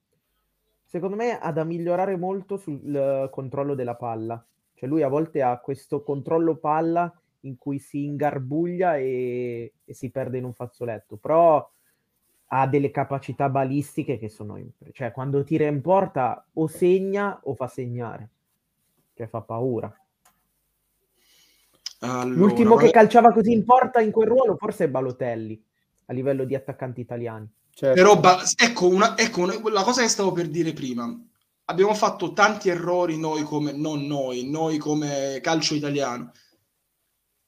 Secondo 0.84 1.16
me 1.16 1.38
ha 1.38 1.50
da 1.52 1.64
migliorare 1.64 2.16
molto 2.16 2.56
sul 2.56 2.94
eh, 2.94 3.28
controllo 3.30 3.74
della 3.74 3.94
palla. 3.96 4.44
Cioè 4.74 4.88
lui 4.88 5.02
a 5.02 5.08
volte 5.08 5.42
ha 5.42 5.58
questo 5.58 6.02
controllo 6.02 6.56
palla 6.56 7.12
in 7.40 7.56
cui 7.56 7.78
si 7.78 8.04
ingarbuglia 8.04 8.96
e, 8.96 9.72
e 9.84 9.94
si 9.94 10.10
perde 10.10 10.38
in 10.38 10.44
un 10.44 10.52
fazzoletto, 10.52 11.16
però 11.16 11.68
ha 12.54 12.66
delle 12.68 12.90
capacità 12.90 13.48
balistiche 13.48 14.18
che 14.18 14.28
sono... 14.28 14.56
impre- 14.58 14.92
Cioè 14.92 15.12
quando 15.12 15.42
tira 15.44 15.66
in 15.66 15.80
porta 15.80 16.44
o 16.52 16.66
segna 16.66 17.40
o 17.44 17.54
fa 17.54 17.68
segnare. 17.68 18.28
Cioè 19.14 19.26
fa 19.26 19.40
paura. 19.40 19.94
Allora, 22.05 22.24
L'ultimo 22.34 22.74
che 22.76 22.86
vabbè, 22.86 22.94
calciava 22.96 23.32
così 23.32 23.53
in 23.53 23.64
porta 23.64 24.00
in 24.00 24.11
quel 24.11 24.26
ruolo 24.28 24.57
forse 24.57 24.84
è 24.84 24.88
Balotelli, 24.88 25.62
a 26.07 26.12
livello 26.12 26.44
di 26.44 26.55
attaccanti 26.55 27.00
italiani. 27.00 27.48
Certo. 27.74 27.94
però, 27.94 28.20
ba- 28.20 28.42
ecco, 28.57 28.86
una, 28.86 29.16
ecco 29.16 29.40
una- 29.40 29.59
la 29.70 29.82
cosa 29.82 30.03
che 30.03 30.09
stavo 30.09 30.30
per 30.32 30.48
dire 30.48 30.72
prima. 30.74 31.18
Abbiamo 31.66 31.94
fatto 31.94 32.32
tanti 32.34 32.68
errori 32.68 33.16
noi 33.18 33.44
come, 33.44 33.72
non 33.72 34.05
noi, 34.07 34.50
noi 34.50 34.76
come 34.78 35.38
calcio 35.40 35.74
italiano. 35.74 36.32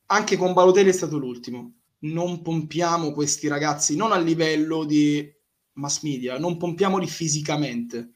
Anche 0.06 0.36
con 0.36 0.52
Balotelli 0.54 0.88
è 0.88 0.92
stato 0.92 1.18
l'ultimo. 1.18 1.72
Non 2.00 2.40
pompiamo 2.42 3.12
questi 3.12 3.48
ragazzi, 3.48 3.96
non 3.96 4.12
a 4.12 4.18
livello 4.18 4.84
di 4.84 5.30
mass 5.74 6.02
media, 6.02 6.38
non 6.38 6.56
pompiamoli 6.56 7.06
fisicamente. 7.06 8.12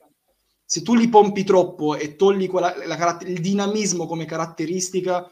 Se 0.64 0.82
tu 0.82 0.94
li 0.94 1.08
pompi 1.08 1.44
troppo 1.44 1.96
e 1.96 2.14
togli 2.16 2.46
quella- 2.48 2.74
la 2.86 2.96
caratter- 2.96 3.28
il 3.28 3.40
dinamismo 3.40 4.06
come 4.06 4.24
caratteristica, 4.24 5.30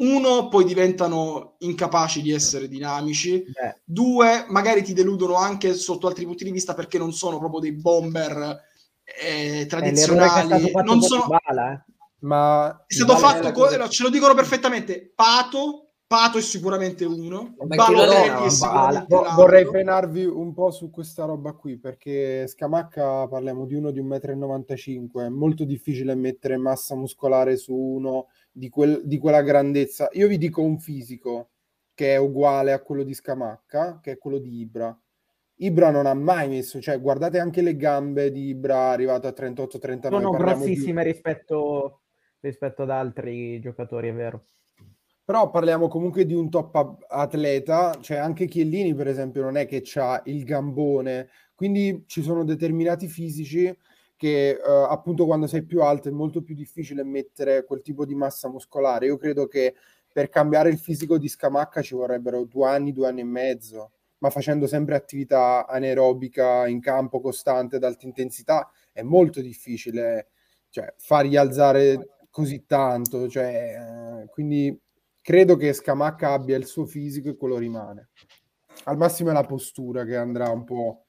uno, 0.00 0.48
poi 0.48 0.64
diventano 0.64 1.54
incapaci 1.58 2.22
di 2.22 2.32
essere 2.32 2.68
dinamici, 2.68 3.42
Beh, 3.42 3.80
Due, 3.84 4.46
magari 4.48 4.82
ti 4.82 4.92
deludono 4.92 5.34
anche 5.34 5.74
sotto 5.74 6.06
altri 6.06 6.24
punti 6.24 6.44
di 6.44 6.52
vista 6.52 6.74
perché 6.74 6.98
non 6.98 7.12
sono 7.12 7.38
proprio 7.38 7.60
dei 7.60 7.72
bomber 7.72 8.60
eh, 9.02 9.64
stato 9.66 9.82
tradizionali. 9.82 10.70
fatto 10.70 10.84
Non 10.84 11.02
sono... 11.02 11.26
Bala, 11.26 11.72
eh. 11.72 11.84
Ma 12.22 12.84
È 12.86 12.92
stato 12.92 13.16
fatto, 13.16 13.50
co- 13.52 13.62
cosa- 13.62 13.78
no, 13.78 13.88
ce 13.88 14.02
lo 14.02 14.10
dicono 14.10 14.34
perfettamente. 14.34 15.10
Pato, 15.14 15.92
Pato 16.06 16.38
è 16.38 16.42
sicuramente 16.42 17.04
uno. 17.04 17.54
Ma 17.66 17.76
Balotelli 17.76 18.46
è 18.46 18.50
sicuramente 18.50 19.14
l'altro. 19.14 19.34
vorrei 19.36 19.64
frenarvi 19.64 20.24
un 20.24 20.52
po' 20.52 20.70
su 20.70 20.90
questa 20.90 21.24
roba 21.24 21.52
qui 21.52 21.78
perché 21.78 22.46
Scamacca 22.46 23.26
parliamo 23.28 23.64
di 23.64 23.74
uno 23.74 23.90
di 23.90 24.02
1,95 24.02 25.08
m, 25.12 25.20
è 25.20 25.28
molto 25.28 25.64
difficile 25.64 26.14
mettere 26.14 26.56
massa 26.56 26.94
muscolare 26.94 27.56
su 27.56 27.74
uno 27.74 28.26
di, 28.50 28.68
quel- 28.68 29.02
di 29.04 29.18
quella 29.18 29.42
grandezza. 29.42 30.08
Io 30.12 30.26
vi 30.28 30.38
dico 30.38 30.62
un 30.62 30.78
fisico 30.78 31.50
che 31.94 32.14
è 32.14 32.16
uguale 32.16 32.72
a 32.72 32.80
quello 32.80 33.02
di 33.02 33.14
Scamacca, 33.14 34.00
che 34.02 34.12
è 34.12 34.18
quello 34.18 34.38
di 34.38 34.60
Ibra. 34.60 34.98
Ibra 35.56 35.90
non 35.90 36.06
ha 36.06 36.14
mai 36.14 36.48
messo, 36.48 36.80
cioè 36.80 36.98
guardate 37.00 37.38
anche 37.38 37.60
le 37.60 37.76
gambe 37.76 38.30
di 38.30 38.48
Ibra 38.48 38.88
arrivato 38.90 39.26
a 39.26 39.32
38-39. 39.32 40.08
Sono 40.08 40.30
parliamo 40.30 40.64
di- 40.64 40.70
grossissime 40.70 41.02
rispetto, 41.02 42.00
rispetto 42.40 42.82
ad 42.82 42.90
altri 42.90 43.60
giocatori, 43.60 44.08
è 44.08 44.14
vero. 44.14 44.44
Però 45.22 45.50
parliamo 45.50 45.86
comunque 45.88 46.24
di 46.24 46.34
un 46.34 46.48
top 46.48 47.04
atleta, 47.08 47.96
cioè 48.00 48.16
anche 48.16 48.46
Chiellini 48.46 48.94
per 48.94 49.06
esempio 49.06 49.42
non 49.42 49.56
è 49.56 49.66
che 49.66 49.84
ha 49.94 50.22
il 50.24 50.42
gambone, 50.44 51.28
quindi 51.54 52.04
ci 52.06 52.22
sono 52.22 52.42
determinati 52.42 53.06
fisici 53.06 53.72
che 54.20 54.50
eh, 54.50 54.60
appunto 54.62 55.24
quando 55.24 55.46
sei 55.46 55.64
più 55.64 55.80
alto 55.80 56.08
è 56.08 56.10
molto 56.10 56.42
più 56.42 56.54
difficile 56.54 57.02
mettere 57.04 57.64
quel 57.64 57.80
tipo 57.80 58.04
di 58.04 58.14
massa 58.14 58.50
muscolare. 58.50 59.06
Io 59.06 59.16
credo 59.16 59.46
che 59.46 59.74
per 60.12 60.28
cambiare 60.28 60.68
il 60.68 60.76
fisico 60.76 61.16
di 61.16 61.26
Scamacca 61.26 61.80
ci 61.80 61.94
vorrebbero 61.94 62.44
due 62.44 62.68
anni, 62.68 62.92
due 62.92 63.08
anni 63.08 63.20
e 63.22 63.24
mezzo, 63.24 63.92
ma 64.18 64.28
facendo 64.28 64.66
sempre 64.66 64.94
attività 64.94 65.66
anaerobica 65.66 66.66
in 66.68 66.80
campo 66.80 67.22
costante 67.22 67.76
ad 67.76 67.84
alta 67.84 68.04
intensità 68.04 68.70
è 68.92 69.00
molto 69.00 69.40
difficile 69.40 70.28
cioè, 70.68 70.92
fargli 70.98 71.36
alzare 71.36 72.18
così 72.28 72.66
tanto, 72.66 73.26
cioè, 73.26 74.22
eh, 74.22 74.28
quindi 74.28 74.78
credo 75.22 75.56
che 75.56 75.72
Scamacca 75.72 76.32
abbia 76.32 76.58
il 76.58 76.66
suo 76.66 76.84
fisico 76.84 77.30
e 77.30 77.36
quello 77.36 77.56
rimane. 77.56 78.10
Al 78.84 78.98
massimo 78.98 79.30
è 79.30 79.32
la 79.32 79.44
postura 79.44 80.04
che 80.04 80.16
andrà 80.16 80.50
un 80.50 80.64
po' 80.64 81.06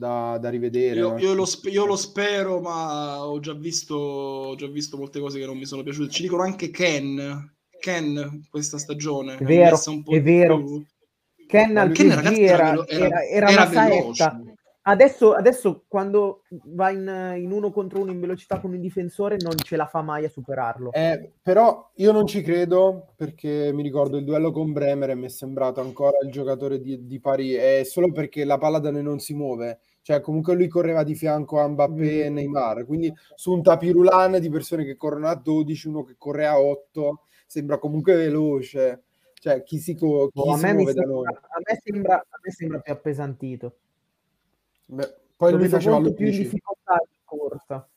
da, 0.00 0.38
da 0.38 0.48
rivedere. 0.48 0.98
Io, 0.98 1.10
no? 1.10 1.18
io 1.18 1.34
lo 1.34 1.44
sp- 1.44 1.70
io 1.70 1.84
lo 1.84 1.96
spero, 1.96 2.58
ma 2.60 3.22
ho 3.26 3.38
già, 3.38 3.52
visto, 3.52 3.94
ho 3.94 4.54
già 4.54 4.66
visto 4.66 4.96
molte 4.96 5.20
cose 5.20 5.38
che 5.38 5.44
non 5.44 5.58
mi 5.58 5.66
sono 5.66 5.82
piaciute. 5.82 6.10
Ci 6.10 6.22
dicono 6.22 6.42
anche 6.42 6.70
Ken, 6.70 7.54
Ken 7.78 8.46
questa 8.50 8.78
stagione. 8.78 9.36
È 9.36 9.44
vero, 9.44 9.78
un 9.86 10.02
è 10.06 10.22
vero. 10.22 10.56
più. 10.56 10.84
Ken 11.46 11.76
al 11.76 11.92
Ken, 11.92 12.14
ragazzi, 12.14 12.42
era, 12.42 12.86
era, 12.86 13.24
era 13.24 13.50
era 13.50 13.70
saetta. 13.70 14.40
Adesso, 14.82 15.34
adesso 15.34 15.84
quando 15.86 16.44
va 16.48 16.88
in, 16.90 17.34
in 17.36 17.52
uno 17.52 17.70
contro 17.70 18.00
uno 18.00 18.10
in 18.10 18.18
velocità 18.18 18.58
con 18.58 18.72
il 18.72 18.80
difensore 18.80 19.36
non 19.38 19.52
ce 19.56 19.76
la 19.76 19.86
fa 19.86 20.00
mai 20.00 20.24
a 20.24 20.30
superarlo. 20.30 20.92
Eh, 20.92 21.32
però 21.42 21.90
io 21.96 22.12
non 22.12 22.26
ci 22.26 22.40
credo 22.40 23.12
perché 23.14 23.72
mi 23.74 23.82
ricordo 23.82 24.16
il 24.16 24.24
duello 24.24 24.50
con 24.50 24.72
Bremer 24.72 25.10
e 25.10 25.14
mi 25.14 25.26
è 25.26 25.28
sembrato 25.28 25.82
ancora 25.82 26.16
il 26.22 26.30
giocatore 26.30 26.80
di, 26.80 27.06
di 27.06 27.20
pari, 27.20 27.52
è 27.52 27.82
solo 27.84 28.10
perché 28.10 28.44
la 28.44 28.56
palla 28.56 28.78
da 28.78 28.90
noi 28.90 29.02
non 29.02 29.18
si 29.18 29.34
muove. 29.34 29.80
Cioè, 30.02 30.20
comunque 30.20 30.54
lui 30.54 30.68
correva 30.68 31.02
di 31.02 31.14
fianco 31.14 31.60
a 31.60 31.68
Mbappé 31.68 32.24
e 32.24 32.30
Mm. 32.30 32.34
Neymar, 32.34 32.86
quindi 32.86 33.12
su 33.34 33.52
un 33.52 33.62
tapirulan 33.62 34.40
di 34.40 34.48
persone 34.48 34.84
che 34.84 34.96
corrono 34.96 35.28
a 35.28 35.34
12, 35.34 35.88
uno 35.88 36.04
che 36.04 36.14
corre 36.16 36.46
a 36.46 36.58
8, 36.58 37.24
sembra 37.46 37.78
comunque 37.78 38.14
veloce. 38.14 39.02
Cioè, 39.34 39.62
chi 39.62 39.78
si, 39.78 39.94
co- 39.94 40.28
chi 40.28 40.40
Boh, 40.40 40.52
a, 40.52 40.56
si 40.56 40.64
me 40.64 40.72
mi 40.72 40.82
muove 40.82 40.94
da 40.94 41.02
noi? 41.02 41.24
sembra, 41.24 41.48
a, 41.48 41.60
me 41.64 41.80
sembra, 41.82 42.14
a 42.16 42.38
me 42.42 42.50
sembra 42.50 42.78
più 42.80 42.92
appesantito. 42.92 43.76
Beh, 44.86 45.14
poi 45.36 45.52
Lo 45.52 45.58
lui 45.58 45.68
faceva 45.68 45.94
molto 45.94 46.14
più 46.14 46.26
in 46.26 46.32
l'11, 46.32 46.42
difficoltà 46.42 46.94
in 47.00 47.16
corsa. 47.24 47.88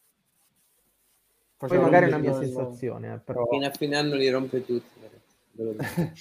Poi 1.58 1.80
magari 1.80 2.06
è 2.06 2.10
l'11, 2.10 2.14
una 2.14 2.18
mia 2.20 2.34
sensazione, 2.34 3.14
eh, 3.14 3.20
però... 3.20 3.48
Fino 3.48 3.66
a 3.66 3.72
fine 3.72 3.96
anno 3.96 4.16
li 4.16 4.30
rompe 4.30 4.66
tutti. 4.66 5.00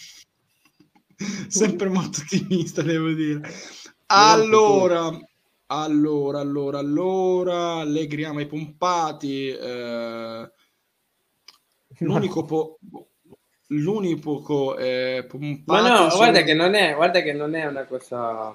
Sempre 1.49 1.89
molto 1.89 2.21
ottimista, 2.21 2.83
devo 2.83 3.13
dire. 3.13 3.41
Allora, 4.07 5.11
allora, 5.81 6.40
allora, 6.40 6.78
allora, 6.78 7.74
Allegri 7.77 8.24
ama 8.24 8.40
i 8.43 8.47
pompati. 8.47 9.49
eh, 9.49 10.51
l'unico, 11.99 12.44
po- 12.44 12.78
l'unico 13.69 14.77
eh, 14.77 15.24
pompati. 15.28 15.82
Ma 15.82 15.89
no, 15.89 15.97
sono- 16.11 16.16
guarda 16.16 16.43
che 16.43 16.55
non 16.55 16.74
è, 16.74 16.94
guarda 16.94 17.23
che 17.23 17.32
non 17.32 17.55
è 17.55 17.66
una 17.66 17.85
cosa 17.85 18.55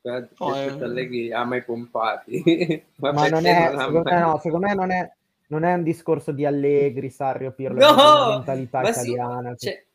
per 0.00 0.28
No, 0.38 0.54
è- 0.56 0.68
Allegri 0.80 1.32
ama 1.32 1.56
i 1.56 1.62
pompati. 1.64 2.42
Ma 2.96 3.28
non 3.28 3.46
è, 3.46 3.50
ama- 3.52 3.78
secondo 3.84 4.02
me, 4.10 4.20
no, 4.20 4.38
secondo 4.38 4.66
me 4.66 4.74
non 4.74 4.90
è, 4.90 5.12
non 5.48 5.64
è 5.64 5.74
un 5.74 5.82
discorso 5.82 6.32
di 6.32 6.44
Allegri, 6.44 7.10
Sarrio, 7.10 7.52
Pirlo, 7.52 7.80
No, 7.80 8.28
mentalità 8.36 8.80
ma 8.80 8.92
sì, 8.92 9.10
italiana. 9.10 9.54
che- 9.56 9.86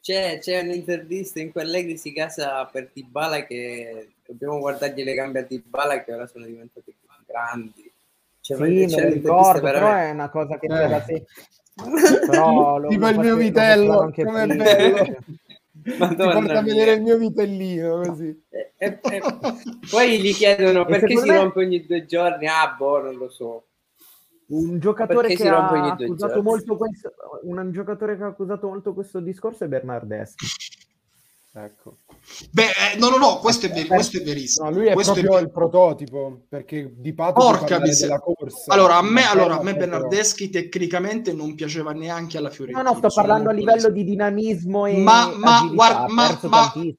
c'è, 0.00 0.38
c'è, 0.38 0.38
c'è 0.38 0.60
un'intervista 0.60 1.40
in 1.40 1.50
cui 1.52 1.60
Allegri 1.62 1.96
si 1.96 2.12
casa 2.12 2.64
per 2.66 2.90
Dybala 2.92 3.44
che 3.46 4.08
dobbiamo 4.26 4.58
guardargli 4.58 5.02
le 5.04 5.14
gambe 5.14 5.40
a 5.40 5.42
Dybala 5.42 6.02
che 6.04 6.12
ora 6.12 6.26
sono 6.26 6.46
diventate 6.46 6.92
più 6.98 7.08
grandi. 7.26 7.92
Cioè, 8.40 8.56
Sì, 8.56 8.62
me 8.62 8.68
lo 8.68 8.74
un'intervista 8.74 9.12
ricordo, 9.14 9.60
però 9.60 9.94
è 9.94 10.10
una 10.10 10.28
cosa 10.30 10.58
che 10.58 10.66
Eh. 10.66 10.68
c'è 10.68 10.88
da 10.88 11.00
sé. 11.02 11.24
Però 12.26 12.78
lo, 12.78 12.88
Tipo 12.88 13.00
lo 13.06 13.10
il 13.10 13.18
mio 13.18 13.36
vitello, 13.36 14.00
anche 14.00 14.24
com'è 14.24 14.46
prima. 14.46 14.64
bello. 14.64 15.16
Ti 15.84 15.96
Madonna 15.98 16.32
porta 16.32 16.58
a 16.60 16.62
vedere 16.62 16.92
il 16.92 17.02
mio 17.02 17.18
vitellino 17.18 18.00
così. 18.00 18.42
E- 18.48 18.72
e- 18.78 18.98
e- 19.02 19.22
poi 19.90 20.18
gli 20.20 20.32
chiedono 20.32 20.84
perché 20.86 21.16
si 21.16 21.26
me- 21.28 21.36
rompe 21.36 21.58
ogni 21.60 21.84
due 21.84 22.06
giorni. 22.06 22.46
Ah, 22.46 22.74
boh, 22.78 23.02
non 23.02 23.16
lo 23.16 23.28
so. 23.28 23.66
Un 24.46 24.78
giocatore 24.78 25.28
Perché 25.28 25.42
che 25.42 25.48
ha 25.48 25.66
accusato 25.92 26.14
giorni? 26.34 26.42
molto 26.42 26.76
questo, 26.76 27.12
un 27.42 27.72
giocatore 27.72 28.16
che 28.16 28.22
ha 28.22 28.26
accusato 28.28 28.66
molto 28.68 28.94
questo 28.94 29.20
discorso 29.20 29.64
è 29.64 29.68
Bernardeschi. 29.68 30.46
Ecco. 31.56 31.98
Beh, 32.50 32.64
eh, 32.94 32.98
no, 32.98 33.10
no, 33.10 33.16
no, 33.16 33.38
questo 33.38 33.66
è, 33.66 33.70
ver- 33.70 33.86
questo 33.86 34.16
è 34.18 34.22
verissimo. 34.22 34.68
No, 34.68 34.74
lui 34.76 34.86
è 34.88 34.92
Questo 34.92 35.12
proprio 35.12 35.32
ver- 35.34 35.44
il 35.44 35.52
prototipo, 35.52 36.46
perché 36.48 36.92
di 36.96 37.14
patto 37.14 37.34
Porca 37.40 37.78
della 37.78 38.18
corsa. 38.18 38.72
Allora, 38.72 38.96
a 38.96 39.02
me, 39.02 39.24
allora, 39.24 39.58
a 39.58 39.62
me 39.62 39.76
però- 39.76 39.90
Bernardeschi 39.92 40.50
tecnicamente 40.50 41.32
non 41.32 41.54
piaceva 41.54 41.92
neanche 41.92 42.38
alla 42.38 42.48
No, 42.48 42.54
Fiorentina. 42.54 42.82
no, 42.90 42.96
sto 42.96 43.08
sono 43.08 43.26
parlando 43.26 43.50
a 43.50 43.52
livello 43.52 43.88
di 43.90 44.02
dinamismo 44.02 44.86
e 44.86 44.96
Ma- 44.98 45.32
ma 45.36 45.56
agilità, 45.58 45.74
guarda, 45.74 45.98
ha 46.02 46.08
ma- 46.08 46.38
ma- 46.42 46.70
tantissimo. 46.72 46.96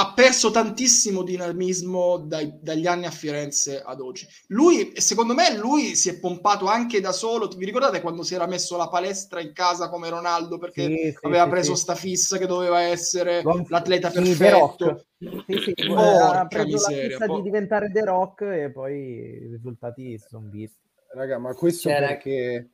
Ha 0.00 0.12
perso 0.14 0.52
tantissimo 0.52 1.24
dinamismo 1.24 2.18
dai- 2.18 2.56
dagli 2.60 2.86
anni 2.86 3.06
a 3.06 3.10
Firenze 3.10 3.82
ad 3.82 4.00
oggi. 4.00 4.26
Lui, 4.48 4.92
secondo 4.94 5.34
me, 5.34 5.56
lui 5.56 5.96
si 5.96 6.08
è 6.08 6.20
pompato 6.20 6.66
anche 6.66 7.00
da 7.00 7.10
solo. 7.10 7.48
Vi 7.48 7.64
ricordate 7.64 8.00
quando 8.00 8.22
si 8.22 8.34
era 8.34 8.46
messo 8.46 8.76
la 8.76 8.88
palestra 8.88 9.40
in 9.40 9.52
casa 9.52 9.88
come 9.88 10.08
Ronaldo 10.08 10.56
perché 10.58 10.84
Sì, 10.84 11.16
aveva 11.22 11.44
sì, 11.44 11.50
preso 11.50 11.74
sì. 11.74 11.80
sta 11.80 11.94
fissa 11.96 12.38
che 12.38 12.46
doveva 12.46 12.80
essere 12.80 13.42
Gonf- 13.42 13.70
l'atleta 13.70 14.10
perfetto? 14.10 15.06
Sì, 15.18 15.58
sì, 15.64 15.74
Porca 15.84 16.40
ha 16.40 16.46
preso 16.46 16.66
miseria, 16.66 17.02
la 17.02 17.08
fissa 17.08 17.26
po- 17.26 17.36
di 17.36 17.42
diventare 17.42 17.90
The 17.90 18.04
Rock 18.04 18.40
e 18.42 18.70
poi 18.70 18.94
i 18.94 19.48
risultati 19.50 20.16
sono 20.18 20.48
visti. 20.48 20.78
Raga, 21.12 21.38
ma 21.38 21.54
questo 21.54 21.88
C'era- 21.88 22.06
perché 22.06 22.70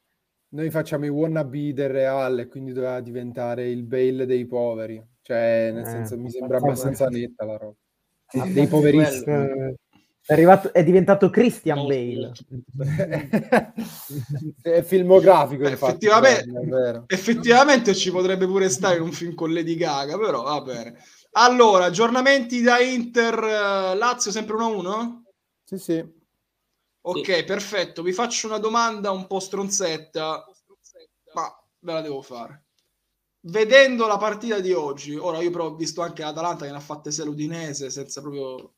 noi 0.48 0.68
facciamo 0.70 1.06
i 1.06 1.08
wannabe 1.08 1.72
del 1.72 1.88
Real 1.88 2.38
e 2.38 2.48
quindi 2.48 2.72
doveva 2.72 3.00
diventare 3.00 3.70
il 3.70 3.82
Bale 3.84 4.26
dei 4.26 4.44
poveri. 4.46 5.02
Cioè, 5.26 5.70
nel 5.72 5.86
Eh, 5.86 5.90
senso, 5.90 6.18
mi 6.18 6.30
sembra 6.30 6.58
abbastanza 6.58 7.06
netta 7.06 7.46
la 7.46 7.56
roba. 7.56 7.74
Ah, 8.26 8.46
Dei 8.46 8.66
poverissimi. 8.66 9.74
È, 10.26 10.32
arrivato, 10.34 10.70
è 10.74 10.84
diventato 10.84 11.30
Christian 11.30 11.78
Molto, 11.78 11.94
Bale. 11.94 12.32
è 14.60 14.82
filmografico, 14.82 15.66
infatti. 15.66 15.92
effettivamente- 16.06 16.60
è 16.60 16.66
vero. 16.66 17.04
Effettivamente 17.06 17.94
ci 17.94 18.10
potrebbe 18.10 18.44
pure 18.46 18.68
stare 18.68 18.98
un 18.98 19.12
film 19.12 19.34
con 19.34 19.52
Lady 19.54 19.76
Gaga, 19.76 20.18
però 20.18 20.42
va 20.42 20.60
bene. 20.60 20.98
Allora, 21.32 21.86
aggiornamenti 21.86 22.60
da 22.60 22.78
Inter 22.80 23.34
eh, 23.42 23.94
Lazio 23.96 24.30
sempre 24.30 24.56
1-1? 24.56 25.22
Sì, 25.64 25.78
sì. 25.78 26.22
Ok, 27.00 27.44
perfetto. 27.44 28.02
Vi 28.02 28.12
faccio 28.12 28.46
una 28.46 28.58
domanda 28.58 29.10
un 29.10 29.26
po' 29.26 29.40
stronzetta, 29.40 30.44
ma 31.32 31.64
ve 31.78 31.92
la 31.92 32.00
devo 32.02 32.20
fare. 32.20 32.63
Vedendo 33.46 34.06
la 34.06 34.16
partita 34.16 34.58
di 34.58 34.72
oggi, 34.72 35.16
ora 35.16 35.42
io 35.42 35.50
però 35.50 35.66
ho 35.66 35.74
visto 35.74 36.00
anche 36.00 36.22
l'Atalanta 36.22 36.64
che 36.64 36.70
ne 36.70 36.78
ha 36.78 36.80
fatte 36.80 37.10
6 37.10 37.26
l'Udinese 37.26 37.90
senza 37.90 38.22
proprio 38.22 38.72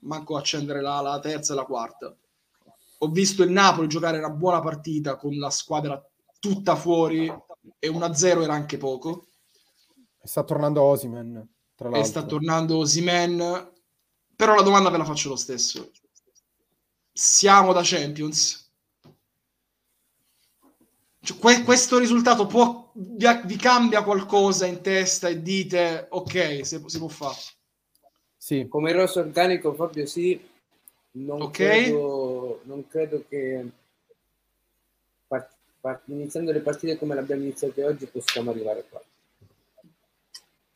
manco 0.00 0.36
accendere 0.36 0.80
la, 0.80 1.00
la 1.00 1.18
terza 1.18 1.52
e 1.52 1.56
la 1.56 1.64
quarta. 1.64 2.16
Ho 2.98 3.08
visto 3.08 3.42
il 3.42 3.50
Napoli 3.50 3.88
giocare 3.88 4.18
una 4.18 4.30
buona 4.30 4.60
partita 4.60 5.16
con 5.16 5.36
la 5.36 5.50
squadra 5.50 6.00
tutta 6.38 6.76
fuori 6.76 7.26
e 7.80 7.88
1-0 7.88 8.42
era 8.42 8.52
anche 8.54 8.76
poco. 8.76 9.26
Sta 10.22 10.44
tornando 10.44 10.82
Osimen, 10.82 11.48
tra 11.74 11.88
E 11.88 11.90
l'altro. 11.90 12.08
sta 12.08 12.22
tornando 12.24 12.76
Osimen. 12.76 13.70
Però 14.36 14.54
la 14.54 14.62
domanda 14.62 14.88
ve 14.90 14.98
la 14.98 15.04
faccio 15.04 15.30
lo 15.30 15.36
stesso. 15.36 15.90
Siamo 17.12 17.72
da 17.72 17.80
Champions? 17.82 18.70
Cioè, 21.20 21.38
que- 21.38 21.62
questo 21.64 21.98
risultato 21.98 22.46
può, 22.46 22.81
vi, 22.92 23.26
vi 23.44 23.56
cambia 23.56 24.02
qualcosa 24.02 24.66
in 24.66 24.80
testa 24.80 25.28
e 25.28 25.42
dite 25.42 26.06
ok, 26.10 26.66
si, 26.66 26.82
si 26.86 26.98
può 26.98 27.08
fare. 27.08 27.36
Sì, 28.36 28.66
Come 28.68 28.92
rosso 28.92 29.20
organico, 29.20 29.72
Fabio, 29.74 30.06
sì. 30.06 30.48
Non, 31.12 31.42
Ok. 31.42 31.52
credo, 31.52 32.60
non 32.64 32.88
credo 32.88 33.24
che 33.28 33.64
part- 35.26 35.54
part- 35.80 36.08
iniziando 36.08 36.50
le 36.52 36.60
partite 36.60 36.98
come 36.98 37.14
le 37.14 37.20
abbiamo 37.20 37.42
iniziate 37.42 37.84
oggi 37.84 38.06
possiamo 38.06 38.50
arrivare 38.50 38.84
qua. 38.88 39.00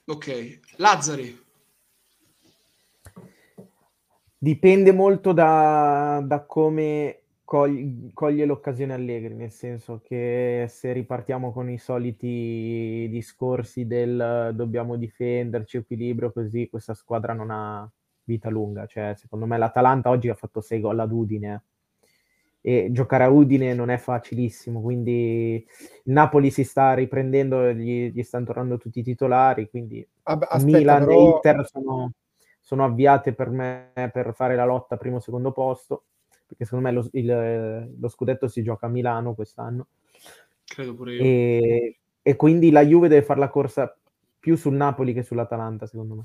Ok, 0.09 0.61
Lazzari. 0.77 1.45
Dipende 4.39 4.93
molto 4.93 5.33
da, 5.33 6.23
da 6.23 6.45
come 6.45 7.23
cogli- 7.47 8.13
coglie 8.13 8.45
l'occasione 8.45 8.93
Allegri, 8.93 9.33
nel 9.35 9.53
senso 9.53 10.01
che 10.03 10.67
se 10.69 10.93
ripartiamo 10.93 11.53
con 11.53 11.71
i 11.71 11.79
soliti 11.79 13.07
discorsi 13.09 13.87
del 13.87 14.51
dobbiamo 14.53 14.97
difenderci, 14.97 15.79
equilibrio, 15.79 16.33
così 16.33 16.69
questa 16.69 16.93
squadra 16.93 17.33
non 17.33 17.51
ha 17.51 17.89
vita 18.25 18.51
lunga. 18.51 18.87
Cioè, 18.87 19.15
secondo 19.17 19.47
me 19.47 19.57
l'Atalanta 19.57 20.11
oggi 20.11 20.29
ha 20.29 20.35
fatto 20.35 20.61
6 20.61 20.81
gol 20.81 20.99
ad 20.99 21.13
Udine 21.13 21.63
e 22.61 22.89
giocare 22.91 23.23
a 23.23 23.31
Udine 23.31 23.75
non 23.75 23.91
è 23.91 23.97
facilissimo, 23.97 24.81
quindi 24.83 25.65
il 26.03 26.13
Napoli 26.13 26.51
si 26.51 26.65
sta 26.65 26.95
riprendendo, 26.95 27.73
gli, 27.73 28.11
gli 28.11 28.23
stanno 28.25 28.47
tornando 28.47 28.77
tutti 28.77 28.99
i 28.99 29.05
titolari, 29.05 29.71
quindi 29.71 30.05
aspetta, 30.25 30.65
Milan 30.65 31.05
però... 31.05 31.17
e 31.17 31.23
Inter 31.23 31.65
sono, 31.65 32.13
sono 32.59 32.85
avviate 32.85 33.35
per 33.35 33.51
me 33.51 33.93
per 34.13 34.35
fare 34.35 34.57
la 34.57 34.65
lotta 34.65 34.97
primo 34.97 35.21
secondo 35.21 35.53
posto 35.53 36.07
perché 36.47 36.65
secondo 36.65 36.87
me 36.89 36.93
lo, 36.95 37.09
il- 37.13 37.97
lo 37.99 38.09
scudetto 38.09 38.49
si 38.49 38.63
gioca 38.63 38.87
a 38.87 38.89
Milano 38.89 39.35
quest'anno 39.35 39.87
Credo 40.65 40.95
pure 40.95 41.15
io. 41.15 41.23
e, 41.23 41.99
e 42.23 42.37
quindi 42.37 42.71
la 42.71 42.85
Juve 42.85 43.09
deve 43.09 43.23
fare 43.25 43.41
la 43.41 43.49
corsa 43.49 43.97
più 44.39 44.57
sul 44.57 44.75
Napoli 44.75 45.13
che 45.13 45.23
sull'Atalanta 45.23 45.87
secondo 45.87 46.15
me 46.15 46.25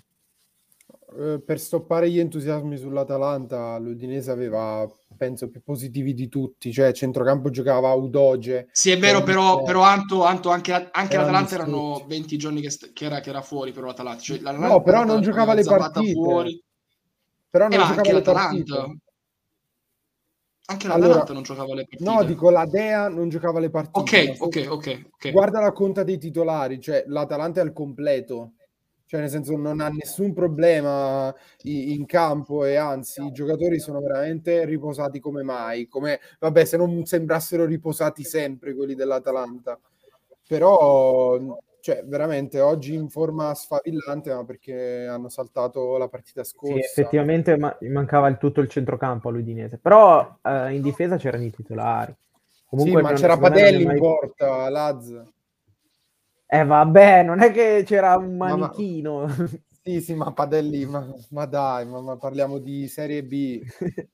eh, 1.18 1.41
per 1.45 1.60
stoppare 1.60 2.10
gli 2.10 2.19
entusiasmi 2.19 2.77
sull'Atalanta, 2.77 3.77
l'Udinese 3.77 4.31
aveva, 4.31 4.88
penso, 5.18 5.49
più 5.49 5.61
positivi 5.61 6.14
di 6.14 6.30
tutti. 6.30 6.72
Cioè, 6.72 6.91
centrocampo 6.93 7.49
giocava 7.49 7.91
Udoge. 7.93 8.69
Sì, 8.72 8.91
è 8.91 8.98
vero, 8.98 9.19
Eh, 9.19 9.23
però, 9.23 9.60
eh, 9.60 9.64
però 9.64 9.81
Anto, 9.81 10.23
Anto, 10.23 10.49
anche, 10.49 10.72
anche 10.73 11.14
erano 11.14 11.31
l'Atalanta 11.31 11.56
erano 11.56 11.88
distrutti. 11.89 12.14
20 12.15 12.38
giorni 12.38 12.61
che, 12.61 12.69
st- 12.69 12.93
che 12.93 13.06
era, 13.06 13.19
che 13.19 13.30
era 13.30 13.41
fuori 13.41 13.72
per 13.72 13.84
l'Atalanta. 13.84 14.22
Cioè, 14.22 14.39
l'Atalanta 14.39 14.68
No, 14.73 14.81
però 14.81 15.03
non 15.03 15.22
giocava 15.22 15.53
le 15.53 15.64
partite. 15.64 16.11
Fuori. 16.14 16.64
Però 17.49 17.65
Eh, 17.65 17.69
non 17.69 17.77
ma 17.77 17.84
giocava 17.84 17.98
anche 17.98 18.14
le 18.14 18.18
l'Atalanta. 18.19 18.76
partite. 18.76 18.99
Anche 20.72 20.88
l'Atalanta 20.88 21.15
Allora, 21.15 21.34
non 21.34 21.43
giocava 21.43 21.73
le 21.76 21.85
partite. 21.85 22.10
No, 22.10 22.23
dico 22.23 22.49
la 22.49 22.65
Dea 22.65 23.10
non 23.10 23.27
giocava 23.27 23.60
le 23.60 23.69
partite. 23.69 24.34
Ok, 24.39 24.41
ok, 24.41 24.65
ok, 24.69 25.06
ok. 25.11 25.31
Guarda 25.31 25.60
la 25.60 25.73
conta 25.73 26.03
dei 26.03 26.18
titolari, 26.18 26.80
cioè 26.80 27.03
l'Atalanta 27.07 27.60
è 27.60 27.64
al 27.64 27.73
completo. 27.73 28.53
Cioè, 29.06 29.19
nel 29.19 29.30
senso, 29.30 29.57
non 29.57 29.81
ha 29.81 29.89
nessun 29.89 30.31
problema 30.34 31.35
in 31.64 32.06
campo 32.06 32.64
e 32.64 32.77
anzi, 32.77 33.22
i 33.22 33.34
giocatori 33.34 33.77
sono 33.77 33.99
veramente 33.99 34.64
riposati 34.64 35.19
come 35.19 35.43
mai. 35.43 35.89
Come, 35.89 36.22
vabbè, 36.39 36.64
se 36.64 36.77
non 36.77 37.03
sembrassero 37.06 37.65
riposati 37.65 38.23
sempre 38.23 38.73
quelli 38.73 38.95
dell'Atalanta. 38.95 39.77
Però, 40.48 41.38
cioè, 41.81 42.03
veramente 42.05 42.59
oggi 42.61 42.93
in 42.93 43.09
forma 43.09 43.53
sfavillante, 43.53 44.33
ma 44.33 44.45
perché 44.45 45.05
hanno 45.05 45.29
saltato 45.29 45.97
la 45.97 46.07
partita 46.07 46.43
Sì, 46.43 46.51
scorsa. 46.51 46.77
effettivamente 46.77 47.57
ma- 47.57 47.75
mancava 47.91 48.27
il 48.29 48.37
tutto 48.37 48.61
il 48.61 48.69
centrocampo 48.69 49.29
all'Udinese, 49.29 49.77
però 49.77 50.37
eh, 50.41 50.73
in 50.73 50.81
difesa 50.81 51.17
c'erano 51.17 51.43
i 51.43 51.51
titolari. 51.51 52.13
Sì, 52.13 52.65
Comunque 52.67 53.01
ma 53.01 53.09
non- 53.11 53.19
c'era 53.19 53.37
Padelli 53.37 53.83
mai- 53.85 53.95
in 53.95 53.99
porta, 54.01 54.69
Laz. 54.69 55.23
Eh 56.53 56.65
vabbè, 56.65 57.23
non 57.23 57.41
è 57.41 57.51
che 57.51 57.83
c'era 57.85 58.15
un 58.17 58.37
Ma- 58.37 58.47
ma- 58.49 58.55
manichino. 58.55 59.27
Sì, 59.83 59.99
sì, 59.99 60.13
ma 60.13 60.31
Padelli, 60.31 60.85
ma, 60.85 61.11
ma 61.31 61.45
dai, 61.45 61.87
ma, 61.87 62.01
ma 62.01 62.15
parliamo 62.17 62.59
di 62.59 62.87
Serie 62.87 63.23
B. 63.23 63.61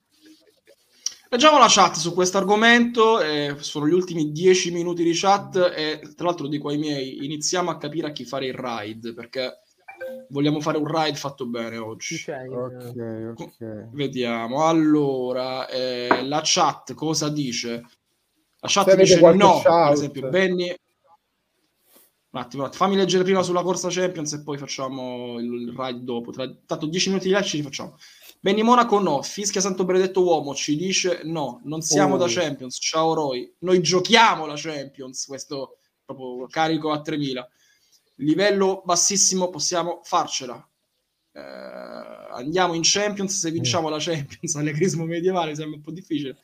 Leggiamo 1.29 1.57
la 1.57 1.67
chat 1.67 1.95
su 1.95 2.13
questo 2.13 2.37
argomento, 2.37 3.19
eh, 3.19 3.57
sono 3.59 3.85
gli 3.85 3.91
ultimi 3.91 4.31
10 4.31 4.71
minuti 4.71 5.03
di 5.03 5.11
chat 5.13 5.57
e 5.75 5.99
tra 6.15 6.27
l'altro 6.27 6.47
dico 6.47 6.69
ai 6.69 6.77
miei, 6.77 7.25
iniziamo 7.25 7.69
a 7.69 7.77
capire 7.77 8.07
a 8.07 8.11
chi 8.11 8.23
fare 8.23 8.45
il 8.45 8.53
ride, 8.53 9.13
perché 9.13 9.59
vogliamo 10.29 10.61
fare 10.61 10.77
un 10.77 10.87
ride 10.87 11.17
fatto 11.17 11.45
bene 11.45 11.77
oggi. 11.77 12.15
c'è 12.15 12.45
in- 12.45 12.53
Ok, 12.53 13.41
ok. 13.41 13.89
Vediamo, 13.91 14.65
allora, 14.67 15.67
eh, 15.67 16.23
la 16.23 16.41
chat 16.43 16.93
cosa 16.93 17.27
dice? 17.27 17.71
La 18.59 18.69
chat 18.69 18.95
dice 18.95 19.19
no, 19.19 19.61
per 19.61 19.71
shout. 19.71 19.91
esempio, 19.91 20.29
Benny... 20.29 20.73
Un 22.29 22.41
attimo, 22.41 22.71
fammi 22.71 22.95
leggere 22.95 23.23
prima 23.23 23.41
sulla 23.41 23.63
corsa 23.63 23.87
Champions 23.89 24.33
e 24.33 24.43
poi 24.43 24.57
facciamo 24.57 25.39
il, 25.39 25.51
il 25.61 25.73
ride 25.75 26.03
dopo. 26.03 26.31
Tra, 26.31 26.47
tanto 26.65 26.85
10 26.85 27.09
minuti 27.09 27.27
di 27.27 27.33
là 27.33 27.41
ci 27.41 27.57
rifacciamo. 27.57 27.97
Benny 28.39 28.61
Monaco 28.61 28.99
no, 28.99 29.21
Fischia 29.23 29.61
Santo 29.61 29.83
Benedetto 29.83 30.23
Uomo 30.23 30.53
ci 30.53 30.75
dice 30.75 31.21
no, 31.23 31.59
non 31.63 31.81
siamo 31.81 32.15
Oh. 32.15 32.17
da 32.17 32.27
Champions, 32.27 32.77
ciao 32.79 33.13
Roy, 33.13 33.51
noi 33.59 33.81
giochiamo 33.81 34.45
la 34.45 34.53
Champions, 34.55 35.25
questo 35.25 35.77
proprio 36.05 36.47
carico 36.47 36.91
a 36.91 37.01
3000. 37.01 37.49
Livello 38.17 38.81
bassissimo, 38.85 39.49
possiamo 39.49 40.01
farcela. 40.03 40.67
Eh, 41.31 41.39
andiamo 41.39 42.73
in 42.73 42.81
Champions 42.83 43.37
se 43.37 43.51
vinciamo 43.51 43.89
la 43.89 43.97
Champions, 43.99 44.55
allegrismo 44.55 45.05
medievale 45.05 45.55
sembra 45.55 45.77
un 45.77 45.83
po' 45.83 45.91
difficile. 45.91 46.37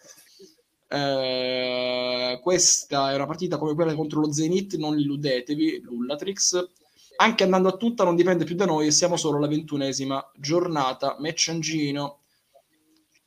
Eh, 0.88 2.40
questa 2.41 3.11
è 3.11 3.15
una 3.15 3.26
partita 3.26 3.57
come 3.57 3.74
quella 3.74 3.95
contro 3.95 4.20
lo 4.20 4.32
Zenit, 4.32 4.76
non 4.76 4.99
illudetevi, 4.99 5.82
Lullatrix. 5.82 6.70
Anche 7.18 7.44
andando 7.44 7.69
a 7.69 7.77
tutta 7.77 8.03
non 8.03 8.15
dipende 8.15 8.44
più 8.44 8.56
da 8.56 8.65
noi 8.65 8.88
e 8.88 8.91
siamo 8.91 9.15
solo 9.18 9.38
alla 9.38 9.48
ventunesima 9.48 10.31
giornata. 10.35 11.15
Mecciangino. 11.19 12.19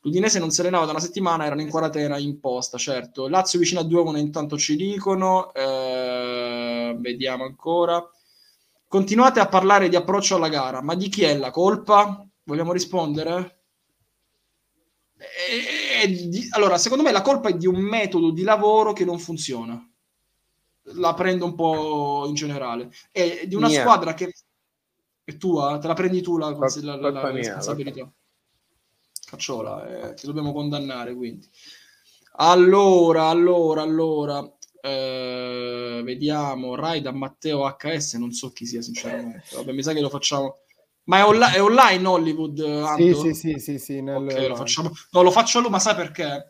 L'Udinese 0.01 0.39
non 0.39 0.51
si 0.51 0.61
allenava 0.61 0.85
da 0.85 0.91
una 0.91 0.99
settimana, 1.01 1.45
erano 1.45 1.61
in 1.61 1.69
quarantena 1.69 2.17
in 2.17 2.39
posta, 2.39 2.77
certo. 2.77 3.27
Lazio 3.27 3.59
vicino 3.59 3.81
a 3.81 3.83
2-1 3.83 4.17
intanto 4.19 4.57
ci 4.57 4.75
dicono. 4.75 5.51
Eh, 5.53 6.95
vediamo 6.99 7.43
ancora. 7.43 8.01
Continuate 8.87 9.39
a 9.41 9.47
parlare 9.47 9.89
di 9.89 9.95
approccio 9.97 10.35
alla 10.35 10.47
gara, 10.49 10.81
ma 10.81 10.95
di 10.95 11.09
chi 11.09 11.23
è 11.23 11.35
la 11.37 11.51
colpa? 11.51 12.25
Vogliamo 12.43 12.71
rispondere? 12.71 13.59
E- 15.17 16.01
e 16.03 16.07
di- 16.29 16.47
allora, 16.51 16.77
secondo 16.77 17.03
me 17.03 17.11
la 17.11 17.21
colpa 17.21 17.49
è 17.49 17.53
di 17.53 17.67
un 17.67 17.75
metodo 17.79 18.31
di 18.31 18.43
lavoro 18.43 18.93
che 18.93 19.05
non 19.05 19.19
funziona. 19.19 19.86
La 20.95 21.13
prendo 21.13 21.45
un 21.45 21.55
po' 21.55 22.25
in 22.27 22.33
generale. 22.33 22.89
È 23.11 23.45
di 23.47 23.55
una 23.55 23.67
Mia. 23.67 23.81
squadra 23.81 24.13
che 24.13 24.31
è 25.23 25.37
tua, 25.37 25.77
te 25.79 25.87
la 25.87 25.93
prendi 25.93 26.21
tu 26.21 26.37
la, 26.37 26.49
la- 26.49 26.71
la- 26.97 27.11
la 27.11 27.31
mia, 27.31 27.53
responsabilità. 27.55 28.11
Cacciola, 29.25 30.09
eh, 30.09 30.13
ti 30.13 30.25
dobbiamo 30.25 30.53
condannare 30.53 31.13
quindi. 31.13 31.47
Allora, 32.39 33.27
allora, 33.27 33.81
allora. 33.81 34.51
eh, 34.81 36.01
vediamo, 36.03 36.75
Raida 36.75 37.11
Matteo 37.11 37.65
HS, 37.65 38.13
non 38.13 38.31
so 38.31 38.51
chi 38.51 38.65
sia 38.65 38.81
sinceramente. 38.81 39.43
Vabbè, 39.55 39.73
mi 39.73 39.83
sa 39.83 39.91
che 39.93 39.99
lo 40.01 40.09
facciamo. 40.09 40.59
Ma 41.05 41.17
è, 41.19 41.25
onli- 41.25 41.51
è 41.53 41.61
online 41.61 42.07
Hollywood? 42.07 42.59
Sì, 42.59 43.13
Anto? 43.13 43.17
sì, 43.19 43.33
sì, 43.33 43.59
sì, 43.59 43.77
sì, 43.79 44.01
nel- 44.01 44.23
Ok, 44.23 44.47
lo 44.47 44.55
facciamo. 44.55 44.91
No, 45.11 45.21
lo 45.23 45.31
faccio 45.31 45.59
lui, 45.59 45.69
ma 45.69 45.79
sai 45.79 45.95
perché? 45.95 46.49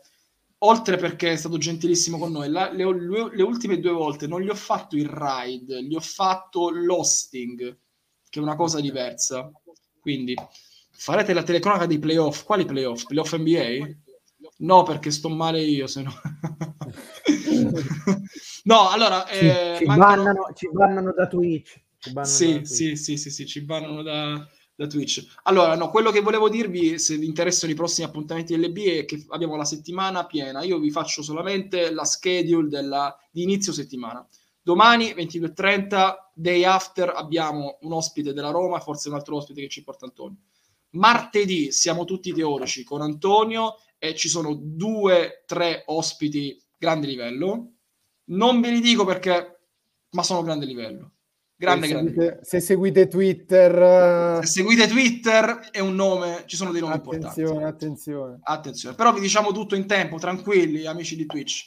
Oltre 0.62 0.96
perché 0.96 1.32
è 1.32 1.36
stato 1.36 1.56
gentilissimo 1.56 2.18
con 2.18 2.32
noi, 2.32 2.48
la- 2.50 2.72
le, 2.72 2.84
le- 2.84 3.30
le 3.32 3.42
ultime 3.42 3.78
due 3.78 3.92
volte 3.92 4.26
non 4.26 4.40
gli 4.40 4.48
ho 4.48 4.54
fatto 4.56 4.96
il 4.96 5.08
ride, 5.08 5.84
gli 5.84 5.94
ho 5.94 6.00
fatto 6.00 6.68
l'hosting, 6.70 7.78
che 8.28 8.40
è 8.40 8.42
una 8.42 8.56
cosa 8.56 8.80
diversa. 8.80 9.50
Quindi 10.00 10.34
farete 10.90 11.32
la 11.32 11.44
telecronaca 11.44 11.86
dei 11.86 11.98
playoff. 12.00 12.42
Quali 12.44 12.64
playoff? 12.64 13.04
Playoff 13.04 13.36
NBA? 13.36 13.88
No, 14.58 14.82
perché 14.82 15.12
sto 15.12 15.28
male 15.28 15.62
io, 15.62 15.86
se 15.86 16.02
no. 16.02 16.12
no, 18.64 18.88
allora... 18.90 19.24
Ci, 19.28 19.46
eh, 19.46 19.74
ci 19.78 19.84
mancano- 19.84 20.22
bannano, 20.22 20.52
ci 20.54 20.68
bannano 20.72 21.12
da 21.12 21.26
Twitch. 21.28 21.80
Ci 21.98 22.12
bannano 22.12 22.32
da 22.32 22.36
sì, 22.36 22.52
Twitch. 22.54 22.66
sì, 22.66 22.96
sì, 22.96 23.16
sì, 23.16 23.30
sì, 23.30 23.46
ci 23.46 23.60
bannano 23.62 24.02
da, 24.02 24.44
da 24.78 24.86
Twitch. 24.86 25.26
Allora, 25.42 25.74
no, 25.74 25.90
quello 25.90 26.12
che 26.12 26.20
volevo 26.20 26.48
dirvi, 26.48 27.00
se 27.00 27.16
vi 27.16 27.26
interessano 27.26 27.72
i 27.72 27.74
prossimi 27.74 28.06
appuntamenti 28.06 28.56
LB, 28.56 28.78
è 28.78 29.04
che 29.06 29.24
abbiamo 29.30 29.56
la 29.56 29.64
settimana 29.64 30.24
piena. 30.24 30.62
Io 30.62 30.78
vi 30.78 30.92
faccio 30.92 31.20
solamente 31.20 31.90
la 31.90 32.04
schedule 32.04 32.68
della, 32.68 33.18
di 33.28 33.42
inizio 33.42 33.72
settimana. 33.72 34.24
Domani, 34.62 35.06
22.30, 35.14 36.14
day 36.32 36.62
after, 36.62 37.08
abbiamo 37.08 37.78
un 37.80 37.92
ospite 37.92 38.32
della 38.32 38.50
Roma, 38.50 38.78
forse 38.78 39.08
un 39.08 39.16
altro 39.16 39.34
ospite 39.34 39.62
che 39.62 39.68
ci 39.68 39.82
porta 39.82 40.04
Antonio. 40.04 40.38
Martedì 40.90 41.72
siamo 41.72 42.04
tutti 42.04 42.32
teorici 42.32 42.84
con 42.84 43.00
Antonio 43.02 43.78
e 43.98 44.14
ci 44.14 44.28
sono 44.28 44.54
due, 44.54 45.42
tre 45.44 45.82
ospiti 45.86 46.56
grande 46.76 47.08
livello. 47.08 47.72
Non 48.26 48.60
ve 48.60 48.70
li 48.70 48.80
dico 48.80 49.04
perché, 49.04 49.58
ma 50.10 50.22
sono 50.22 50.42
grande 50.42 50.66
livello. 50.66 51.14
Grande, 51.60 51.86
se, 51.88 51.92
grande. 51.92 52.12
seguite, 52.12 52.38
se 52.42 52.60
seguite 52.60 53.08
Twitter, 53.08 54.44
Se 54.44 54.46
seguite 54.46 54.86
Twitter 54.86 55.68
è 55.72 55.80
un 55.80 55.96
nome, 55.96 56.44
ci 56.46 56.54
sono 56.54 56.70
dei 56.70 56.80
nomi 56.80 56.94
attenzione, 56.94 57.24
importanti. 57.24 57.66
attenzione. 57.66 58.38
Attenzione, 58.42 58.94
però 58.94 59.12
vi 59.12 59.18
diciamo 59.18 59.50
tutto 59.50 59.74
in 59.74 59.86
tempo, 59.88 60.18
tranquilli, 60.18 60.86
amici 60.86 61.16
di 61.16 61.26
Twitch. 61.26 61.66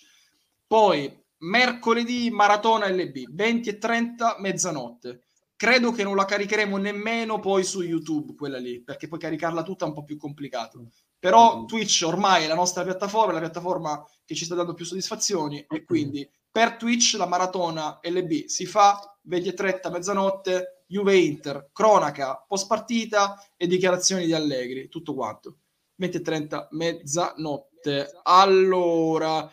Poi 0.65 1.13
mercoledì 1.39 2.29
maratona 2.29 2.87
LB 2.87 3.33
20 3.33 3.69
e 3.69 3.77
30 3.77 4.37
mezzanotte. 4.39 5.23
Credo 5.57 5.91
che 5.91 6.03
non 6.03 6.15
la 6.15 6.23
caricheremo 6.23 6.77
nemmeno 6.77 7.39
poi 7.39 7.65
su 7.65 7.81
YouTube, 7.81 8.33
quella 8.35 8.59
lì, 8.59 8.81
perché 8.81 9.09
poi 9.09 9.19
caricarla 9.19 9.61
tutta 9.61 9.83
è 9.83 9.89
un 9.89 9.93
po' 9.93 10.05
più 10.05 10.15
complicato. 10.15 10.87
Però 11.19 11.65
Twitch 11.65 12.03
ormai 12.05 12.45
è 12.45 12.47
la 12.47 12.55
nostra 12.55 12.83
piattaforma, 12.83 13.31
è 13.31 13.33
la 13.33 13.41
piattaforma 13.41 14.01
che 14.23 14.35
ci 14.35 14.45
sta 14.45 14.55
dando 14.55 14.73
più 14.73 14.85
soddisfazioni 14.85 15.65
e 15.69 15.83
quindi 15.83 16.27
per 16.51 16.75
Twitch 16.75 17.15
la 17.17 17.25
maratona 17.27 17.99
LB 18.01 18.45
si 18.45 18.65
fa 18.65 18.99
20 19.23 19.49
e 19.49 19.53
30 19.53 19.89
mezzanotte, 19.89 20.83
Juve 20.87 21.15
Inter, 21.17 21.69
cronaca, 21.71 22.43
post 22.47 22.67
partita 22.67 23.41
e 23.55 23.67
dichiarazioni 23.67 24.25
di 24.25 24.33
Allegri, 24.33 24.89
tutto 24.89 25.13
quanto. 25.13 25.57
20 25.95 26.17
e 26.17 26.21
30 26.21 26.67
mezzanotte. 26.71 28.19
Allora, 28.23 29.49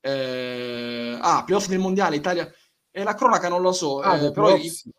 eh, 0.00 1.18
ah, 1.20 1.42
playoff 1.44 1.66
del 1.66 1.78
mondiale, 1.78 2.16
Italia 2.16 2.50
e 2.90 3.02
la 3.02 3.14
cronaca 3.14 3.48
non 3.48 3.60
lo 3.62 3.72
so, 3.72 3.98
Ah, 4.00 4.16
eh, 4.16 4.30
però 4.30 4.56
sì. 4.58 4.90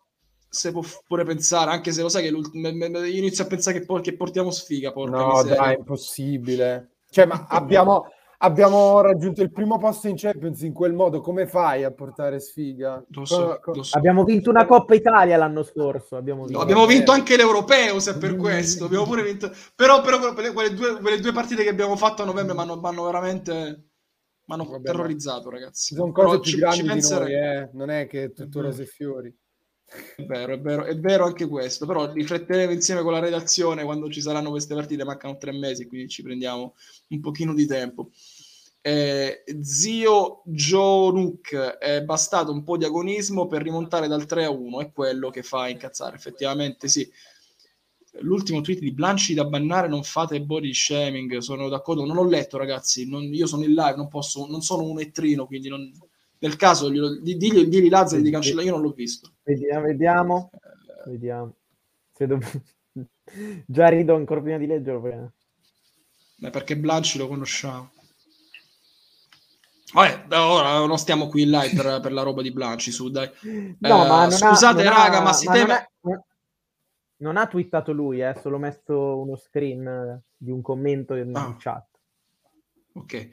se 0.48 0.70
può 0.72 0.82
pure 1.06 1.24
pensare, 1.24 1.70
anche 1.70 1.92
se 1.92 2.02
lo 2.02 2.08
sai 2.08 2.22
che 2.24 2.28
io 2.28 3.04
inizio 3.16 3.44
a 3.44 3.46
pensare 3.46 3.78
che, 3.80 3.86
poi, 3.86 4.02
che 4.02 4.14
portiamo 4.14 4.50
sfiga, 4.50 4.92
porca 4.92 5.16
No, 5.16 5.28
miseria. 5.28 5.56
dai, 5.56 5.74
impossibile. 5.76 6.96
Cioè, 7.10 7.24
ma 7.26 7.46
abbiamo, 7.48 8.04
abbiamo 8.38 9.00
raggiunto 9.00 9.42
il 9.42 9.50
primo 9.50 9.78
posto 9.78 10.08
in 10.08 10.16
Champions 10.16 10.62
in 10.62 10.72
quel 10.72 10.92
modo. 10.92 11.20
Come 11.20 11.46
fai 11.46 11.84
a 11.84 11.92
portare 11.92 12.40
sfiga? 12.40 13.04
Lo 13.10 13.24
so, 13.24 13.58
lo 13.62 13.82
so. 13.82 13.96
Abbiamo 13.96 14.24
vinto 14.24 14.50
una 14.50 14.66
Coppa 14.66 14.94
Italia 14.94 15.36
l'anno 15.36 15.62
scorso. 15.62 16.16
Abbiamo 16.16 16.42
vinto. 16.42 16.56
No, 16.58 16.62
abbiamo 16.62 16.86
vinto 16.86 17.12
anche 17.12 17.36
l'europeo 17.36 17.98
se 18.00 18.16
per 18.18 18.36
questo 18.36 18.84
abbiamo 18.86 19.04
pure 19.04 19.22
vinto 19.22 19.50
però, 19.74 20.00
però 20.02 20.18
quelle, 20.32 20.52
quelle 20.52 20.74
due, 20.74 21.00
quelle 21.00 21.20
due 21.20 21.32
partite 21.32 21.62
che 21.62 21.68
abbiamo 21.70 21.96
fatto 21.96 22.22
a 22.22 22.24
novembre 22.24 22.54
mi 22.54 22.60
hanno 22.60 23.04
veramente 23.04 23.52
mi 24.48 24.54
hanno 24.54 24.64
Vabbè, 24.64 24.82
terrorizzato 24.82 25.50
ragazzi 25.50 25.94
sono 25.94 26.10
Però 26.10 26.28
cose 26.28 26.40
più 26.40 26.50
ci- 26.52 26.56
grandi 26.58 26.76
ci 26.78 26.82
di 26.84 26.88
penserei. 26.88 27.34
noi, 27.34 27.56
eh. 27.58 27.70
Non 27.74 27.90
è 27.90 28.06
che 28.06 28.32
tutto 28.32 28.58
Mhm. 28.60 28.64
rose 28.64 28.82
e 28.82 28.86
fiori. 28.86 29.36
È 29.88 30.22
vero, 30.22 30.52
è 30.52 30.60
vero, 30.60 30.84
è 30.84 30.98
vero 30.98 31.24
anche 31.24 31.46
questo, 31.46 31.86
però 31.86 32.12
rifletteremo 32.12 32.72
insieme 32.72 33.00
con 33.00 33.12
la 33.12 33.20
redazione 33.20 33.84
quando 33.84 34.10
ci 34.10 34.20
saranno 34.20 34.50
queste 34.50 34.74
partite, 34.74 35.02
mancano 35.02 35.38
tre 35.38 35.52
mesi, 35.52 35.86
quindi 35.86 36.08
ci 36.08 36.22
prendiamo 36.22 36.74
un 37.08 37.20
pochino 37.20 37.54
di 37.54 37.66
tempo. 37.66 38.10
Eh, 38.82 39.44
zio 39.62 40.42
Joe 40.44 41.12
Nook 41.12 41.54
è 41.54 42.02
bastato 42.02 42.52
un 42.52 42.62
po' 42.62 42.76
di 42.76 42.84
agonismo 42.84 43.46
per 43.46 43.62
rimontare 43.62 44.08
dal 44.08 44.26
3 44.26 44.44
a 44.44 44.50
1, 44.50 44.80
è 44.80 44.92
quello 44.92 45.30
che 45.30 45.42
fa 45.42 45.68
incazzare, 45.68 46.16
effettivamente 46.16 46.86
sì. 46.88 47.10
L'ultimo 48.20 48.60
tweet 48.60 48.80
di 48.80 48.92
Blanci 48.92 49.32
da 49.32 49.44
bannare, 49.44 49.88
non 49.88 50.02
fate 50.02 50.42
body 50.42 50.74
shaming, 50.74 51.38
sono 51.38 51.68
d'accordo, 51.68 52.04
non 52.04 52.16
ho 52.18 52.24
letto 52.24 52.58
ragazzi, 52.58 53.08
non, 53.08 53.22
io 53.32 53.46
sono 53.46 53.64
in 53.64 53.72
live, 53.72 53.96
non, 53.96 54.08
posso, 54.08 54.46
non 54.46 54.60
sono 54.60 54.82
un 54.82 55.00
ettrino, 55.00 55.46
quindi 55.46 55.68
non, 55.68 55.92
nel 56.40 56.56
caso 56.56 56.88
digli, 56.88 57.66
digli 57.66 57.88
Lazzari 57.88 58.22
di 58.22 58.30
cancellare, 58.30 58.66
io 58.66 58.72
non 58.72 58.82
l'ho 58.82 58.92
visto. 58.92 59.32
Vediamo, 59.42 59.86
vediamo. 59.86 60.50
Eh, 60.54 61.10
vediamo. 61.10 61.54
Se 62.12 62.26
dov... 62.26 62.44
Già 63.66 63.88
rido 63.88 64.14
ancora 64.14 64.40
prima 64.40 64.58
di 64.58 64.66
leggerlo. 64.66 65.32
Beh, 66.36 66.50
perché 66.50 66.76
Blanci 66.76 67.18
lo 67.18 67.28
conosciamo. 67.28 67.90
Vabbè, 69.92 70.38
ora 70.38 70.84
non 70.84 70.98
stiamo 70.98 71.28
qui 71.28 71.42
in 71.42 71.50
live 71.50 71.74
per, 71.74 72.00
per 72.00 72.12
la 72.12 72.22
roba 72.22 72.42
di 72.42 72.52
Blanci, 72.52 72.92
su 72.92 73.10
dai. 73.10 73.30
No, 73.78 74.04
eh, 74.04 74.08
ma 74.08 74.30
scusate, 74.30 74.86
ha, 74.86 74.90
raga, 74.90 75.18
ha, 75.18 75.22
ma 75.22 75.32
si 75.32 75.46
ma 75.46 75.52
teme... 75.52 75.90
Non, 76.00 76.14
è, 76.14 76.20
non 77.16 77.36
ha 77.36 77.46
twittato 77.46 77.92
lui, 77.92 78.20
eh, 78.20 78.38
solo 78.40 78.58
messo 78.58 79.18
uno 79.18 79.36
screen 79.36 80.22
di 80.36 80.50
un 80.50 80.60
commento 80.60 81.14
in 81.14 81.34
ah. 81.34 81.56
chat. 81.58 81.97
Ok. 82.98 83.28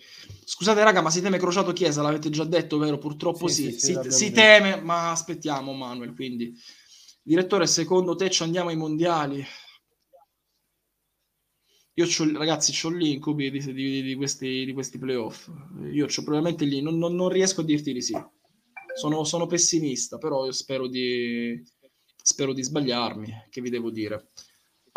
Scusate, 0.45 0.83
raga, 0.83 1.01
ma 1.01 1.09
si 1.09 1.21
teme 1.21 1.39
Crociato 1.39 1.73
Chiesa, 1.73 2.01
l'avete 2.01 2.29
già 2.29 2.43
detto, 2.43 2.77
vero? 2.77 2.97
Purtroppo 2.97 3.47
sì. 3.47 3.71
sì, 3.71 3.71
sì, 3.71 3.79
sì 3.79 3.99
si, 4.03 4.11
si 4.11 4.31
teme, 4.31 4.79
ma 4.81 5.11
aspettiamo, 5.11 5.73
Manuel. 5.73 6.13
Quindi, 6.13 6.53
direttore, 7.21 7.65
secondo 7.65 8.15
te 8.15 8.29
ci 8.29 8.43
andiamo 8.43 8.69
ai 8.69 8.77
mondiali? 8.77 9.45
Io 11.97 12.05
c'ho, 12.05 12.37
ragazzi, 12.37 12.85
ho 12.85 12.89
l'incubi 12.89 13.49
di, 13.49 13.73
di, 13.73 14.01
di, 14.03 14.15
questi, 14.15 14.65
di 14.65 14.73
questi 14.73 14.99
playoff. 14.99 15.49
Io 15.91 16.05
c'ho 16.05 16.23
probabilmente 16.23 16.65
lì, 16.65 16.81
non, 16.81 16.97
non, 16.97 17.15
non, 17.15 17.29
riesco 17.29 17.61
a 17.61 17.63
dirti 17.63 17.93
di 17.93 18.01
sì. 18.01 18.13
Sono, 18.95 19.23
sono 19.23 19.47
pessimista, 19.47 20.17
però 20.17 20.51
spero 20.51 20.87
di, 20.87 21.61
spero 22.21 22.53
di 22.53 22.61
sbagliarmi. 22.61 23.45
Che 23.49 23.61
vi 23.61 23.69
devo 23.69 23.89
dire? 23.89 24.29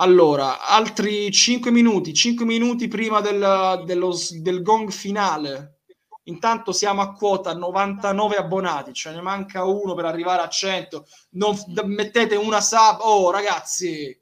Allora, 0.00 0.60
altri 0.60 1.30
5 1.30 1.72
minuti, 1.72 2.14
5 2.14 2.44
minuti 2.44 2.86
prima 2.86 3.20
del, 3.20 3.82
dello, 3.84 4.14
del 4.40 4.62
gong 4.62 4.90
finale. 4.90 5.78
Intanto 6.24 6.72
siamo 6.72 7.00
a 7.00 7.12
quota 7.12 7.54
99 7.54 8.36
abbonati, 8.36 8.92
ce 8.92 9.10
ne 9.10 9.20
manca 9.20 9.64
uno 9.64 9.94
per 9.94 10.04
arrivare 10.04 10.42
a 10.42 10.48
100. 10.48 11.06
Non 11.30 11.56
mettete 11.86 12.36
una 12.36 12.60
sub. 12.60 12.98
Oh, 13.00 13.30
ragazzi, 13.30 14.16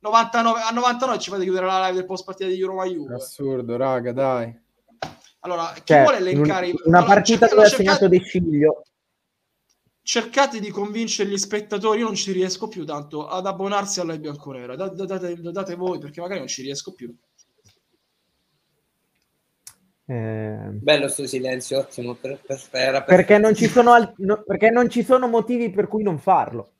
99, 0.00 0.60
a 0.60 0.70
99 0.70 1.18
ci 1.18 1.30
fate 1.30 1.44
chiudere 1.44 1.66
la 1.66 1.86
live 1.86 1.98
del 1.98 2.04
post 2.04 2.24
partita 2.24 2.50
di 2.50 2.60
Roma 2.60 2.84
Juve. 2.84 3.14
Assurdo, 3.14 3.76
raga, 3.76 4.12
dai. 4.12 4.60
Allora, 5.40 5.72
chi 5.74 5.82
cioè, 5.84 6.02
vuole 6.02 6.18
elencare 6.18 6.72
una 6.84 6.98
allora, 6.98 7.14
partita 7.14 7.46
dove 7.46 7.62
ha 7.64 7.68
segnato 7.68 8.06
De 8.06 8.20
Figlio 8.20 8.82
cercate 10.02 10.60
di 10.60 10.70
convincere 10.70 11.30
gli 11.30 11.38
spettatori, 11.38 12.00
io 12.00 12.06
non 12.06 12.14
ci 12.14 12.32
riesco 12.32 12.68
più 12.68 12.84
tanto 12.84 13.28
ad 13.28 13.46
abbonarsi 13.46 14.00
alla 14.00 14.18
bianconera, 14.18 14.74
date, 14.74 15.06
date, 15.06 15.40
date 15.40 15.74
voi 15.74 15.98
perché 15.98 16.20
magari 16.20 16.40
non 16.40 16.48
ci 16.48 16.62
riesco 16.62 16.92
più. 16.92 17.14
Eh... 20.04 20.68
Bello 20.72 21.08
sto 21.08 21.26
silenzio, 21.26 21.78
ottimo. 21.78 22.14
Per, 22.14 22.40
per, 22.44 22.60
per, 22.70 23.04
perché, 23.04 23.38
non 23.38 23.54
ci 23.54 23.68
sono 23.68 23.92
al... 23.92 24.12
no, 24.18 24.42
perché 24.44 24.70
non 24.70 24.90
ci 24.90 25.04
sono 25.04 25.28
motivi 25.28 25.70
per 25.70 25.86
cui 25.86 26.02
non 26.02 26.18
farlo. 26.18 26.72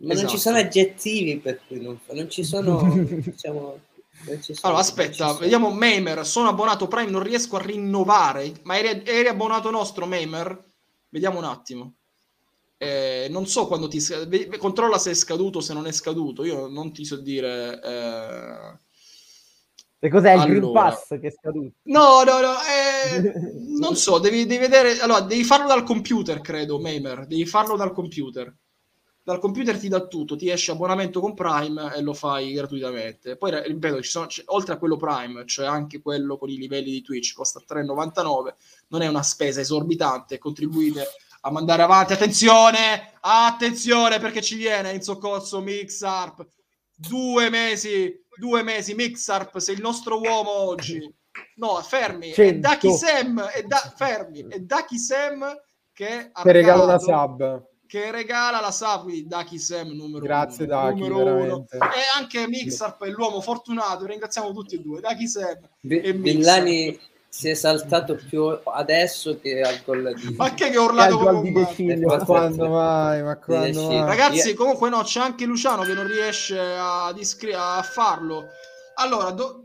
Ma 0.00 0.12
esatto. 0.12 0.26
non 0.26 0.30
ci 0.30 0.38
sono 0.40 0.58
aggettivi 0.58 1.38
per 1.38 1.60
cui 1.66 1.80
non 1.80 1.98
farlo, 1.98 2.20
non 2.20 2.30
ci 2.30 2.44
sono... 2.44 2.94
diciamo... 3.02 3.80
Allora, 4.62 4.80
aspetta, 4.80 5.32
vediamo 5.34 5.70
Mamer. 5.70 6.26
Sono 6.26 6.48
abbonato 6.48 6.88
Prime, 6.88 7.10
non 7.10 7.22
riesco 7.22 7.56
a 7.56 7.62
rinnovare. 7.62 8.52
Ma 8.64 8.76
eri, 8.76 9.02
eri 9.04 9.28
abbonato 9.28 9.70
nostro, 9.70 10.06
Mamer? 10.06 10.66
Vediamo 11.08 11.38
un 11.38 11.44
attimo. 11.44 11.94
Eh, 12.76 13.26
non 13.30 13.46
so 13.46 13.66
quando 13.66 13.88
ti 13.88 14.00
controlla 14.56 14.98
se 14.98 15.10
è 15.10 15.14
scaduto 15.14 15.60
se 15.60 15.74
non 15.74 15.86
è 15.86 15.92
scaduto. 15.92 16.44
Io 16.44 16.68
non 16.68 16.92
ti 16.92 17.04
so 17.04 17.16
dire. 17.16 17.80
Eh... 17.82 18.86
E 20.00 20.08
cos'è 20.08 20.32
il 20.32 20.40
allora... 20.40 20.58
Green 20.58 20.72
Pass 20.72 21.08
che 21.18 21.26
è 21.26 21.30
scaduto? 21.30 21.74
No, 21.84 22.22
no, 22.22 22.40
no. 22.40 22.54
Eh, 22.62 23.32
non 23.80 23.96
so, 23.96 24.18
devi, 24.18 24.46
devi, 24.46 24.60
vedere. 24.60 25.00
Allora, 25.00 25.20
devi 25.20 25.42
farlo 25.42 25.66
dal 25.66 25.82
computer, 25.82 26.40
credo, 26.40 26.78
Mamer. 26.78 27.26
Devi 27.26 27.46
farlo 27.46 27.76
dal 27.76 27.92
computer. 27.92 28.54
Dal 29.28 29.40
computer 29.40 29.78
ti 29.78 29.88
dà 29.88 30.06
tutto, 30.06 30.36
ti 30.36 30.48
esce 30.48 30.70
abbonamento 30.70 31.20
con 31.20 31.34
Prime 31.34 31.94
e 31.94 32.00
lo 32.00 32.14
fai 32.14 32.50
gratuitamente. 32.52 33.36
Poi, 33.36 33.62
ripeto, 33.62 34.00
sono, 34.00 34.26
oltre 34.46 34.72
a 34.72 34.78
quello 34.78 34.96
Prime, 34.96 35.44
c'è 35.44 35.66
anche 35.66 36.00
quello 36.00 36.38
con 36.38 36.48
i 36.48 36.56
livelli 36.56 36.90
di 36.90 37.02
Twitch, 37.02 37.34
costa 37.34 37.60
3,99 37.60 38.54
non 38.86 39.02
è 39.02 39.06
una 39.06 39.22
spesa 39.22 39.60
esorbitante, 39.60 40.38
contribuite 40.38 41.04
a 41.42 41.50
mandare 41.50 41.82
avanti. 41.82 42.14
Attenzione, 42.14 43.18
attenzione 43.20 44.18
perché 44.18 44.40
ci 44.40 44.56
viene 44.56 44.92
in 44.92 45.02
soccorso 45.02 45.60
Mixarp. 45.60 46.48
Due 46.94 47.50
mesi, 47.50 48.24
due 48.34 48.62
mesi, 48.62 48.94
Mixarp, 48.94 49.58
sei 49.58 49.74
il 49.74 49.82
nostro 49.82 50.22
uomo 50.22 50.52
oggi. 50.52 51.06
No, 51.56 51.74
fermi, 51.82 52.30
è 52.30 52.54
Daki 52.54 52.90
Sam, 52.92 53.42
è 53.42 53.62
da, 53.64 53.92
fermi, 53.94 54.46
è 54.48 54.58
Daki 54.60 54.98
Sam 54.98 55.54
che 55.92 56.30
ha 56.32 56.42
regala 56.44 56.84
la 56.86 56.98
sub 56.98 57.76
che 57.88 58.10
regala 58.10 58.60
la 58.60 58.70
sub 58.70 59.06
di 59.06 59.26
Daki 59.26 59.58
Sam 59.58 59.88
numero 59.92 60.22
Grazie 60.22 60.66
uno, 60.66 60.74
Daki, 60.74 61.00
numero 61.08 61.34
uno. 61.34 61.66
e 61.70 62.18
anche 62.18 62.46
Mixarp 62.46 63.02
è 63.04 63.08
l'uomo 63.08 63.40
fortunato 63.40 64.04
ringraziamo 64.04 64.52
tutti 64.52 64.74
e 64.74 64.80
due 64.80 65.00
Daki 65.00 65.26
Sam 65.26 65.58
B- 65.80 66.00
e 66.04 66.12
Villani 66.12 67.00
si 67.30 67.48
è 67.48 67.54
saltato 67.54 68.14
più 68.14 68.58
adesso 68.64 69.38
che 69.40 69.62
al 69.62 69.80
gol 69.84 70.14
di 70.14 70.34
ma 70.34 70.52
che 70.52 70.68
che 70.70 70.76
ho 70.76 70.84
urlato 70.84 71.18
come 71.18 71.40
di 71.40 71.52
Decilio, 71.52 72.06
ma 72.06 72.24
quando 72.24 72.68
mai 72.68 73.22
ma 73.22 73.36
quando 73.36 73.86
mai. 73.86 74.04
ragazzi 74.04 74.52
comunque 74.54 74.90
no 74.90 75.02
c'è 75.02 75.20
anche 75.20 75.46
Luciano 75.46 75.82
che 75.82 75.94
non 75.94 76.06
riesce 76.06 76.58
a, 76.58 77.12
discri- 77.14 77.54
a 77.54 77.82
farlo. 77.82 78.46
Allora 78.96 79.30
do- 79.30 79.62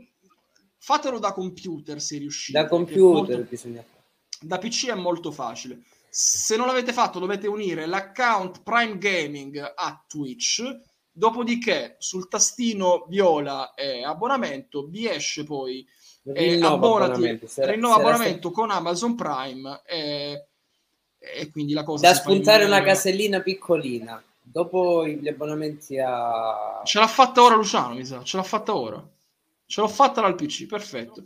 fatelo 0.78 1.18
da 1.18 1.32
computer 1.32 2.00
se 2.00 2.18
riuscite 2.18 2.58
da 2.58 2.68
computer 2.68 3.36
molto... 3.36 3.46
bisogna 3.50 3.82
fare. 3.82 4.02
Da 4.40 4.58
PC 4.58 4.88
è 4.88 4.94
molto 4.94 5.30
facile 5.30 5.80
se 6.16 6.56
non 6.56 6.68
l'avete 6.68 6.92
fatto 6.92 7.18
dovete 7.18 7.48
unire 7.48 7.86
l'account 7.86 8.62
Prime 8.62 8.98
Gaming 8.98 9.72
a 9.74 10.04
Twitch. 10.06 10.62
Dopodiché 11.10 11.96
sul 11.98 12.28
tastino 12.28 13.04
viola 13.08 13.74
e 13.74 14.04
abbonamento 14.04 14.86
vi 14.86 15.08
esce 15.08 15.42
poi 15.42 15.84
e 16.22 16.60
abbonati, 16.62 17.40
rinnova 17.56 17.96
abbonamento 17.96 18.52
con 18.52 18.70
Amazon 18.70 19.16
Prime 19.16 19.82
e, 19.84 20.46
e, 21.18 21.50
quindi 21.50 21.72
la 21.72 21.82
cosa 21.82 22.08
da 22.08 22.14
spuntare 22.14 22.64
una 22.64 22.82
casellina 22.82 23.40
piccolina. 23.40 24.22
Dopo 24.40 25.06
gli 25.06 25.26
abbonamenti 25.26 25.98
a 25.98 26.80
ce 26.84 27.00
l'ha 27.00 27.08
fatta 27.08 27.42
ora 27.42 27.56
Luciano 27.56 27.94
mi 27.94 28.04
sa. 28.04 28.22
Ce 28.22 28.36
l'ha 28.36 28.44
fatta 28.44 28.76
ora. 28.76 29.04
Ce 29.66 29.80
l'ho 29.80 29.88
fatta 29.88 30.20
dal 30.20 30.36
PC 30.36 30.66
perfetto 30.66 31.24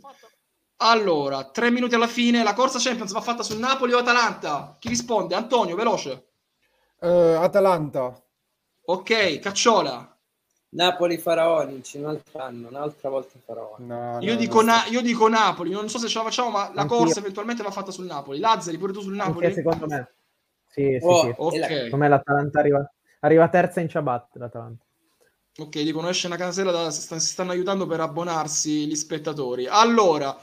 allora 0.81 1.45
tre 1.45 1.71
minuti 1.71 1.95
alla 1.95 2.07
fine 2.07 2.43
la 2.43 2.53
corsa 2.53 2.79
Champions 2.79 3.11
va 3.11 3.21
fatta 3.21 3.43
su 3.43 3.57
Napoli 3.57 3.93
o 3.93 3.99
Atalanta 3.99 4.75
chi 4.79 4.89
risponde 4.89 5.35
Antonio 5.35 5.75
veloce 5.75 6.27
uh, 6.99 7.07
Atalanta 7.07 8.21
ok 8.85 9.39
Cacciola 9.39 10.13
Napoli 10.71 11.17
Faraonici 11.17 11.97
un 11.97 12.05
altro 12.05 12.39
anno, 12.39 12.67
un'altra 12.67 13.09
volta 13.09 13.39
Faraonici. 13.43 13.83
No, 13.83 14.19
io, 14.21 14.33
no, 14.33 14.39
dico 14.39 14.61
no. 14.61 14.71
Na- 14.71 14.85
io, 14.85 15.01
dico 15.01 15.27
Napoli, 15.27 15.71
non 15.71 15.89
so 15.89 15.97
se 15.97 16.07
ce 16.07 16.19
la 16.19 16.25
facciamo, 16.25 16.51
ma 16.51 16.71
la 16.73 16.81
Anch'io. 16.81 16.97
corsa 16.97 17.19
eventualmente 17.19 17.63
va 17.63 17.71
fatta 17.71 17.91
sul 17.91 18.05
Napoli. 18.05 18.37
Lazzari, 18.37 18.77
pure 18.77 18.93
tu 18.93 19.01
sul 19.01 19.15
Napoli? 19.15 19.45
Anche 19.47 19.57
secondo 19.57 19.87
me. 19.87 20.11
Sì, 20.67 20.97
sì, 20.99 21.05
oh, 21.05 21.21
sì. 21.21 21.33
Okay. 21.35 21.69
Secondo 21.69 21.97
me 21.97 22.07
l'Atalanta 22.09 22.59
arriva, 22.59 22.91
arriva 23.21 23.49
terza 23.49 23.79
in 23.79 23.89
ciabatte, 23.89 24.37
l'Atalanta. 24.37 24.83
Ok, 25.57 25.81
dicono 25.81 26.07
esce 26.07 26.27
una 26.27 26.37
casella, 26.37 26.71
da, 26.71 26.91
si 26.91 27.19
stanno 27.19 27.51
aiutando 27.51 27.87
per 27.87 27.99
abbonarsi 27.99 28.85
gli 28.85 28.95
spettatori. 28.95 29.65
Allora, 29.67 30.37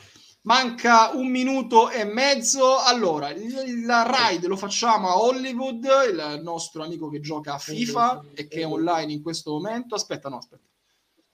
Manca 0.46 1.10
un 1.12 1.28
minuto 1.28 1.90
e 1.90 2.04
mezzo. 2.04 2.78
Allora, 2.78 3.30
il, 3.30 3.42
il 3.66 3.92
ride 4.06 4.46
lo 4.46 4.56
facciamo 4.56 5.08
a 5.08 5.20
Hollywood, 5.20 5.84
il 6.08 6.40
nostro 6.42 6.84
amico 6.84 7.08
che 7.08 7.18
gioca 7.18 7.54
a 7.54 7.58
FIFA 7.58 8.26
e 8.32 8.46
che 8.46 8.60
è 8.60 8.66
online 8.66 9.12
in 9.12 9.22
questo 9.22 9.50
momento. 9.50 9.96
Aspetta, 9.96 10.28
no, 10.28 10.36
aspetta. 10.36 10.62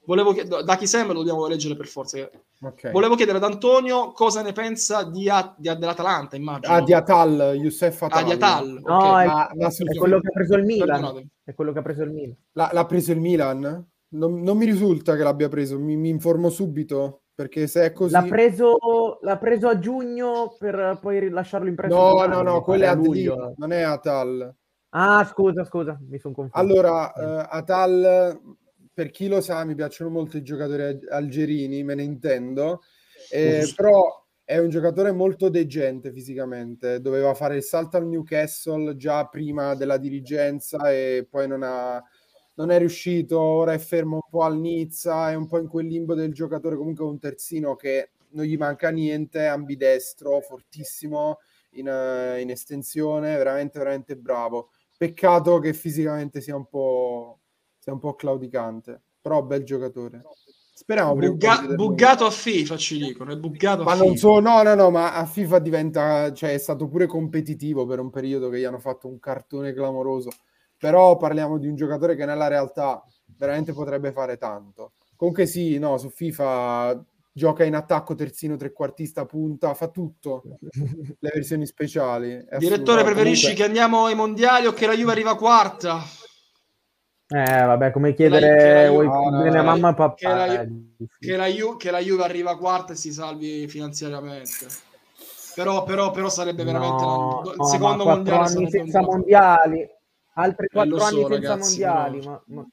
Volevo 0.05 0.33
chiedere, 0.33 0.63
da 0.63 0.75
chi 0.75 0.87
sembra 0.87 1.13
lo 1.13 1.19
dobbiamo 1.19 1.45
leggere 1.47 1.75
per 1.75 1.87
forza. 1.87 2.29
Okay. 2.59 2.91
Volevo 2.91 3.15
chiedere 3.15 3.37
ad 3.37 3.43
Antonio 3.43 4.11
cosa 4.11 4.41
ne 4.41 4.51
pensa 4.51 5.03
di, 5.03 5.29
di, 5.57 5.77
dell'Atalanta, 5.77 6.35
immagino. 6.35 6.73
Ah, 6.73 6.81
di 6.81 6.93
Atal, 6.93 7.53
Youssef 7.55 8.01
Atal. 8.01 8.19
Ah, 8.19 8.23
di 8.23 8.31
Atal. 8.31 8.81
No, 8.83 8.97
okay. 8.97 9.23
è, 9.23 9.27
ma, 9.27 9.49
ma 9.53 9.67
è, 9.67 9.95
quello 9.95 10.19
che 10.19 10.27
ha 10.27 10.31
preso 10.31 10.55
il 10.55 10.63
Milan. 10.63 10.87
Perdonate. 10.87 11.27
È 11.43 11.53
quello 11.53 11.71
che 11.71 11.79
ha 11.79 11.81
preso 11.83 12.03
il 12.03 12.11
Milan. 12.11 12.35
L'ha, 12.53 12.69
l'ha 12.73 12.85
preso 12.85 13.11
il 13.11 13.19
Milan? 13.19 13.87
Non, 14.09 14.41
non, 14.41 14.57
mi 14.57 14.65
risulta 14.65 15.15
che 15.15 15.23
l'abbia 15.23 15.49
preso, 15.49 15.79
mi, 15.79 15.95
mi 15.95 16.09
informo 16.09 16.49
subito. 16.49 17.22
Perché 17.35 17.67
se 17.67 17.85
è 17.85 17.91
così... 17.93 18.13
L'ha 18.13 18.23
preso, 18.23 19.19
l'ha 19.21 19.37
preso 19.37 19.67
a 19.67 19.79
giugno 19.79 20.55
per 20.57 20.99
poi 21.01 21.19
rilasciarlo 21.19 21.67
in 21.67 21.75
prestito. 21.75 22.01
No, 22.01 22.25
no, 22.25 22.41
no, 22.41 22.61
quello 22.61 22.83
è 22.83 22.87
a 22.87 22.93
luglio. 22.93 23.53
Non 23.57 23.71
è 23.71 23.81
a 23.81 23.97
Tal. 23.97 24.55
Ah, 24.95 25.25
scusa, 25.25 25.65
scusa, 25.65 25.97
mi 26.07 26.19
sono 26.19 26.35
confuso. 26.35 26.63
Allora, 26.63 27.11
eh, 27.13 27.47
Atal, 27.49 28.39
per 28.93 29.09
chi 29.09 29.27
lo 29.27 29.41
sa, 29.41 29.65
mi 29.65 29.73
piacciono 29.73 30.11
molto 30.11 30.37
i 30.37 30.43
giocatori 30.43 30.99
algerini, 31.09 31.83
me 31.83 31.95
ne 31.95 32.03
intendo, 32.03 32.81
eh, 33.31 33.67
però 33.75 34.23
è 34.43 34.59
un 34.59 34.69
giocatore 34.69 35.11
molto 35.11 35.49
degente 35.49 36.11
fisicamente, 36.11 37.01
doveva 37.01 37.33
fare 37.33 37.55
il 37.55 37.63
salto 37.63 37.97
al 37.97 38.05
Newcastle 38.05 38.95
già 38.95 39.25
prima 39.25 39.73
della 39.73 39.97
dirigenza 39.97 40.91
e 40.91 41.25
poi 41.27 41.47
non, 41.47 41.63
ha, 41.63 42.03
non 42.55 42.69
è 42.69 42.77
riuscito, 42.77 43.39
ora 43.39 43.73
è 43.73 43.79
fermo 43.79 44.15
un 44.15 44.29
po' 44.29 44.43
al 44.43 44.59
Nizza, 44.59 45.31
è 45.31 45.35
un 45.35 45.47
po' 45.47 45.59
in 45.59 45.67
quel 45.67 45.87
limbo 45.87 46.13
del 46.13 46.33
giocatore, 46.33 46.75
comunque 46.75 47.05
un 47.05 47.19
terzino 47.19 47.75
che 47.75 48.11
non 48.29 48.45
gli 48.45 48.57
manca 48.57 48.89
niente, 48.89 49.45
ambidestro, 49.45 50.41
fortissimo 50.41 51.39
in, 51.71 51.87
in 52.39 52.49
estensione, 52.49 53.37
veramente 53.37 53.79
veramente 53.79 54.15
bravo. 54.15 54.69
Peccato 54.97 55.59
che 55.59 55.73
fisicamente 55.73 56.41
sia 56.41 56.55
un 56.55 56.67
po', 56.67 57.39
sia 57.79 57.93
un 57.93 57.99
po' 57.99 58.15
claudicante, 58.15 59.01
però 59.21 59.43
bel 59.43 59.63
giocatore. 59.63 60.21
Speriamo 60.75 61.13
Bugga- 61.13 61.67
buggato 61.75 62.25
a 62.25 62.31
FIFA 62.31 62.77
ci 62.77 62.97
dicono, 62.97 63.31
è 63.31 63.37
buggato 63.37 63.83
ma 63.83 63.93
non 63.93 64.17
so, 64.17 64.39
no, 64.39 64.63
no, 64.63 64.73
no, 64.73 64.89
ma 64.89 65.13
a 65.13 65.25
FIFA 65.25 65.59
diventa, 65.59 66.33
cioè 66.33 66.53
è 66.53 66.57
stato 66.57 66.87
pure 66.87 67.05
competitivo 67.05 67.85
per 67.85 67.99
un 67.99 68.09
periodo 68.09 68.49
che 68.49 68.59
gli 68.59 68.63
hanno 68.63 68.79
fatto 68.79 69.07
un 69.07 69.19
cartone 69.19 69.71
clamoroso. 69.73 70.31
Però 70.83 71.15
parliamo 71.15 71.57
di 71.59 71.69
un 71.69 71.75
giocatore 71.75 72.13
che 72.13 72.25
nella 72.25 72.49
realtà 72.49 73.01
veramente 73.37 73.71
potrebbe 73.71 74.11
fare 74.11 74.35
tanto. 74.35 74.95
Comunque 75.15 75.45
sì, 75.45 75.79
no, 75.79 75.97
su 75.97 76.09
FIFA 76.09 77.01
gioca 77.31 77.63
in 77.63 77.73
attacco, 77.73 78.15
terzino, 78.15 78.57
trequartista, 78.57 79.25
punta, 79.25 79.73
fa 79.75 79.87
tutto. 79.87 80.43
Le 81.19 81.31
versioni 81.33 81.65
speciali. 81.65 82.45
Direttore, 82.57 83.05
preferisci 83.05 83.43
Comunque... 83.43 83.63
che 83.63 83.63
andiamo 83.63 84.07
ai 84.07 84.15
mondiali 84.15 84.65
o 84.65 84.73
che 84.73 84.85
la 84.85 84.93
Juve 84.93 85.13
arriva 85.13 85.37
quarta? 85.37 86.01
Eh, 87.29 87.63
vabbè, 87.63 87.91
come 87.91 88.13
chiedere 88.13 88.89
vuoi 88.89 89.07
no, 89.07 89.41
bene 89.41 89.59
a 89.59 89.63
mamma 89.63 89.91
e 89.91 89.93
papà. 89.93 90.15
Che 90.15 90.27
la, 90.27 90.61
eh, 90.63 90.69
che, 91.17 91.37
la 91.37 91.47
Ju- 91.47 91.77
che 91.77 91.91
la 91.91 91.99
Juve 91.99 92.23
arriva 92.23 92.57
quarta 92.57 92.91
e 92.91 92.97
si 92.97 93.13
salvi 93.13 93.69
finanziariamente. 93.69 94.67
Però, 95.55 95.83
però, 95.83 96.11
però 96.11 96.27
sarebbe 96.27 96.65
veramente 96.65 97.03
no, 97.05 97.41
il 97.45 97.53
no, 97.55 97.65
secondo 97.67 98.03
mondiale 98.03 98.69
senza 98.69 99.01
mondiali 99.01 99.92
altri 100.33 100.65
eh, 100.65 100.69
quattro 100.69 100.97
eh, 100.97 101.03
anni 101.03 101.21
so, 101.21 101.27
senza 101.27 101.49
ragazzi, 101.49 101.81
mondiali 101.81 102.19
però... 102.19 102.31
ma, 102.31 102.43
ma... 102.45 102.67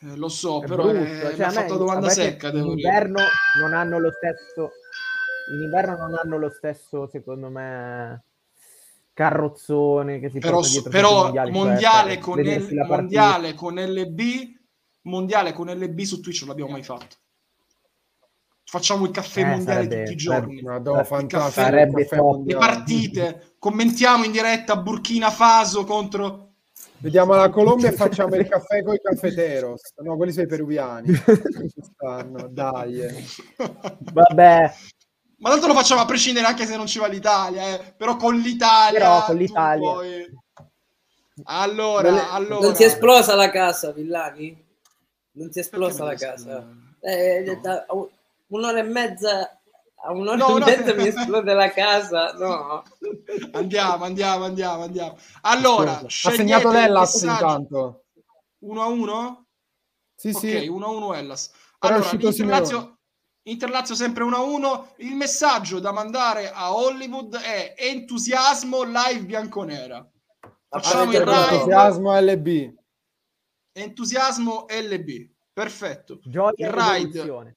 Eh, 0.00 0.16
lo 0.16 0.28
so, 0.28 0.62
è 0.62 0.66
però 0.66 0.84
brutto. 0.84 0.98
è, 0.98 1.34
cioè, 1.34 1.50
fatto 1.50 1.76
domanda 1.76 2.08
secca. 2.08 2.50
In 2.50 2.66
inverno 2.66 3.20
non 3.60 3.72
hanno 3.74 3.98
lo 3.98 4.12
stesso 4.12 4.70
in 5.50 5.62
inverno 5.62 5.96
non 5.96 6.14
hanno 6.14 6.38
lo 6.38 6.50
stesso, 6.50 7.06
secondo 7.06 7.48
me, 7.48 8.22
carrozzone 9.12 10.20
che 10.20 10.30
si 10.30 10.38
però, 10.38 10.60
però 10.88 11.22
mondiale, 11.24 11.50
mondiale, 11.50 12.14
cioè, 12.14 12.22
con 12.22 12.38
il, 12.40 12.84
mondiale 12.86 13.54
con 13.54 13.74
LB 13.74 14.20
mondiale 15.02 15.52
con 15.52 15.68
LB 15.68 16.00
su 16.02 16.20
Twitch 16.20 16.40
non 16.40 16.50
l'abbiamo 16.50 16.70
mai 16.70 16.84
fatto 16.84 17.16
facciamo 18.70 19.06
il 19.06 19.10
caffè 19.10 19.40
eh, 19.40 19.44
mondiale 19.46 19.82
sarebbe, 19.82 19.98
tutti 20.02 20.12
i 20.12 20.16
giorni 20.16 20.60
Madonna, 20.60 21.02
caffè, 21.02 21.50
sarebbe 21.50 22.06
caffè 22.06 22.22
le 22.44 22.56
partite 22.56 23.54
commentiamo 23.58 24.24
in 24.24 24.32
diretta 24.32 24.76
Burkina 24.76 25.30
Faso 25.30 25.84
contro 25.84 26.44
Vediamo 27.00 27.34
la 27.34 27.48
Colombia 27.48 27.88
e 27.88 27.92
facciamo 27.92 28.34
il 28.34 28.48
caffè 28.48 28.82
con 28.82 28.92
i 28.92 29.00
caffeteros. 29.00 29.92
No, 29.98 30.16
quelli 30.16 30.32
sono 30.32 30.46
i 30.46 30.48
peruviani. 30.48 31.12
Dai. 32.50 33.24
Vabbè, 34.12 34.72
ma 35.38 35.50
tanto 35.50 35.68
lo 35.68 35.74
facciamo 35.74 36.00
a 36.00 36.04
prescindere 36.04 36.46
anche 36.46 36.66
se 36.66 36.76
non 36.76 36.86
ci 36.86 36.98
va 36.98 37.06
l'Italia, 37.06 37.74
eh. 37.74 37.94
però 37.96 38.16
con 38.16 38.36
l'Italia. 38.36 38.98
Però 38.98 39.24
con 39.24 39.36
l'Italia. 39.36 39.92
Puoi... 39.92 40.38
Allora, 41.44 42.10
non, 42.10 42.20
allora. 42.30 42.66
Non 42.66 42.74
ti 42.74 42.82
è 42.82 42.86
esplosa 42.86 43.36
la 43.36 43.50
casa, 43.50 43.92
Villani? 43.92 44.66
Non 45.32 45.50
ti 45.50 45.58
è 45.58 45.62
esplosa 45.62 46.04
la 46.04 46.14
casa? 46.14 46.68
Eh, 47.00 47.44
no. 47.46 47.60
da 47.60 47.86
un'ora 48.48 48.78
e 48.78 48.82
mezza 48.82 49.60
a 50.00 50.12
un'ora 50.12 50.36
no, 50.36 50.56
e 50.58 50.64
mezza 50.64 50.94
no. 50.94 51.02
mi 51.02 51.08
esplode 51.08 51.54
la 51.54 51.70
casa. 51.70 52.32
No. 52.32 52.82
Andiamo, 53.52 54.04
andiamo, 54.04 54.44
andiamo, 54.44 54.82
andiamo. 54.82 55.18
Allora, 55.42 55.98
ha 55.98 56.08
segnato 56.08 56.70
l'Ellas 56.70 57.22
intanto. 57.22 58.04
1 58.60 58.82
a 58.82 58.86
1? 58.86 59.46
Sì, 60.14 60.28
ok, 60.30 60.38
sì. 60.38 60.66
1 60.66 60.86
a 60.86 60.88
1 60.88 61.14
Ellas. 61.14 61.50
Allora, 61.78 62.10
l'Inter 62.10 62.96
Interlazio 63.48 63.94
sempre 63.94 64.24
1-1. 64.24 64.88
Il 64.98 65.14
messaggio 65.14 65.80
da 65.80 65.90
mandare 65.90 66.50
a 66.50 66.74
Hollywood 66.74 67.34
è 67.36 67.74
entusiasmo 67.78 68.82
live 68.82 69.24
bianconera. 69.24 70.06
Facciamo 70.68 71.10
il 71.12 71.20
ride. 71.20 71.54
Entusiasmo 71.54 72.20
LB. 72.20 72.74
Entusiasmo 73.72 74.66
LB. 74.68 75.30
Perfetto. 75.52 76.20
Gioia 76.24 76.66
il 76.66 76.72
ride. 76.72 77.56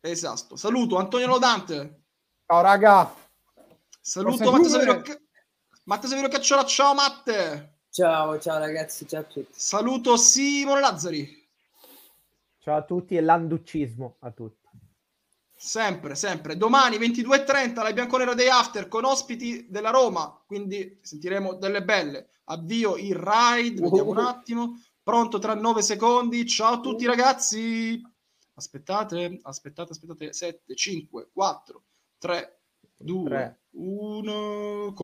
Esatto. 0.00 0.56
Saluto 0.56 0.96
Antonio 0.96 1.26
Lodante. 1.26 2.02
Ciao 2.46 2.60
raga. 2.60 3.14
Saluto 4.00 4.50
Matteo 4.50 4.68
Saverio, 4.68 5.02
Matteo 5.84 6.08
Saverio 6.08 6.30
Cacciola. 6.30 6.64
Ciao 6.64 6.94
Matte. 6.94 7.78
Ciao, 7.90 8.38
ciao 8.38 8.58
ragazzi, 8.58 9.06
ciao 9.06 9.20
a 9.20 9.24
tutti. 9.24 9.52
Saluto 9.52 10.16
Simone 10.16 10.80
Lazzari. 10.80 11.48
Ciao 12.58 12.76
a 12.76 12.82
tutti 12.82 13.16
e 13.16 13.20
l'anduccismo 13.20 14.16
a 14.20 14.30
tutti. 14.30 14.68
Sempre, 15.54 16.14
sempre. 16.14 16.56
Domani 16.56 16.98
22.30 16.98 17.82
la 17.82 17.92
Bianconera 17.92 18.34
Day 18.34 18.48
After 18.48 18.88
con 18.88 19.04
ospiti 19.04 19.66
della 19.70 19.90
Roma, 19.90 20.42
quindi 20.46 20.98
sentiremo 21.00 21.54
delle 21.54 21.82
belle. 21.82 22.28
Avvio 22.44 22.96
il 22.96 23.14
ride, 23.14 23.80
vediamo 23.80 24.10
un 24.10 24.18
attimo. 24.26 24.78
Pronto 25.02 25.38
tra 25.38 25.54
9 25.54 25.80
secondi. 25.80 26.46
Ciao 26.46 26.74
a 26.74 26.80
tutti 26.80 27.06
ragazzi. 27.06 28.02
Aspettate, 28.54 29.38
aspettate, 29.42 29.90
aspettate. 29.90 30.32
7, 30.32 30.60
5, 30.74 31.28
4, 31.34 31.82
3, 32.18 32.48
2, 32.98 33.56
1. 33.70 35.03